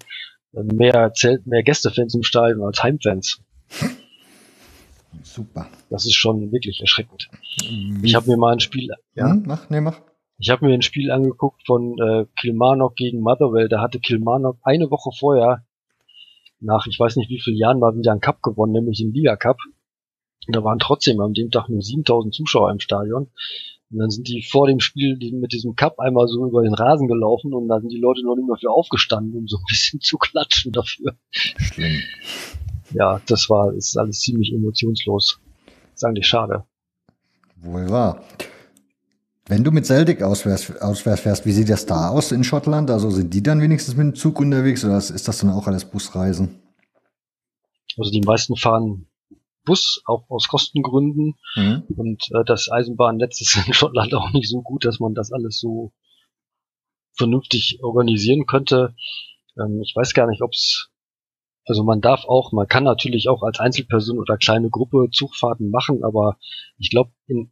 äh, 0.54 0.64
mehr 0.64 1.14
Zelt, 1.14 1.46
mehr 1.46 1.64
Gästefans 1.64 2.16
im 2.16 2.24
Stadion 2.24 2.64
als 2.64 2.82
Heimfans. 2.82 3.42
Super. 5.22 5.68
Das 5.90 6.06
ist 6.06 6.16
schon 6.16 6.52
wirklich 6.52 6.82
erschreckend. 6.82 7.30
Wie? 7.60 8.06
Ich 8.06 8.16
habe 8.16 8.30
mir 8.30 8.38
mal 8.38 8.54
ein 8.54 8.60
Spiel, 8.60 8.90
ja, 9.16 9.30
hm, 9.30 9.44
mach, 9.46 9.70
nee, 9.70 9.82
mach. 9.82 10.00
Ich 10.40 10.50
habe 10.50 10.66
mir 10.66 10.74
ein 10.74 10.82
Spiel 10.82 11.12
angeguckt 11.12 11.62
von 11.66 11.98
äh, 12.00 12.26
Kilmarnock 12.40 12.96
gegen 12.96 13.22
Motherwell. 13.22 13.70
Da 13.70 13.82
hatte 13.82 14.00
Kilmarnock 14.00 14.58
eine 14.64 14.90
Woche 14.90 15.12
vorher, 15.18 15.66
nach 16.60 16.88
ich 16.88 17.00
weiß 17.00 17.16
nicht 17.18 17.30
wie 17.30 17.40
vielen 17.40 17.58
Jahren, 17.58 17.80
mal 17.80 17.96
wieder 17.96 18.12
einen 18.12 18.22
Cup 18.22 18.42
gewonnen, 18.42 18.74
nämlich 18.74 18.98
den 18.98 19.14
Liga 19.14 19.36
Cup. 19.36 19.58
Und 20.48 20.56
da 20.56 20.64
waren 20.64 20.80
trotzdem 20.80 21.22
am 21.22 21.34
dem 21.34 21.52
Tag 21.52 21.70
nur 21.70 21.82
7000 21.82 22.34
Zuschauer 22.34 22.72
im 22.72 22.80
Stadion. 22.80 23.30
Und 23.92 24.00
dann 24.00 24.10
sind 24.10 24.28
die 24.28 24.42
vor 24.42 24.68
dem 24.68 24.80
Spiel 24.80 25.18
mit 25.34 25.54
diesem 25.54 25.76
Cup 25.76 26.00
einmal 26.00 26.28
so 26.28 26.46
über 26.46 26.64
den 26.64 26.74
Rasen 26.74 27.08
gelaufen 27.08 27.54
und 27.54 27.68
da 27.68 27.80
sind 27.80 27.92
die 27.92 28.00
Leute 28.00 28.24
noch 28.24 28.36
nicht 28.36 28.48
mehr 28.48 28.58
für 28.58 28.72
aufgestanden, 28.72 29.38
um 29.38 29.48
so 29.48 29.58
ein 29.58 29.66
bisschen 29.70 30.00
zu 30.02 30.18
klatschen 30.18 30.72
dafür. 30.72 31.16
Schlimm 31.32 32.02
ja, 32.94 33.22
das 33.28 33.50
war, 33.50 33.74
ist 33.74 33.98
alles 33.98 34.20
ziemlich 34.20 34.54
emotionslos. 34.54 35.40
Das 35.66 35.94
ist 35.96 36.04
eigentlich 36.04 36.28
schade. 36.28 36.66
Wohl 37.58 37.90
wahr. 37.90 38.24
Wenn 39.48 39.64
du 39.64 39.72
mit 39.72 39.86
Celtic 39.86 40.22
auswärts, 40.22 40.72
auswärts 40.82 41.22
fährst, 41.22 41.46
wie 41.46 41.52
sieht 41.52 41.70
das 41.70 41.86
da 41.86 42.10
aus 42.10 42.32
in 42.32 42.44
Schottland? 42.44 42.90
Also 42.90 43.10
sind 43.10 43.34
die 43.34 43.44
dann 43.44 43.62
wenigstens 43.62 43.96
mit 43.96 44.06
dem 44.06 44.16
Zug 44.16 44.40
unterwegs 44.40 44.86
oder 44.86 44.98
ist 44.98 45.28
das 45.28 45.40
dann 45.40 45.50
auch 45.50 45.68
alles 45.68 45.86
Busreisen? 45.86 46.60
Also 47.98 48.12
die 48.12 48.22
meisten 48.22 48.56
fahren 48.56 49.08
Bus, 49.66 50.02
auch 50.06 50.30
aus 50.30 50.48
Kostengründen. 50.48 51.36
Mhm. 51.56 51.84
Und 51.96 52.24
äh, 52.32 52.44
das 52.46 52.70
Eisenbahnnetz 52.72 53.42
ist 53.42 53.68
in 53.68 53.74
Schottland 53.74 54.14
auch 54.16 54.32
nicht 54.32 54.50
so 54.50 54.62
gut, 54.62 54.86
dass 54.86 55.00
man 55.00 55.14
das 55.14 55.32
alles 55.32 55.60
so 55.60 55.94
vernünftig 57.16 57.80
organisieren 57.82 58.46
könnte. 58.46 58.96
Ähm, 59.58 59.82
ich 59.84 59.94
weiß 59.96 60.14
gar 60.14 60.28
nicht, 60.28 60.42
ob 60.42 60.52
es 60.52 60.90
also 61.66 61.84
man 61.84 62.02
darf 62.02 62.26
auch, 62.26 62.52
man 62.52 62.68
kann 62.68 62.84
natürlich 62.84 63.30
auch 63.30 63.44
als 63.44 63.60
Einzelperson 63.60 64.20
oder 64.20 64.38
kleine 64.38 64.70
Gruppe 64.70 65.10
Zugfahrten 65.12 65.70
machen, 65.70 66.04
aber 66.04 66.38
ich 66.78 66.90
glaube, 66.90 67.12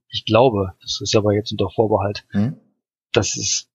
ich 0.09 0.25
glaube, 0.25 0.73
das 0.81 0.99
ist 1.01 1.15
aber 1.15 1.33
jetzt 1.33 1.51
unter 1.51 1.69
Vorbehalt, 1.69 2.25
hm? 2.31 2.57
dass 3.13 3.37
es 3.37 3.69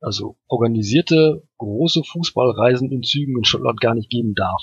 also 0.00 0.36
organisierte 0.48 1.42
große 1.58 2.02
Fußballreisen 2.04 2.90
in 2.90 3.02
Zügen 3.02 3.36
in 3.36 3.44
Schottland 3.44 3.80
gar 3.80 3.94
nicht 3.94 4.10
geben 4.10 4.34
darf. 4.34 4.62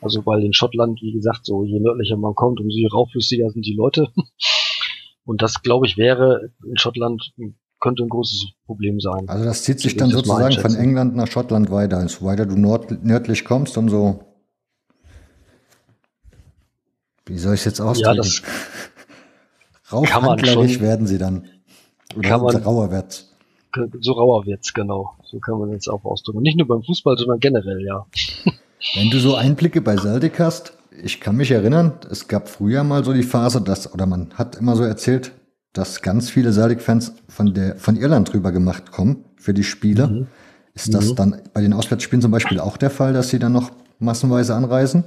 Also 0.00 0.24
weil 0.26 0.42
in 0.44 0.52
Schottland, 0.52 1.00
wie 1.02 1.12
gesagt, 1.12 1.44
so 1.44 1.64
je 1.64 1.80
nördlicher 1.80 2.16
man 2.16 2.34
kommt, 2.34 2.60
umso 2.60 2.76
rauflüssiger 2.92 3.50
sind 3.50 3.66
die 3.66 3.74
Leute. 3.74 4.08
Und 5.24 5.40
das, 5.40 5.62
glaube 5.62 5.86
ich, 5.86 5.96
wäre 5.96 6.50
in 6.66 6.76
Schottland 6.76 7.32
könnte 7.80 8.02
ein 8.02 8.08
großes 8.08 8.46
Problem 8.66 9.00
sein. 9.00 9.28
Also 9.28 9.44
das 9.44 9.62
zieht 9.62 9.80
sich 9.80 9.96
dann 9.96 10.10
sozusagen 10.10 10.58
von 10.58 10.74
England 10.74 11.16
nach 11.16 11.26
Schottland 11.26 11.70
weiter. 11.70 11.98
Also 11.98 12.24
weiter 12.24 12.46
du 12.46 12.56
nord 12.56 13.04
nördlich 13.04 13.44
kommst, 13.44 13.76
umso 13.76 14.33
wie 17.26 17.38
soll 17.38 17.54
ich 17.54 17.60
es 17.60 17.64
jetzt 17.64 17.80
ausdrücken? 17.80 18.16
Ja, 18.16 18.22
das 18.22 18.42
Rauchhandlerisch 19.92 20.80
werden 20.80 21.06
sie 21.06 21.18
dann. 21.18 21.46
Oder 22.16 22.28
kann 22.28 22.42
man, 22.42 22.56
rauerwärts. 22.56 23.30
So 24.00 24.12
rauerwärts, 24.12 24.72
genau. 24.72 25.14
So 25.24 25.38
kann 25.38 25.58
man 25.58 25.70
jetzt 25.70 25.88
auch 25.88 26.04
ausdrücken. 26.04 26.42
Nicht 26.42 26.56
nur 26.56 26.66
beim 26.66 26.82
Fußball, 26.82 27.16
sondern 27.18 27.40
generell, 27.40 27.84
ja. 27.84 28.06
Wenn 28.94 29.10
du 29.10 29.18
so 29.18 29.34
Einblicke 29.34 29.80
bei 29.80 29.96
Celtic 29.96 30.38
hast, 30.38 30.74
ich 31.02 31.20
kann 31.20 31.36
mich 31.36 31.50
erinnern, 31.50 31.94
es 32.10 32.28
gab 32.28 32.48
früher 32.48 32.84
mal 32.84 33.04
so 33.04 33.12
die 33.12 33.22
Phase, 33.22 33.60
dass, 33.60 33.92
oder 33.92 34.06
man 34.06 34.32
hat 34.34 34.56
immer 34.56 34.76
so 34.76 34.84
erzählt, 34.84 35.32
dass 35.72 36.02
ganz 36.02 36.30
viele 36.30 36.52
Celtic-Fans 36.52 37.14
von 37.28 37.52
der, 37.52 37.76
von 37.76 37.96
Irland 37.96 38.32
drüber 38.32 38.52
gemacht 38.52 38.92
kommen 38.92 39.24
für 39.36 39.54
die 39.54 39.64
Spiele. 39.64 40.06
Mhm. 40.06 40.26
Ist 40.74 40.94
das 40.94 41.10
mhm. 41.10 41.16
dann 41.16 41.42
bei 41.52 41.62
den 41.62 41.72
Auswärtsspielen 41.72 42.22
zum 42.22 42.30
Beispiel 42.30 42.60
auch 42.60 42.76
der 42.76 42.90
Fall, 42.90 43.12
dass 43.12 43.30
sie 43.30 43.38
dann 43.38 43.52
noch 43.52 43.72
massenweise 43.98 44.54
anreisen? 44.54 45.04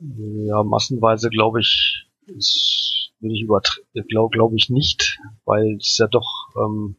Ja, 0.00 0.62
massenweise 0.62 1.28
glaube 1.28 1.60
ich, 1.60 2.06
ist, 2.26 3.12
würde 3.20 3.34
ich 3.34 4.06
glaube 4.08 4.30
glaub 4.30 4.54
ich 4.54 4.70
nicht, 4.70 5.20
weil 5.44 5.76
es 5.76 5.98
ja 5.98 6.06
doch, 6.06 6.48
ähm, 6.56 6.96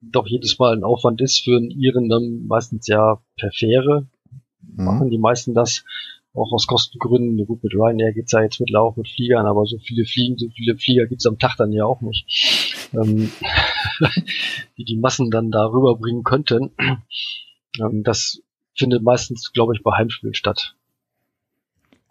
doch 0.00 0.26
jedes 0.26 0.58
Mal 0.58 0.74
ein 0.74 0.84
Aufwand 0.84 1.20
ist 1.20 1.44
für 1.44 1.56
einen 1.56 1.70
Iren 1.70 2.08
dann 2.08 2.46
meistens 2.46 2.88
ja 2.88 3.22
per 3.36 3.52
Fähre. 3.52 4.08
Mhm. 4.60 4.84
Machen 4.84 5.10
die 5.10 5.18
meisten 5.18 5.54
das 5.54 5.84
auch 6.34 6.52
aus 6.52 6.66
Kostengründen. 6.66 7.46
Gut, 7.46 7.62
mit 7.62 7.74
Ryanair 7.74 8.12
geht's 8.12 8.32
ja 8.32 8.42
jetzt 8.42 8.58
mittlerweile 8.58 8.90
auch 8.90 8.96
mit 8.96 9.08
Fliegern, 9.08 9.46
aber 9.46 9.66
so 9.66 9.78
viele 9.78 10.04
Fliegen, 10.04 10.38
so 10.38 10.48
viele 10.48 10.76
Flieger 10.76 11.06
gibt's 11.06 11.26
am 11.26 11.38
Tag 11.38 11.56
dann 11.56 11.72
ja 11.72 11.84
auch 11.84 12.00
nicht, 12.00 12.90
ähm, 12.94 13.30
die 14.76 14.84
die 14.84 14.96
Massen 14.96 15.30
dann 15.30 15.50
da 15.50 15.66
rüberbringen 15.66 16.24
könnten. 16.24 16.72
Ähm, 17.80 18.02
das 18.02 18.42
findet 18.74 19.02
meistens, 19.02 19.52
glaube 19.52 19.74
ich, 19.76 19.82
bei 19.82 19.92
Heimspielen 19.92 20.34
statt. 20.34 20.74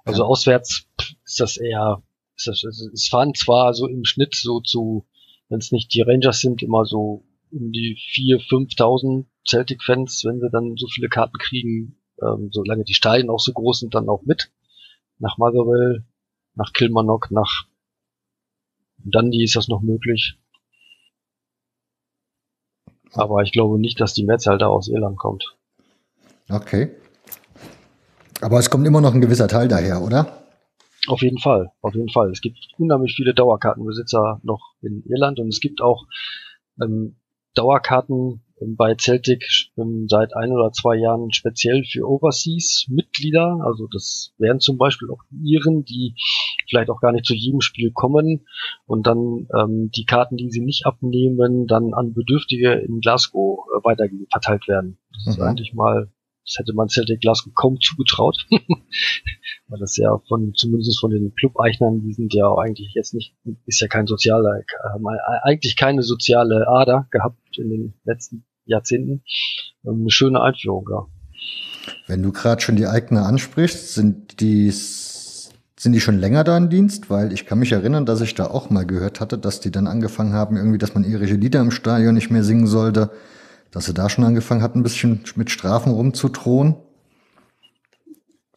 Also 0.03 0.25
auswärts 0.25 0.87
ist 1.25 1.39
das 1.39 1.57
eher, 1.57 2.01
ist 2.35 2.47
das, 2.47 2.63
also 2.65 2.89
es 2.91 3.07
fahren 3.07 3.33
zwar 3.35 3.73
so 3.73 3.87
im 3.87 4.03
Schnitt 4.03 4.35
so 4.35 4.59
zu, 4.61 5.05
wenn 5.49 5.59
es 5.59 5.71
nicht 5.71 5.93
die 5.93 6.01
Rangers 6.01 6.39
sind, 6.39 6.63
immer 6.63 6.85
so 6.85 7.23
um 7.51 7.71
die 7.71 7.97
4.000, 7.97 8.75
5.000 8.77 9.25
Celtic-Fans, 9.47 10.23
wenn 10.25 10.41
wir 10.41 10.49
dann 10.49 10.75
so 10.77 10.87
viele 10.87 11.09
Karten 11.09 11.37
kriegen, 11.37 11.97
ähm, 12.21 12.49
solange 12.51 12.83
die 12.83 12.93
Stadien 12.93 13.29
auch 13.29 13.39
so 13.39 13.51
groß 13.51 13.79
sind, 13.79 13.93
dann 13.93 14.09
auch 14.09 14.23
mit. 14.23 14.51
Nach 15.19 15.37
Motherwell, 15.37 16.05
nach 16.55 16.73
Kilmarnock, 16.73 17.31
nach 17.31 17.65
Dundee 19.03 19.43
ist 19.43 19.55
das 19.55 19.67
noch 19.67 19.81
möglich. 19.81 20.37
Aber 23.13 23.41
ich 23.43 23.51
glaube 23.51 23.79
nicht, 23.79 23.99
dass 23.99 24.13
die 24.13 24.23
Mehrzahl 24.23 24.57
da 24.57 24.67
aus 24.67 24.87
Irland 24.87 25.17
kommt. 25.17 25.57
Okay. 26.49 26.95
Aber 28.41 28.59
es 28.59 28.69
kommt 28.69 28.87
immer 28.87 29.01
noch 29.01 29.13
ein 29.13 29.21
gewisser 29.21 29.47
Teil 29.47 29.67
daher, 29.67 30.01
oder? 30.01 30.41
Auf 31.07 31.21
jeden 31.21 31.39
Fall, 31.39 31.71
auf 31.81 31.95
jeden 31.95 32.09
Fall. 32.09 32.31
Es 32.31 32.41
gibt 32.41 32.57
unheimlich 32.77 33.13
viele 33.15 33.33
Dauerkartenbesitzer 33.33 34.39
noch 34.43 34.75
in 34.81 35.03
Irland 35.07 35.39
und 35.39 35.47
es 35.47 35.59
gibt 35.59 35.81
auch 35.81 36.05
ähm, 36.81 37.15
Dauerkarten 37.55 38.41
bei 38.77 38.95
Celtic 38.95 39.43
ähm, 39.77 40.05
seit 40.07 40.35
ein 40.35 40.51
oder 40.51 40.71
zwei 40.71 40.95
Jahren 40.95 41.31
speziell 41.33 41.83
für 41.83 42.07
Overseas-Mitglieder. 42.07 43.59
Also 43.63 43.87
das 43.87 44.33
wären 44.37 44.59
zum 44.59 44.77
Beispiel 44.77 45.09
auch 45.09 45.23
Iren, 45.43 45.83
die 45.83 46.15
vielleicht 46.69 46.89
auch 46.89 47.01
gar 47.01 47.11
nicht 47.11 47.25
zu 47.25 47.33
jedem 47.33 47.61
Spiel 47.61 47.91
kommen 47.91 48.45
und 48.85 49.07
dann 49.07 49.47
ähm, 49.57 49.89
die 49.95 50.05
Karten, 50.05 50.37
die 50.37 50.51
sie 50.51 50.61
nicht 50.61 50.85
abnehmen, 50.85 51.67
dann 51.67 51.93
an 51.93 52.13
Bedürftige 52.13 52.73
in 52.73 52.99
Glasgow 52.99 53.65
äh, 53.75 53.83
weiter 53.83 54.05
verteilt 54.31 54.67
werden. 54.67 54.97
Das 55.13 55.25
mhm. 55.25 55.31
ist 55.31 55.39
eigentlich 55.41 55.73
mal 55.73 56.11
das 56.45 56.57
hätte 56.57 56.73
man 56.73 56.89
Celtic 56.89 57.21
Glasgow 57.21 57.53
kaum 57.53 57.79
zugetraut. 57.79 58.45
Weil 59.67 59.79
das 59.79 59.95
ja 59.97 60.17
von, 60.27 60.53
zumindest 60.55 60.99
von 60.99 61.11
den 61.11 61.33
Club-Eichnern, 61.35 62.01
die 62.01 62.13
sind 62.13 62.33
ja 62.33 62.53
eigentlich 62.55 62.93
jetzt 62.93 63.13
nicht, 63.13 63.35
ist 63.65 63.79
ja 63.79 63.87
kein 63.87 64.07
sozialer, 64.07 64.61
eigentlich 65.43 65.77
keine 65.77 66.03
soziale 66.03 66.67
Ader 66.67 67.07
gehabt 67.11 67.57
in 67.57 67.69
den 67.69 67.93
letzten 68.03 68.43
Jahrzehnten. 68.65 69.23
Ähm, 69.85 70.01
eine 70.01 70.11
schöne 70.11 70.41
Einführung, 70.41 70.87
ja. 70.89 71.05
Wenn 72.07 72.21
du 72.21 72.31
gerade 72.31 72.61
schon 72.61 72.75
die 72.75 72.87
Eigner 72.87 73.25
ansprichst, 73.25 73.93
sind 73.93 74.39
die, 74.41 74.69
sind 74.71 75.93
die 75.93 76.01
schon 76.01 76.19
länger 76.19 76.43
da 76.43 76.57
im 76.57 76.69
Dienst? 76.69 77.09
Weil 77.09 77.31
ich 77.31 77.45
kann 77.45 77.59
mich 77.59 77.71
erinnern, 77.71 78.05
dass 78.05 78.21
ich 78.21 78.35
da 78.35 78.47
auch 78.47 78.69
mal 78.69 78.85
gehört 78.85 79.19
hatte, 79.19 79.37
dass 79.37 79.61
die 79.61 79.71
dann 79.71 79.87
angefangen 79.87 80.33
haben, 80.33 80.57
irgendwie, 80.57 80.77
dass 80.77 80.93
man 80.93 81.03
irische 81.03 81.35
Lieder 81.35 81.61
im 81.61 81.71
Stadion 81.71 82.13
nicht 82.13 82.29
mehr 82.29 82.43
singen 82.43 82.67
sollte 82.67 83.11
dass 83.71 83.85
sie 83.85 83.93
da 83.93 84.09
schon 84.09 84.23
angefangen 84.23 84.61
hat, 84.61 84.75
ein 84.75 84.83
bisschen 84.83 85.23
mit 85.35 85.49
Strafen 85.49 85.93
rumzudrohen? 85.93 86.75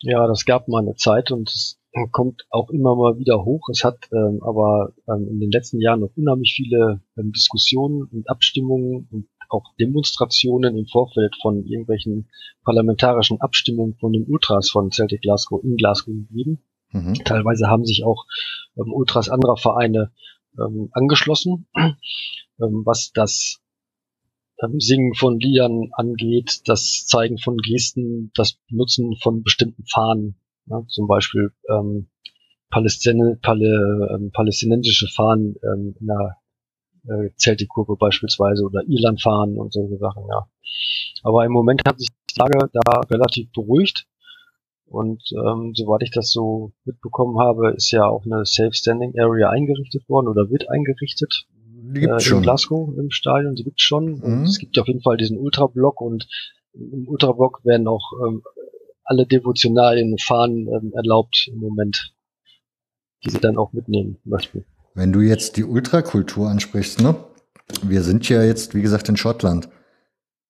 Ja, 0.01 0.27
das 0.27 0.45
gab 0.45 0.69
mal 0.69 0.83
eine 0.83 0.97
Zeit 0.97 1.31
und 1.31 1.49
es 1.49 1.79
kommt 2.11 2.45
auch 2.51 2.71
immer 2.71 2.97
mal 2.97 3.19
wieder 3.19 3.45
hoch. 3.45 3.69
Es 3.71 3.85
hat 3.85 4.09
ähm, 4.13 4.41
aber 4.43 4.93
ähm, 5.09 5.29
in 5.31 5.41
den 5.41 5.51
letzten 5.51 5.81
Jahren 5.81 6.01
noch 6.01 6.11
unheimlich 6.17 6.55
viele 6.55 7.01
ähm, 7.17 7.33
Diskussionen 7.33 8.05
und 8.05 8.29
Abstimmungen 8.29 9.09
und 9.11 9.29
auch 9.49 9.75
Demonstrationen 9.79 10.77
im 10.77 10.87
Vorfeld 10.87 11.37
von 11.41 11.65
irgendwelchen 11.65 12.29
parlamentarischen 12.65 13.41
Abstimmungen 13.41 13.95
von 13.95 14.13
den 14.13 14.27
Ultras 14.27 14.71
von 14.71 14.91
Celtic 14.91 15.23
Glasgow 15.23 15.63
in 15.63 15.77
Glasgow 15.77 16.13
gegeben. 16.15 16.65
Mhm. 16.91 17.15
Teilweise 17.25 17.69
haben 17.69 17.85
sich 17.85 18.05
auch 18.05 18.25
ähm, 18.77 18.93
Ultras 18.93 19.29
anderer 19.29 19.57
Vereine 19.57 20.11
ähm, 20.59 20.89
angeschlossen, 20.93 21.67
ähm, 21.77 22.83
was 22.85 23.13
das 23.13 23.64
Singen 24.79 25.15
von 25.15 25.39
Liedern 25.39 25.91
angeht, 25.93 26.63
das 26.67 27.07
Zeigen 27.07 27.39
von 27.39 27.57
Gesten, 27.59 28.31
das 28.35 28.55
Benutzen 28.69 29.17
von 29.23 29.43
bestimmten 29.43 29.85
Fahnen, 29.87 30.37
ja, 30.67 30.83
zum 30.89 31.07
Beispiel 31.07 31.53
ähm, 31.69 32.09
Palästin 32.71 33.39
Palä 33.43 34.15
ähm, 34.15 34.31
palästinensische 34.33 35.09
Fahnen 35.09 35.57
ähm, 35.63 35.95
in 36.01 36.07
der 36.07 36.37
äh, 37.09 37.31
Celtic-Kurve 37.37 37.97
beispielsweise 37.97 38.65
oder 38.65 38.83
Irland-Fahnen 38.87 39.59
und 39.59 39.73
solche 39.73 39.99
Sachen, 39.99 40.25
ja. 40.29 40.49
Aber 41.23 41.45
im 41.45 41.53
Moment 41.53 41.83
hat 41.87 41.99
sich 41.99 42.09
die 42.09 42.41
Lage 42.41 42.71
da 42.73 43.01
relativ 43.11 43.51
beruhigt. 43.53 44.07
Und 44.87 45.23
ähm, 45.33 45.73
soweit 45.75 46.03
ich 46.03 46.11
das 46.11 46.31
so 46.31 46.73
mitbekommen 46.85 47.39
habe, 47.41 47.73
ist 47.73 47.91
ja 47.91 48.07
auch 48.07 48.25
eine 48.27 48.45
Safe 48.45 48.73
Standing 48.73 49.19
Area 49.19 49.51
eingerichtet 49.51 50.09
worden 50.09 50.29
oder 50.29 50.51
wird 50.51 50.69
eingerichtet 50.69 51.47
die 51.93 52.01
gibt 52.01 52.13
äh, 52.15 52.21
schon. 52.21 52.39
in 52.39 52.43
Glasgow 52.43 52.95
im 52.97 53.11
Stadion, 53.11 53.55
die 53.55 53.65
gibt 53.65 53.81
schon. 53.81 54.21
Mhm. 54.21 54.45
Es 54.45 54.59
gibt 54.59 54.79
auf 54.79 54.87
jeden 54.87 55.03
Fall 55.03 55.17
diesen 55.17 55.39
Ultrablock 55.39 56.01
und 56.01 56.27
im 56.73 57.09
Ultrablock 57.09 57.65
werden 57.65 57.87
auch 57.87 58.13
ähm, 58.27 58.43
alle 59.05 59.27
Devotionalien 59.27 60.19
fahren 60.19 60.67
ähm, 60.69 60.93
erlaubt 60.95 61.49
im 61.53 61.59
Moment, 61.59 62.15
die 63.25 63.31
sie 63.31 63.41
dann 63.41 63.59
auch 63.59 63.73
mitnehmen 63.73 64.19
möchten. 64.25 64.65
Wenn 64.95 65.13
du 65.13 65.21
jetzt 65.21 65.57
die 65.57 65.65
Ultrakultur 65.65 66.49
ansprichst, 66.49 67.03
ne? 67.03 67.17
Wir 67.83 68.03
sind 68.03 68.29
ja 68.29 68.43
jetzt, 68.43 68.75
wie 68.75 68.83
gesagt, 68.83 69.09
in 69.09 69.17
Schottland. 69.17 69.69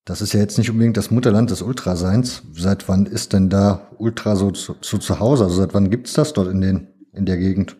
Das 0.04 0.20
ist 0.20 0.34
ja 0.34 0.40
jetzt 0.40 0.58
nicht 0.58 0.70
unbedingt 0.70 0.96
das 0.96 1.10
Mutterland 1.10 1.50
des 1.50 1.62
Ultraseins. 1.62 2.42
Seit 2.52 2.88
wann 2.88 3.06
ist 3.06 3.32
denn 3.32 3.48
da 3.48 3.88
Ultra 3.98 4.36
so 4.36 4.50
zu, 4.50 4.74
zu, 4.74 4.98
zu 4.98 5.20
Hause? 5.20 5.44
Also 5.44 5.56
seit 5.56 5.72
wann 5.74 5.90
gibt's 5.90 6.12
das 6.12 6.32
dort 6.32 6.48
in 6.48 6.60
den 6.60 6.88
in 7.12 7.24
der 7.24 7.38
Gegend? 7.38 7.76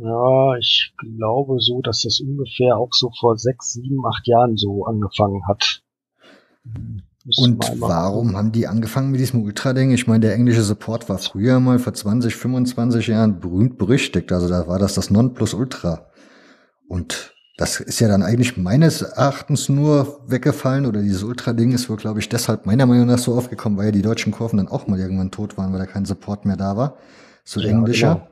Ja, 0.00 0.56
ich 0.58 0.92
glaube 0.98 1.60
so, 1.60 1.80
dass 1.80 2.02
das 2.02 2.20
ungefähr 2.20 2.76
auch 2.76 2.92
so 2.92 3.10
vor 3.20 3.36
sechs, 3.38 3.72
sieben, 3.72 4.04
acht 4.04 4.26
Jahren 4.26 4.56
so 4.56 4.84
angefangen 4.84 5.46
hat. 5.46 5.82
Und 7.38 7.64
warum 7.80 8.36
haben 8.36 8.52
die 8.52 8.66
angefangen 8.66 9.10
mit 9.10 9.20
diesem 9.20 9.42
Ultra-Ding? 9.42 9.90
Ich 9.92 10.06
meine, 10.06 10.20
der 10.20 10.34
englische 10.34 10.62
Support 10.62 11.08
war 11.08 11.18
früher 11.18 11.58
mal 11.60 11.78
vor 11.78 11.92
20, 11.92 12.34
25 12.34 13.08
Jahren 13.08 13.40
berühmt 13.40 13.78
berüchtigt. 13.78 14.30
Also 14.32 14.48
da 14.48 14.66
war 14.68 14.78
das 14.78 14.94
das 14.94 15.10
Nonplusultra. 15.10 16.06
Und 16.88 17.34
das 17.56 17.80
ist 17.80 18.00
ja 18.00 18.08
dann 18.08 18.22
eigentlich 18.22 18.56
meines 18.56 19.02
Erachtens 19.02 19.68
nur 19.68 20.20
weggefallen 20.26 20.86
oder 20.86 21.00
dieses 21.00 21.22
Ultra-Ding 21.22 21.72
ist 21.72 21.88
wohl, 21.88 21.96
glaube 21.96 22.20
ich, 22.20 22.28
deshalb 22.28 22.66
meiner 22.66 22.86
Meinung 22.86 23.06
nach 23.06 23.18
so 23.18 23.34
aufgekommen, 23.34 23.78
weil 23.78 23.86
ja 23.86 23.92
die 23.92 24.02
deutschen 24.02 24.32
Kurven 24.32 24.58
dann 24.58 24.68
auch 24.68 24.86
mal 24.86 24.98
irgendwann 24.98 25.30
tot 25.30 25.56
waren, 25.56 25.72
weil 25.72 25.80
da 25.80 25.86
kein 25.86 26.04
Support 26.04 26.44
mehr 26.44 26.56
da 26.56 26.76
war. 26.76 26.96
So 27.44 27.60
ja, 27.60 27.70
englischer. 27.70 28.28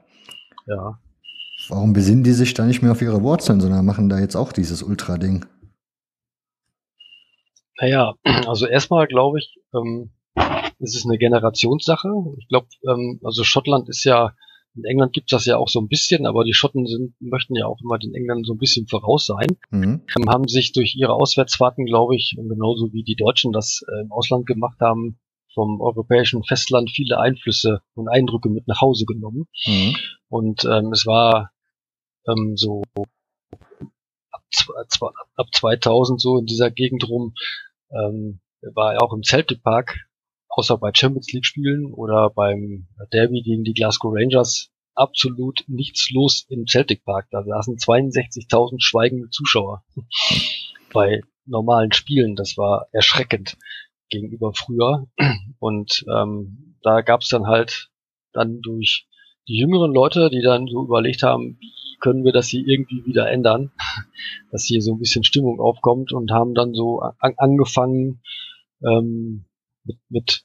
Genau. 0.66 0.82
Ja. 0.82 0.98
Warum 1.68 1.92
besinnen 1.92 2.24
die 2.24 2.32
sich 2.32 2.54
da 2.54 2.64
nicht 2.64 2.82
mehr 2.82 2.92
auf 2.92 3.02
ihre 3.02 3.22
Wurzeln, 3.22 3.60
sondern 3.60 3.84
machen 3.84 4.08
da 4.08 4.18
jetzt 4.18 4.36
auch 4.36 4.52
dieses 4.52 4.82
Ultra-Ding? 4.82 5.46
Naja, 7.80 8.14
also 8.46 8.66
erstmal 8.66 9.06
glaube 9.06 9.38
ich, 9.38 9.58
ähm, 9.74 10.10
ist 10.78 10.96
es 10.96 11.04
eine 11.04 11.18
Generationssache. 11.18 12.08
Ich 12.38 12.48
glaube, 12.48 12.66
ähm, 12.88 13.20
also 13.24 13.44
Schottland 13.44 13.88
ist 13.88 14.04
ja, 14.04 14.34
in 14.76 14.84
England 14.84 15.12
gibt 15.12 15.32
es 15.32 15.36
das 15.36 15.46
ja 15.46 15.56
auch 15.56 15.68
so 15.68 15.80
ein 15.80 15.88
bisschen, 15.88 16.26
aber 16.26 16.44
die 16.44 16.52
Schotten 16.52 16.86
sind, 16.86 17.14
möchten 17.20 17.54
ja 17.54 17.66
auch 17.66 17.80
immer 17.82 17.98
den 17.98 18.14
Engländern 18.14 18.44
so 18.44 18.54
ein 18.54 18.58
bisschen 18.58 18.86
voraus 18.86 19.26
sein. 19.26 19.48
Mhm. 19.70 20.02
Ähm, 20.16 20.28
haben 20.28 20.48
sich 20.48 20.72
durch 20.72 20.96
ihre 20.96 21.14
Auswärtsfahrten, 21.14 21.86
glaube 21.86 22.16
ich, 22.16 22.36
genauso 22.36 22.92
wie 22.92 23.04
die 23.04 23.16
Deutschen 23.16 23.52
das 23.52 23.82
äh, 23.88 24.02
im 24.02 24.12
Ausland 24.12 24.46
gemacht 24.46 24.80
haben, 24.80 25.18
vom 25.54 25.80
europäischen 25.80 26.42
Festland 26.42 26.90
viele 26.90 27.18
Einflüsse 27.18 27.80
und 27.94 28.08
Eindrücke 28.08 28.48
mit 28.48 28.66
nach 28.66 28.80
Hause 28.80 29.04
genommen. 29.04 29.46
Mhm. 29.66 29.96
Und 30.28 30.64
ähm, 30.64 30.92
es 30.92 31.06
war 31.06 31.52
ähm, 32.28 32.56
so 32.56 32.82
ab, 34.30 34.42
ab 35.36 35.46
2000 35.52 36.20
so 36.20 36.38
in 36.38 36.46
dieser 36.46 36.70
Gegend 36.70 37.08
rum 37.08 37.34
ähm, 37.90 38.40
war 38.74 38.94
er 38.94 39.02
auch 39.02 39.12
im 39.12 39.22
Celtic 39.22 39.62
Park, 39.62 40.06
außer 40.48 40.78
bei 40.78 40.90
Champions 40.94 41.32
League 41.32 41.46
Spielen 41.46 41.92
oder 41.92 42.30
beim 42.30 42.88
Derby 43.12 43.42
gegen 43.42 43.64
die 43.64 43.74
Glasgow 43.74 44.12
Rangers 44.14 44.70
absolut 44.94 45.64
nichts 45.66 46.10
los 46.10 46.46
im 46.48 46.66
Celtic 46.66 47.04
Park. 47.04 47.28
Da 47.30 47.42
saßen 47.42 47.76
62.000 47.76 48.76
schweigende 48.78 49.28
Zuschauer 49.30 49.84
bei 50.92 51.22
normalen 51.46 51.92
Spielen. 51.92 52.36
Das 52.36 52.56
war 52.56 52.88
erschreckend 52.92 53.56
gegenüber 54.08 54.52
früher. 54.54 55.06
Und 55.58 56.04
ähm, 56.14 56.76
da 56.82 57.00
gab's 57.00 57.28
dann 57.28 57.46
halt 57.46 57.90
dann 58.32 58.60
durch 58.60 59.06
die 59.49 59.59
jüngeren 59.59 59.92
Leute, 59.92 60.30
die 60.30 60.42
dann 60.42 60.66
so 60.66 60.82
überlegt 60.82 61.22
haben, 61.22 61.57
wie 61.61 61.72
können 62.01 62.24
wir 62.24 62.32
das 62.32 62.49
hier 62.49 62.66
irgendwie 62.66 63.05
wieder 63.07 63.30
ändern, 63.30 63.72
dass 64.51 64.64
hier 64.64 64.82
so 64.82 64.92
ein 64.92 64.99
bisschen 64.99 65.24
Stimmung 65.24 65.61
aufkommt 65.61 66.12
und 66.12 66.30
haben 66.30 66.55
dann 66.55 66.74
so 66.74 67.01
an, 67.01 67.34
angefangen 67.36 68.20
ähm, 68.82 69.45
mit, 69.84 69.99
mit 70.09 70.45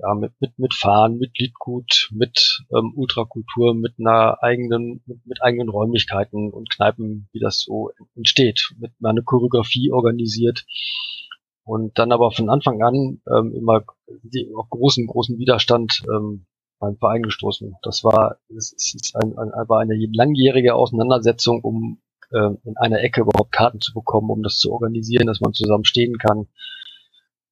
ja, 0.00 0.14
mit, 0.14 0.32
mit, 0.40 0.58
mit 0.58 0.74
Fahren, 0.74 1.18
mit 1.18 1.38
Liedgut, 1.38 2.10
mit 2.12 2.64
ähm, 2.70 2.92
Ultrakultur, 2.94 3.74
mit 3.74 3.94
einer 3.98 4.42
eigenen, 4.42 5.02
mit, 5.06 5.26
mit 5.26 5.42
eigenen 5.42 5.68
Räumlichkeiten 5.68 6.52
und 6.52 6.70
Kneipen, 6.70 7.28
wie 7.32 7.40
das 7.40 7.60
so 7.60 7.90
entsteht, 8.14 8.74
mit 8.78 8.92
einer 9.02 9.22
Choreografie 9.22 9.90
organisiert 9.90 10.64
und 11.64 11.98
dann 11.98 12.12
aber 12.12 12.30
von 12.30 12.48
Anfang 12.48 12.80
an 12.82 13.20
ähm, 13.28 13.54
immer 13.54 13.84
die, 14.22 14.52
auf 14.54 14.70
großen, 14.70 15.06
großen 15.06 15.36
Widerstand 15.38 16.02
ähm, 16.14 16.46
beim 16.78 16.96
Verein 16.96 17.22
gestoßen. 17.22 17.76
Das 17.82 18.04
war, 18.04 18.38
es 18.56 18.72
ist 18.72 19.14
ein, 19.16 19.36
ein, 19.36 19.50
war 19.68 19.80
eine 19.80 19.94
langjährige 20.12 20.74
Auseinandersetzung, 20.74 21.62
um 21.62 22.00
äh, 22.30 22.50
in 22.64 22.76
einer 22.76 23.00
Ecke 23.00 23.22
überhaupt 23.22 23.52
Karten 23.52 23.80
zu 23.80 23.92
bekommen, 23.92 24.30
um 24.30 24.42
das 24.42 24.58
zu 24.58 24.72
organisieren, 24.72 25.26
dass 25.26 25.40
man 25.40 25.52
zusammen 25.52 25.84
stehen 25.84 26.18
kann. 26.18 26.46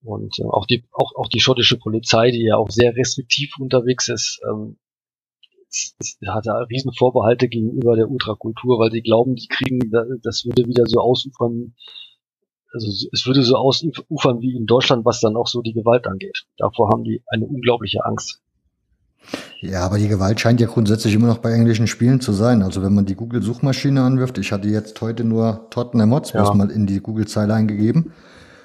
Und 0.02 0.38
äh, 0.38 0.44
auch 0.44 0.66
die 0.66 0.84
auch 0.92 1.14
auch 1.16 1.28
die 1.28 1.40
schottische 1.40 1.78
Polizei, 1.78 2.30
die 2.30 2.44
ja 2.44 2.56
auch 2.56 2.70
sehr 2.70 2.94
restriktiv 2.94 3.54
unterwegs 3.58 4.08
ist, 4.08 4.40
ähm, 4.48 4.78
hat 6.26 6.46
da 6.46 6.58
riesen 6.70 6.92
Vorbehalte 6.92 7.48
gegenüber 7.48 7.96
der 7.96 8.08
Ultrakultur, 8.08 8.78
weil 8.78 8.90
sie 8.90 9.02
glauben, 9.02 9.34
die 9.34 9.48
kriegen, 9.48 9.80
das 10.22 10.44
würde 10.44 10.66
wieder 10.68 10.84
so 10.86 11.00
ausufern, 11.00 11.74
also 12.72 13.08
es 13.12 13.26
würde 13.26 13.42
so 13.42 13.56
ausufern 13.56 14.40
wie 14.40 14.56
in 14.56 14.66
Deutschland, 14.66 15.04
was 15.04 15.20
dann 15.20 15.36
auch 15.36 15.46
so 15.46 15.62
die 15.62 15.72
Gewalt 15.72 16.06
angeht. 16.06 16.46
Davor 16.56 16.90
haben 16.90 17.04
die 17.04 17.22
eine 17.26 17.46
unglaubliche 17.46 18.04
Angst. 18.04 18.42
Ja, 19.60 19.80
aber 19.80 19.98
die 19.98 20.08
Gewalt 20.08 20.38
scheint 20.40 20.60
ja 20.60 20.66
grundsätzlich 20.66 21.14
immer 21.14 21.26
noch 21.26 21.38
bei 21.38 21.52
englischen 21.52 21.86
Spielen 21.86 22.20
zu 22.20 22.32
sein. 22.32 22.62
Also 22.62 22.82
wenn 22.82 22.94
man 22.94 23.06
die 23.06 23.14
Google-Suchmaschine 23.14 24.02
anwirft, 24.02 24.38
ich 24.38 24.52
hatte 24.52 24.68
jetzt 24.68 25.00
heute 25.00 25.24
nur 25.24 25.68
Tottenham 25.70 26.12
Hotspur 26.12 26.44
ja. 26.44 26.54
mal 26.54 26.70
in 26.70 26.86
die 26.86 27.00
Google-Zeile 27.00 27.54
eingegeben. 27.54 28.12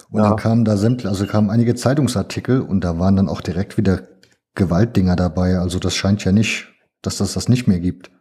Und 0.09 0.21
ja. 0.21 0.29
dann 0.29 0.37
kamen 0.37 0.65
da 0.65 0.75
sämtliche, 0.75 1.09
also 1.09 1.25
kamen 1.25 1.49
einige 1.49 1.73
Zeitungsartikel 1.75 2.61
und 2.61 2.83
da 2.83 2.99
waren 2.99 3.15
dann 3.15 3.29
auch 3.29 3.41
direkt 3.41 3.77
wieder 3.77 4.07
Gewaltdinger 4.55 5.15
dabei. 5.15 5.57
Also 5.57 5.79
das 5.79 5.95
scheint 5.95 6.23
ja 6.25 6.31
nicht, 6.31 6.67
dass 7.01 7.17
das 7.17 7.33
das 7.33 7.47
nicht 7.47 7.67
mehr 7.67 7.79
gibt. 7.79 8.11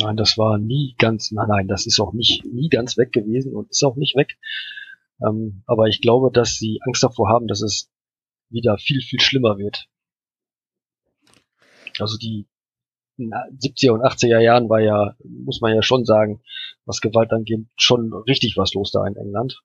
Nein, 0.00 0.16
das 0.16 0.38
war 0.38 0.58
nie 0.58 0.94
ganz, 0.98 1.32
nein, 1.32 1.48
nein, 1.48 1.68
das 1.68 1.86
ist 1.86 2.00
auch 2.00 2.12
nicht 2.12 2.44
nie 2.44 2.68
ganz 2.68 2.96
weg 2.96 3.12
gewesen 3.12 3.54
und 3.54 3.70
ist 3.70 3.84
auch 3.84 3.96
nicht 3.96 4.16
weg. 4.16 4.36
Ähm, 5.20 5.62
aber 5.66 5.86
ich 5.86 6.00
glaube, 6.00 6.30
dass 6.32 6.56
sie 6.56 6.80
Angst 6.86 7.02
davor 7.02 7.28
haben, 7.28 7.46
dass 7.46 7.60
es 7.60 7.90
wieder 8.50 8.78
viel, 8.78 9.00
viel 9.00 9.20
schlimmer 9.20 9.58
wird. 9.58 9.88
Also 12.02 12.16
die 12.18 12.46
70er 13.18 13.90
und 13.90 14.02
80er 14.02 14.38
Jahren 14.38 14.68
war 14.68 14.80
ja, 14.80 15.14
muss 15.24 15.60
man 15.60 15.74
ja 15.74 15.82
schon 15.82 16.04
sagen, 16.04 16.40
was 16.86 17.00
Gewalt 17.00 17.32
angeht, 17.32 17.66
schon 17.76 18.12
richtig 18.26 18.56
was 18.56 18.72
los 18.74 18.92
da 18.92 19.06
in 19.06 19.16
England. 19.16 19.60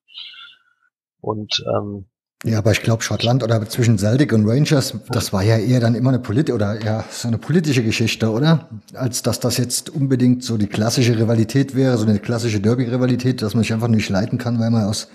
Und 1.20 1.64
ähm, 1.74 2.06
ja, 2.44 2.58
aber 2.58 2.70
ich 2.70 2.82
glaube, 2.82 3.02
Schottland 3.02 3.42
oder 3.42 3.66
zwischen 3.68 3.98
Celtic 3.98 4.32
und 4.32 4.46
Rangers, 4.46 4.94
das 5.08 5.32
war 5.32 5.42
ja 5.42 5.56
eher 5.56 5.80
dann 5.80 5.94
immer 5.94 6.10
eine 6.10 6.18
Polit 6.18 6.50
oder 6.50 6.80
ja, 6.84 7.04
so 7.10 7.28
eine 7.28 7.38
politische 7.38 7.82
Geschichte, 7.82 8.30
oder? 8.30 8.68
Als 8.92 9.22
dass 9.22 9.40
das 9.40 9.56
jetzt 9.56 9.88
unbedingt 9.88 10.44
so 10.44 10.58
die 10.58 10.66
klassische 10.66 11.18
Rivalität 11.18 11.74
wäre, 11.74 11.96
so 11.96 12.06
eine 12.06 12.18
klassische 12.18 12.60
Derby-Rivalität, 12.60 13.40
dass 13.40 13.54
man 13.54 13.62
sich 13.62 13.72
einfach 13.72 13.88
nicht 13.88 14.10
leiten 14.10 14.38
kann, 14.38 14.60
weil 14.60 14.70
man 14.70 14.84
aus, 14.84 15.08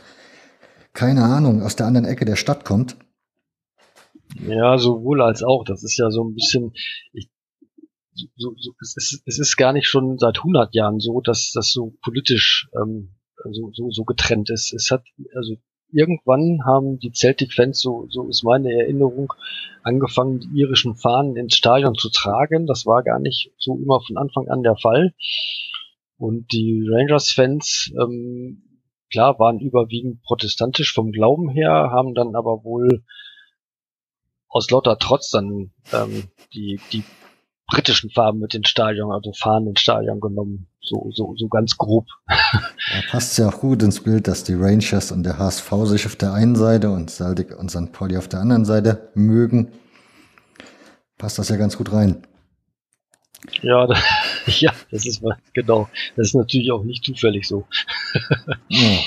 keine 0.94 1.24
Ahnung, 1.24 1.62
aus 1.62 1.76
der 1.76 1.86
anderen 1.86 2.08
Ecke 2.08 2.26
der 2.26 2.36
Stadt 2.36 2.66
kommt. 2.66 2.98
Ja, 4.40 4.78
sowohl 4.78 5.22
als 5.22 5.44
auch. 5.44 5.64
Das 5.66 5.84
ist 5.84 5.98
ja 5.98 6.10
so 6.12 6.24
ein 6.24 6.34
bisschen, 6.34 6.74
ich, 7.14 7.30
so, 8.36 8.54
so, 8.58 8.72
es, 8.82 8.96
ist, 8.98 9.24
es 9.26 9.40
ist 9.40 9.58
gar 9.58 9.74
nicht 9.74 9.88
schon 9.88 10.18
seit 10.18 10.38
100 10.40 10.74
Jahren 10.74 11.00
so, 11.00 11.22
dass 11.22 11.52
das 11.54 11.72
so 11.72 11.94
politisch 12.02 12.70
ähm, 12.76 13.16
so, 13.52 13.72
so, 13.74 13.90
so 13.90 14.04
getrennt 14.04 14.50
ist. 14.50 14.74
Es 14.74 14.92
hat, 14.92 15.04
also 15.36 15.56
irgendwann 15.92 16.64
haben 16.66 17.00
die 17.00 17.12
Celtic-Fans, 17.12 17.80
so, 17.80 18.08
so 18.10 18.28
ist 18.30 18.44
meine 18.44 18.72
Erinnerung, 18.72 19.34
angefangen, 19.84 20.40
die 20.40 20.60
irischen 20.60 20.96
Fahnen 20.96 21.36
ins 21.36 21.56
Stadion 21.56 21.96
zu 21.96 22.10
tragen. 22.10 22.68
Das 22.68 22.86
war 22.86 23.04
gar 23.04 23.20
nicht 23.20 23.52
so 23.58 23.76
immer 23.76 24.02
von 24.02 24.18
Anfang 24.18 24.48
an 24.48 24.64
der 24.64 24.76
Fall. 24.78 25.14
Und 26.18 26.52
die 26.52 26.86
Rangers-Fans, 26.88 27.94
ähm, 28.00 28.64
klar, 29.12 29.40
waren 29.40 29.60
überwiegend 29.60 30.22
protestantisch 30.24 30.94
vom 30.94 31.12
Glauben 31.12 31.50
her, 31.50 31.90
haben 31.92 32.14
dann 32.14 32.36
aber 32.36 32.64
wohl 32.64 33.04
aus 34.52 34.70
lauter 34.70 34.98
Trotz 35.00 35.32
dann 35.32 35.72
ähm, 35.94 36.26
die, 36.54 36.80
die 36.92 37.04
britischen 37.68 38.10
Farben 38.10 38.40
mit 38.40 38.54
den 38.54 38.66
Stadion, 38.66 39.12
also 39.12 39.32
Fahnen 39.34 39.70
ins 39.70 39.80
Stadion 39.80 40.20
genommen. 40.20 40.68
So, 40.82 41.10
so, 41.14 41.36
so 41.38 41.48
ganz 41.48 41.78
grob. 41.78 42.08
Da 42.28 43.02
passt 43.10 43.38
ja 43.38 43.48
auch 43.48 43.60
gut 43.60 43.82
ins 43.82 44.04
Bild, 44.04 44.28
dass 44.28 44.44
die 44.44 44.56
Rangers 44.56 45.12
und 45.12 45.24
der 45.24 45.38
HSV 45.38 45.72
sich 45.86 46.06
auf 46.06 46.16
der 46.16 46.34
einen 46.34 46.56
Seite 46.56 46.90
und 46.90 47.10
Celtic 47.10 47.58
und 47.58 47.70
St. 47.72 47.92
Pauli 47.94 48.18
auf 48.18 48.28
der 48.28 48.42
anderen 48.42 48.66
Seite 48.66 49.10
mögen. 49.14 49.72
Passt 51.18 51.40
das 51.40 51.50
ja 51.50 51.56
ganz 51.56 51.78
gut 51.78 51.94
rein. 51.94 52.28
Ja, 53.62 53.88
da, 53.88 53.96
ja, 54.48 54.74
das 54.92 55.06
ist 55.06 55.24
genau. 55.54 55.88
Das 56.18 56.28
ist 56.28 56.36
natürlich 56.36 56.72
auch 56.72 56.84
nicht 56.84 57.06
zufällig 57.06 57.48
so. 57.48 57.66
ja. 58.68 59.00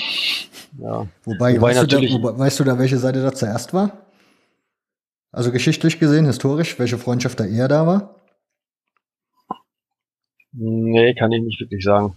ja. 0.79 1.07
Wobei, 1.25 1.57
Wobei 1.57 1.61
weißt, 1.75 1.83
du 1.83 1.87
da, 1.87 2.13
wobei, 2.13 2.39
weißt 2.39 2.59
du 2.59 2.63
da, 2.63 2.79
welche 2.79 2.97
Seite 2.97 3.21
da 3.21 3.33
zuerst 3.33 3.73
war? 3.73 4.04
Also 5.35 5.51
geschichtlich 5.51 5.99
gesehen, 5.99 6.25
historisch, 6.27 6.79
welche 6.79 6.97
Freundschaft 6.97 7.41
da 7.41 7.45
eher 7.45 7.67
da 7.67 7.85
war? 7.85 8.15
Nee, 10.53 11.13
kann 11.13 11.33
ich 11.33 11.43
nicht 11.43 11.59
wirklich 11.59 11.83
sagen. 11.83 12.15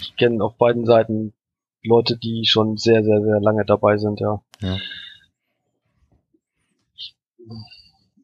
Ich 0.00 0.16
kenne 0.16 0.42
auf 0.42 0.56
beiden 0.56 0.86
Seiten 0.86 1.34
Leute, 1.82 2.16
die 2.16 2.46
schon 2.46 2.78
sehr, 2.78 3.04
sehr, 3.04 3.20
sehr 3.20 3.38
lange 3.38 3.66
dabei 3.66 3.98
sind, 3.98 4.18
ja. 4.20 4.42
ja. 4.60 4.78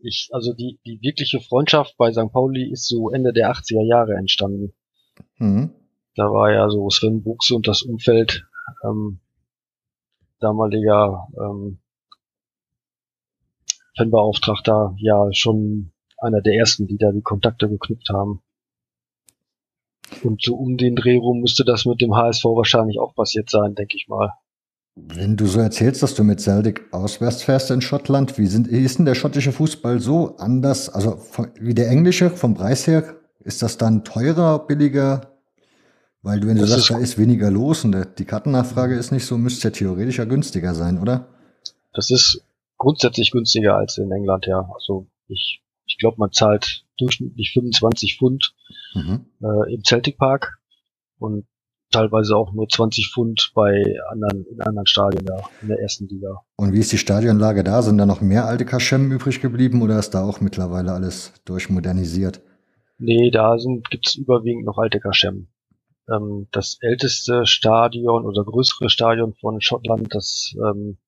Ich, 0.01 0.31
also 0.33 0.55
die, 0.55 0.79
die 0.87 1.03
wirkliche 1.03 1.41
Freundschaft 1.41 1.99
bei 1.99 2.11
St. 2.11 2.33
Pauli 2.33 2.73
ist 2.73 2.89
so 2.89 3.11
Ende 3.11 3.35
der 3.35 3.53
80er 3.53 3.85
Jahre 3.87 4.15
entstanden. 4.15 4.73
Mhm. 5.37 5.75
Da 6.15 6.33
war 6.33 6.51
ja 6.51 6.71
so 6.71 6.89
Sven 6.89 7.23
Buchse 7.23 7.55
und 7.55 7.69
das 7.69 7.83
Umfeld 7.83 8.47
ähm, 8.83 9.21
damaliger 10.41 11.29
ähm, 11.39 11.81
Fanbeauftragter 13.99 14.95
ja 14.99 15.29
schon 15.33 15.93
einer 16.19 16.41
der 16.41 16.55
ersten, 16.55 16.87
die 16.87 16.97
da 16.97 17.13
die 17.13 17.23
Kontakte 17.23 17.69
geknüpft 17.69 18.09
haben. 18.11 18.41
Und 20.23 20.43
so 20.43 20.55
um 20.55 20.77
den 20.77 20.97
Dreh 20.97 21.17
rum 21.17 21.41
müsste 21.41 21.65
das 21.65 21.85
mit 21.85 22.01
dem 22.01 22.15
HSV 22.15 22.45
wahrscheinlich 22.45 22.99
auch 22.99 23.15
passiert 23.15 23.51
sein, 23.51 23.75
denke 23.75 23.97
ich 23.97 24.09
mal. 24.09 24.33
Wenn 24.97 25.37
du 25.37 25.47
so 25.47 25.61
erzählst, 25.61 26.03
dass 26.03 26.15
du 26.15 26.25
mit 26.25 26.41
Celtic 26.41 26.93
auswärts 26.93 27.43
fährst 27.43 27.71
in 27.71 27.81
Schottland, 27.81 28.37
wie, 28.39 28.47
sind, 28.47 28.71
wie 28.71 28.81
ist 28.81 28.99
denn 28.99 29.05
der 29.05 29.15
schottische 29.15 29.53
Fußball 29.53 30.01
so 30.01 30.37
anders, 30.39 30.89
also 30.89 31.21
wie 31.61 31.75
der 31.75 31.89
englische 31.89 32.31
vom 32.31 32.55
Preis 32.55 32.87
her? 32.87 33.05
Ist 33.41 33.63
das 33.63 33.79
dann 33.79 34.03
teurer, 34.05 34.67
billiger? 34.67 35.39
Weil 36.23 36.41
du, 36.41 36.49
wenn 36.49 36.57
du 36.57 36.63
das 36.63 36.71
sagst, 36.71 36.85
ist, 36.85 36.91
da 36.91 36.99
ist 36.99 37.19
weniger 37.19 37.51
los 37.51 37.85
und 37.85 37.97
die 38.19 38.25
Kartennachfrage 38.25 38.97
ist 38.97 39.13
nicht 39.13 39.25
so, 39.25 39.39
müsste 39.39 39.69
ja 39.69 39.73
theoretisch 39.73 40.19
ja 40.19 40.25
günstiger 40.25 40.75
sein, 40.75 40.99
oder? 40.99 41.29
Das 41.93 42.11
ist 42.11 42.43
grundsätzlich 42.79 43.31
günstiger 43.33 43.77
als 43.77 43.99
in 43.99 44.11
England, 44.11 44.47
ja. 44.47 44.69
Also 44.75 45.09
ich, 45.27 45.63
ich 45.85 45.99
glaube, 45.99 46.17
man 46.19 46.33
zahlt 46.33 46.87
durchschnittlich 46.97 47.53
25 47.53 48.19
Pfund 48.19 48.55
mhm. 48.95 49.27
äh, 49.43 49.75
im 49.75 49.83
Celtic 49.85 50.17
Park 50.17 50.59
und 51.19 51.47
teilweise 51.91 52.37
auch 52.37 52.53
nur 52.53 52.69
20 52.69 53.11
Pfund 53.13 53.53
bei 53.55 53.97
anderen, 54.11 54.45
in 54.47 54.61
anderen 54.61 54.87
Stadien 54.87 55.25
da, 55.25 55.43
in 55.63 55.69
der 55.69 55.81
ersten 55.81 56.07
Liga. 56.07 56.43
Und 56.57 56.73
wie 56.73 56.79
ist 56.79 56.93
die 56.93 56.99
Stadionlage 56.99 57.65
da? 57.65 57.83
Sind 57.83 57.99
da 57.99 58.07
noch 58.07 58.21
mehr 58.21 58.47
alte 58.47 58.65
Kaschem 58.65 59.11
übrig 59.11 59.41
geblieben 59.41 59.83
oder 59.83 59.99
ist 59.99 60.11
da 60.11 60.25
auch 60.25 60.41
mittlerweile 60.41 60.93
alles 60.93 61.33
durchmodernisiert? 61.45 62.43
Nee, 62.99 63.31
da 63.31 63.59
sind, 63.59 63.91
gibt's 63.91 64.17
überwiegend 64.17 64.65
noch 64.65 64.79
alte 64.79 65.01
Kaschem. 65.01 65.49
Ähm, 66.11 66.49
das 66.51 66.79
älteste 66.81 67.47
Stadion 67.47 68.25
oder 68.25 68.45
größere 68.45 68.91
Stadion 68.91 69.35
von 69.35 69.61
Schottland, 69.61 70.15
das 70.15 70.55
ähm, 70.63 70.99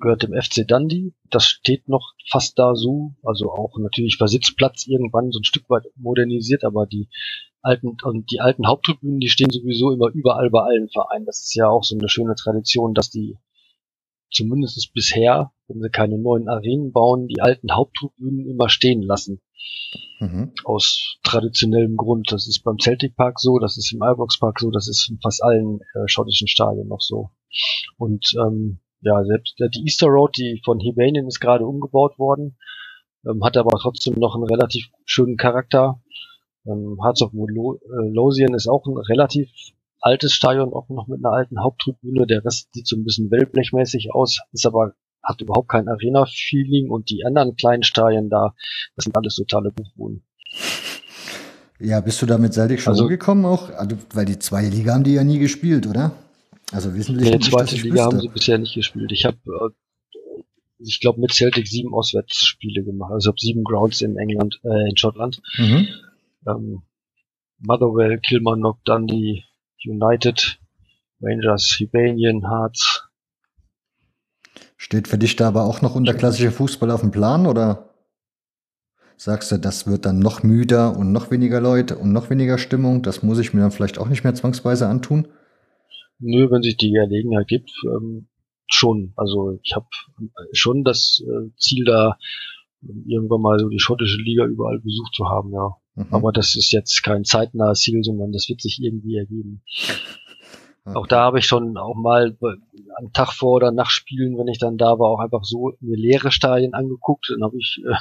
gehört 0.00 0.22
dem 0.22 0.32
FC 0.32 0.66
Dundee. 0.66 1.12
Das 1.30 1.44
steht 1.44 1.88
noch 1.88 2.14
fast 2.30 2.58
da 2.58 2.74
so, 2.74 3.14
also 3.22 3.50
auch 3.52 3.76
natürlich 3.78 4.16
Versitzplatz 4.16 4.86
irgendwann 4.86 5.30
so 5.30 5.40
ein 5.40 5.44
Stück 5.44 5.68
weit 5.68 5.84
modernisiert, 5.96 6.64
aber 6.64 6.86
die 6.86 7.08
alten 7.62 7.96
und 8.02 8.30
die 8.30 8.40
alten 8.40 8.66
Haupttribünen, 8.66 9.20
die 9.20 9.28
stehen 9.28 9.50
sowieso 9.50 9.90
immer 9.92 10.08
überall 10.08 10.50
bei 10.50 10.62
allen 10.62 10.88
Vereinen. 10.88 11.26
Das 11.26 11.42
ist 11.42 11.54
ja 11.54 11.68
auch 11.68 11.84
so 11.84 11.96
eine 11.96 12.08
schöne 12.08 12.34
Tradition, 12.34 12.94
dass 12.94 13.10
die 13.10 13.36
zumindest 14.30 14.92
bisher, 14.92 15.52
wenn 15.66 15.80
sie 15.80 15.90
keine 15.90 16.18
neuen 16.18 16.48
Arenen 16.48 16.92
bauen, 16.92 17.28
die 17.28 17.40
alten 17.40 17.74
Haupttribünen 17.74 18.48
immer 18.48 18.68
stehen 18.68 19.02
lassen. 19.02 19.40
Mhm. 20.20 20.52
Aus 20.64 21.18
traditionellem 21.22 21.96
Grund. 21.96 22.30
Das 22.32 22.46
ist 22.46 22.62
beim 22.62 22.78
Celtic 22.78 23.16
Park 23.16 23.40
so, 23.40 23.58
das 23.58 23.76
ist 23.76 23.92
im 23.92 24.02
Ibrox 24.02 24.38
Park 24.38 24.60
so, 24.60 24.70
das 24.70 24.88
ist 24.88 25.08
in 25.08 25.18
fast 25.20 25.42
allen 25.42 25.80
äh, 25.94 26.06
schottischen 26.06 26.48
Stadien 26.48 26.88
noch 26.88 27.00
so. 27.00 27.30
Und 27.96 28.34
ähm, 28.38 28.80
ja, 29.00 29.24
selbst 29.24 29.60
äh, 29.60 29.68
die 29.70 29.84
Easter 29.84 30.08
Road, 30.08 30.36
die 30.36 30.60
von 30.64 30.80
Hibernian 30.80 31.26
ist 31.26 31.40
gerade 31.40 31.66
umgebaut 31.66 32.18
worden, 32.18 32.56
ähm, 33.26 33.44
hat 33.44 33.56
aber 33.56 33.78
trotzdem 33.80 34.14
noch 34.14 34.34
einen 34.34 34.44
relativ 34.44 34.86
schönen 35.04 35.36
Charakter. 35.36 36.00
Ähm, 36.66 36.98
Hearts 37.02 37.22
of 37.22 37.32
äh, 37.32 38.08
Lothian 38.10 38.54
ist 38.54 38.68
auch 38.68 38.86
ein 38.86 38.96
relativ 38.96 39.48
altes 40.00 40.32
Stadion, 40.32 40.72
auch 40.72 40.88
noch 40.88 41.08
mit 41.08 41.24
einer 41.24 41.34
alten 41.34 41.62
Haupttribüne. 41.62 42.26
Der 42.26 42.44
Rest 42.44 42.72
sieht 42.72 42.86
so 42.86 42.96
ein 42.96 43.04
bisschen 43.04 43.30
wellblechmäßig 43.30 44.12
aus, 44.12 44.40
ist 44.52 44.66
aber 44.66 44.94
hat 45.22 45.40
überhaupt 45.40 45.68
kein 45.68 45.88
Arena-Feeling 45.88 46.90
und 46.90 47.10
die 47.10 47.24
anderen 47.24 47.56
kleinen 47.56 47.82
Stadien 47.82 48.30
da, 48.30 48.54
das 48.96 49.04
sind 49.04 49.16
alles 49.16 49.34
totale 49.34 49.72
Buchwohnen. 49.72 50.22
Ja, 51.80 52.00
bist 52.00 52.20
du 52.22 52.26
damit 52.26 52.54
seitig 52.54 52.82
schon 52.82 52.92
also, 52.92 53.04
umgekommen 53.04 53.44
auch? 53.44 53.70
Also, 53.70 53.96
weil 54.12 54.24
die 54.24 54.38
zwei 54.38 54.62
Liga 54.62 54.94
haben 54.94 55.04
die 55.04 55.14
ja 55.14 55.24
nie 55.24 55.38
gespielt, 55.38 55.86
oder? 55.86 56.12
Also 56.72 56.94
wesentlich. 56.94 57.30
Nee, 57.30 57.38
zweite 57.38 57.76
Liga 57.76 58.04
haben 58.04 58.20
sie 58.20 58.28
bisher 58.28 58.58
nicht 58.58 58.74
gespielt. 58.74 59.10
Ich 59.12 59.24
habe, 59.24 59.38
äh, 59.46 60.42
ich 60.78 61.00
glaube, 61.00 61.20
mit 61.20 61.32
Celtic 61.32 61.66
sieben 61.66 61.94
Auswärtsspiele 61.94 62.84
gemacht. 62.84 63.12
Also 63.12 63.28
habe 63.28 63.40
sieben 63.40 63.64
Grounds 63.64 64.02
in 64.02 64.16
England, 64.16 64.60
äh, 64.64 64.90
in 64.90 64.96
Schottland. 64.96 65.40
Mhm. 65.56 65.88
Ähm, 66.46 66.82
Motherwell, 67.58 68.18
Kilmarnock, 68.20 68.84
Dundee, 68.84 69.44
United, 69.84 70.60
Rangers, 71.20 71.74
Hibernian, 71.78 72.42
Hearts. 72.48 73.08
Steht 74.76 75.08
für 75.08 75.18
dich 75.18 75.36
da 75.36 75.48
aber 75.48 75.64
auch 75.64 75.82
noch 75.82 75.94
unterklassischer 75.94 76.52
Fußball 76.52 76.90
auf 76.90 77.00
dem 77.00 77.10
Plan 77.10 77.46
oder 77.46 77.94
sagst 79.16 79.50
du, 79.50 79.58
das 79.58 79.88
wird 79.88 80.06
dann 80.06 80.20
noch 80.20 80.44
müder 80.44 80.96
und 80.96 81.10
noch 81.10 81.32
weniger 81.32 81.60
Leute 81.60 81.98
und 81.98 82.12
noch 82.12 82.30
weniger 82.30 82.58
Stimmung? 82.58 83.02
Das 83.02 83.22
muss 83.22 83.38
ich 83.38 83.52
mir 83.52 83.62
dann 83.62 83.72
vielleicht 83.72 83.98
auch 83.98 84.08
nicht 84.08 84.22
mehr 84.22 84.34
zwangsweise 84.34 84.86
antun? 84.86 85.26
Nö, 86.18 86.50
wenn 86.50 86.62
sich 86.62 86.76
die 86.76 86.90
Gelegenheit 86.90 87.48
gibt, 87.48 87.70
ähm, 87.84 88.28
schon. 88.66 89.12
Also 89.16 89.58
ich 89.62 89.74
habe 89.74 89.86
schon 90.52 90.84
das 90.84 91.22
äh, 91.24 91.50
Ziel 91.56 91.84
da, 91.84 92.18
irgendwann 93.06 93.40
mal 93.40 93.58
so 93.58 93.68
die 93.68 93.80
schottische 93.80 94.20
Liga 94.20 94.44
überall 94.44 94.78
besucht 94.80 95.14
zu 95.14 95.28
haben, 95.28 95.52
ja. 95.52 95.76
Mhm. 95.94 96.06
Aber 96.10 96.32
das 96.32 96.54
ist 96.54 96.72
jetzt 96.72 97.02
kein 97.02 97.24
zeitnahes 97.24 97.80
Ziel, 97.80 98.02
sondern 98.04 98.32
das 98.32 98.48
wird 98.48 98.60
sich 98.60 98.80
irgendwie 98.80 99.16
ergeben. 99.16 99.62
Okay. 100.84 100.96
Auch 100.96 101.06
da 101.06 101.20
habe 101.22 101.38
ich 101.38 101.46
schon 101.46 101.76
auch 101.76 101.96
mal 101.96 102.36
am 102.96 103.12
Tag 103.12 103.32
vor 103.32 103.56
oder 103.56 103.72
nach 103.72 103.90
Spielen, 103.90 104.38
wenn 104.38 104.48
ich 104.48 104.58
dann 104.58 104.78
da 104.78 104.98
war, 104.98 105.08
auch 105.10 105.20
einfach 105.20 105.44
so 105.44 105.72
mir 105.80 105.96
leere 105.96 106.30
Stadien 106.30 106.72
angeguckt. 106.72 107.30
Dann 107.30 107.42
habe 107.42 107.58
ich 107.58 107.82
äh, 107.84 107.94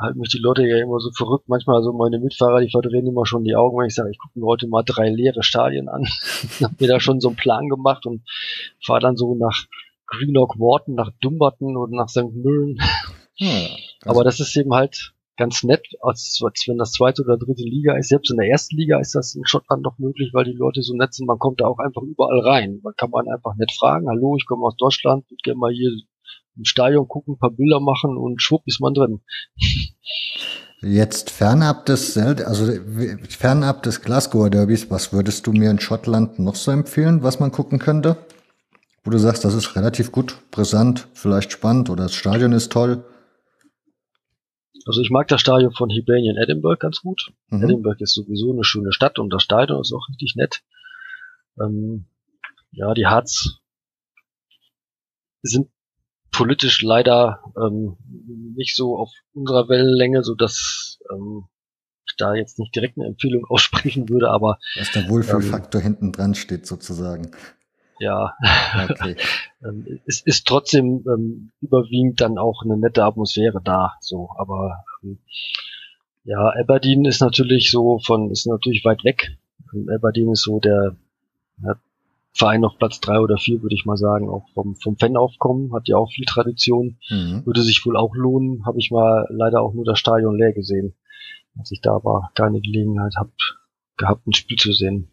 halten 0.00 0.20
mich 0.20 0.30
die 0.30 0.38
Leute 0.38 0.66
ja 0.66 0.78
immer 0.78 1.00
so 1.00 1.10
verrückt. 1.10 1.48
Manchmal 1.48 1.82
so 1.82 1.92
meine 1.92 2.18
Mitfahrer, 2.18 2.60
die 2.60 2.70
verdrehen 2.70 3.06
immer 3.06 3.26
schon 3.26 3.44
die 3.44 3.56
Augen, 3.56 3.78
wenn 3.78 3.86
ich 3.86 3.94
sage, 3.94 4.10
ich 4.10 4.18
gucke 4.18 4.38
mir 4.38 4.46
heute 4.46 4.68
mal 4.68 4.82
drei 4.82 5.08
leere 5.08 5.42
Stadien 5.42 5.88
an. 5.88 6.04
hab 6.62 6.80
mir 6.80 6.88
da 6.88 7.00
schon 7.00 7.20
so 7.20 7.28
einen 7.28 7.36
Plan 7.36 7.68
gemacht 7.68 8.06
und 8.06 8.22
fahre 8.84 9.00
dann 9.00 9.16
so 9.16 9.34
nach 9.34 9.64
Greenock 10.06 10.56
Morton, 10.56 10.94
nach 10.94 11.10
Dumbarton 11.20 11.76
oder 11.76 11.94
nach 11.94 12.08
St. 12.08 12.34
Mirren. 12.34 12.78
Ja, 13.36 13.68
Aber 14.04 14.24
das 14.24 14.40
ist 14.40 14.56
eben 14.56 14.74
halt 14.74 15.12
ganz 15.36 15.64
nett, 15.64 15.84
als, 16.00 16.40
als 16.44 16.64
wenn 16.68 16.78
das 16.78 16.92
zweite 16.92 17.22
oder 17.22 17.36
dritte 17.36 17.64
Liga 17.64 17.96
ist. 17.96 18.08
Selbst 18.08 18.30
in 18.30 18.36
der 18.36 18.48
ersten 18.48 18.76
Liga 18.76 19.00
ist 19.00 19.14
das 19.14 19.34
in 19.34 19.44
Schottland 19.44 19.82
noch 19.82 19.98
möglich, 19.98 20.30
weil 20.32 20.44
die 20.44 20.52
Leute 20.52 20.82
so 20.82 20.94
nett 20.94 21.14
sind. 21.14 21.26
Man 21.26 21.38
kommt 21.38 21.60
da 21.60 21.66
auch 21.66 21.78
einfach 21.78 22.02
überall 22.02 22.40
rein. 22.40 22.80
Man 22.82 22.94
kann 22.96 23.10
man 23.10 23.28
einfach 23.28 23.56
nett 23.56 23.72
fragen, 23.72 24.08
hallo, 24.08 24.36
ich 24.36 24.46
komme 24.46 24.64
aus 24.64 24.76
Deutschland, 24.76 25.24
ich 25.30 25.42
gehe 25.42 25.56
mal 25.56 25.72
hier 25.72 25.90
im 26.56 26.64
Stadion 26.64 27.08
gucken, 27.08 27.34
ein 27.34 27.38
paar 27.38 27.50
Bilder 27.50 27.80
machen 27.80 28.16
und 28.16 28.42
schwupp 28.42 28.62
ist 28.66 28.80
man 28.80 28.94
drin. 28.94 29.20
Jetzt 30.80 31.30
fernab 31.30 31.86
des, 31.86 32.16
also 32.18 32.70
fernab 33.28 33.82
des 33.82 34.02
Glasgow 34.02 34.50
Derbys, 34.50 34.90
was 34.90 35.12
würdest 35.12 35.46
du 35.46 35.52
mir 35.52 35.70
in 35.70 35.80
Schottland 35.80 36.38
noch 36.38 36.56
so 36.56 36.70
empfehlen, 36.70 37.22
was 37.22 37.40
man 37.40 37.52
gucken 37.52 37.78
könnte? 37.78 38.18
Wo 39.02 39.10
du 39.10 39.18
sagst, 39.18 39.44
das 39.44 39.54
ist 39.54 39.76
relativ 39.76 40.12
gut, 40.12 40.36
brisant, 40.50 41.08
vielleicht 41.14 41.52
spannend 41.52 41.88
oder 41.90 42.04
das 42.04 42.14
Stadion 42.14 42.52
ist 42.52 42.70
toll. 42.70 43.04
Also 44.86 45.00
ich 45.00 45.10
mag 45.10 45.28
das 45.28 45.40
Stadion 45.40 45.72
von 45.72 45.88
Hibernian 45.88 46.36
Edinburgh 46.36 46.78
ganz 46.78 47.00
gut. 47.00 47.32
Mhm. 47.48 47.64
Edinburgh 47.64 48.02
ist 48.02 48.14
sowieso 48.14 48.52
eine 48.52 48.64
schöne 48.64 48.92
Stadt 48.92 49.18
und 49.18 49.30
das 49.30 49.42
Stadion 49.42 49.80
ist 49.80 49.92
auch 49.92 50.08
richtig 50.10 50.34
nett. 50.36 50.62
Ähm, 51.58 52.06
ja, 52.72 52.92
die 52.92 53.06
Hearts 53.06 53.60
sind 55.42 55.70
politisch 56.34 56.82
leider 56.82 57.40
ähm, 57.56 57.96
nicht 58.56 58.76
so 58.76 58.96
auf 58.98 59.10
unserer 59.32 59.68
Wellenlänge, 59.68 60.22
so 60.22 60.34
dass 60.34 60.98
ähm, 61.10 61.44
ich 62.06 62.16
da 62.16 62.34
jetzt 62.34 62.58
nicht 62.58 62.74
direkt 62.74 62.98
eine 62.98 63.06
Empfehlung 63.06 63.44
aussprechen 63.48 64.08
würde, 64.08 64.30
aber 64.30 64.58
dass 64.76 64.92
der 64.92 65.08
Wohlfühlfaktor 65.08 65.80
ähm, 65.80 65.86
hinten 65.86 66.12
dran 66.12 66.34
steht 66.34 66.66
sozusagen. 66.66 67.30
Ja, 68.00 68.34
okay. 68.90 69.16
ähm, 69.64 70.00
es 70.06 70.20
ist 70.20 70.46
trotzdem 70.46 71.04
ähm, 71.06 71.52
überwiegend 71.60 72.20
dann 72.20 72.38
auch 72.38 72.62
eine 72.64 72.76
nette 72.76 73.04
Atmosphäre 73.04 73.60
da, 73.62 73.94
so, 74.00 74.28
aber 74.36 74.84
ähm, 75.02 75.18
ja, 76.24 76.52
Aberdeen 76.58 77.04
ist 77.04 77.20
natürlich 77.20 77.70
so 77.70 77.98
von, 77.98 78.30
ist 78.30 78.46
natürlich 78.46 78.84
weit 78.84 79.04
weg. 79.04 79.36
Ähm, 79.72 79.88
Aberdeen 79.94 80.32
ist 80.32 80.42
so 80.42 80.58
der, 80.58 80.96
ja, 81.62 81.76
Verein 82.36 82.64
auf 82.64 82.76
Platz 82.78 83.00
drei 83.00 83.20
oder 83.20 83.38
vier, 83.38 83.62
würde 83.62 83.76
ich 83.76 83.86
mal 83.86 83.96
sagen, 83.96 84.28
auch 84.28 84.48
vom, 84.54 84.74
vom 84.74 84.96
Fanaufkommen, 84.98 85.72
hat 85.72 85.86
ja 85.86 85.96
auch 85.96 86.10
viel 86.10 86.24
Tradition, 86.24 86.98
mhm. 87.08 87.46
würde 87.46 87.62
sich 87.62 87.86
wohl 87.86 87.96
auch 87.96 88.14
lohnen, 88.16 88.66
habe 88.66 88.78
ich 88.80 88.90
mal 88.90 89.26
leider 89.30 89.62
auch 89.62 89.72
nur 89.72 89.84
das 89.84 90.00
Stadion 90.00 90.36
leer 90.36 90.52
gesehen, 90.52 90.94
als 91.56 91.70
ich 91.70 91.80
da 91.80 92.02
war, 92.02 92.32
keine 92.34 92.60
Gelegenheit 92.60 93.14
hab, 93.16 93.30
gehabt, 93.96 94.26
ein 94.26 94.32
Spiel 94.32 94.56
zu 94.56 94.72
sehen. 94.72 95.08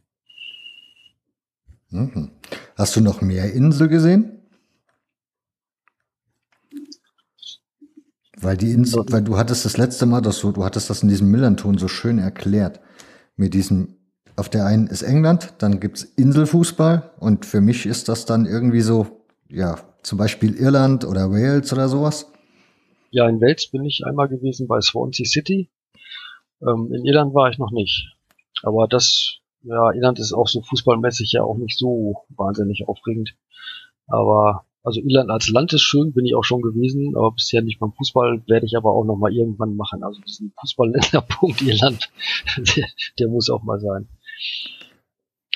Mhm. 1.92 2.32
Hast 2.76 2.96
du 2.96 3.02
noch 3.02 3.22
mehr 3.22 3.54
Insel 3.54 3.88
gesehen? 3.88 4.40
Weil 8.40 8.58
die 8.58 8.72
Insel, 8.72 9.06
weil 9.10 9.22
du 9.22 9.38
hattest 9.38 9.66
das 9.66 9.78
letzte 9.78 10.08
Mal 10.08 10.22
das 10.22 10.40
so, 10.40 10.52
du 10.52 10.64
hattest 10.64 10.90
das 10.90 11.04
in 11.04 11.10
diesem 11.10 11.30
Millanton 11.30 11.78
so 11.78 11.88
schön 11.88 12.18
erklärt, 12.18 12.80
mit 13.36 13.54
diesem 13.54 14.01
auf 14.36 14.50
der 14.50 14.66
einen 14.66 14.88
ist 14.88 15.02
England, 15.02 15.54
dann 15.60 15.80
gibt's 15.80 16.04
Inselfußball 16.04 17.12
und 17.20 17.46
für 17.46 17.62
mich 17.62 17.86
ist 17.86 18.10
das 18.10 18.26
dann 18.26 18.46
irgendwie 18.46 18.82
so, 18.82 19.08
ja, 19.50 19.80
zum 20.04 20.18
Beispiel 20.18 20.56
Irland 20.56 21.06
oder 21.06 21.32
Wales 21.32 21.72
oder 21.74 21.88
sowas. 21.90 22.32
Ja, 23.12 23.28
in 23.28 23.42
Wales 23.42 23.70
bin 23.70 23.84
ich 23.86 24.04
einmal 24.06 24.30
gewesen 24.30 24.68
bei 24.68 24.80
Swansea 24.82 25.26
City. 25.26 25.70
Ähm, 26.62 26.92
in 26.94 27.06
Irland 27.06 27.34
war 27.34 27.50
ich 27.50 27.58
noch 27.58 27.72
nicht. 27.72 28.16
Aber 28.64 28.88
das, 28.88 29.40
ja, 29.64 29.92
Irland 29.92 30.20
ist 30.20 30.34
auch 30.34 30.48
so 30.48 30.62
fußballmäßig 30.62 31.34
ja 31.34 31.44
auch 31.44 31.58
nicht 31.58 31.78
so 31.78 32.24
wahnsinnig 32.30 32.88
aufregend. 32.88 33.36
Aber 34.08 34.66
also 34.84 35.00
Irland 35.00 35.30
als 35.30 35.50
Land 35.50 35.74
ist 35.74 35.82
schön, 35.82 36.14
bin 36.14 36.26
ich 36.26 36.36
auch 36.36 36.44
schon 36.44 36.62
gewesen, 36.62 37.16
aber 37.16 37.32
bisher 37.32 37.62
nicht 37.62 37.80
beim 37.80 37.94
Fußball, 37.94 38.42
werde 38.48 38.66
ich 38.66 38.76
aber 38.76 38.94
auch 38.94 39.04
noch 39.04 39.18
mal 39.18 39.32
irgendwann 39.32 39.76
machen. 39.76 40.04
Also 40.04 40.22
diesen 40.22 40.54
Fußballländerpunkt 40.60 41.62
Irland, 41.62 42.10
der, 42.58 42.88
der 43.20 43.28
muss 43.28 43.50
auch 43.50 43.62
mal 43.64 43.80
sein. 43.80 44.08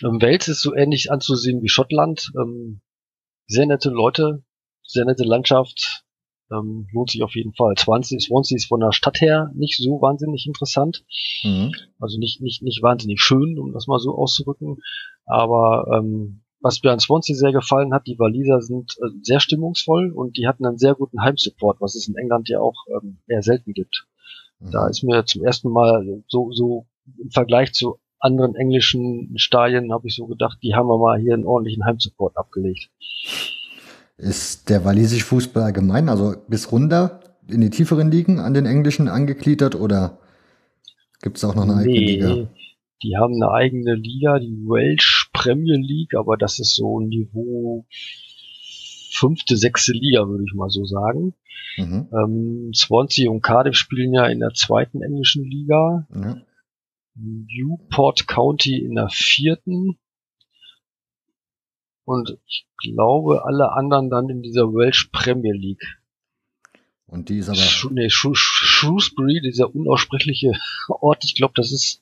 Ähm, 0.04 0.22
Wales 0.22 0.48
ist 0.48 0.62
so 0.62 0.76
ähnlich 0.76 1.12
anzusehen 1.12 1.62
wie 1.62 1.70
Schottland. 1.70 2.32
Ähm, 2.38 2.82
sehr 3.48 3.66
nette 3.66 3.90
Leute, 3.90 4.44
sehr 4.84 5.06
nette 5.06 5.24
Landschaft, 5.24 6.06
ähm, 6.52 6.88
lohnt 6.92 7.12
sich 7.12 7.24
auf 7.24 7.36
jeden 7.36 7.54
Fall. 7.54 7.76
Swansea, 7.78 8.20
Swansea 8.20 8.56
ist 8.56 8.68
von 8.68 8.80
der 8.80 8.92
Stadt 8.92 9.22
her 9.22 9.52
nicht 9.56 9.78
so 9.78 10.02
wahnsinnig 10.02 10.46
interessant. 10.46 11.04
Mhm. 11.44 11.74
Also 12.00 12.20
nicht, 12.20 12.42
nicht, 12.42 12.62
nicht 12.62 12.82
wahnsinnig 12.82 13.22
schön, 13.22 13.58
um 13.60 13.74
das 13.74 13.88
mal 13.88 14.00
so 14.00 14.16
auszudrücken. 14.16 14.78
Aber 15.26 15.86
ähm, 15.98 16.42
was 16.60 16.82
mir 16.84 16.92
an 16.92 17.00
Swansea 17.00 17.36
sehr 17.36 17.52
gefallen 17.52 17.94
hat, 17.94 18.08
die 18.08 18.20
Waliser 18.20 18.62
sind 18.62 18.96
äh, 19.02 19.10
sehr 19.22 19.40
stimmungsvoll 19.40 20.12
und 20.12 20.38
die 20.38 20.48
hatten 20.48 20.66
einen 20.66 20.78
sehr 20.78 20.96
guten 20.96 21.22
Heimsupport, 21.22 21.80
was 21.80 21.96
es 21.96 22.08
in 22.08 22.16
England 22.16 22.50
ja 22.50 22.60
auch 22.60 22.86
ähm, 22.90 23.20
eher 23.28 23.42
selten 23.42 23.74
gibt. 23.74 24.08
Mhm. 24.60 24.72
Da 24.72 24.88
ist 24.88 25.04
mir 25.04 25.26
zum 25.26 25.44
ersten 25.44 25.70
Mal 25.70 26.24
so, 26.28 26.52
so 26.52 26.88
im 27.22 27.30
Vergleich 27.32 27.74
zu 27.74 28.00
anderen 28.26 28.56
englischen 28.56 29.38
Stadien 29.38 29.94
habe 29.94 30.08
ich 30.08 30.16
so 30.16 30.26
gedacht, 30.26 30.58
die 30.64 30.74
haben 30.74 30.88
wir 30.88 30.98
mal 30.98 31.20
hier 31.20 31.34
einen 31.34 31.46
ordentlichen 31.46 31.86
Heimsupport 31.86 32.36
abgelegt. 32.36 32.90
Ist 34.18 34.70
der 34.70 34.84
walisische 34.84 35.26
Fußball 35.26 35.64
allgemein, 35.64 36.10
also 36.10 36.36
bis 36.48 36.72
runter 36.72 37.20
in 37.48 37.62
die 37.62 37.70
tieferen 37.70 38.10
Ligen 38.10 38.40
an 38.40 38.54
den 38.54 38.66
englischen 38.66 39.08
angegliedert 39.08 39.76
oder 39.76 40.20
gibt 41.22 41.38
es 41.38 41.44
auch 41.44 41.56
noch 41.56 41.64
eine 41.64 41.76
eigene 41.76 42.00
nee, 42.00 42.06
Liga? 42.06 42.48
Die 43.04 43.18
haben 43.18 43.36
eine 43.36 43.52
eigene 43.52 43.94
Liga, 43.94 44.40
die 44.40 44.66
Welsh 44.66 45.30
Premier 45.34 45.78
League, 45.78 46.16
aber 46.16 46.38
das 46.38 46.60
ist 46.60 46.76
so 46.76 47.00
ein 47.00 47.10
Niveau 47.10 47.86
fünfte, 49.12 49.58
sechste 49.58 49.94
Liga, 49.94 50.28
würde 50.28 50.44
ich 50.48 50.54
mal 50.56 50.70
so 50.70 50.86
sagen. 50.86 51.34
Mhm. 51.78 52.08
Ähm, 52.12 52.72
Swansea 52.74 53.30
und 53.30 53.42
Cardiff 53.42 53.76
spielen 53.76 54.14
ja 54.14 54.26
in 54.28 54.40
der 54.40 54.54
zweiten 54.54 55.02
englischen 55.02 55.44
Liga. 55.44 56.08
Ja. 56.14 56.38
Newport 57.16 58.28
County 58.28 58.78
in 58.78 58.96
der 58.96 59.10
vierten. 59.10 59.98
Und 62.04 62.38
ich 62.46 62.68
glaube, 62.78 63.46
alle 63.46 63.72
anderen 63.72 64.10
dann 64.10 64.30
in 64.30 64.42
dieser 64.42 64.74
Welsh 64.74 65.10
Premier 65.12 65.54
League. 65.54 65.98
Und 67.08 67.30
die 67.30 67.40
ist 67.40 67.50
aber. 67.50 67.58
Sh 67.58 67.88
nee, 67.92 68.10
Sh 68.10 68.30
Shrewsbury, 68.34 69.42
dieser 69.42 69.74
unaussprechliche 69.74 70.54
Ort, 70.90 71.24
ich 71.24 71.36
glaube, 71.36 71.54
das 71.56 71.72
ist, 71.72 72.02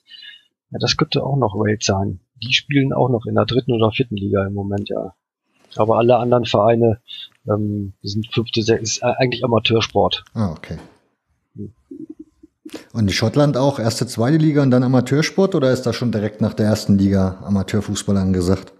ja, 0.72 0.80
das 0.80 0.98
könnte 0.98 1.24
auch 1.24 1.38
noch 1.38 1.56
Wales 1.56 1.86
sein. 1.86 2.20
Die 2.42 2.54
spielen 2.54 2.94
auch 2.94 3.10
noch 3.10 3.26
in 3.26 3.36
der 3.36 3.46
dritten 3.46 3.74
oder 3.74 3.92
vierten 3.92 4.18
Liga 4.18 4.46
im 4.46 4.54
Moment, 4.54 4.90
ja. 4.90 5.14
Aber 5.76 5.98
alle 5.98 6.18
anderen 6.18 6.46
Vereine 6.46 7.02
ähm, 7.48 7.94
sind 8.04 8.32
fünfte, 8.32 8.62
sechste, 8.62 8.84
ist 8.84 9.04
eigentlich 9.04 9.44
Amateursport. 9.44 10.24
Ah, 10.34 10.52
okay. 10.52 10.78
Hm. 11.56 11.74
Und 12.94 13.08
in 13.08 13.10
Schottland 13.10 13.58
auch 13.58 13.78
erste, 13.80 14.08
zweite 14.08 14.38
Liga 14.38 14.64
und 14.64 14.72
dann 14.72 14.84
Amateursport 14.84 15.54
oder 15.56 15.72
ist 15.72 15.84
das 15.84 15.96
schon 15.96 16.12
direkt 16.12 16.40
nach 16.42 16.54
der 16.54 16.68
ersten 16.68 16.98
Liga 16.98 17.42
Amateurfußball 17.44 18.16
angesagt? 18.18 18.74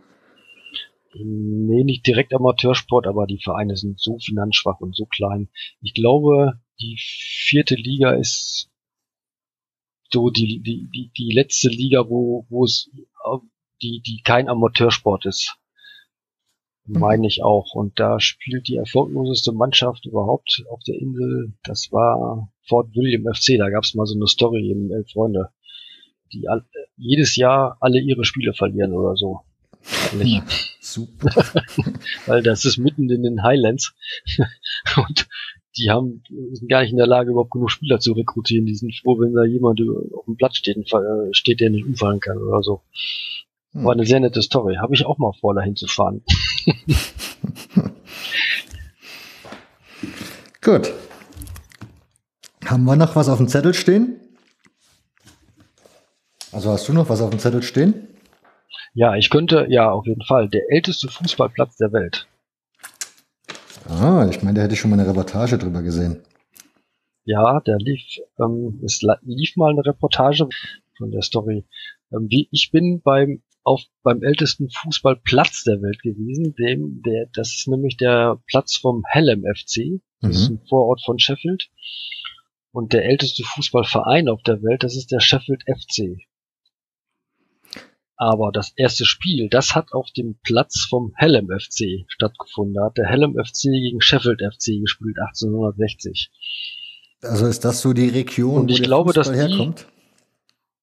Nee, 1.16 1.84
nicht 1.84 2.08
direkt 2.08 2.34
Amateursport, 2.34 3.08
aber 3.08 3.28
die 3.28 3.42
Vereine 3.44 3.76
sind 3.76 4.00
so 4.00 4.18
finanzschwach 4.20 4.80
und 4.80 4.96
so 4.96 5.06
klein. 5.06 5.50
Ich 5.82 5.94
glaube, 5.94 6.60
die 6.80 6.98
vierte 7.00 7.76
Liga 7.76 8.12
ist 8.12 8.70
so 10.12 10.30
die, 10.30 10.62
die, 10.62 10.90
die, 10.90 11.12
die 11.16 11.34
letzte 11.34 11.70
Liga, 11.70 12.08
wo, 12.08 12.46
wo 12.50 12.64
es 12.64 12.90
die, 13.82 14.02
die 14.02 14.22
kein 14.24 14.48
Amateursport 14.48 15.26
ist. 15.26 15.56
Mhm. 16.86 17.00
Meine 17.00 17.28
ich 17.28 17.44
auch. 17.44 17.74
Und 17.74 18.00
da 18.00 18.20
spielt 18.20 18.68
die 18.68 18.78
erfolgloseste 18.78 19.52
Mannschaft 19.52 20.06
überhaupt 20.06 20.64
auf 20.70 20.80
der 20.84 20.96
Insel. 20.96 21.54
Das 21.64 21.92
war 21.92 22.53
Fort 22.68 22.96
William 22.96 23.24
FC. 23.34 23.58
Da 23.58 23.70
gab 23.70 23.84
es 23.84 23.94
mal 23.94 24.06
so 24.06 24.16
eine 24.16 24.28
Story 24.28 24.72
im 24.72 24.92
Elf 24.92 25.12
Freunde, 25.12 25.50
die 26.32 26.48
all, 26.48 26.66
jedes 26.98 27.36
Jahr 27.36 27.78
alle 27.80 28.00
ihre 28.00 28.26
Spiele 28.26 28.54
verlieren 28.54 28.94
oder 28.94 29.16
so. 29.16 29.42
Ja, 30.24 30.44
super. 30.80 31.30
Weil 32.26 32.42
das 32.42 32.66
ist 32.66 32.78
mitten 32.78 33.10
in 33.10 33.24
den 33.24 33.44
Highlands. 33.44 33.94
Und 34.96 35.28
die 35.78 35.90
haben, 35.90 36.24
sind 36.52 36.70
gar 36.70 36.82
nicht 36.82 36.92
in 36.92 36.98
der 36.98 37.08
Lage, 37.08 37.32
überhaupt 37.32 37.52
genug 37.52 37.72
Spieler 37.72 38.00
zu 38.00 38.14
rekrutieren. 38.14 38.66
Die 38.66 38.76
sind 38.76 38.96
froh, 38.96 39.20
wenn 39.20 39.34
da 39.34 39.44
jemand 39.44 39.82
auf 39.82 40.26
dem 40.26 40.38
Platz 40.38 40.58
steht, 40.58 40.78
steht 41.32 41.60
der 41.60 41.72
nicht 41.72 41.86
umfallen 41.86 42.20
kann 42.20 42.38
oder 42.38 42.62
so. 42.62 42.82
War 43.74 43.94
eine 43.94 44.06
sehr 44.06 44.20
nette 44.20 44.44
Story. 44.44 44.76
Habe 44.76 44.94
ich 44.94 45.04
auch 45.06 45.18
mal 45.18 45.34
vor, 45.34 45.56
dahin 45.56 45.76
zu 45.76 45.88
fahren. 45.88 46.22
Gut. 50.62 50.94
Haben 52.74 52.86
wir 52.86 52.96
noch 52.96 53.16
was 53.16 53.30
auf 53.30 53.38
dem 53.38 53.48
Zettel 53.48 53.76
stehen? 53.76 54.20
Also 56.52 56.72
hast 56.72 56.90
du 56.90 56.94
noch 56.94 57.08
was 57.08 57.22
auf 57.22 57.30
dem 57.30 57.38
Zettel 57.38 57.62
stehen? 57.62 58.08
Ja, 58.96 59.16
ich 59.16 59.30
könnte, 59.30 59.68
ja, 59.70 59.92
auf 59.92 60.08
jeden 60.08 60.24
Fall. 60.24 60.50
Der 60.50 60.64
älteste 60.70 61.08
Fußballplatz 61.08 61.78
der 61.78 61.94
Welt. 61.94 62.28
Ah, 63.88 64.28
ich 64.28 64.42
meine, 64.42 64.56
da 64.56 64.64
hätte 64.64 64.74
ich 64.74 64.80
schon 64.80 64.90
mal 64.90 65.00
eine 65.00 65.08
Reportage 65.08 65.60
drüber 65.60 65.84
gesehen. 65.84 66.24
Ja, 67.26 67.60
der 67.60 67.78
lief, 67.78 68.02
ähm, 68.40 68.82
es 68.84 69.04
lief 69.22 69.56
mal 69.56 69.70
eine 69.70 69.86
Reportage 69.86 70.50
von 70.98 71.12
der 71.12 71.22
Story. 71.22 71.68
Ähm, 72.12 72.26
wie, 72.32 72.50
ich 72.50 72.72
bin 72.72 73.04
beim 73.04 73.44
auf 73.64 73.84
beim 74.02 74.24
ältesten 74.24 74.72
Fußballplatz 74.72 75.64
der 75.64 75.80
Welt 75.84 76.02
gewesen, 76.02 76.56
dem 76.56 77.04
der 77.04 77.28
das 77.34 77.54
ist 77.54 77.68
nämlich 77.68 77.98
der 77.98 78.42
Platz 78.48 78.78
vom 78.78 79.04
Hallam 79.14 79.44
FC, 79.44 80.02
das 80.22 80.24
mhm. 80.24 80.32
ist 80.32 80.50
ein 80.50 80.62
Vorort 80.68 81.02
von 81.06 81.20
Sheffield. 81.20 81.70
Und 82.74 82.92
der 82.92 83.06
älteste 83.06 83.44
Fußballverein 83.44 84.28
auf 84.28 84.42
der 84.42 84.64
Welt, 84.64 84.84
das 84.84 84.98
ist 84.98 85.12
der 85.12 85.20
Sheffield 85.20 85.64
FC. 85.64 86.18
Aber 88.16 88.52
das 88.52 88.74
erste 88.76 89.06
Spiel, 89.06 89.48
das 89.48 89.76
hat 89.76 89.94
auf 89.94 90.10
dem 90.12 90.40
Platz 90.44 90.88
vom 90.90 91.14
Hallam 91.16 91.48
FC 91.48 92.06
stattgefunden. 92.08 92.74
Da 92.74 92.86
hat 92.86 92.98
der 92.98 93.10
Hallam 93.10 93.36
FC 93.36 93.64
gegen 93.64 94.02
Sheffield 94.02 94.42
FC 94.42 94.82
gespielt, 94.82 95.18
1860. 95.20 96.32
Also 97.22 97.46
ist 97.46 97.64
das 97.64 97.82
so 97.82 97.94
die 97.94 98.10
Region, 98.10 98.62
Und 98.62 98.72
ich 98.72 98.80
wo 98.80 98.84
glaube, 98.84 99.14
Fußball 99.14 99.36
dass 99.36 99.48
die, 99.48 99.54
herkommt? 99.54 99.88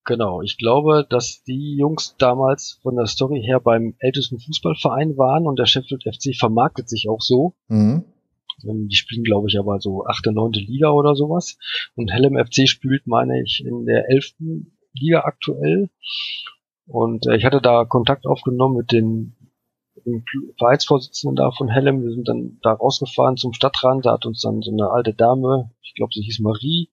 Genau, 0.05 0.43
ich 0.43 0.59
glaube, 0.59 1.07
dass 1.11 1.43
die 1.43 1.77
Jungs 1.77 2.15
damals 2.19 2.79
von 2.83 2.95
der 2.95 3.07
Story 3.07 3.43
her 3.43 3.59
beim 3.59 3.97
ältesten 3.99 4.39
Fußballverein 4.39 5.17
waren 5.17 5.47
und 5.47 5.59
der 5.59 5.67
Sheffield 5.67 6.05
FC 6.05 6.37
vermarktet 6.37 6.89
sich 6.89 7.09
auch 7.09 7.21
so. 7.21 7.55
Mhm. 7.67 8.05
Ähm, 8.65 8.89
die 8.89 8.97
spielen, 8.97 9.25
glaube 9.25 9.49
ich, 9.49 9.59
aber 9.59 9.81
so 9.81 10.05
achte, 10.07 10.33
neunte 10.33 10.61
Liga 10.61 10.91
oder 10.91 11.15
sowas. 11.15 11.59
Und 11.95 12.13
Hellem 12.13 12.37
FC 12.37 12.69
spielt, 12.69 13.07
meine 13.07 13.43
ich, 13.43 13.65
in 13.65 13.87
der 13.87 14.09
elften 14.09 14.77
Liga 14.93 15.21
aktuell. 15.21 15.91
Und 16.87 17.27
äh, 17.27 17.37
ich 17.37 17.45
hatte 17.45 17.61
da 17.61 17.85
Kontakt 17.85 18.27
aufgenommen 18.27 18.77
mit 18.77 18.93
den 18.93 19.37
dem 20.07 20.25
Vereinsvorsitzenden 20.59 21.37
da 21.37 21.51
von 21.51 21.69
Hellem. 21.69 22.03
Wir 22.03 22.13
sind 22.13 22.29
dann 22.29 22.59
da 22.63 22.73
rausgefahren 22.73 23.37
zum 23.37 23.53
Stadtrand. 23.53 24.07
Da 24.07 24.13
hat 24.13 24.27
uns 24.27 24.41
dann 24.41 24.63
so 24.63 24.71
eine 24.71 24.91
alte 24.91 25.15
Dame, 25.15 25.71
ich 25.83 25.95
glaube, 25.95 26.13
sie 26.15 26.23
hieß 26.23 26.41
Marie, 26.41 26.89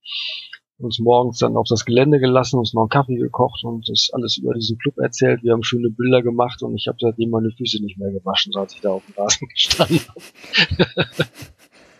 uns 0.77 0.99
morgens 0.99 1.39
dann 1.39 1.57
auf 1.57 1.67
das 1.67 1.85
Gelände 1.85 2.19
gelassen, 2.19 2.59
uns 2.59 2.73
noch 2.73 2.81
einen 2.81 2.89
Kaffee 2.89 3.15
gekocht 3.15 3.63
und 3.63 3.89
das 3.89 4.09
alles 4.13 4.37
über 4.37 4.53
diesen 4.53 4.77
Club 4.77 4.97
erzählt. 4.97 5.43
Wir 5.43 5.53
haben 5.53 5.63
schöne 5.63 5.89
Bilder 5.89 6.21
gemacht 6.21 6.61
und 6.61 6.75
ich 6.75 6.87
habe 6.87 6.97
seitdem 6.99 7.29
meine 7.29 7.51
Füße 7.51 7.81
nicht 7.81 7.97
mehr 7.97 8.11
gewaschen, 8.11 8.53
als 8.55 8.73
ich 8.73 8.81
da 8.81 8.91
auf 8.91 9.03
dem 9.05 9.15
Rasen 9.15 9.47
gestanden 9.47 10.01
habe. 10.07 11.29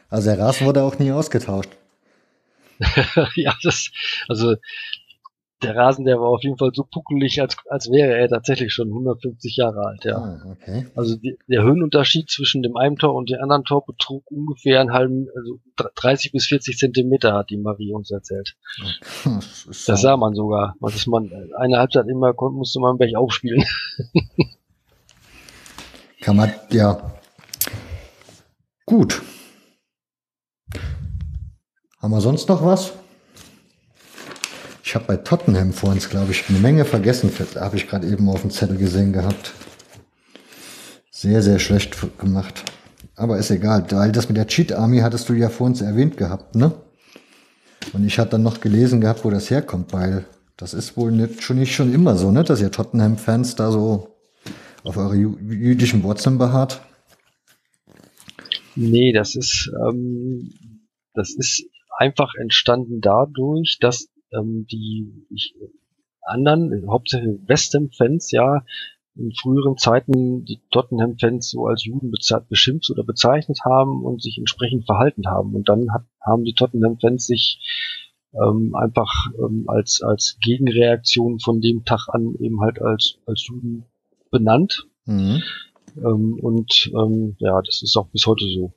also 0.10 0.30
der 0.30 0.40
Rasen 0.40 0.68
wurde 0.68 0.84
auch 0.84 1.00
nie 1.00 1.12
ausgetauscht. 1.12 1.70
ja, 3.36 3.56
das, 3.64 3.90
also 4.28 4.56
der 5.64 5.76
Rasen, 5.76 6.06
der 6.06 6.20
war 6.20 6.30
auf 6.30 6.44
jeden 6.44 6.58
Fall 6.58 6.70
so 6.74 6.84
puckelig, 6.84 7.42
als, 7.42 7.58
als 7.70 7.90
wäre 7.90 8.16
er 8.16 8.30
tatsächlich 8.30 8.72
schon 8.74 8.90
150 8.90 9.58
Jahre 9.58 9.88
alt, 9.88 10.06
ja. 10.06 10.18
Ah, 10.18 10.52
okay. 10.52 10.86
Also 10.96 11.16
die, 11.16 11.38
der 11.48 11.64
Höhenunterschied 11.64 12.30
zwischen 12.30 12.62
dem 12.62 12.78
einen 12.78 12.98
Tor 12.98 13.16
und 13.16 13.32
dem 13.32 13.42
anderen 13.42 13.64
Tor 13.64 13.84
betrug 13.84 14.30
ungefähr 14.30 14.82
einen 14.82 14.94
halben, 14.94 15.28
also 15.36 15.60
30 15.96 16.32
bis 16.32 16.46
40 16.46 16.78
Zentimeter, 16.78 17.34
hat 17.34 17.50
die 17.50 17.58
Marie 17.58 17.92
uns 17.94 18.12
erzählt. 18.12 18.56
Das, 19.24 19.86
das 19.86 20.02
sah 20.02 20.16
man 20.16 20.36
sogar. 20.36 20.76
Dass 20.80 21.06
man 21.08 21.30
eine 21.58 21.78
Halbzeit 21.78 22.08
immer 22.08 22.34
konnte, 22.34 22.58
musste 22.58 22.80
man 22.80 22.98
Berg 22.98 23.16
aufspielen. 23.16 23.64
Kann 26.22 26.38
man, 26.38 26.54
ja. 26.72 27.20
Gut. 28.86 29.22
Haben 32.08 32.14
wir 32.14 32.22
sonst 32.22 32.48
noch 32.48 32.64
was? 32.64 32.94
Ich 34.82 34.96
habe 34.96 35.04
bei 35.04 35.18
Tottenham 35.18 35.74
vor 35.74 35.90
uns, 35.90 36.10
glaube 36.10 36.32
ich, 36.32 36.48
eine 36.48 36.58
Menge 36.58 36.86
vergessen. 36.86 37.30
Habe 37.56 37.76
ich 37.76 37.90
gerade 37.90 38.08
eben 38.08 38.30
auf 38.30 38.44
dem 38.44 38.50
Zettel 38.50 38.78
gesehen 38.78 39.12
gehabt. 39.12 39.52
Sehr, 41.12 41.42
sehr 41.42 41.60
schlecht 41.60 41.98
gemacht. 42.18 42.64
Aber 43.18 43.38
ist 43.38 43.52
egal, 43.52 43.86
weil 43.92 44.14
das 44.14 44.30
mit 44.30 44.38
der 44.38 44.48
Cheat 44.48 44.72
Army 44.72 45.00
hattest 45.00 45.28
du 45.28 45.34
ja 45.34 45.50
vor 45.50 45.68
uns 45.68 45.82
erwähnt 45.82 46.16
gehabt, 46.16 46.56
ne? 46.56 46.72
Und 47.92 48.06
ich 48.06 48.18
hatte 48.20 48.32
dann 48.32 48.44
noch 48.44 48.62
gelesen 48.62 49.02
gehabt, 49.02 49.26
wo 49.26 49.30
das 49.30 49.50
herkommt, 49.50 49.92
weil 49.92 50.24
das 50.56 50.74
ist 50.74 50.96
wohl 50.96 51.12
nicht 51.12 51.44
schon, 51.44 51.60
nicht 51.60 51.76
schon 51.76 51.94
immer 51.94 52.16
so, 52.16 52.32
ne? 52.32 52.46
Dass 52.46 52.62
ihr 52.62 52.72
Tottenham-Fans 52.72 53.56
da 53.56 53.70
so 53.70 54.16
auf 54.86 54.96
eure 54.96 55.18
jüdischen 55.18 56.04
Wurzeln 56.04 56.38
beharrt. 56.38 56.80
Nee, 58.78 59.12
das 59.12 59.36
ist, 59.36 59.70
ähm, 59.90 60.54
das 61.14 61.36
ist 61.36 61.66
einfach 61.98 62.34
entstanden 62.36 63.02
dadurch, 63.02 63.78
dass 63.80 64.10
ähm, 64.32 64.66
die 64.72 65.26
ich, 65.30 65.56
anderen, 66.22 66.86
hauptsächlich 66.90 67.40
Westham-Fans, 67.48 68.32
ja, 68.32 68.64
in 69.16 69.34
früheren 69.34 69.78
Zeiten 69.78 70.46
die 70.46 70.62
Tottenham-Fans 70.70 71.50
so 71.50 71.66
als 71.66 71.84
Juden 71.84 72.12
beschimpft 72.50 72.90
oder 72.92 73.04
bezeichnet 73.04 73.60
haben 73.66 74.04
und 74.04 74.22
sich 74.22 74.38
entsprechend 74.38 74.86
verhalten 74.86 75.28
haben. 75.28 75.56
Und 75.56 75.68
dann 75.70 75.92
hat, 75.92 76.06
haben 76.22 76.44
die 76.44 76.54
Tottenham-Fans 76.54 77.26
sich 77.26 77.60
ähm, 78.34 78.76
einfach 78.76 79.12
ähm, 79.40 79.66
als, 79.68 80.02
als 80.04 80.38
Gegenreaktion 80.42 81.40
von 81.40 81.62
dem 81.62 81.84
Tag 81.84 82.08
an 82.10 82.36
eben 82.40 82.62
halt 82.62 82.80
als, 82.80 83.18
als 83.26 83.48
Juden 83.48 83.86
benannt. 84.30 84.88
Mhm. 85.06 85.42
Ähm, 85.98 86.40
und 86.40 86.92
ähm, 86.94 87.36
ja, 87.40 87.60
das 87.64 87.82
ist 87.82 87.98
auch 87.98 88.10
bis 88.10 88.28
heute 88.28 88.46
so. 88.48 88.74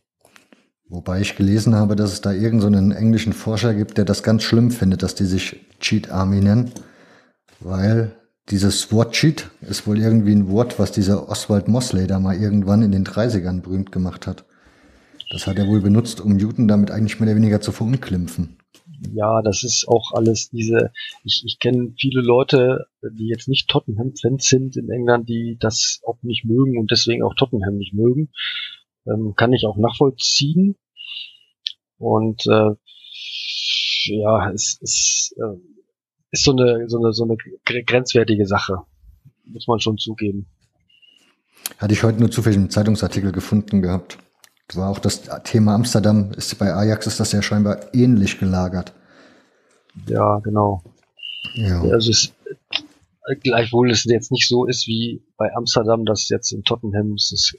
Wobei 0.90 1.20
ich 1.20 1.36
gelesen 1.36 1.76
habe, 1.76 1.94
dass 1.94 2.12
es 2.12 2.20
da 2.20 2.32
irgendeinen 2.32 2.90
so 2.90 2.96
englischen 2.96 3.32
Forscher 3.32 3.74
gibt, 3.74 3.96
der 3.96 4.04
das 4.04 4.24
ganz 4.24 4.42
schlimm 4.42 4.72
findet, 4.72 5.04
dass 5.04 5.14
die 5.14 5.24
sich 5.24 5.60
Cheat 5.78 6.10
Army 6.10 6.40
nennen. 6.40 6.72
Weil 7.60 8.10
dieses 8.48 8.90
Wort 8.90 9.12
Cheat 9.12 9.48
ist 9.60 9.86
wohl 9.86 10.00
irgendwie 10.00 10.32
ein 10.32 10.48
Wort, 10.50 10.80
was 10.80 10.90
dieser 10.90 11.28
Oswald 11.28 11.68
Mosley 11.68 12.08
da 12.08 12.18
mal 12.18 12.36
irgendwann 12.36 12.82
in 12.82 12.90
den 12.90 13.06
30ern 13.06 13.62
berühmt 13.62 13.92
gemacht 13.92 14.26
hat. 14.26 14.44
Das 15.30 15.46
hat 15.46 15.58
er 15.58 15.68
wohl 15.68 15.80
benutzt, 15.80 16.20
um 16.20 16.36
Newton 16.36 16.66
damit 16.66 16.90
eigentlich 16.90 17.20
mehr 17.20 17.28
oder 17.28 17.36
weniger 17.36 17.60
zu 17.60 17.70
verunglimpfen. 17.70 18.56
Ja, 19.14 19.42
das 19.42 19.62
ist 19.62 19.86
auch 19.86 20.10
alles 20.12 20.50
diese, 20.50 20.90
ich, 21.22 21.44
ich 21.46 21.60
kenne 21.60 21.94
viele 22.00 22.20
Leute, 22.20 22.86
die 23.00 23.28
jetzt 23.28 23.46
nicht 23.46 23.68
Tottenham-Fans 23.68 24.44
sind 24.44 24.76
in 24.76 24.90
England, 24.90 25.28
die 25.28 25.56
das 25.60 26.00
auch 26.04 26.18
nicht 26.22 26.44
mögen 26.44 26.78
und 26.78 26.90
deswegen 26.90 27.22
auch 27.22 27.34
Tottenham 27.36 27.76
nicht 27.76 27.94
mögen. 27.94 28.30
Ähm, 29.10 29.34
kann 29.36 29.52
ich 29.52 29.64
auch 29.66 29.76
nachvollziehen. 29.76 30.76
Und 31.98 32.46
äh, 32.46 32.70
ja, 34.06 34.50
es 34.52 34.78
ist, 34.80 35.34
äh, 35.36 35.58
ist 36.30 36.44
so 36.44 36.52
eine, 36.52 36.88
so 36.88 36.98
eine, 36.98 37.12
so 37.12 37.24
eine 37.24 37.36
grenzwertige 37.84 38.46
Sache. 38.46 38.82
Muss 39.44 39.66
man 39.66 39.80
schon 39.80 39.98
zugeben. 39.98 40.46
Hatte 41.78 41.92
ich 41.92 42.02
heute 42.02 42.20
nur 42.20 42.30
zufällig 42.30 42.58
einen 42.58 42.70
Zeitungsartikel 42.70 43.32
gefunden 43.32 43.82
gehabt. 43.82 44.18
Das 44.68 44.76
war 44.76 44.90
auch 44.90 44.98
das 44.98 45.22
Thema 45.44 45.74
Amsterdam. 45.74 46.32
Ist 46.32 46.56
bei 46.58 46.72
Ajax 46.72 47.06
ist 47.06 47.20
das 47.20 47.32
ja 47.32 47.42
scheinbar 47.42 47.92
ähnlich 47.92 48.38
gelagert. 48.38 48.92
Ja, 50.06 50.38
genau. 50.38 50.82
Ja. 51.54 51.80
Also 51.82 52.10
es, 52.10 52.32
gleichwohl 53.42 53.90
es 53.90 54.04
jetzt 54.04 54.30
nicht 54.30 54.48
so 54.48 54.66
ist 54.66 54.86
wie 54.86 55.22
bei 55.40 55.54
Amsterdam, 55.54 56.04
dass 56.04 56.28
jetzt 56.28 56.52
in 56.52 56.64
Tottenham 56.64 57.14
es 57.14 57.56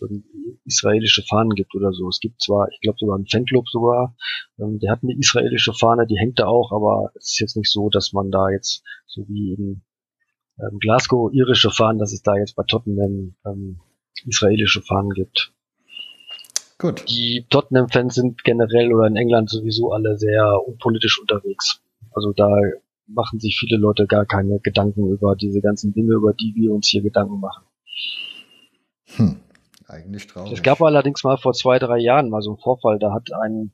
israelische 0.65 1.23
Fahnen 1.27 1.55
gibt 1.55 1.73
oder 1.73 1.91
so. 1.93 2.07
Es 2.09 2.19
gibt 2.19 2.39
zwar, 2.39 2.67
ich 2.71 2.79
glaube 2.79 2.99
sogar 2.99 3.15
einen 3.15 3.25
Fanclub 3.25 3.67
sogar, 3.67 4.15
ähm, 4.59 4.77
der 4.77 4.91
hat 4.91 4.99
eine 5.01 5.17
israelische 5.17 5.73
Fahne, 5.73 6.05
die 6.05 6.19
hängt 6.19 6.37
da 6.37 6.45
auch, 6.45 6.71
aber 6.71 7.09
es 7.15 7.31
ist 7.31 7.39
jetzt 7.39 7.57
nicht 7.57 7.71
so, 7.71 7.89
dass 7.89 8.13
man 8.13 8.29
da 8.29 8.49
jetzt 8.49 8.83
so 9.07 9.27
wie 9.27 9.53
in 9.53 9.81
ähm, 10.59 10.77
Glasgow 10.79 11.33
irische 11.33 11.71
Fahnen, 11.71 11.97
dass 11.97 12.13
es 12.13 12.21
da 12.21 12.35
jetzt 12.35 12.55
bei 12.55 12.63
Tottenham 12.67 13.33
ähm, 13.47 13.81
israelische 14.27 14.83
Fahnen 14.83 15.09
gibt. 15.09 15.51
Gut. 16.77 17.03
Die 17.09 17.47
Tottenham-Fans 17.49 18.13
sind 18.13 18.43
generell 18.43 18.93
oder 18.93 19.07
in 19.07 19.15
England 19.15 19.49
sowieso 19.49 19.91
alle 19.91 20.19
sehr 20.19 20.55
unpolitisch 20.67 21.19
unterwegs. 21.19 21.81
Also 22.11 22.31
da 22.31 22.55
machen 23.07 23.39
sich 23.39 23.57
viele 23.59 23.77
Leute 23.79 24.05
gar 24.05 24.27
keine 24.27 24.59
Gedanken 24.59 25.11
über 25.11 25.35
diese 25.35 25.61
ganzen 25.61 25.93
Dinge, 25.93 26.13
über 26.13 26.33
die 26.33 26.53
wir 26.55 26.71
uns 26.71 26.87
hier 26.87 27.01
Gedanken 27.01 27.39
machen. 27.39 27.65
Hm, 29.15 29.39
eigentlich 29.87 30.27
traurig. 30.27 30.53
Es 30.53 30.63
gab 30.63 30.81
allerdings 30.81 31.23
mal 31.23 31.37
vor 31.37 31.53
zwei, 31.53 31.79
drei 31.79 31.99
Jahren 31.99 32.29
mal 32.29 32.41
so 32.41 32.51
einen 32.51 32.59
Vorfall, 32.59 32.99
da 32.99 33.13
hat 33.13 33.31
ein 33.33 33.73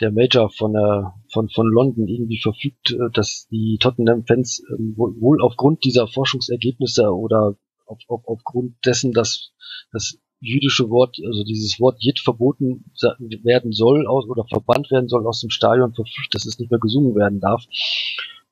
der 0.00 0.12
Major 0.12 0.48
von 0.50 0.72
der 0.72 1.14
von 1.32 1.48
von 1.48 1.66
London 1.66 2.06
irgendwie 2.06 2.40
verfügt, 2.40 2.92
äh, 2.92 3.10
dass 3.12 3.48
die 3.50 3.78
Tottenham-Fans 3.80 4.62
ähm, 4.70 4.94
wohl 4.96 5.42
aufgrund 5.42 5.84
dieser 5.84 6.06
Forschungsergebnisse 6.06 7.12
oder 7.12 7.56
auf, 7.86 7.98
auf, 8.06 8.22
aufgrund 8.26 8.76
dessen, 8.84 9.12
dass 9.12 9.52
das 9.92 10.18
jüdische 10.40 10.88
Wort, 10.90 11.16
also 11.24 11.42
dieses 11.42 11.80
Wort 11.80 11.96
Jid 12.00 12.20
verboten 12.20 12.84
werden 13.42 13.72
soll 13.72 14.06
aus, 14.06 14.28
oder 14.28 14.44
verbannt 14.44 14.90
werden 14.90 15.08
soll 15.08 15.26
aus 15.26 15.40
dem 15.40 15.50
Stadion, 15.50 15.94
verfügt, 15.94 16.34
dass 16.34 16.46
es 16.46 16.58
nicht 16.58 16.70
mehr 16.70 16.78
gesungen 16.78 17.16
werden 17.16 17.40
darf. 17.40 17.64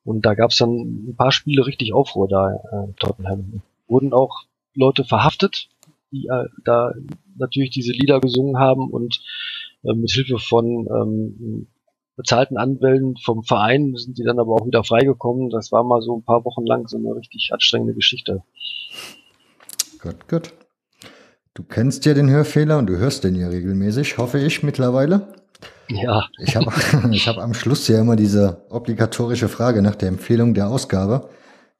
Und 0.04 0.24
da 0.26 0.34
gab 0.34 0.50
es 0.50 0.56
dann 0.56 1.10
ein 1.10 1.16
paar 1.16 1.32
Spiele 1.32 1.66
richtig 1.66 1.92
Aufruhr 1.92 2.28
da 2.28 2.54
äh, 2.54 2.92
Tottenham. 2.98 3.62
Wurden 3.86 4.12
auch 4.12 4.44
Leute 4.76 5.04
verhaftet, 5.04 5.68
die 6.12 6.26
äh, 6.26 6.46
da 6.64 6.92
natürlich 7.36 7.70
diese 7.70 7.92
Lieder 7.92 8.20
gesungen 8.20 8.58
haben 8.58 8.90
und 8.90 9.20
äh, 9.82 9.94
mit 9.94 10.10
Hilfe 10.10 10.38
von 10.38 10.86
ähm, 10.90 11.68
bezahlten 12.16 12.56
Anwälten 12.56 13.16
vom 13.18 13.44
Verein 13.44 13.94
sind 13.94 14.18
die 14.18 14.24
dann 14.24 14.38
aber 14.38 14.54
auch 14.54 14.66
wieder 14.66 14.82
freigekommen. 14.84 15.50
Das 15.50 15.70
war 15.70 15.84
mal 15.84 16.00
so 16.00 16.16
ein 16.16 16.24
paar 16.24 16.44
Wochen 16.44 16.64
lang 16.64 16.88
so 16.88 16.96
eine 16.96 17.14
richtig 17.14 17.50
anstrengende 17.52 17.94
Geschichte. 17.94 18.42
Gut, 20.00 20.28
gut. 20.28 20.54
Du 21.54 21.62
kennst 21.62 22.04
ja 22.04 22.14
den 22.14 22.30
Hörfehler 22.30 22.78
und 22.78 22.86
du 22.86 22.96
hörst 22.96 23.24
den 23.24 23.34
ja 23.34 23.48
regelmäßig, 23.48 24.18
hoffe 24.18 24.38
ich 24.38 24.62
mittlerweile. 24.62 25.34
Ja. 25.88 26.26
Ich 26.38 26.56
habe 26.56 26.70
ich 27.12 27.28
hab 27.28 27.38
am 27.38 27.54
Schluss 27.54 27.88
ja 27.88 28.00
immer 28.00 28.16
diese 28.16 28.62
obligatorische 28.70 29.48
Frage 29.48 29.82
nach 29.82 29.94
der 29.94 30.08
Empfehlung 30.08 30.54
der 30.54 30.68
Ausgabe, 30.68 31.28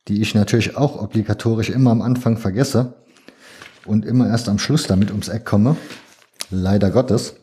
die 0.08 0.22
ich 0.22 0.34
natürlich 0.34 0.76
auch 0.76 1.00
obligatorisch 1.00 1.70
immer 1.70 1.90
am 1.90 2.02
Anfang 2.02 2.36
vergesse 2.36 2.94
und 3.86 4.04
immer 4.04 4.28
erst 4.28 4.48
am 4.48 4.58
Schluss 4.58 4.86
damit 4.86 5.10
ums 5.10 5.28
Eck 5.28 5.44
komme. 5.44 5.76
Leider 6.50 6.90
Gottes. 6.90 7.36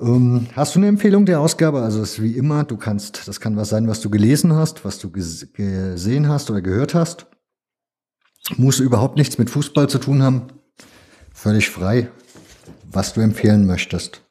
Ähm, 0.00 0.46
hast 0.54 0.74
du 0.74 0.78
eine 0.78 0.88
Empfehlung 0.88 1.26
der 1.26 1.40
Ausgabe? 1.40 1.82
Also 1.82 2.00
es 2.00 2.12
ist 2.12 2.22
wie 2.22 2.36
immer, 2.36 2.64
du 2.64 2.76
kannst, 2.76 3.28
das 3.28 3.40
kann 3.40 3.56
was 3.56 3.68
sein, 3.68 3.88
was 3.88 4.00
du 4.00 4.08
gelesen 4.08 4.54
hast, 4.54 4.84
was 4.84 4.98
du 4.98 5.10
ges 5.10 5.52
gesehen 5.52 6.28
hast 6.28 6.50
oder 6.50 6.62
gehört 6.62 6.94
hast. 6.94 7.26
Muss 8.56 8.80
überhaupt 8.80 9.16
nichts 9.16 9.36
mit 9.36 9.50
Fußball 9.50 9.88
zu 9.88 9.98
tun 9.98 10.22
haben. 10.22 10.46
Völlig 11.32 11.68
frei, 11.68 12.10
was 12.90 13.12
du 13.12 13.20
empfehlen 13.20 13.66
möchtest. 13.66 14.22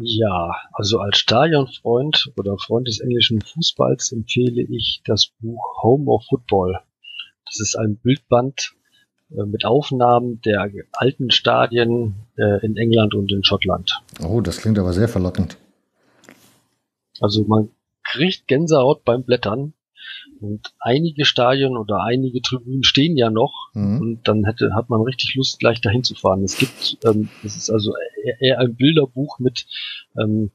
Ja, 0.00 0.54
also 0.72 1.00
als 1.00 1.18
Stadionfreund 1.18 2.30
oder 2.36 2.56
Freund 2.56 2.86
des 2.86 3.00
englischen 3.00 3.40
Fußballs 3.40 4.12
empfehle 4.12 4.62
ich 4.62 5.02
das 5.04 5.32
Buch 5.40 5.82
Home 5.82 6.08
of 6.08 6.24
Football. 6.28 6.78
Das 7.46 7.58
ist 7.58 7.76
ein 7.76 7.96
Bildband 7.96 8.74
äh, 9.30 9.44
mit 9.44 9.64
Aufnahmen 9.64 10.40
der 10.42 10.70
alten 10.92 11.32
Stadien 11.32 12.14
äh, 12.36 12.64
in 12.64 12.76
England 12.76 13.16
und 13.16 13.32
in 13.32 13.42
Schottland. 13.42 14.00
Oh, 14.22 14.40
das 14.40 14.58
klingt 14.58 14.78
aber 14.78 14.92
sehr 14.92 15.08
verlockend. 15.08 15.56
Also 17.20 17.42
man 17.42 17.70
kriegt 18.04 18.46
Gänsehaut 18.46 19.04
beim 19.04 19.24
Blättern 19.24 19.74
und 20.40 20.72
einige 20.80 21.24
Stadien 21.24 21.76
oder 21.76 22.02
einige 22.02 22.40
Tribünen 22.42 22.84
stehen 22.84 23.16
ja 23.16 23.30
noch 23.30 23.70
mhm. 23.74 24.00
und 24.00 24.28
dann 24.28 24.44
hätte, 24.44 24.74
hat 24.74 24.90
man 24.90 25.00
richtig 25.02 25.34
Lust, 25.34 25.58
gleich 25.58 25.80
dahin 25.80 26.04
zu 26.04 26.14
fahren. 26.14 26.42
Es 26.44 26.58
gibt, 26.58 26.98
ähm, 27.04 27.28
es 27.44 27.56
ist 27.56 27.70
also 27.70 27.92
eher, 28.40 28.58
ein 28.58 28.76
Bilderbuch 28.76 29.38
mit 29.38 29.66
ähm, 30.20 30.50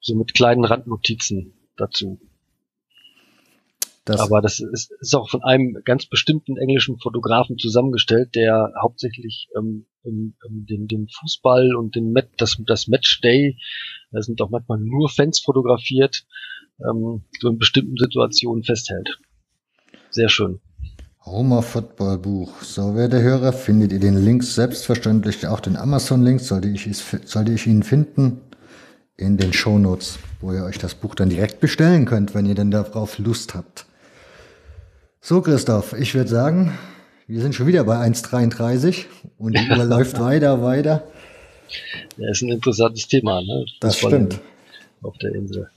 so 0.00 0.14
mit 0.14 0.34
kleinen 0.34 0.64
Randnotizen 0.64 1.52
dazu. 1.76 2.20
Das 4.04 4.20
Aber 4.20 4.40
das 4.40 4.60
ist, 4.60 4.90
ist 4.98 5.14
auch 5.14 5.28
von 5.28 5.42
einem 5.42 5.76
ganz 5.84 6.06
bestimmten 6.06 6.56
englischen 6.56 6.98
Fotografen 6.98 7.58
zusammengestellt, 7.58 8.34
der 8.34 8.72
hauptsächlich 8.80 9.48
ähm, 9.56 9.86
im, 10.02 10.34
im, 10.48 10.66
den, 10.66 10.88
den 10.88 11.08
Fußball 11.08 11.74
und 11.76 11.94
den 11.94 12.10
Met, 12.12 12.30
das, 12.38 12.56
das 12.66 12.88
Matchday, 12.88 13.58
da 14.10 14.22
sind 14.22 14.40
auch 14.40 14.50
manchmal 14.50 14.78
nur 14.78 15.08
Fans 15.10 15.40
fotografiert, 15.40 16.24
ähm, 16.88 17.22
so 17.40 17.48
in 17.48 17.58
bestimmten 17.58 17.96
Situationen 17.96 18.64
festhält. 18.64 19.18
Sehr 20.10 20.28
schön. 20.28 20.60
Roma 21.26 21.60
Football 21.62 22.18
Buch. 22.18 22.62
So, 22.62 22.94
wer 22.96 23.08
der 23.08 23.22
Hörer, 23.22 23.52
findet 23.52 23.92
ihr 23.92 24.00
den 24.00 24.24
Link 24.24 24.42
selbstverständlich, 24.42 25.46
auch 25.46 25.60
den 25.60 25.76
Amazon-Link, 25.76 26.40
sollte 26.40 26.68
ich, 26.68 26.88
sollte 27.24 27.52
ich 27.52 27.66
ihn 27.66 27.82
finden, 27.82 28.40
in 29.16 29.36
den 29.36 29.52
Shownotes, 29.52 30.18
wo 30.40 30.52
ihr 30.52 30.64
euch 30.64 30.78
das 30.78 30.94
Buch 30.94 31.14
dann 31.14 31.28
direkt 31.28 31.60
bestellen 31.60 32.06
könnt, 32.06 32.34
wenn 32.34 32.46
ihr 32.46 32.54
denn 32.54 32.70
darauf 32.70 33.18
Lust 33.18 33.54
habt. 33.54 33.84
So, 35.20 35.42
Christoph, 35.42 35.92
ich 35.92 36.14
würde 36.14 36.30
sagen, 36.30 36.78
wir 37.26 37.42
sind 37.42 37.54
schon 37.54 37.66
wieder 37.66 37.84
bei 37.84 37.96
1,33 37.96 39.04
und 39.36 39.56
die 39.56 39.70
Uhr 39.70 39.84
läuft 39.84 40.18
weiter, 40.18 40.62
weiter. 40.62 41.04
Ja, 42.16 42.30
ist 42.30 42.42
ein 42.42 42.50
interessantes 42.50 43.06
Thema, 43.06 43.42
ne? 43.42 43.66
Das 43.80 43.98
stimmt. 43.98 44.40
Auf 45.02 45.16
der 45.18 45.34
Insel. 45.34 45.70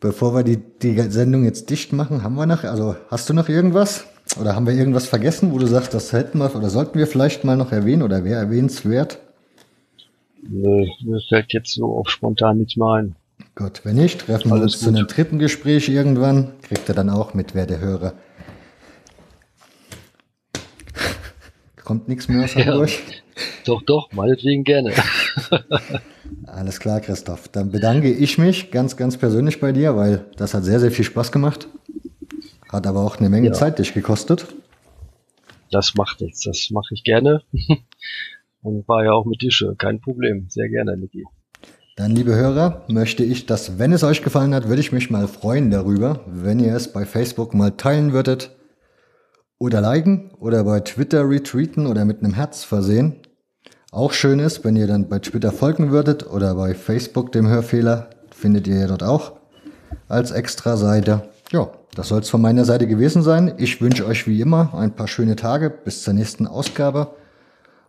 Bevor 0.00 0.34
wir 0.34 0.44
die, 0.44 0.58
die 0.58 1.00
Sendung 1.10 1.44
jetzt 1.44 1.70
dicht 1.70 1.92
machen, 1.92 2.22
haben 2.22 2.36
wir 2.36 2.46
noch, 2.46 2.62
also 2.62 2.94
hast 3.10 3.28
du 3.28 3.34
noch 3.34 3.48
irgendwas? 3.48 4.04
Oder 4.40 4.54
haben 4.54 4.66
wir 4.66 4.74
irgendwas 4.74 5.06
vergessen, 5.08 5.52
wo 5.52 5.58
du 5.58 5.66
sagst, 5.66 5.92
das 5.94 6.12
hätten 6.12 6.38
wir 6.38 6.54
oder 6.54 6.70
sollten 6.70 6.98
wir 6.98 7.06
vielleicht 7.06 7.44
mal 7.44 7.56
noch 7.56 7.72
erwähnen 7.72 8.02
oder 8.02 8.22
wäre 8.24 8.38
erwähnenswert? 8.38 9.18
Nö, 10.42 10.86
mir 11.04 11.20
fällt 11.28 11.52
jetzt 11.52 11.74
so 11.74 11.86
auf 11.96 12.08
spontan 12.10 12.58
nichts 12.58 12.76
mehr 12.76 12.88
ein. 12.88 13.16
Gut, 13.56 13.80
wenn 13.84 13.96
nicht, 13.96 14.26
treffen 14.26 14.50
wir 14.50 14.62
uns 14.62 14.74
gut. 14.74 14.82
zu 14.82 14.88
einem 14.90 15.06
dritten 15.08 15.40
Gespräch 15.40 15.88
irgendwann. 15.88 16.52
Kriegt 16.62 16.88
er 16.88 16.94
dann 16.94 17.10
auch 17.10 17.34
mit, 17.34 17.56
wer 17.56 17.66
der 17.66 17.80
Hörer. 17.80 18.12
Kommt 21.84 22.08
nichts 22.08 22.28
mehr 22.28 22.44
aus 22.44 22.54
Hamburg? 22.54 22.90
Ja, 22.90 22.96
doch, 23.64 23.82
doch, 23.82 24.12
meinetwegen 24.12 24.62
gerne. 24.62 24.92
Alles 26.46 26.80
klar, 26.80 27.00
Christoph. 27.00 27.48
Dann 27.48 27.70
bedanke 27.70 28.12
ich 28.12 28.38
mich 28.38 28.70
ganz, 28.70 28.96
ganz 28.96 29.16
persönlich 29.16 29.60
bei 29.60 29.72
dir, 29.72 29.96
weil 29.96 30.26
das 30.36 30.54
hat 30.54 30.64
sehr, 30.64 30.80
sehr 30.80 30.90
viel 30.90 31.04
Spaß 31.04 31.32
gemacht. 31.32 31.68
Hat 32.68 32.86
aber 32.86 33.00
auch 33.00 33.16
eine 33.16 33.28
Menge 33.28 33.48
ja. 33.48 33.52
Zeit 33.52 33.78
dich 33.78 33.94
gekostet. 33.94 34.46
Das 35.70 35.94
macht 35.94 36.20
nichts, 36.20 36.42
das 36.42 36.68
mache 36.70 36.94
ich 36.94 37.04
gerne. 37.04 37.42
Und 38.62 38.88
war 38.88 39.04
ja 39.04 39.12
auch 39.12 39.24
mit 39.24 39.40
dir 39.42 39.52
schön, 39.52 39.76
kein 39.78 40.00
Problem. 40.00 40.46
Sehr 40.48 40.68
gerne, 40.68 40.96
Niki. 40.96 41.24
Dann, 41.96 42.14
liebe 42.14 42.34
Hörer, 42.34 42.84
möchte 42.88 43.24
ich, 43.24 43.46
dass, 43.46 43.78
wenn 43.78 43.92
es 43.92 44.04
euch 44.04 44.22
gefallen 44.22 44.54
hat, 44.54 44.68
würde 44.68 44.80
ich 44.80 44.92
mich 44.92 45.10
mal 45.10 45.26
freuen 45.26 45.70
darüber, 45.70 46.20
wenn 46.26 46.60
ihr 46.60 46.74
es 46.74 46.92
bei 46.92 47.04
Facebook 47.04 47.54
mal 47.54 47.72
teilen 47.72 48.12
würdet 48.12 48.56
oder 49.58 49.80
liken 49.80 50.30
oder 50.38 50.64
bei 50.64 50.80
Twitter 50.80 51.28
retweeten 51.28 51.86
oder 51.86 52.04
mit 52.04 52.22
einem 52.22 52.34
Herz 52.34 52.62
versehen. 52.62 53.16
Auch 53.90 54.12
schön 54.12 54.38
ist, 54.38 54.64
wenn 54.64 54.76
ihr 54.76 54.86
dann 54.86 55.08
bei 55.08 55.18
Twitter 55.18 55.50
folgen 55.50 55.90
würdet 55.90 56.26
oder 56.26 56.54
bei 56.54 56.74
Facebook 56.74 57.32
dem 57.32 57.48
Hörfehler, 57.48 58.10
findet 58.30 58.66
ihr 58.66 58.76
ja 58.76 58.86
dort 58.86 59.02
auch 59.02 59.32
als 60.08 60.30
extra 60.30 60.76
Seite. 60.76 61.28
Ja, 61.52 61.70
das 61.94 62.08
soll 62.08 62.20
es 62.20 62.28
von 62.28 62.42
meiner 62.42 62.66
Seite 62.66 62.86
gewesen 62.86 63.22
sein. 63.22 63.54
Ich 63.56 63.80
wünsche 63.80 64.06
euch 64.06 64.26
wie 64.26 64.40
immer 64.42 64.74
ein 64.74 64.94
paar 64.94 65.08
schöne 65.08 65.36
Tage 65.36 65.70
bis 65.70 66.02
zur 66.02 66.12
nächsten 66.12 66.46
Ausgabe. 66.46 67.14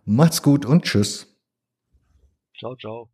Macht's 0.06 0.42
gut 0.42 0.64
und 0.64 0.84
tschüss. 0.84 1.26
Ciao, 2.58 2.74
ciao. 2.76 3.10